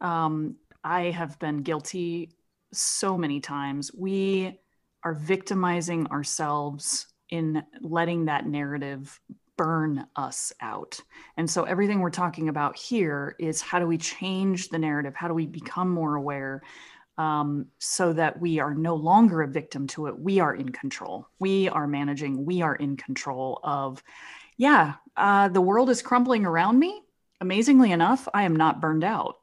Um, 0.00 0.56
I 0.84 1.04
have 1.04 1.38
been 1.38 1.58
guilty 1.58 2.30
so 2.72 3.16
many 3.16 3.40
times. 3.40 3.90
We 3.94 4.58
are 5.04 5.14
victimizing 5.14 6.06
ourselves 6.08 7.06
in 7.28 7.62
letting 7.80 8.26
that 8.26 8.46
narrative 8.46 9.18
burn 9.56 10.06
us 10.16 10.52
out. 10.60 11.00
And 11.36 11.48
so 11.48 11.64
everything 11.64 12.00
we're 12.00 12.10
talking 12.10 12.48
about 12.48 12.76
here 12.76 13.36
is 13.38 13.60
how 13.60 13.78
do 13.78 13.86
we 13.86 13.98
change 13.98 14.68
the 14.68 14.78
narrative? 14.78 15.14
How 15.14 15.28
do 15.28 15.34
we 15.34 15.46
become 15.46 15.90
more 15.90 16.16
aware? 16.16 16.62
Um, 17.18 17.66
so 17.78 18.14
that 18.14 18.40
we 18.40 18.58
are 18.58 18.74
no 18.74 18.94
longer 18.94 19.42
a 19.42 19.48
victim 19.48 19.86
to 19.88 20.06
it. 20.06 20.18
We 20.18 20.40
are 20.40 20.54
in 20.54 20.70
control. 20.70 21.28
We 21.38 21.68
are 21.68 21.86
managing. 21.86 22.46
We 22.46 22.62
are 22.62 22.74
in 22.74 22.96
control 22.96 23.60
of 23.62 24.02
yeah, 24.56 24.94
uh, 25.16 25.48
the 25.48 25.60
world 25.60 25.90
is 25.90 26.02
crumbling 26.02 26.46
around 26.46 26.78
me. 26.78 27.02
Amazingly 27.40 27.92
enough, 27.92 28.28
I 28.32 28.44
am 28.44 28.56
not 28.56 28.80
burned 28.80 29.04
out. 29.04 29.36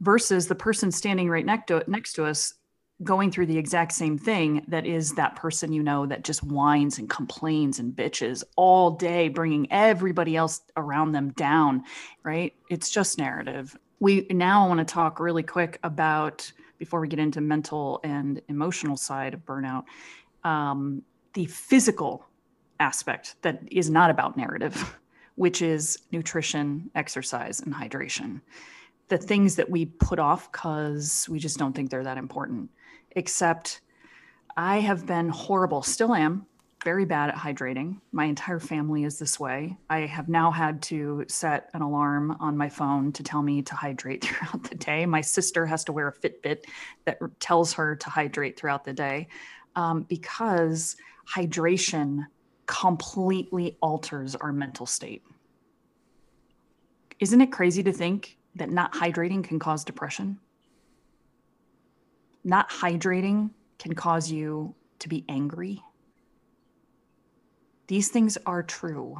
Versus 0.00 0.46
the 0.46 0.54
person 0.54 0.92
standing 0.92 1.30
right 1.30 1.46
next 1.46 1.68
to 1.68 1.82
next 1.86 2.12
to 2.14 2.24
us, 2.24 2.54
going 3.02 3.30
through 3.30 3.46
the 3.46 3.58
exact 3.58 3.92
same 3.92 4.18
thing. 4.18 4.64
That 4.68 4.86
is 4.86 5.14
that 5.14 5.36
person 5.36 5.72
you 5.72 5.82
know 5.82 6.06
that 6.06 6.24
just 6.24 6.42
whines 6.42 6.98
and 6.98 7.08
complains 7.08 7.78
and 7.78 7.94
bitches 7.94 8.42
all 8.56 8.90
day, 8.90 9.28
bringing 9.28 9.70
everybody 9.70 10.36
else 10.36 10.60
around 10.76 11.12
them 11.12 11.30
down. 11.30 11.84
Right? 12.22 12.54
It's 12.70 12.90
just 12.90 13.18
narrative. 13.18 13.76
We 14.00 14.26
now 14.30 14.68
want 14.68 14.78
to 14.78 14.84
talk 14.84 15.20
really 15.20 15.42
quick 15.42 15.78
about 15.82 16.50
before 16.78 17.00
we 17.00 17.08
get 17.08 17.18
into 17.18 17.40
mental 17.40 18.00
and 18.04 18.40
emotional 18.48 18.96
side 18.96 19.34
of 19.34 19.44
burnout, 19.44 19.84
um, 20.44 21.02
the 21.32 21.46
physical 21.46 22.26
aspect 22.80 23.36
that 23.42 23.60
is 23.70 23.90
not 23.90 24.10
about 24.10 24.36
narrative, 24.36 24.96
which 25.36 25.62
is 25.62 25.98
nutrition, 26.12 26.90
exercise, 26.94 27.60
and 27.60 27.74
hydration. 27.74 28.40
The 29.08 29.18
things 29.18 29.56
that 29.56 29.70
we 29.70 29.86
put 29.86 30.18
off 30.18 30.50
because 30.50 31.28
we 31.28 31.38
just 31.38 31.58
don't 31.58 31.72
think 31.74 31.90
they're 31.90 32.04
that 32.04 32.18
important. 32.18 32.70
Except 33.12 33.80
I 34.56 34.80
have 34.80 35.06
been 35.06 35.28
horrible, 35.28 35.82
still 35.82 36.14
am 36.14 36.46
very 36.86 37.04
bad 37.04 37.30
at 37.30 37.34
hydrating. 37.34 38.00
My 38.12 38.26
entire 38.26 38.60
family 38.60 39.02
is 39.02 39.18
this 39.18 39.40
way. 39.40 39.76
I 39.90 40.00
have 40.00 40.28
now 40.28 40.52
had 40.52 40.80
to 40.82 41.24
set 41.26 41.68
an 41.74 41.82
alarm 41.82 42.36
on 42.38 42.56
my 42.56 42.68
phone 42.68 43.10
to 43.14 43.24
tell 43.24 43.42
me 43.42 43.60
to 43.62 43.74
hydrate 43.74 44.24
throughout 44.24 44.62
the 44.62 44.76
day. 44.76 45.04
My 45.04 45.20
sister 45.20 45.66
has 45.66 45.82
to 45.86 45.92
wear 45.92 46.06
a 46.06 46.12
Fitbit 46.12 46.64
that 47.04 47.18
tells 47.40 47.72
her 47.72 47.96
to 47.96 48.08
hydrate 48.08 48.56
throughout 48.56 48.84
the 48.84 48.92
day 48.92 49.26
um, 49.74 50.02
because 50.02 50.96
hydration 51.28 52.24
completely 52.66 53.76
alters 53.82 54.36
our 54.36 54.52
mental 54.52 54.86
state. 54.86 55.24
Isn't 57.18 57.40
it 57.40 57.50
crazy 57.50 57.82
to 57.82 57.92
think 57.92 58.38
that 58.56 58.70
not 58.70 58.92
hydrating 58.92 59.44
can 59.44 59.58
cause 59.58 59.84
depression? 59.84 60.38
Not 62.44 62.68
hydrating 62.70 63.50
can 63.78 63.94
cause 63.94 64.30
you 64.30 64.74
to 65.00 65.08
be 65.08 65.24
angry. 65.28 65.82
These 67.86 68.08
things 68.08 68.36
are 68.46 68.62
true. 68.62 69.16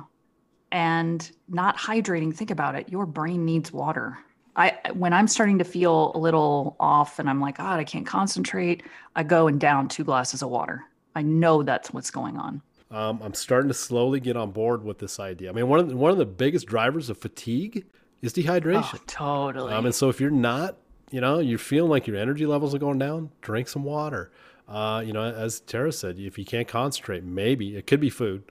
And 0.73 1.31
not 1.49 1.77
hydrating, 1.77 2.35
think 2.35 2.51
about 2.51 2.75
it, 2.75 2.89
your 2.89 3.07
brain 3.07 3.45
needs 3.45 3.73
water. 3.73 4.19
I 4.57 4.79
when 4.95 5.13
I'm 5.13 5.29
starting 5.29 5.59
to 5.59 5.65
feel 5.65 6.13
a 6.15 6.19
little 6.19 6.77
off 6.81 7.19
and 7.19 7.29
I'm 7.29 7.41
like, 7.41 7.59
God, 7.59 7.79
I 7.79 7.85
can't 7.85 8.07
concentrate, 8.07 8.83
I 9.15 9.23
go 9.23 9.49
and 9.49 9.61
down 9.61 9.89
two 9.89 10.03
glasses 10.03 10.43
of 10.43 10.49
water. 10.49 10.83
I 11.15 11.23
know 11.23 11.63
that's 11.63 11.93
what's 11.93 12.11
going 12.11 12.37
on. 12.37 12.63
Um, 12.91 13.21
I'm 13.23 13.35
starting 13.35 13.69
to 13.69 13.75
slowly 13.75 14.21
get 14.21 14.37
on 14.37 14.53
board 14.53 14.85
with 14.85 14.99
this 14.99 15.19
idea. 15.19 15.51
I 15.51 15.53
mean, 15.53 15.69
one 15.69 15.81
of 15.81 15.89
the, 15.89 15.97
one 15.97 16.11
of 16.11 16.19
the 16.19 16.27
biggest 16.27 16.67
drivers 16.67 17.11
of 17.11 17.19
fatigue 17.19 17.85
is 18.27 18.33
dehydration. 18.33 18.95
Oh, 18.95 19.01
totally. 19.07 19.73
Um, 19.73 19.87
and 19.87 19.95
so 19.95 20.09
if 20.09 20.21
you're 20.21 20.31
not, 20.31 20.77
you 21.11 21.21
know, 21.21 21.39
you're 21.39 21.59
feeling 21.59 21.91
like 21.91 22.07
your 22.07 22.17
energy 22.17 22.47
levels 22.47 22.75
are 22.75 22.79
going 22.79 22.99
down, 22.99 23.31
drink 23.41 23.69
some 23.69 23.85
water. 23.85 24.31
Uh, 24.69 25.03
you 25.05 25.13
know, 25.13 25.23
as 25.23 25.61
Tara 25.61 25.93
said, 25.93 26.19
if 26.19 26.39
you 26.39 26.45
can't 26.45 26.67
concentrate, 26.67 27.23
maybe 27.23 27.77
it 27.77 27.87
could 27.87 28.01
be 28.01 28.11
food, 28.11 28.43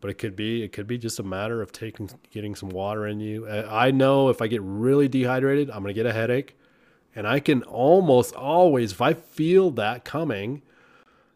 but 0.00 0.10
it 0.10 0.14
could 0.14 0.34
be 0.34 0.62
it 0.62 0.72
could 0.72 0.88
be 0.88 0.98
just 0.98 1.20
a 1.20 1.22
matter 1.22 1.62
of 1.62 1.70
taking 1.70 2.10
getting 2.30 2.56
some 2.56 2.68
water 2.68 3.06
in 3.06 3.20
you. 3.20 3.46
Uh, 3.46 3.68
I 3.70 3.92
know 3.92 4.28
if 4.28 4.42
I 4.42 4.48
get 4.48 4.60
really 4.62 5.06
dehydrated, 5.06 5.70
I'm 5.70 5.82
gonna 5.82 5.92
get 5.92 6.06
a 6.06 6.12
headache, 6.12 6.56
and 7.14 7.28
I 7.28 7.38
can 7.38 7.62
almost 7.62 8.34
always, 8.34 8.90
if 8.90 9.00
I 9.00 9.14
feel 9.14 9.70
that 9.72 10.04
coming, 10.04 10.62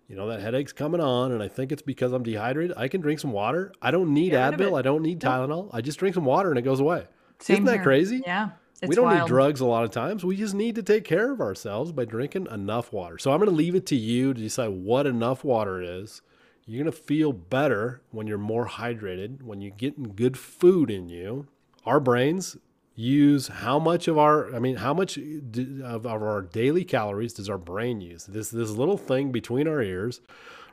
you 0.09 0.17
know, 0.17 0.27
that 0.29 0.41
headache's 0.41 0.73
coming 0.73 1.01
on, 1.01 1.31
and 1.31 1.41
I 1.41 1.47
think 1.47 1.71
it's 1.71 1.83
because 1.83 2.13
I'm 2.13 2.25
dehydrated. 2.25 2.77
I 2.77 2.89
can 2.89 3.01
drink 3.01 3.21
some 3.21 3.31
water. 3.33 3.73
I 3.81 3.93
don't 3.93 4.13
need 4.13 4.33
Advil. 4.33 4.77
I 4.77 4.83
don't 4.83 5.03
need 5.03 5.21
Tylenol. 5.21 5.71
I 5.73 5.81
just 5.81 6.01
drink 6.01 6.15
some 6.15 6.25
water 6.25 6.51
and 6.51 6.59
it 6.59 6.63
goes 6.63 6.81
away. 6.81 7.07
Same 7.41 7.55
Isn't 7.55 7.65
that 7.67 7.75
here. 7.75 7.83
crazy? 7.83 8.23
Yeah. 8.25 8.51
We 8.87 8.95
don't 8.95 9.07
wild. 9.07 9.21
need 9.21 9.29
drugs 9.29 9.61
a 9.61 9.67
lot 9.67 9.85
of 9.85 9.91
times. 9.91 10.25
We 10.25 10.37
just 10.37 10.55
need 10.55 10.75
to 10.75 10.83
take 10.83 11.05
care 11.05 11.33
of 11.33 11.41
ourselves 11.41 11.93
by 11.93 12.05
drinking 12.05 12.47
enough 12.51 12.93
water. 12.93 13.17
So 13.19 13.33
I'm 13.33 13.39
going 13.39 13.49
to 13.51 13.57
leave 13.57 13.75
it 13.75 13.87
to 13.87 13.97
you 13.97 14.35
to 14.35 14.41
decide 14.41 14.69
what 14.69 15.07
enough 15.07 15.45
water 15.45 15.81
is. 15.81 16.21
You're 16.67 16.83
going 16.83 16.93
to 16.93 16.99
feel 17.01 17.33
better 17.33 18.03
when 18.11 18.27
you're 18.27 18.39
more 18.39 18.67
hydrated, 18.67 19.43
when 19.43 19.61
you're 19.61 19.75
getting 19.77 20.13
good 20.15 20.37
food 20.37 20.91
in 20.91 21.09
you. 21.09 21.47
Our 21.87 22.01
brains 22.01 22.57
use 22.95 23.49
how 23.49 23.79
much 23.79 24.09
of 24.09 24.17
our 24.19 24.55
I 24.55 24.59
mean 24.59 24.77
how 24.77 24.95
much 24.95 25.19
of, 25.19 26.07
of 26.07 26.07
our 26.07 26.43
daily 26.43 26.83
calories 26.85 27.35
does 27.35 27.49
our 27.49 27.59
brain 27.59 28.01
use? 28.01 28.25
This 28.25 28.51
this 28.51 28.71
little 28.71 28.97
thing 28.99 29.33
between 29.33 29.69
our 29.69 29.81
ears 29.83 30.21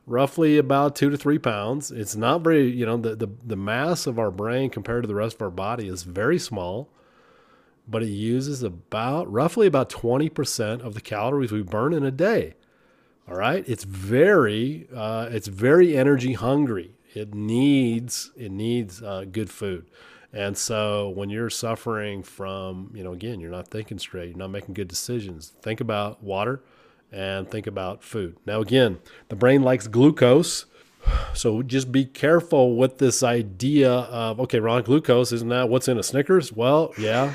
roughly 0.05 0.57
about 0.57 0.95
two 0.95 1.09
to 1.09 1.17
three 1.17 1.39
pounds. 1.39 1.91
It's 1.91 2.15
not 2.15 2.41
very, 2.41 2.69
you 2.69 2.85
know, 2.85 2.97
the, 2.97 3.15
the, 3.15 3.27
the 3.45 3.55
mass 3.55 4.05
of 4.07 4.19
our 4.19 4.31
brain 4.31 4.69
compared 4.69 5.03
to 5.03 5.07
the 5.07 5.15
rest 5.15 5.35
of 5.35 5.41
our 5.41 5.49
body 5.49 5.87
is 5.87 6.03
very 6.03 6.39
small, 6.39 6.89
but 7.87 8.03
it 8.03 8.07
uses 8.07 8.63
about 8.63 9.31
roughly 9.31 9.67
about 9.67 9.89
20% 9.89 10.81
of 10.81 10.93
the 10.93 11.01
calories 11.01 11.51
we 11.51 11.61
burn 11.61 11.93
in 11.93 12.03
a 12.03 12.11
day. 12.11 12.55
All 13.29 13.37
right, 13.37 13.63
it's 13.69 13.85
very 13.85 14.85
uh, 14.93 15.29
it's 15.31 15.47
very 15.47 15.95
energy 15.95 16.33
hungry. 16.33 16.95
It 17.13 17.33
needs 17.33 18.31
it 18.35 18.51
needs 18.51 19.01
uh, 19.01 19.23
good 19.31 19.49
food. 19.49 19.89
And 20.33 20.57
so 20.57 21.09
when 21.09 21.29
you're 21.29 21.49
suffering 21.49 22.23
from, 22.23 22.91
you 22.93 23.03
know, 23.03 23.13
again, 23.13 23.39
you're 23.39 23.51
not 23.51 23.69
thinking 23.69 23.97
straight, 23.97 24.29
you're 24.29 24.37
not 24.37 24.49
making 24.49 24.73
good 24.73 24.89
decisions. 24.89 25.53
Think 25.61 25.79
about 25.79 26.21
water 26.21 26.61
and 27.13 27.49
think 27.49 27.67
about 27.67 28.03
food. 28.03 28.37
Now, 28.45 28.59
again, 28.59 28.99
the 29.29 29.35
brain 29.35 29.61
likes 29.61 29.87
glucose. 29.87 30.65
So 31.33 31.61
just 31.61 31.91
be 31.91 32.05
careful 32.05 32.75
with 32.75 32.97
this 32.97 33.23
idea 33.23 33.91
of, 33.91 34.39
okay, 34.39 34.59
Ron, 34.59 34.83
glucose, 34.83 35.31
isn't 35.31 35.49
that 35.49 35.69
what's 35.69 35.87
in 35.87 35.97
a 35.97 36.03
Snickers? 36.03 36.51
Well, 36.51 36.93
yeah. 36.97 37.33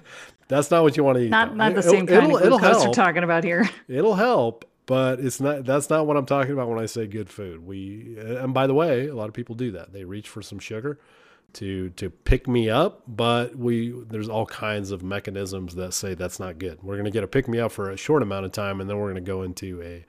That's 0.48 0.70
not 0.70 0.82
what 0.82 0.96
you 0.96 1.04
want 1.04 1.18
to 1.18 1.24
eat. 1.24 1.30
Not, 1.30 1.54
not 1.54 1.74
the 1.74 1.82
same 1.82 2.06
kind 2.06 2.24
it'll, 2.24 2.36
of 2.36 2.60
glucose 2.60 2.84
we're 2.84 2.92
talking 2.92 3.22
about 3.22 3.44
here. 3.44 3.70
It'll 3.88 4.16
help, 4.16 4.64
but 4.84 5.20
it's 5.20 5.40
not 5.40 5.64
that's 5.64 5.88
not 5.88 6.08
what 6.08 6.16
I'm 6.16 6.26
talking 6.26 6.50
about 6.50 6.68
when 6.68 6.80
I 6.80 6.86
say 6.86 7.06
good 7.06 7.30
food. 7.30 7.64
We 7.64 8.16
and 8.18 8.52
by 8.52 8.66
the 8.66 8.74
way, 8.74 9.06
a 9.06 9.14
lot 9.14 9.28
of 9.28 9.32
people 9.32 9.54
do 9.54 9.70
that. 9.72 9.92
They 9.92 10.04
reach 10.04 10.28
for 10.28 10.42
some 10.42 10.58
sugar 10.58 10.98
to 11.54 11.90
to 11.90 12.10
pick 12.10 12.46
me 12.48 12.70
up, 12.70 13.02
but 13.06 13.56
we 13.56 13.90
there's 14.08 14.28
all 14.28 14.46
kinds 14.46 14.90
of 14.90 15.02
mechanisms 15.02 15.74
that 15.74 15.94
say 15.94 16.14
that's 16.14 16.40
not 16.40 16.58
good. 16.58 16.82
We're 16.82 16.94
going 16.94 17.04
to 17.04 17.10
get 17.10 17.24
a 17.24 17.28
pick 17.28 17.48
me 17.48 17.58
up 17.58 17.72
for 17.72 17.90
a 17.90 17.96
short 17.96 18.22
amount 18.22 18.46
of 18.46 18.52
time, 18.52 18.80
and 18.80 18.88
then 18.88 18.98
we're 18.98 19.12
going 19.12 19.24
to 19.24 19.28
go 19.28 19.42
into 19.42 19.82
a 19.82 20.04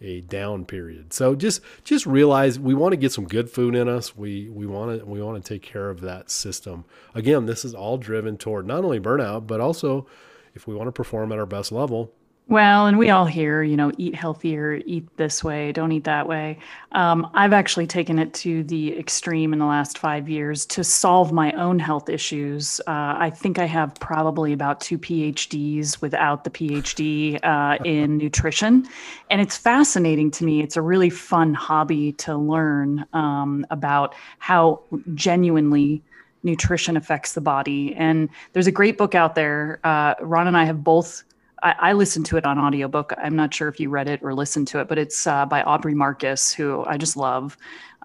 a 0.00 0.20
down 0.22 0.64
period. 0.64 1.12
So 1.12 1.34
just 1.34 1.60
just 1.84 2.06
realize 2.06 2.58
we 2.58 2.74
want 2.74 2.92
to 2.92 2.96
get 2.96 3.12
some 3.12 3.26
good 3.26 3.50
food 3.50 3.74
in 3.74 3.88
us. 3.88 4.16
We 4.16 4.48
we 4.48 4.66
want 4.66 5.00
to 5.00 5.06
we 5.06 5.22
want 5.22 5.42
to 5.42 5.48
take 5.48 5.62
care 5.62 5.90
of 5.90 6.00
that 6.02 6.30
system. 6.30 6.84
Again, 7.14 7.46
this 7.46 7.64
is 7.64 7.74
all 7.74 7.98
driven 7.98 8.36
toward 8.36 8.66
not 8.66 8.84
only 8.84 9.00
burnout, 9.00 9.46
but 9.46 9.60
also 9.60 10.06
if 10.54 10.66
we 10.66 10.74
want 10.74 10.88
to 10.88 10.92
perform 10.92 11.32
at 11.32 11.38
our 11.38 11.46
best 11.46 11.72
level, 11.72 12.12
well, 12.48 12.86
and 12.86 12.96
we 12.96 13.10
all 13.10 13.26
hear, 13.26 13.62
you 13.62 13.76
know, 13.76 13.92
eat 13.98 14.14
healthier, 14.14 14.80
eat 14.86 15.06
this 15.18 15.44
way, 15.44 15.70
don't 15.70 15.92
eat 15.92 16.04
that 16.04 16.26
way. 16.26 16.58
Um, 16.92 17.30
I've 17.34 17.52
actually 17.52 17.86
taken 17.86 18.18
it 18.18 18.32
to 18.34 18.64
the 18.64 18.98
extreme 18.98 19.52
in 19.52 19.58
the 19.58 19.66
last 19.66 19.98
five 19.98 20.30
years 20.30 20.64
to 20.66 20.82
solve 20.82 21.30
my 21.30 21.52
own 21.52 21.78
health 21.78 22.08
issues. 22.08 22.80
Uh, 22.86 23.16
I 23.18 23.28
think 23.28 23.58
I 23.58 23.66
have 23.66 23.94
probably 23.96 24.54
about 24.54 24.80
two 24.80 24.98
PhDs 24.98 26.00
without 26.00 26.44
the 26.44 26.50
PhD 26.50 27.38
uh, 27.44 27.76
in 27.84 28.16
nutrition. 28.16 28.88
And 29.28 29.42
it's 29.42 29.58
fascinating 29.58 30.30
to 30.30 30.44
me. 30.44 30.62
It's 30.62 30.76
a 30.76 30.82
really 30.82 31.10
fun 31.10 31.52
hobby 31.52 32.12
to 32.12 32.34
learn 32.34 33.04
um, 33.12 33.66
about 33.68 34.14
how 34.38 34.80
genuinely 35.14 36.02
nutrition 36.42 36.96
affects 36.96 37.34
the 37.34 37.42
body. 37.42 37.94
And 37.94 38.30
there's 38.54 38.66
a 38.66 38.72
great 38.72 38.96
book 38.96 39.14
out 39.14 39.34
there. 39.34 39.80
Uh, 39.84 40.14
Ron 40.22 40.46
and 40.46 40.56
I 40.56 40.64
have 40.64 40.82
both 40.82 41.24
I, 41.62 41.74
I, 41.78 41.92
listened 41.92 42.26
to 42.26 42.36
it 42.36 42.44
on 42.44 42.58
audiobook. 42.58 43.12
I'm 43.18 43.36
not 43.36 43.52
sure 43.52 43.68
if 43.68 43.80
you 43.80 43.90
read 43.90 44.08
it 44.08 44.20
or 44.22 44.34
listened 44.34 44.68
to 44.68 44.80
it, 44.80 44.88
but 44.88 44.98
it's 44.98 45.26
uh, 45.26 45.46
by 45.46 45.62
Aubrey 45.62 45.94
Marcus, 45.94 46.52
who 46.52 46.84
I 46.86 46.96
just 46.96 47.16
love, 47.16 47.56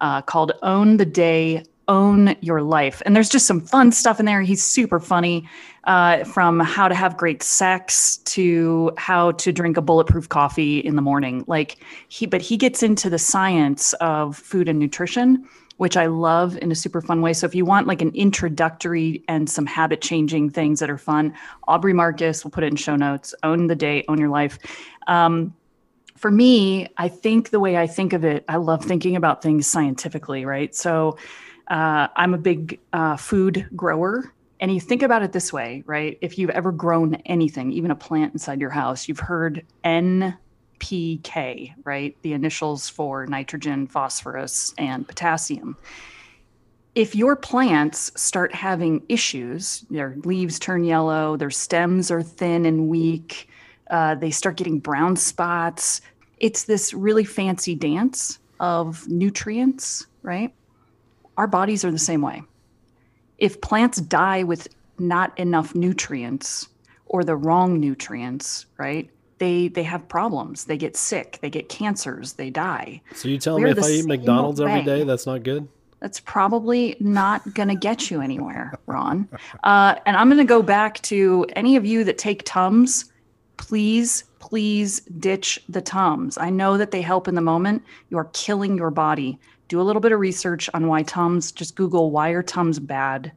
uh, 0.01 0.21
called 0.21 0.53
Own 0.61 0.97
the 0.97 1.05
Day, 1.05 1.63
Own 1.87 2.35
Your 2.41 2.61
Life. 2.61 3.01
And 3.05 3.15
there's 3.15 3.29
just 3.29 3.45
some 3.45 3.61
fun 3.61 3.91
stuff 3.91 4.19
in 4.19 4.25
there. 4.25 4.41
He's 4.41 4.63
super 4.63 4.99
funny 4.99 5.47
uh, 5.83 6.23
from 6.23 6.59
how 6.59 6.87
to 6.87 6.95
have 6.95 7.17
great 7.17 7.43
sex 7.43 8.17
to 8.17 8.91
how 8.97 9.33
to 9.33 9.51
drink 9.51 9.77
a 9.77 9.81
bulletproof 9.81 10.29
coffee 10.29 10.79
in 10.79 10.95
the 10.95 11.01
morning. 11.01 11.43
Like 11.47 11.77
he, 12.07 12.25
but 12.25 12.41
he 12.41 12.57
gets 12.57 12.83
into 12.83 13.09
the 13.09 13.19
science 13.19 13.93
of 13.93 14.37
food 14.37 14.69
and 14.69 14.79
nutrition 14.79 15.47
which 15.83 15.97
I 15.97 16.05
love 16.05 16.57
in 16.59 16.71
a 16.71 16.75
super 16.75 17.01
fun 17.01 17.21
way. 17.21 17.33
So 17.33 17.45
if 17.45 17.53
you 17.53 17.65
want 17.65 17.87
like 17.87 18.01
an 18.01 18.11
introductory 18.15 19.21
and 19.27 19.49
some 19.49 19.65
habit 19.65 19.99
changing 19.99 20.49
things 20.49 20.79
that 20.79 20.89
are 20.89 20.97
fun, 20.97 21.33
Aubrey 21.67 21.91
Marcus, 21.91 22.45
we'll 22.45 22.51
put 22.51 22.63
it 22.63 22.67
in 22.67 22.77
show 22.77 22.95
notes. 22.95 23.35
Own 23.43 23.67
the 23.67 23.75
day, 23.75 24.05
own 24.07 24.17
your 24.17 24.29
life. 24.29 24.57
Um, 25.07 25.53
for 26.15 26.31
me, 26.31 26.87
I 26.95 27.09
think 27.09 27.49
the 27.49 27.59
way 27.59 27.75
I 27.75 27.85
think 27.85 28.13
of 28.13 28.23
it, 28.23 28.45
I 28.47 28.55
love 28.55 28.85
thinking 28.85 29.17
about 29.17 29.41
things 29.41 29.67
scientifically, 29.67 30.45
right? 30.45 30.73
So 30.73 31.17
uh, 31.67 32.07
I'm 32.15 32.33
a 32.33 32.37
big 32.37 32.79
uh, 32.93 33.17
food 33.17 33.67
grower. 33.75 34.33
And 34.61 34.73
you 34.73 34.79
think 34.79 35.03
about 35.03 35.21
it 35.21 35.33
this 35.33 35.51
way, 35.51 35.83
right? 35.85 36.17
If 36.21 36.37
you've 36.37 36.51
ever 36.51 36.71
grown 36.71 37.15
anything, 37.25 37.73
even 37.73 37.91
a 37.91 37.95
plant 37.95 38.31
inside 38.31 38.61
your 38.61 38.69
house, 38.69 39.09
you've 39.09 39.19
heard 39.19 39.65
N 39.83 40.37
NPK, 40.79 41.73
right? 41.83 42.15
The 42.21 42.33
initials 42.33 42.89
for 42.89 43.25
nitrogen, 43.25 43.87
phosphorus, 43.87 44.73
and 44.77 45.07
potassium. 45.07 45.77
If 46.95 47.15
your 47.15 47.35
plants 47.35 48.11
start 48.15 48.53
having 48.53 49.03
issues, 49.09 49.85
their 49.89 50.15
leaves 50.23 50.59
turn 50.59 50.83
yellow, 50.83 51.37
their 51.37 51.49
stems 51.49 52.11
are 52.11 52.21
thin 52.21 52.65
and 52.65 52.87
weak, 52.87 53.49
uh, 53.89 54.15
they 54.15 54.31
start 54.31 54.57
getting 54.57 54.79
brown 54.79 55.15
spots. 55.15 56.01
It's 56.39 56.65
this 56.65 56.93
really 56.93 57.23
fancy 57.23 57.73
dance 57.75 58.39
of 58.59 59.07
nutrients, 59.07 60.05
right? 60.21 60.53
Our 61.37 61.47
bodies 61.47 61.83
are 61.83 61.91
the 61.91 61.97
same 61.97 62.21
way. 62.21 62.43
If 63.39 63.59
plants 63.61 63.99
die 63.99 64.43
with 64.43 64.67
not 64.99 65.37
enough 65.39 65.73
nutrients 65.73 66.69
or 67.07 67.23
the 67.23 67.35
wrong 67.35 67.79
nutrients, 67.79 68.67
right? 68.77 69.09
They 69.43 69.67
they 69.67 69.83
have 69.83 70.07
problems. 70.07 70.65
They 70.65 70.77
get 70.77 70.95
sick. 70.95 71.39
They 71.41 71.49
get 71.49 71.67
cancers. 71.67 72.33
They 72.33 72.49
die. 72.49 73.01
So 73.13 73.27
you 73.27 73.37
tell 73.37 73.59
We're 73.59 73.65
me 73.65 73.71
if 73.71 73.83
I 73.83 73.89
eat 73.89 74.05
McDonald's 74.05 74.61
way. 74.61 74.71
every 74.71 74.83
day, 74.83 75.03
that's 75.03 75.25
not 75.25 75.43
good? 75.43 75.67
That's 75.99 76.19
probably 76.19 76.95
not 76.99 77.53
going 77.53 77.69
to 77.69 77.75
get 77.75 78.09
you 78.11 78.21
anywhere, 78.21 78.73
Ron. 78.87 79.27
Uh, 79.63 79.95
and 80.05 80.17
I'm 80.17 80.27
going 80.27 80.37
to 80.37 80.43
go 80.45 80.61
back 80.61 81.01
to 81.03 81.45
any 81.55 81.75
of 81.75 81.85
you 81.85 82.03
that 82.03 82.17
take 82.17 82.43
Tums. 82.45 83.05
Please, 83.55 84.25
please 84.39 85.01
ditch 85.19 85.63
the 85.69 85.81
Tums. 85.81 86.37
I 86.37 86.49
know 86.49 86.77
that 86.77 86.91
they 86.91 87.01
help 87.01 87.27
in 87.27 87.35
the 87.35 87.41
moment. 87.41 87.83
You 88.09 88.17
are 88.17 88.29
killing 88.33 88.77
your 88.77 88.91
body. 88.91 89.39
Do 89.69 89.79
a 89.79 89.83
little 89.83 90.01
bit 90.01 90.11
of 90.11 90.19
research 90.19 90.69
on 90.73 90.87
why 90.87 91.03
Tums. 91.03 91.51
Just 91.51 91.75
Google 91.75 92.11
why 92.11 92.29
are 92.29 92.43
Tums 92.43 92.79
bad 92.79 93.31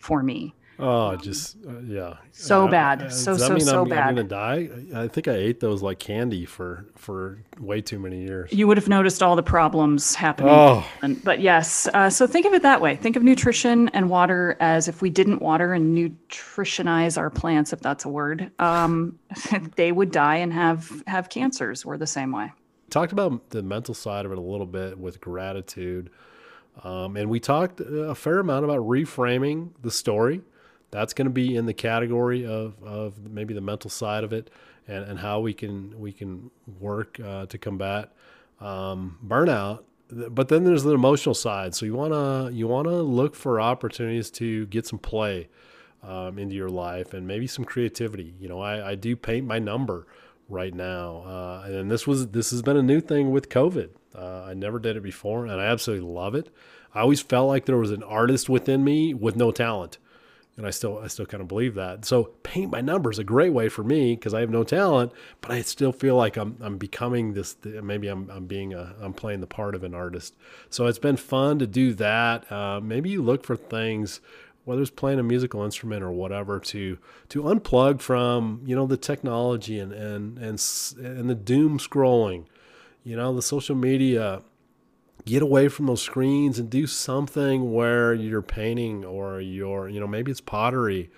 for 0.00 0.22
me. 0.22 0.54
Oh, 0.80 1.16
just 1.16 1.56
uh, 1.66 1.80
yeah. 1.80 2.18
So 2.30 2.66
uh, 2.66 2.70
bad. 2.70 3.02
Uh, 3.02 3.10
so 3.10 3.36
so 3.36 3.58
so 3.58 3.82
I'm, 3.82 3.88
bad. 3.88 4.08
I'm 4.08 4.14
gonna 4.14 4.28
die. 4.28 4.68
I 4.94 5.08
think 5.08 5.26
I 5.26 5.32
ate 5.32 5.58
those 5.58 5.82
like 5.82 5.98
candy 5.98 6.44
for 6.44 6.86
for 6.94 7.38
way 7.58 7.80
too 7.80 7.98
many 7.98 8.22
years. 8.22 8.52
You 8.52 8.68
would 8.68 8.76
have 8.76 8.88
noticed 8.88 9.22
all 9.22 9.34
the 9.34 9.42
problems 9.42 10.14
happening. 10.14 10.52
Oh. 10.52 10.86
But 11.24 11.40
yes, 11.40 11.88
uh, 11.94 12.10
so 12.10 12.26
think 12.28 12.46
of 12.46 12.54
it 12.54 12.62
that 12.62 12.80
way. 12.80 12.94
Think 12.94 13.16
of 13.16 13.24
nutrition 13.24 13.88
and 13.88 14.08
water 14.08 14.56
as 14.60 14.86
if 14.86 15.02
we 15.02 15.10
didn't 15.10 15.42
water 15.42 15.72
and 15.72 15.96
nutritionize 15.96 17.18
our 17.18 17.30
plants, 17.30 17.72
if 17.72 17.80
that's 17.80 18.04
a 18.04 18.08
word, 18.08 18.50
um, 18.60 19.18
they 19.76 19.90
would 19.90 20.12
die 20.12 20.36
and 20.36 20.52
have 20.52 21.02
have 21.08 21.28
cancers. 21.28 21.84
We're 21.84 21.98
the 21.98 22.06
same 22.06 22.30
way. 22.30 22.52
Talked 22.90 23.12
about 23.12 23.50
the 23.50 23.62
mental 23.62 23.94
side 23.94 24.24
of 24.24 24.32
it 24.32 24.38
a 24.38 24.42
little 24.42 24.66
bit 24.66 24.98
with 24.98 25.20
gratitude. 25.20 26.10
Um, 26.84 27.16
and 27.16 27.28
we 27.28 27.40
talked 27.40 27.80
a 27.80 28.14
fair 28.14 28.38
amount 28.38 28.64
about 28.64 28.78
reframing 28.78 29.70
the 29.82 29.90
story 29.90 30.42
that's 30.90 31.12
going 31.12 31.26
to 31.26 31.32
be 31.32 31.56
in 31.56 31.66
the 31.66 31.74
category 31.74 32.46
of, 32.46 32.82
of 32.82 33.30
maybe 33.30 33.54
the 33.54 33.60
mental 33.60 33.90
side 33.90 34.24
of 34.24 34.32
it 34.32 34.50
and, 34.86 35.04
and 35.04 35.18
how 35.18 35.40
we 35.40 35.52
can 35.52 35.98
we 35.98 36.12
can 36.12 36.50
work 36.80 37.20
uh, 37.20 37.46
to 37.46 37.58
combat 37.58 38.12
um, 38.60 39.18
burnout. 39.24 39.84
But 40.10 40.48
then 40.48 40.64
there's 40.64 40.84
the 40.84 40.94
emotional 40.94 41.34
side. 41.34 41.74
So 41.74 41.84
you 41.84 41.94
want 41.94 42.12
to 42.14 42.54
you 42.54 42.66
want 42.66 42.88
to 42.88 43.02
look 43.02 43.34
for 43.34 43.60
opportunities 43.60 44.30
to 44.32 44.66
get 44.66 44.86
some 44.86 44.98
play 44.98 45.48
um, 46.02 46.38
into 46.38 46.54
your 46.54 46.70
life 46.70 47.12
and 47.12 47.26
maybe 47.26 47.46
some 47.46 47.64
creativity. 47.64 48.34
You 48.40 48.48
know 48.48 48.60
I, 48.60 48.90
I 48.90 48.94
do 48.94 49.14
paint 49.14 49.46
my 49.46 49.58
number 49.58 50.06
right 50.48 50.72
now 50.72 51.18
uh, 51.26 51.64
and 51.66 51.90
this 51.90 52.06
was 52.06 52.28
this 52.28 52.50
has 52.50 52.62
been 52.62 52.78
a 52.78 52.82
new 52.82 53.00
thing 53.00 53.30
with 53.30 53.50
covid. 53.50 53.90
Uh, 54.14 54.44
i 54.46 54.54
never 54.54 54.78
did 54.78 54.96
it 54.96 55.02
before 55.02 55.44
and 55.44 55.60
i 55.60 55.66
absolutely 55.66 56.08
love 56.08 56.34
it. 56.34 56.48
I 56.94 57.00
always 57.00 57.20
felt 57.20 57.48
like 57.48 57.66
there 57.66 57.76
was 57.76 57.90
an 57.90 58.02
artist 58.02 58.48
within 58.48 58.82
me 58.82 59.12
with 59.12 59.36
no 59.36 59.50
talent 59.50 59.98
and 60.58 60.66
I 60.66 60.70
still 60.70 60.98
I 60.98 61.06
still 61.06 61.24
kind 61.24 61.40
of 61.40 61.46
believe 61.46 61.76
that. 61.76 62.04
So 62.04 62.24
paint 62.42 62.72
by 62.72 62.80
number 62.80 63.10
is 63.10 63.20
a 63.20 63.24
great 63.24 63.52
way 63.52 63.68
for 63.68 63.84
me 63.84 64.16
because 64.16 64.34
I 64.34 64.40
have 64.40 64.50
no 64.50 64.64
talent, 64.64 65.12
but 65.40 65.52
I 65.52 65.62
still 65.62 65.92
feel 65.92 66.16
like 66.16 66.36
I'm 66.36 66.56
I'm 66.60 66.76
becoming 66.76 67.32
this. 67.32 67.56
Maybe 67.64 68.08
I'm 68.08 68.28
I'm 68.28 68.46
being 68.46 68.74
a 68.74 68.92
I'm 69.00 69.14
playing 69.14 69.40
the 69.40 69.46
part 69.46 69.76
of 69.76 69.84
an 69.84 69.94
artist. 69.94 70.34
So 70.68 70.86
it's 70.86 70.98
been 70.98 71.16
fun 71.16 71.60
to 71.60 71.66
do 71.66 71.94
that. 71.94 72.50
Uh, 72.50 72.80
maybe 72.82 73.08
you 73.08 73.22
look 73.22 73.44
for 73.46 73.56
things. 73.56 74.20
Whether 74.64 74.82
it's 74.82 74.90
playing 74.90 75.18
a 75.18 75.22
musical 75.22 75.64
instrument 75.64 76.02
or 76.02 76.10
whatever, 76.10 76.60
to 76.60 76.98
to 77.30 77.42
unplug 77.44 78.00
from 78.00 78.60
you 78.66 78.74
know 78.74 78.86
the 78.86 78.98
technology 78.98 79.78
and 79.78 79.92
and 79.92 80.38
and 80.38 80.62
and 80.98 81.30
the 81.30 81.36
doom 81.36 81.78
scrolling, 81.78 82.44
you 83.04 83.16
know 83.16 83.32
the 83.32 83.42
social 83.42 83.76
media, 83.76 84.42
get 85.24 85.42
away 85.42 85.68
from 85.68 85.86
those 85.86 86.02
screens 86.02 86.58
and 86.58 86.70
do 86.70 86.86
something 86.86 87.72
where 87.72 88.14
you're 88.14 88.42
painting 88.42 89.04
or 89.04 89.40
you're, 89.40 89.88
you 89.88 90.00
know, 90.00 90.06
maybe 90.06 90.30
it's 90.30 90.40
pottery, 90.40 91.10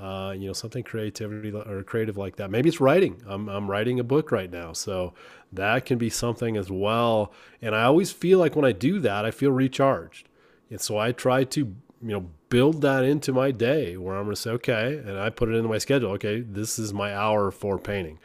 uh, 0.00 0.34
you 0.36 0.46
know, 0.46 0.52
something 0.52 0.82
creativity 0.84 1.50
or 1.52 1.82
creative 1.82 2.16
like 2.16 2.36
that. 2.36 2.50
Maybe 2.50 2.68
it's 2.68 2.80
writing. 2.80 3.22
I'm, 3.26 3.48
I'm 3.48 3.70
writing 3.70 3.98
a 4.00 4.04
book 4.04 4.30
right 4.30 4.50
now. 4.50 4.72
So 4.74 5.14
that 5.52 5.86
can 5.86 5.98
be 5.98 6.10
something 6.10 6.56
as 6.56 6.70
well. 6.70 7.32
And 7.62 7.74
I 7.74 7.84
always 7.84 8.12
feel 8.12 8.38
like 8.38 8.56
when 8.56 8.64
I 8.64 8.72
do 8.72 9.00
that, 9.00 9.24
I 9.24 9.30
feel 9.30 9.52
recharged. 9.52 10.28
And 10.70 10.80
so 10.80 10.98
I 10.98 11.12
try 11.12 11.44
to, 11.44 11.60
you 11.60 11.76
know, 12.02 12.30
build 12.50 12.82
that 12.82 13.04
into 13.04 13.32
my 13.32 13.50
day 13.50 13.96
where 13.96 14.16
I'm 14.16 14.24
going 14.24 14.34
to 14.36 14.40
say, 14.40 14.50
okay, 14.50 14.98
and 14.98 15.18
I 15.18 15.30
put 15.30 15.48
it 15.48 15.54
into 15.54 15.68
my 15.68 15.78
schedule. 15.78 16.10
Okay, 16.12 16.40
this 16.40 16.78
is 16.78 16.92
my 16.92 17.14
hour 17.14 17.50
for 17.50 17.78
painting 17.78 18.18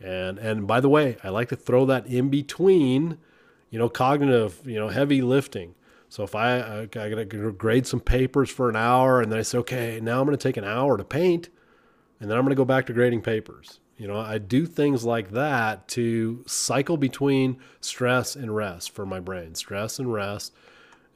And 0.00 0.38
and 0.38 0.66
by 0.66 0.80
the 0.80 0.88
way, 0.88 1.16
I 1.24 1.30
like 1.30 1.48
to 1.50 1.56
throw 1.56 1.84
that 1.86 2.06
in 2.06 2.28
between, 2.30 3.18
you 3.70 3.78
know, 3.78 3.88
cognitive, 3.88 4.60
you 4.64 4.78
know, 4.78 4.88
heavy 4.88 5.22
lifting. 5.22 5.74
So 6.08 6.22
if 6.22 6.34
I 6.34 6.58
I, 6.58 6.80
I 6.82 6.86
got 6.86 7.30
to 7.30 7.52
grade 7.52 7.86
some 7.86 8.00
papers 8.00 8.50
for 8.50 8.68
an 8.68 8.76
hour, 8.76 9.20
and 9.20 9.30
then 9.30 9.38
I 9.38 9.42
say, 9.42 9.58
okay, 9.58 10.00
now 10.00 10.20
I'm 10.20 10.26
going 10.26 10.36
to 10.36 10.42
take 10.42 10.56
an 10.56 10.64
hour 10.64 10.96
to 10.96 11.04
paint, 11.04 11.48
and 12.20 12.30
then 12.30 12.38
I'm 12.38 12.44
going 12.44 12.54
to 12.54 12.60
go 12.60 12.64
back 12.64 12.86
to 12.86 12.92
grading 12.92 13.22
papers. 13.22 13.80
You 13.96 14.06
know, 14.06 14.18
I 14.18 14.38
do 14.38 14.64
things 14.64 15.04
like 15.04 15.32
that 15.32 15.88
to 15.88 16.44
cycle 16.46 16.96
between 16.96 17.58
stress 17.80 18.36
and 18.36 18.54
rest 18.54 18.92
for 18.92 19.04
my 19.04 19.18
brain. 19.18 19.56
Stress 19.56 19.98
and 19.98 20.12
rest 20.12 20.52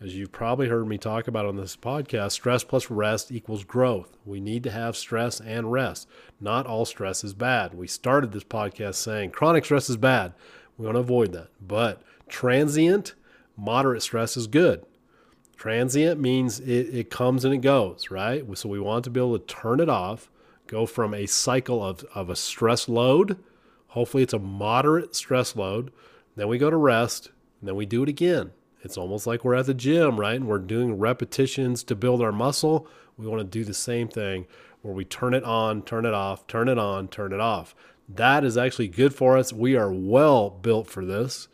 as 0.02 0.16
you've 0.16 0.32
probably 0.32 0.68
heard 0.68 0.88
me 0.88 0.98
talk 0.98 1.28
about 1.28 1.46
on 1.46 1.56
this 1.56 1.76
podcast, 1.76 2.32
stress 2.32 2.64
plus 2.64 2.90
rest 2.90 3.30
equals 3.30 3.62
growth. 3.62 4.16
We 4.24 4.40
need 4.40 4.64
to 4.64 4.70
have 4.72 4.96
stress 4.96 5.40
and 5.40 5.70
rest. 5.70 6.08
Not 6.40 6.66
all 6.66 6.84
stress 6.84 7.22
is 7.22 7.34
bad. 7.34 7.74
We 7.74 7.86
started 7.86 8.32
this 8.32 8.42
podcast 8.42 8.96
saying 8.96 9.30
chronic 9.30 9.64
stress 9.64 9.88
is 9.88 9.96
bad. 9.96 10.32
We 10.76 10.86
want 10.86 10.96
to 10.96 11.00
avoid 11.00 11.32
that. 11.32 11.50
But 11.60 12.02
transient, 12.32 13.14
moderate 13.56 14.02
stress 14.02 14.36
is 14.36 14.48
good. 14.48 14.84
Transient 15.56 16.18
means 16.20 16.58
it, 16.58 16.92
it 16.92 17.10
comes 17.10 17.44
and 17.44 17.54
it 17.54 17.58
goes, 17.58 18.10
right? 18.10 18.44
So 18.58 18.68
we 18.68 18.80
want 18.80 19.04
to 19.04 19.10
be 19.10 19.20
able 19.20 19.38
to 19.38 19.46
turn 19.46 19.78
it 19.78 19.88
off, 19.88 20.30
go 20.66 20.86
from 20.86 21.14
a 21.14 21.26
cycle 21.26 21.84
of, 21.84 22.04
of 22.14 22.28
a 22.28 22.36
stress 22.36 22.88
load. 22.88 23.38
Hopefully, 23.88 24.24
it's 24.24 24.32
a 24.32 24.38
moderate 24.40 25.14
stress 25.14 25.54
load. 25.54 25.92
Then 26.34 26.48
we 26.48 26.58
go 26.58 26.70
to 26.70 26.76
rest, 26.76 27.30
and 27.60 27.68
then 27.68 27.76
we 27.76 27.86
do 27.86 28.02
it 28.02 28.08
again 28.08 28.52
it's 28.82 28.98
almost 28.98 29.26
like 29.26 29.44
we're 29.44 29.54
at 29.54 29.66
the 29.66 29.74
gym, 29.74 30.18
right? 30.18 30.34
And 30.34 30.48
we're 30.48 30.58
doing 30.58 30.98
repetitions 30.98 31.84
to 31.84 31.94
build 31.94 32.20
our 32.20 32.32
muscle. 32.32 32.88
We 33.16 33.26
want 33.26 33.40
to 33.40 33.44
do 33.44 33.64
the 33.64 33.74
same 33.74 34.08
thing 34.08 34.46
where 34.82 34.94
we 34.94 35.04
turn 35.04 35.34
it 35.34 35.44
on, 35.44 35.82
turn 35.82 36.04
it 36.04 36.14
off, 36.14 36.46
turn 36.48 36.68
it 36.68 36.78
on, 36.78 37.08
turn 37.08 37.32
it 37.32 37.40
off. 37.40 37.74
That 38.08 38.44
is 38.44 38.56
actually 38.56 38.88
good 38.88 39.14
for 39.14 39.38
us. 39.38 39.52
We 39.52 39.76
are 39.76 39.92
well 39.92 40.50
built 40.50 40.88
for 40.88 41.04
this. 41.04 41.46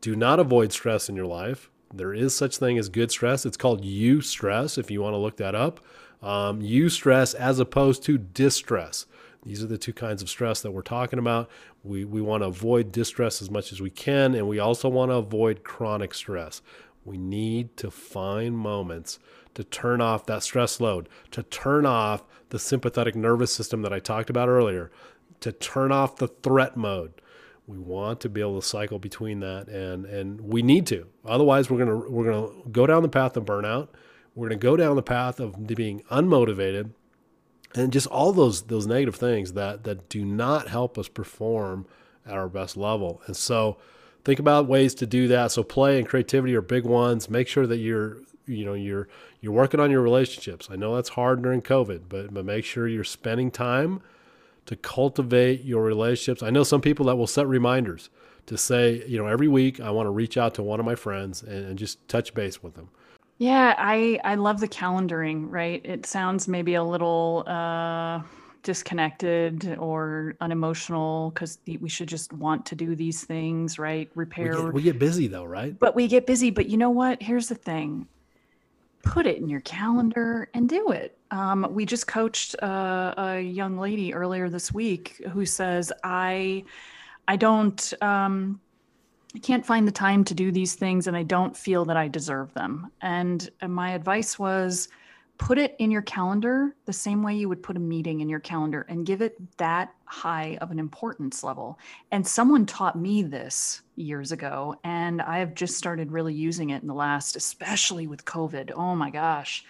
Do 0.00 0.14
not 0.14 0.38
avoid 0.38 0.72
stress 0.72 1.08
in 1.08 1.16
your 1.16 1.26
life. 1.26 1.70
There 1.92 2.14
is 2.14 2.36
such 2.36 2.58
thing 2.58 2.78
as 2.78 2.88
good 2.88 3.10
stress. 3.10 3.46
It's 3.46 3.56
called 3.56 3.82
eustress 3.82 4.78
if 4.78 4.90
you 4.90 5.00
want 5.00 5.14
to 5.14 5.18
look 5.18 5.36
that 5.38 5.54
up. 5.54 5.80
Um, 6.22 6.60
eustress 6.60 7.34
as 7.34 7.58
opposed 7.58 8.02
to 8.04 8.18
distress. 8.18 9.06
These 9.44 9.62
are 9.62 9.68
the 9.68 9.78
two 9.78 9.92
kinds 9.92 10.20
of 10.20 10.28
stress 10.28 10.60
that 10.62 10.72
we're 10.72 10.82
talking 10.82 11.18
about. 11.18 11.48
We, 11.82 12.04
we 12.04 12.20
want 12.20 12.42
to 12.42 12.48
avoid 12.48 12.92
distress 12.92 13.40
as 13.40 13.50
much 13.50 13.72
as 13.72 13.80
we 13.80 13.90
can, 13.90 14.34
and 14.34 14.48
we 14.48 14.58
also 14.58 14.88
want 14.88 15.10
to 15.10 15.16
avoid 15.16 15.64
chronic 15.64 16.12
stress. 16.12 16.60
We 17.04 17.16
need 17.16 17.76
to 17.78 17.90
find 17.90 18.56
moments 18.56 19.18
to 19.54 19.64
turn 19.64 20.00
off 20.00 20.26
that 20.26 20.42
stress 20.42 20.80
load, 20.80 21.08
to 21.30 21.42
turn 21.42 21.86
off 21.86 22.24
the 22.50 22.58
sympathetic 22.58 23.14
nervous 23.14 23.52
system 23.52 23.82
that 23.82 23.92
I 23.92 24.00
talked 24.00 24.28
about 24.28 24.48
earlier, 24.48 24.90
to 25.40 25.52
turn 25.52 25.92
off 25.92 26.16
the 26.16 26.28
threat 26.28 26.76
mode. 26.76 27.12
We 27.68 27.78
want 27.78 28.20
to 28.22 28.30
be 28.30 28.40
able 28.40 28.60
to 28.60 28.66
cycle 28.66 28.98
between 28.98 29.40
that 29.40 29.68
and 29.68 30.06
and 30.06 30.40
we 30.40 30.62
need 30.62 30.86
to. 30.86 31.06
Otherwise 31.24 31.70
we're 31.70 31.84
to 31.84 32.10
we're 32.10 32.32
to 32.32 32.68
go 32.72 32.86
down 32.86 33.02
the 33.02 33.08
path 33.08 33.36
of 33.36 33.44
burnout. 33.44 33.88
We're 34.34 34.48
to 34.48 34.56
go 34.56 34.76
down 34.76 34.96
the 34.96 35.02
path 35.02 35.38
of 35.38 35.66
being 35.66 36.02
unmotivated 36.10 36.90
and 37.74 37.92
just 37.92 38.06
all 38.06 38.32
those 38.32 38.62
those 38.62 38.86
negative 38.86 39.16
things 39.16 39.52
that 39.52 39.84
that 39.84 40.08
do 40.08 40.24
not 40.24 40.68
help 40.68 40.96
us 40.98 41.08
perform 41.08 41.86
at 42.26 42.32
our 42.32 42.48
best 42.48 42.76
level. 42.76 43.20
And 43.26 43.36
so 43.36 43.76
think 44.24 44.38
about 44.38 44.66
ways 44.66 44.94
to 44.96 45.06
do 45.06 45.28
that. 45.28 45.52
So 45.52 45.62
play 45.62 45.98
and 45.98 46.08
creativity 46.08 46.54
are 46.54 46.62
big 46.62 46.84
ones. 46.84 47.28
Make 47.28 47.48
sure 47.48 47.66
that 47.66 47.78
you're 47.78 48.18
you 48.46 48.64
know 48.64 48.74
you're 48.74 49.08
you're 49.40 49.52
working 49.52 49.80
on 49.80 49.90
your 49.90 50.00
relationships. 50.00 50.68
I 50.70 50.76
know 50.76 50.94
that's 50.94 51.10
hard 51.10 51.42
during 51.42 51.60
COVID, 51.60 52.02
but 52.08 52.32
but 52.32 52.44
make 52.44 52.64
sure 52.64 52.88
you're 52.88 53.04
spending 53.04 53.50
time 53.50 54.00
to 54.68 54.76
cultivate 54.76 55.64
your 55.64 55.82
relationships. 55.82 56.42
I 56.42 56.50
know 56.50 56.62
some 56.62 56.82
people 56.82 57.06
that 57.06 57.16
will 57.16 57.26
set 57.26 57.46
reminders 57.46 58.10
to 58.44 58.58
say, 58.58 59.02
you 59.06 59.16
know, 59.16 59.26
every 59.26 59.48
week 59.48 59.80
I 59.80 59.90
want 59.90 60.06
to 60.06 60.10
reach 60.10 60.36
out 60.36 60.54
to 60.56 60.62
one 60.62 60.78
of 60.78 60.84
my 60.84 60.94
friends 60.94 61.42
and, 61.42 61.64
and 61.64 61.78
just 61.78 62.06
touch 62.06 62.34
base 62.34 62.62
with 62.62 62.74
them. 62.74 62.90
Yeah, 63.38 63.74
I 63.78 64.20
I 64.24 64.34
love 64.34 64.60
the 64.60 64.68
calendaring, 64.68 65.46
right? 65.48 65.80
It 65.86 66.04
sounds 66.04 66.48
maybe 66.48 66.74
a 66.74 66.84
little 66.84 67.44
uh 67.46 68.20
disconnected 68.62 69.78
or 69.78 70.34
unemotional 70.42 71.30
because 71.30 71.58
we 71.80 71.88
should 71.88 72.08
just 72.08 72.34
want 72.34 72.66
to 72.66 72.74
do 72.74 72.94
these 72.94 73.24
things, 73.24 73.78
right? 73.78 74.10
Repair. 74.14 74.54
We 74.56 74.62
get, 74.62 74.74
we 74.74 74.82
get 74.82 74.98
busy 74.98 75.28
though, 75.28 75.44
right? 75.44 75.78
But 75.78 75.94
we 75.94 76.08
get 76.08 76.26
busy. 76.26 76.50
But 76.50 76.68
you 76.68 76.76
know 76.76 76.90
what? 76.90 77.22
Here's 77.22 77.48
the 77.48 77.54
thing 77.54 78.06
put 79.08 79.26
it 79.26 79.38
in 79.38 79.48
your 79.48 79.60
calendar 79.62 80.50
and 80.54 80.68
do 80.68 80.90
it. 80.90 81.18
Um, 81.30 81.66
we 81.70 81.86
just 81.86 82.06
coached 82.06 82.54
uh, 82.62 83.14
a 83.16 83.40
young 83.40 83.78
lady 83.78 84.12
earlier 84.12 84.48
this 84.50 84.72
week 84.72 85.20
who 85.32 85.46
says, 85.46 85.92
I, 86.04 86.64
I 87.26 87.36
don't, 87.36 87.94
um, 88.02 88.60
I 89.34 89.38
can't 89.38 89.64
find 89.64 89.86
the 89.88 89.92
time 89.92 90.24
to 90.24 90.34
do 90.34 90.52
these 90.52 90.74
things 90.74 91.06
and 91.06 91.16
I 91.16 91.22
don't 91.22 91.56
feel 91.56 91.84
that 91.86 91.96
I 91.96 92.08
deserve 92.08 92.52
them. 92.54 92.90
And, 93.00 93.48
and 93.60 93.74
my 93.74 93.92
advice 93.92 94.38
was 94.38 94.88
put 95.38 95.56
it 95.56 95.76
in 95.78 95.90
your 95.90 96.02
calendar 96.02 96.74
the 96.84 96.92
same 96.92 97.22
way 97.22 97.34
you 97.34 97.48
would 97.48 97.62
put 97.62 97.76
a 97.76 97.80
meeting 97.80 98.20
in 98.20 98.28
your 98.28 98.40
calendar 98.40 98.84
and 98.88 99.06
give 99.06 99.22
it 99.22 99.36
that 99.56 99.94
high 100.04 100.58
of 100.60 100.70
an 100.70 100.78
importance 100.78 101.42
level. 101.44 101.78
And 102.10 102.26
someone 102.26 102.66
taught 102.66 102.98
me 102.98 103.22
this 103.22 103.82
years 103.96 104.32
ago 104.32 104.74
and 104.84 105.22
I 105.22 105.38
have 105.38 105.54
just 105.54 105.76
started 105.76 106.12
really 106.12 106.34
using 106.34 106.70
it 106.70 106.82
in 106.82 106.88
the 106.88 106.94
last 106.94 107.36
especially 107.36 108.06
with 108.06 108.24
COVID. 108.24 108.72
Oh 108.74 108.94
my 108.94 109.10
gosh 109.10 109.64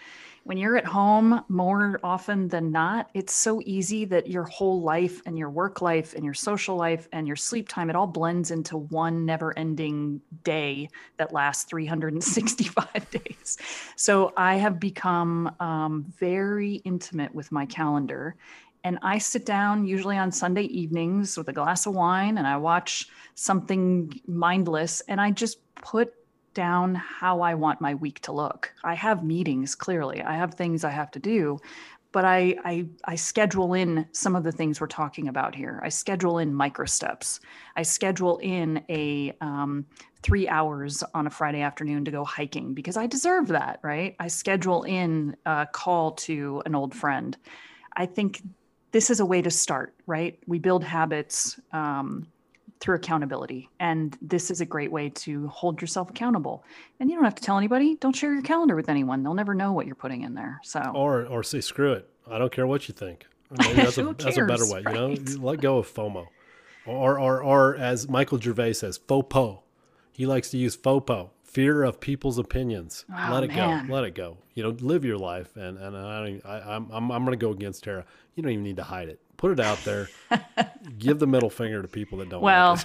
when 0.49 0.57
you're 0.57 0.79
at 0.79 0.87
home 0.87 1.45
more 1.51 2.01
often 2.03 2.49
than 2.49 2.73
not, 2.73 3.11
it's 3.13 3.35
so 3.35 3.61
easy 3.67 4.07
that 4.07 4.29
your 4.29 4.45
whole 4.45 4.81
life 4.81 5.21
and 5.27 5.37
your 5.37 5.51
work 5.51 5.83
life 5.83 6.15
and 6.15 6.25
your 6.25 6.33
social 6.33 6.75
life 6.75 7.07
and 7.13 7.27
your 7.27 7.37
sleep 7.37 7.69
time, 7.69 7.91
it 7.91 7.97
all 7.97 8.07
blends 8.07 8.51
into 8.51 8.79
one 8.79 9.27
never 9.27 9.53
ending 9.59 10.23
day 10.45 10.89
that 11.19 11.35
lasts 11.35 11.65
365 11.65 13.11
days. 13.11 13.59
So 13.95 14.33
I 14.39 14.55
have 14.55 14.81
become 14.81 15.55
um, 15.61 16.07
very 16.19 16.77
intimate 16.77 17.35
with 17.35 17.53
my 17.53 17.67
calendar. 17.67 18.35
And 18.85 18.99
I 19.03 19.19
sit 19.19 19.45
down 19.45 19.85
usually 19.85 20.17
on 20.17 20.33
Sunday 20.33 20.63
evenings 20.63 21.37
with 21.37 21.51
a 21.51 21.53
glass 21.53 21.85
of 21.85 21.95
wine 21.95 22.39
and 22.39 22.47
I 22.47 22.57
watch 22.57 23.11
something 23.35 24.19
mindless 24.27 25.03
and 25.09 25.21
I 25.21 25.31
just 25.31 25.59
put 25.75 26.15
down 26.55 26.95
how 26.95 27.41
I 27.41 27.55
want 27.55 27.81
my 27.81 27.95
week 27.95 28.21
to 28.23 28.33
look. 28.33 28.73
I 28.85 28.95
have 28.95 29.25
meetings 29.25 29.75
clearly. 29.75 30.23
I 30.23 30.35
have 30.35 30.55
things 30.55 30.85
I 30.85 30.91
have 30.91 31.11
to 31.13 31.19
do, 31.19 31.59
but 32.13 32.25
I, 32.25 32.57
I 32.65 32.87
I 33.05 33.15
schedule 33.17 33.75
in 33.75 34.07
some 34.13 34.35
of 34.35 34.43
the 34.43 34.53
things 34.53 34.81
we're 34.81 34.87
talking 34.87 35.29
about 35.29 35.55
here. 35.55 35.81
I 35.83 35.89
schedule 35.89 36.39
in 36.39 36.55
micro 36.55 36.87
steps. 36.87 37.41
I 37.77 37.83
schedule 37.83 38.39
in 38.39 38.83
a 38.89 39.37
um, 39.41 39.87
three 40.23 40.49
hours 40.49 41.05
on 41.15 41.27
a 41.27 41.31
Friday 41.31 41.61
afternoon 41.61 42.05
to 42.05 42.11
go 42.11 42.25
hiking 42.25 42.75
because 42.75 42.97
I 42.97 43.07
deserve 43.07 43.49
that, 43.49 43.81
right? 43.83 44.17
I 44.19 44.29
schedule 44.29 44.83
in 44.85 45.37
a 45.47 45.67
call 45.71 46.13
to 46.13 46.63
an 46.67 46.75
old 46.75 46.95
friend. 46.95 47.37
I 47.97 48.07
think 48.07 48.43
this 48.91 49.11
is 49.11 49.21
a 49.21 49.27
way 49.27 49.43
to 49.43 49.51
start, 49.51 49.95
right? 50.07 50.39
We 50.47 50.59
build 50.59 50.83
habits. 50.83 51.61
Um, 51.73 52.27
through 52.81 52.97
accountability. 52.97 53.69
And 53.81 54.17
this 54.23 54.51
is 54.51 54.61
a 54.61 54.67
great 54.67 54.91
way 54.93 55.11
to 55.11 55.49
hold 55.49 55.81
yourself 55.81 56.11
accountable. 56.11 56.65
And 57.01 57.11
you 57.11 57.17
don't 57.17 57.25
have 57.25 57.35
to 57.35 57.43
tell 57.43 57.59
anybody. 57.59 57.97
Don't 57.97 58.15
share 58.15 58.33
your 58.33 58.43
calendar 58.43 58.77
with 58.77 58.89
anyone. 58.89 59.23
They'll 59.23 59.35
never 59.35 59.55
know 59.55 59.73
what 59.73 59.87
you're 59.87 59.95
putting 59.95 60.23
in 60.23 60.35
there. 60.35 60.61
So 60.63 60.81
or 60.95 61.27
or 61.27 61.43
say 61.43 61.61
screw 61.61 61.93
it. 61.93 62.09
I 62.31 62.39
don't 62.39 62.53
care 62.53 62.67
what 62.67 62.89
you 62.89 62.95
think. 62.95 63.27
Maybe 63.51 63.75
that's, 63.77 63.99
a, 63.99 64.15
that's 64.19 64.37
a 64.37 64.45
better 64.45 64.67
way. 64.67 64.83
Right? 64.83 64.95
You 64.95 65.39
know, 65.39 65.45
let 65.45 65.61
go 65.61 65.79
of 65.79 65.93
FOMO, 65.93 66.27
or 66.87 67.19
or 67.19 67.43
or 67.43 67.77
as 67.77 68.09
Michael 68.09 68.39
Gervais 68.39 68.75
says, 68.75 68.99
FOPO. 68.99 69.63
He 70.13 70.27
likes 70.27 70.51
to 70.51 70.59
use 70.59 70.77
FOPO, 70.77 71.31
fear 71.49 71.83
of 71.83 72.01
people's 72.01 72.39
opinions. 72.39 73.05
Oh, 73.11 73.31
let 73.33 73.45
it 73.45 73.49
man. 73.49 73.87
go. 73.87 73.95
Let 73.95 74.05
it 74.05 74.15
go. 74.15 74.39
You 74.55 74.63
know, 74.63 74.71
live 74.81 75.05
your 75.05 75.19
life. 75.19 75.57
And 75.57 75.79
and 75.79 75.97
I, 75.97 76.41
I 76.45 76.77
I'm 76.77 76.91
I'm 76.91 77.11
I'm 77.11 77.25
going 77.25 77.39
to 77.39 77.45
go 77.45 77.51
against 77.51 77.85
Tara. 77.85 78.05
You 78.35 78.43
don't 78.43 78.53
even 78.53 78.65
need 78.65 78.77
to 78.77 78.85
hide 78.85 79.09
it 79.09 79.21
put 79.39 79.53
it 79.53 79.61
out 79.61 79.79
there. 79.85 80.11
Give 80.99 81.19
the 81.19 81.27
middle 81.27 81.49
finger 81.49 81.81
to 81.81 81.89
people 81.89 82.19
that 82.19 82.29
don't. 82.29 82.43
Well, 82.43 82.79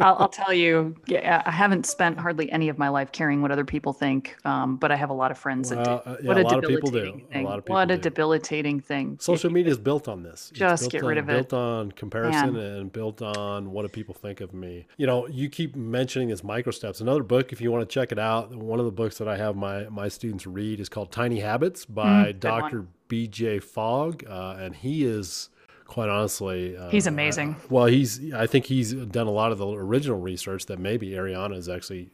I'll, 0.00 0.16
I'll, 0.18 0.28
tell 0.28 0.52
you, 0.52 0.94
yeah, 1.06 1.42
I 1.44 1.50
haven't 1.50 1.86
spent 1.86 2.18
hardly 2.18 2.50
any 2.50 2.68
of 2.68 2.78
my 2.78 2.88
life 2.88 3.12
caring 3.12 3.42
what 3.42 3.50
other 3.50 3.64
people 3.64 3.92
think, 3.92 4.36
um, 4.44 4.76
but 4.76 4.90
I 4.90 4.96
have 4.96 5.10
a 5.10 5.14
lot 5.14 5.30
of 5.30 5.38
friends 5.38 5.70
well, 5.70 5.84
that 5.84 6.04
do. 6.04 6.10
Uh, 6.10 6.16
yeah, 6.22 6.28
what 6.28 6.38
a, 6.38 6.40
a 6.40 6.44
lot 6.44 6.64
of 6.64 6.70
people 6.70 6.90
do. 6.90 7.22
Thing. 7.30 7.44
A 7.44 7.48
lot 7.48 7.58
of 7.58 7.64
people 7.64 7.74
what 7.74 7.90
a 7.90 7.96
do. 7.96 8.02
debilitating 8.02 8.80
thing. 8.80 9.18
Social 9.20 9.50
media 9.50 9.72
is 9.72 9.78
built 9.78 10.08
on 10.08 10.22
this. 10.22 10.50
Just 10.54 10.90
get 10.90 11.02
on, 11.02 11.08
rid 11.08 11.18
of 11.18 11.28
it. 11.28 11.48
Built 11.48 11.52
on 11.52 11.92
comparison 11.92 12.54
Man. 12.54 12.62
and 12.62 12.92
built 12.92 13.22
on 13.22 13.70
what 13.70 13.82
do 13.82 13.88
people 13.88 14.14
think 14.14 14.40
of 14.40 14.54
me. 14.54 14.86
You 14.96 15.06
know, 15.06 15.26
you 15.28 15.48
keep 15.48 15.76
mentioning 15.76 16.28
this 16.28 16.42
micro 16.42 16.72
steps. 16.72 17.00
Another 17.00 17.22
book, 17.22 17.52
if 17.52 17.60
you 17.60 17.70
want 17.70 17.88
to 17.88 17.92
check 17.92 18.12
it 18.12 18.18
out, 18.18 18.54
one 18.54 18.78
of 18.78 18.86
the 18.86 18.92
books 18.92 19.18
that 19.18 19.28
I 19.28 19.36
have 19.36 19.56
my 19.56 19.84
my 19.88 20.08
students 20.08 20.46
read 20.46 20.80
is 20.80 20.88
called 20.88 21.12
Tiny 21.12 21.40
Habits 21.40 21.84
by 21.84 22.32
mm, 22.32 22.40
Dr. 22.40 22.86
B.J. 23.08 23.58
Fogg, 23.58 24.24
uh, 24.26 24.56
and 24.58 24.74
he 24.74 25.04
is 25.04 25.50
quite 25.90 26.08
honestly. 26.08 26.76
Uh, 26.76 26.88
he's 26.88 27.06
amazing. 27.06 27.54
Uh, 27.54 27.66
well, 27.68 27.86
he's. 27.86 28.32
I 28.32 28.46
think 28.46 28.64
he's 28.66 28.94
done 28.94 29.26
a 29.26 29.30
lot 29.32 29.52
of 29.52 29.58
the 29.58 29.66
original 29.66 30.18
research 30.18 30.64
that 30.66 30.78
maybe 30.78 31.10
Arianna 31.10 31.56
is 31.56 31.68
actually 31.68 32.08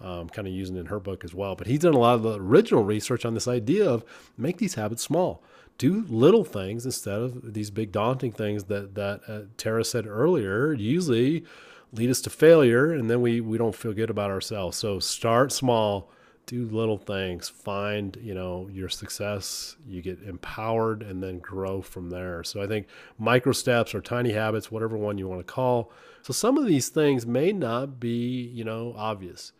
um, 0.00 0.28
kind 0.28 0.46
of 0.46 0.54
using 0.54 0.76
in 0.76 0.86
her 0.86 1.00
book 1.00 1.24
as 1.24 1.34
well. 1.34 1.56
But 1.56 1.66
he's 1.66 1.80
done 1.80 1.94
a 1.94 1.98
lot 1.98 2.14
of 2.14 2.22
the 2.22 2.38
original 2.38 2.84
research 2.84 3.24
on 3.24 3.34
this 3.34 3.48
idea 3.48 3.88
of 3.88 4.04
make 4.36 4.58
these 4.58 4.74
habits 4.74 5.02
small. 5.02 5.42
do 5.78 6.04
little 6.08 6.44
things 6.44 6.84
instead 6.84 7.18
of 7.18 7.52
these 7.54 7.70
big 7.70 7.90
daunting 7.92 8.32
things 8.32 8.64
that 8.64 8.94
that 8.94 9.20
uh, 9.28 9.40
Tara 9.56 9.84
said 9.84 10.06
earlier 10.06 10.72
usually 10.74 11.44
lead 11.92 12.10
us 12.10 12.20
to 12.22 12.30
failure 12.30 12.92
and 12.92 13.10
then 13.10 13.20
we 13.20 13.40
we 13.40 13.58
don't 13.58 13.74
feel 13.74 13.92
good 13.92 14.10
about 14.10 14.30
ourselves 14.30 14.76
so 14.76 14.98
start 14.98 15.52
small 15.52 16.10
do 16.46 16.64
little 16.66 16.96
things 16.96 17.48
find 17.48 18.16
you 18.22 18.32
know 18.32 18.68
your 18.72 18.88
success 18.88 19.76
you 19.86 20.00
get 20.00 20.22
empowered 20.22 21.02
and 21.02 21.22
then 21.22 21.40
grow 21.40 21.82
from 21.82 22.08
there. 22.08 22.42
So 22.44 22.62
i 22.62 22.66
think 22.66 22.86
micro 23.18 23.52
steps 23.52 23.94
or 23.94 24.00
tiny 24.00 24.32
habits 24.32 24.70
whatever 24.70 24.96
one 24.96 25.18
you 25.18 25.28
want 25.28 25.44
to 25.44 25.52
call. 25.52 25.92
So 26.22 26.32
some 26.32 26.56
of 26.56 26.66
these 26.66 26.88
things 26.88 27.26
may 27.26 27.52
not 27.52 28.00
be 28.00 28.48
you 28.54 28.64
know 28.64 28.94
obvious. 28.96 29.52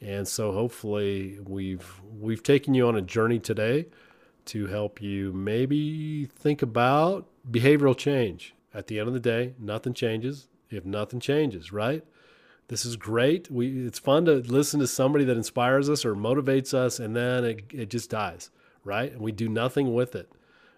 And 0.00 0.28
so 0.28 0.52
hopefully 0.52 1.38
we've 1.42 2.00
we've 2.20 2.42
taken 2.42 2.74
you 2.74 2.86
on 2.88 2.96
a 2.96 3.02
journey 3.02 3.38
today 3.38 3.86
to 4.46 4.66
help 4.66 5.00
you 5.00 5.32
maybe 5.32 6.26
think 6.26 6.60
about 6.60 7.26
behavioral 7.50 7.96
change. 7.96 8.54
At 8.74 8.88
the 8.88 8.98
end 8.98 9.08
of 9.08 9.14
the 9.14 9.20
day 9.20 9.54
nothing 9.58 9.94
changes. 9.94 10.48
If 10.70 10.84
nothing 10.84 11.20
changes 11.20 11.72
right 11.72 12.04
this 12.68 12.84
is 12.84 12.96
great. 12.96 13.50
We 13.50 13.86
it's 13.86 13.98
fun 13.98 14.24
to 14.24 14.36
listen 14.36 14.80
to 14.80 14.86
somebody 14.86 15.24
that 15.24 15.36
inspires 15.36 15.90
us 15.90 16.04
or 16.04 16.14
motivates 16.14 16.72
us, 16.72 16.98
and 16.98 17.14
then 17.14 17.44
it, 17.44 17.64
it 17.72 17.90
just 17.90 18.10
dies, 18.10 18.50
right? 18.84 19.12
And 19.12 19.20
we 19.20 19.32
do 19.32 19.48
nothing 19.48 19.94
with 19.94 20.14
it. 20.14 20.30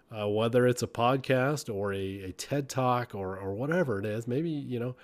Uh, 0.09 0.27
whether 0.27 0.65
it's 0.65 0.81
a 0.81 0.87
podcast 0.87 1.73
or 1.73 1.93
a, 1.93 2.21
a 2.23 2.31
TED 2.33 2.69
talk 2.69 3.15
or 3.15 3.37
or 3.37 3.53
whatever 3.53 3.99
it 3.99 4.05
is, 4.05 4.27
maybe 4.27 4.49
you 4.49 4.79
know, 4.79 4.95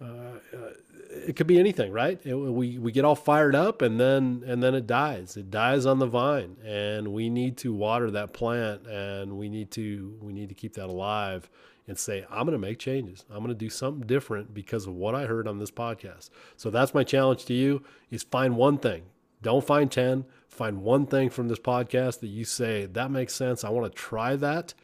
uh, 0.00 0.38
uh, 0.56 0.70
it 1.10 1.36
could 1.36 1.46
be 1.46 1.58
anything, 1.58 1.92
right? 1.92 2.18
It, 2.24 2.34
we 2.34 2.78
we 2.78 2.92
get 2.92 3.04
all 3.04 3.14
fired 3.14 3.54
up 3.54 3.82
and 3.82 4.00
then 4.00 4.42
and 4.46 4.62
then 4.62 4.74
it 4.74 4.86
dies. 4.86 5.36
It 5.36 5.50
dies 5.50 5.84
on 5.84 5.98
the 5.98 6.06
vine, 6.06 6.56
and 6.64 7.08
we 7.08 7.28
need 7.28 7.58
to 7.58 7.74
water 7.74 8.10
that 8.10 8.32
plant, 8.32 8.86
and 8.86 9.36
we 9.38 9.48
need 9.50 9.70
to 9.72 10.18
we 10.22 10.32
need 10.32 10.48
to 10.48 10.54
keep 10.54 10.74
that 10.74 10.86
alive 10.86 11.50
and 11.86 11.98
say, 11.98 12.24
I'm 12.30 12.46
going 12.46 12.52
to 12.52 12.58
make 12.58 12.78
changes. 12.78 13.24
I'm 13.30 13.38
going 13.38 13.48
to 13.48 13.54
do 13.54 13.70
something 13.70 14.06
different 14.06 14.52
because 14.52 14.86
of 14.86 14.94
what 14.94 15.14
I 15.14 15.26
heard 15.26 15.46
on 15.46 15.58
this 15.58 15.70
podcast. 15.70 16.30
So 16.56 16.70
that's 16.70 16.94
my 16.94 17.04
challenge 17.04 17.44
to 17.46 17.54
you 17.54 17.82
is 18.10 18.22
find 18.22 18.56
one 18.56 18.78
thing. 18.78 19.04
Don't 19.42 19.64
find 19.64 19.90
10. 19.90 20.24
Find 20.48 20.82
one 20.82 21.06
thing 21.06 21.30
from 21.30 21.48
this 21.48 21.58
podcast 21.58 22.20
that 22.20 22.28
you 22.28 22.44
say, 22.44 22.86
that 22.86 23.10
makes 23.10 23.34
sense. 23.34 23.62
I 23.62 23.68
want 23.68 23.92
to 23.92 23.96
try 23.96 24.36
that. 24.36 24.74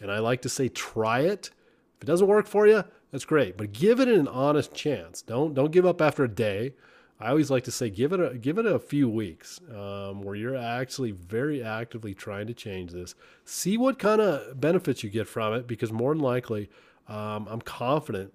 And 0.00 0.10
I 0.10 0.18
like 0.18 0.42
to 0.42 0.48
say, 0.48 0.68
try 0.68 1.20
it. 1.20 1.50
If 1.96 2.02
it 2.02 2.06
doesn't 2.06 2.26
work 2.26 2.46
for 2.46 2.66
you, 2.66 2.84
that's 3.12 3.24
great. 3.24 3.56
But 3.56 3.72
give 3.72 4.00
it 4.00 4.08
an 4.08 4.28
honest 4.28 4.74
chance. 4.74 5.22
Don't 5.22 5.54
don't 5.54 5.72
give 5.72 5.86
up 5.86 6.00
after 6.00 6.24
a 6.24 6.28
day. 6.28 6.74
I 7.20 7.28
always 7.28 7.50
like 7.50 7.64
to 7.64 7.70
say 7.70 7.90
give 7.90 8.12
it 8.14 8.20
a 8.20 8.38
give 8.38 8.56
it 8.56 8.64
a 8.64 8.78
few 8.78 9.08
weeks 9.08 9.60
um, 9.70 10.22
where 10.22 10.34
you're 10.34 10.56
actually 10.56 11.10
very 11.10 11.62
actively 11.62 12.14
trying 12.14 12.46
to 12.46 12.54
change 12.54 12.92
this. 12.92 13.14
See 13.44 13.76
what 13.76 13.98
kind 13.98 14.22
of 14.22 14.58
benefits 14.58 15.04
you 15.04 15.10
get 15.10 15.28
from 15.28 15.52
it, 15.52 15.66
because 15.66 15.92
more 15.92 16.14
than 16.14 16.22
likely, 16.22 16.70
um, 17.08 17.46
I'm 17.50 17.60
confident 17.60 18.32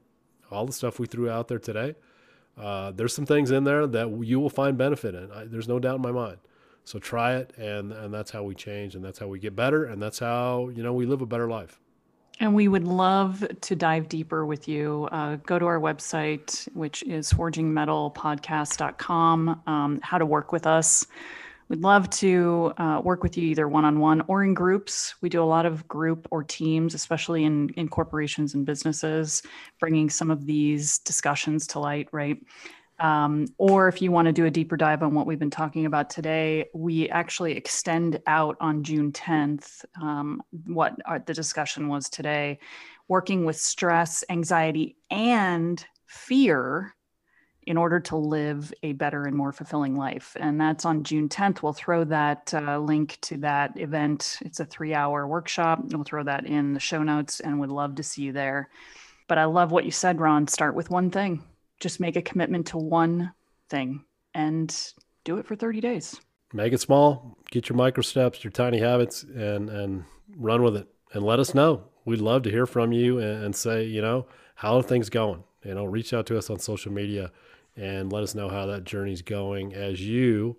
all 0.52 0.68
the 0.68 0.74
stuff 0.74 1.00
we 1.00 1.08
threw 1.08 1.30
out 1.30 1.48
there 1.48 1.58
today. 1.58 1.96
Uh, 2.58 2.92
there's 2.92 3.14
some 3.14 3.26
things 3.26 3.50
in 3.50 3.64
there 3.64 3.88
that 3.88 4.24
you 4.24 4.40
will 4.40 4.52
find 4.52 4.78
benefit 4.78 5.16
in. 5.16 5.32
I, 5.32 5.46
there's 5.46 5.68
no 5.68 5.80
doubt 5.80 5.96
in 5.96 6.02
my 6.02 6.12
mind. 6.12 6.38
So 6.84 7.00
try 7.00 7.36
it, 7.38 7.54
and 7.58 7.92
and 7.92 8.14
that's 8.14 8.30
how 8.30 8.44
we 8.44 8.54
change, 8.54 8.94
and 8.94 9.04
that's 9.04 9.18
how 9.18 9.28
we 9.28 9.40
get 9.40 9.56
better, 9.56 9.86
and 9.86 10.00
that's 10.00 10.20
how 10.20 10.70
you 10.70 10.84
know 10.84 10.94
we 10.94 11.08
live 11.08 11.22
a 11.22 11.26
better 11.26 11.50
life. 11.50 11.82
And 12.40 12.54
we 12.54 12.68
would 12.68 12.84
love 12.84 13.44
to 13.62 13.76
dive 13.76 14.10
deeper 14.10 14.46
with 14.46 14.68
you. 14.68 15.08
Uh, 15.12 15.38
go 15.38 15.58
to 15.58 15.66
our 15.66 15.80
website, 15.80 16.68
which 16.74 17.02
is 17.04 17.32
forgingmettlepodcast.com, 17.32 19.62
um, 19.66 20.00
how 20.04 20.18
to 20.18 20.26
work 20.26 20.52
with 20.52 20.68
us. 20.68 21.08
We'd 21.70 21.82
love 21.82 22.10
to 22.12 22.74
uh, 22.78 23.02
work 23.04 23.24
with 23.24 23.38
you 23.38 23.46
either 23.46 23.68
one 23.68 23.86
on 23.86 24.00
one 24.00 24.22
or 24.28 24.44
in 24.44 24.54
groups. 24.54 25.16
We 25.22 25.30
do 25.30 25.42
a 25.42 25.46
lot 25.46 25.66
of 25.66 25.88
group 25.88 26.28
or 26.30 26.44
teams, 26.44 26.94
especially 26.94 27.44
in, 27.44 27.70
in 27.70 27.88
corporations 27.88 28.54
and 28.54 28.66
businesses, 28.66 29.42
bringing 29.80 30.10
some 30.10 30.30
of 30.30 30.46
these 30.46 31.00
discussions 31.00 31.66
to 31.68 31.80
light, 31.80 32.10
right? 32.12 32.38
Um, 33.00 33.48
or 33.58 33.88
if 33.88 34.02
you 34.02 34.12
want 34.12 34.28
to 34.28 34.32
do 34.32 34.46
a 34.46 34.52
deeper 34.52 34.78
dive 34.78 35.04
on 35.04 35.14
what 35.14 35.28
we've 35.28 35.40
been 35.40 35.50
talking 35.50 35.86
about 35.86 36.10
today, 36.10 36.70
we 36.74 37.10
actually 37.10 37.58
extend 37.58 38.22
out 38.26 38.56
on 38.62 38.84
June 38.84 39.12
10th 39.12 39.84
um, 40.02 40.42
what 40.66 40.96
our, 41.06 41.20
the 41.20 41.34
discussion 41.34 41.88
was 41.88 42.10
today, 42.10 42.60
working 43.08 43.44
with 43.44 43.58
stress, 43.58 44.24
anxiety, 44.30 44.96
and 45.12 45.86
fear 46.06 46.96
in 47.64 47.78
order 47.78 48.00
to 48.00 48.16
live 48.16 48.72
a 48.84 48.94
better 48.94 49.24
and 49.24 49.36
more 49.36 49.52
fulfilling 49.52 49.96
life. 49.96 50.38
And 50.40 50.62
that's 50.62 50.86
on 50.86 51.04
June 51.04 51.28
10th. 51.28 51.64
We'll 51.64 51.74
throw 51.74 52.04
that 52.06 52.54
uh, 52.54 52.78
link 52.78 53.18
to 53.24 53.38
that 53.38 53.80
event. 53.80 54.38
It's 54.42 54.60
a 54.60 54.66
three 54.66 54.94
hour 54.94 55.28
workshop. 55.28 55.80
We'll 55.84 56.04
throw 56.04 56.24
that 56.24 56.46
in 56.46 56.74
the 56.74 56.80
show 56.80 57.04
notes 57.04 57.40
and 57.40 57.60
would 57.60 57.72
love 57.72 57.96
to 57.96 58.04
see 58.04 58.22
you 58.22 58.32
there. 58.32 58.70
But 59.28 59.40
I 59.40 59.46
love 59.46 59.72
what 59.72 59.86
you 59.86 59.92
said, 59.92 60.22
Ron. 60.22 60.48
Start 60.48 60.76
with 60.76 60.92
one 60.92 61.10
thing 61.10 61.44
just 61.80 62.00
make 62.00 62.16
a 62.16 62.22
commitment 62.22 62.68
to 62.68 62.78
one 62.78 63.34
thing 63.70 64.04
and 64.34 64.94
do 65.24 65.38
it 65.38 65.46
for 65.46 65.56
30 65.56 65.82
days. 65.82 66.20
Make 66.54 66.74
it 66.74 66.82
small, 66.82 67.38
get 67.52 67.70
your 67.70 67.76
micro 67.76 68.02
steps, 68.02 68.44
your 68.44 68.52
tiny 68.52 68.80
habits, 68.80 69.24
and, 69.24 69.70
and 69.70 70.06
run 70.38 70.64
with 70.64 70.78
it. 70.78 70.88
And 71.14 71.24
let 71.24 71.40
us 71.40 71.54
know. 71.54 71.86
We'd 72.06 72.22
love 72.22 72.44
to 72.44 72.52
hear 72.52 72.66
from 72.66 72.92
you 72.92 73.20
and, 73.20 73.46
and 73.46 73.56
say, 73.56 73.84
you 73.84 74.02
know, 74.02 74.28
how 74.56 74.78
are 74.78 74.84
things 74.84 75.10
going? 75.10 75.44
You 75.64 75.74
know, 75.74 75.86
reach 75.86 76.14
out 76.14 76.26
to 76.28 76.38
us 76.38 76.50
on 76.50 76.60
social 76.60 76.92
media 76.92 77.32
and 77.76 78.12
let 78.12 78.24
us 78.24 78.36
know 78.36 78.50
how 78.50 78.66
that 78.68 78.84
journey's 78.84 79.22
going 79.22 79.74
as 79.74 80.02
you 80.02 80.58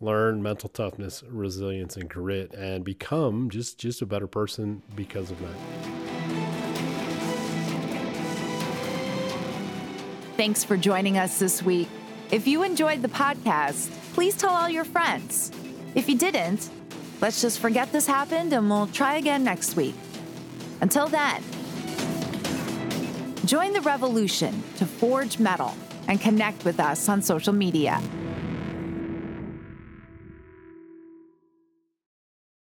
learn 0.00 0.42
mental 0.42 0.68
toughness, 0.68 1.22
resilience, 1.28 1.96
and 1.96 2.08
grit, 2.08 2.52
and 2.54 2.84
become 2.84 3.50
just 3.50 3.78
just 3.78 4.02
a 4.02 4.06
better 4.06 4.26
person 4.26 4.82
because 4.94 5.30
of 5.30 5.40
that. 5.40 6.17
Thanks 10.38 10.62
for 10.62 10.76
joining 10.76 11.18
us 11.18 11.40
this 11.40 11.64
week. 11.64 11.88
If 12.30 12.46
you 12.46 12.62
enjoyed 12.62 13.02
the 13.02 13.08
podcast, 13.08 13.90
please 14.12 14.36
tell 14.36 14.50
all 14.50 14.68
your 14.68 14.84
friends. 14.84 15.50
If 15.96 16.08
you 16.08 16.16
didn't, 16.16 16.70
let's 17.20 17.42
just 17.42 17.58
forget 17.58 17.90
this 17.90 18.06
happened 18.06 18.52
and 18.52 18.70
we'll 18.70 18.86
try 18.86 19.16
again 19.16 19.42
next 19.42 19.74
week. 19.74 19.96
Until 20.80 21.08
then, 21.08 21.42
join 23.46 23.72
the 23.72 23.80
revolution 23.80 24.62
to 24.76 24.86
forge 24.86 25.40
mettle 25.40 25.74
and 26.06 26.20
connect 26.20 26.64
with 26.64 26.78
us 26.78 27.08
on 27.08 27.20
social 27.20 27.52
media. 27.52 28.00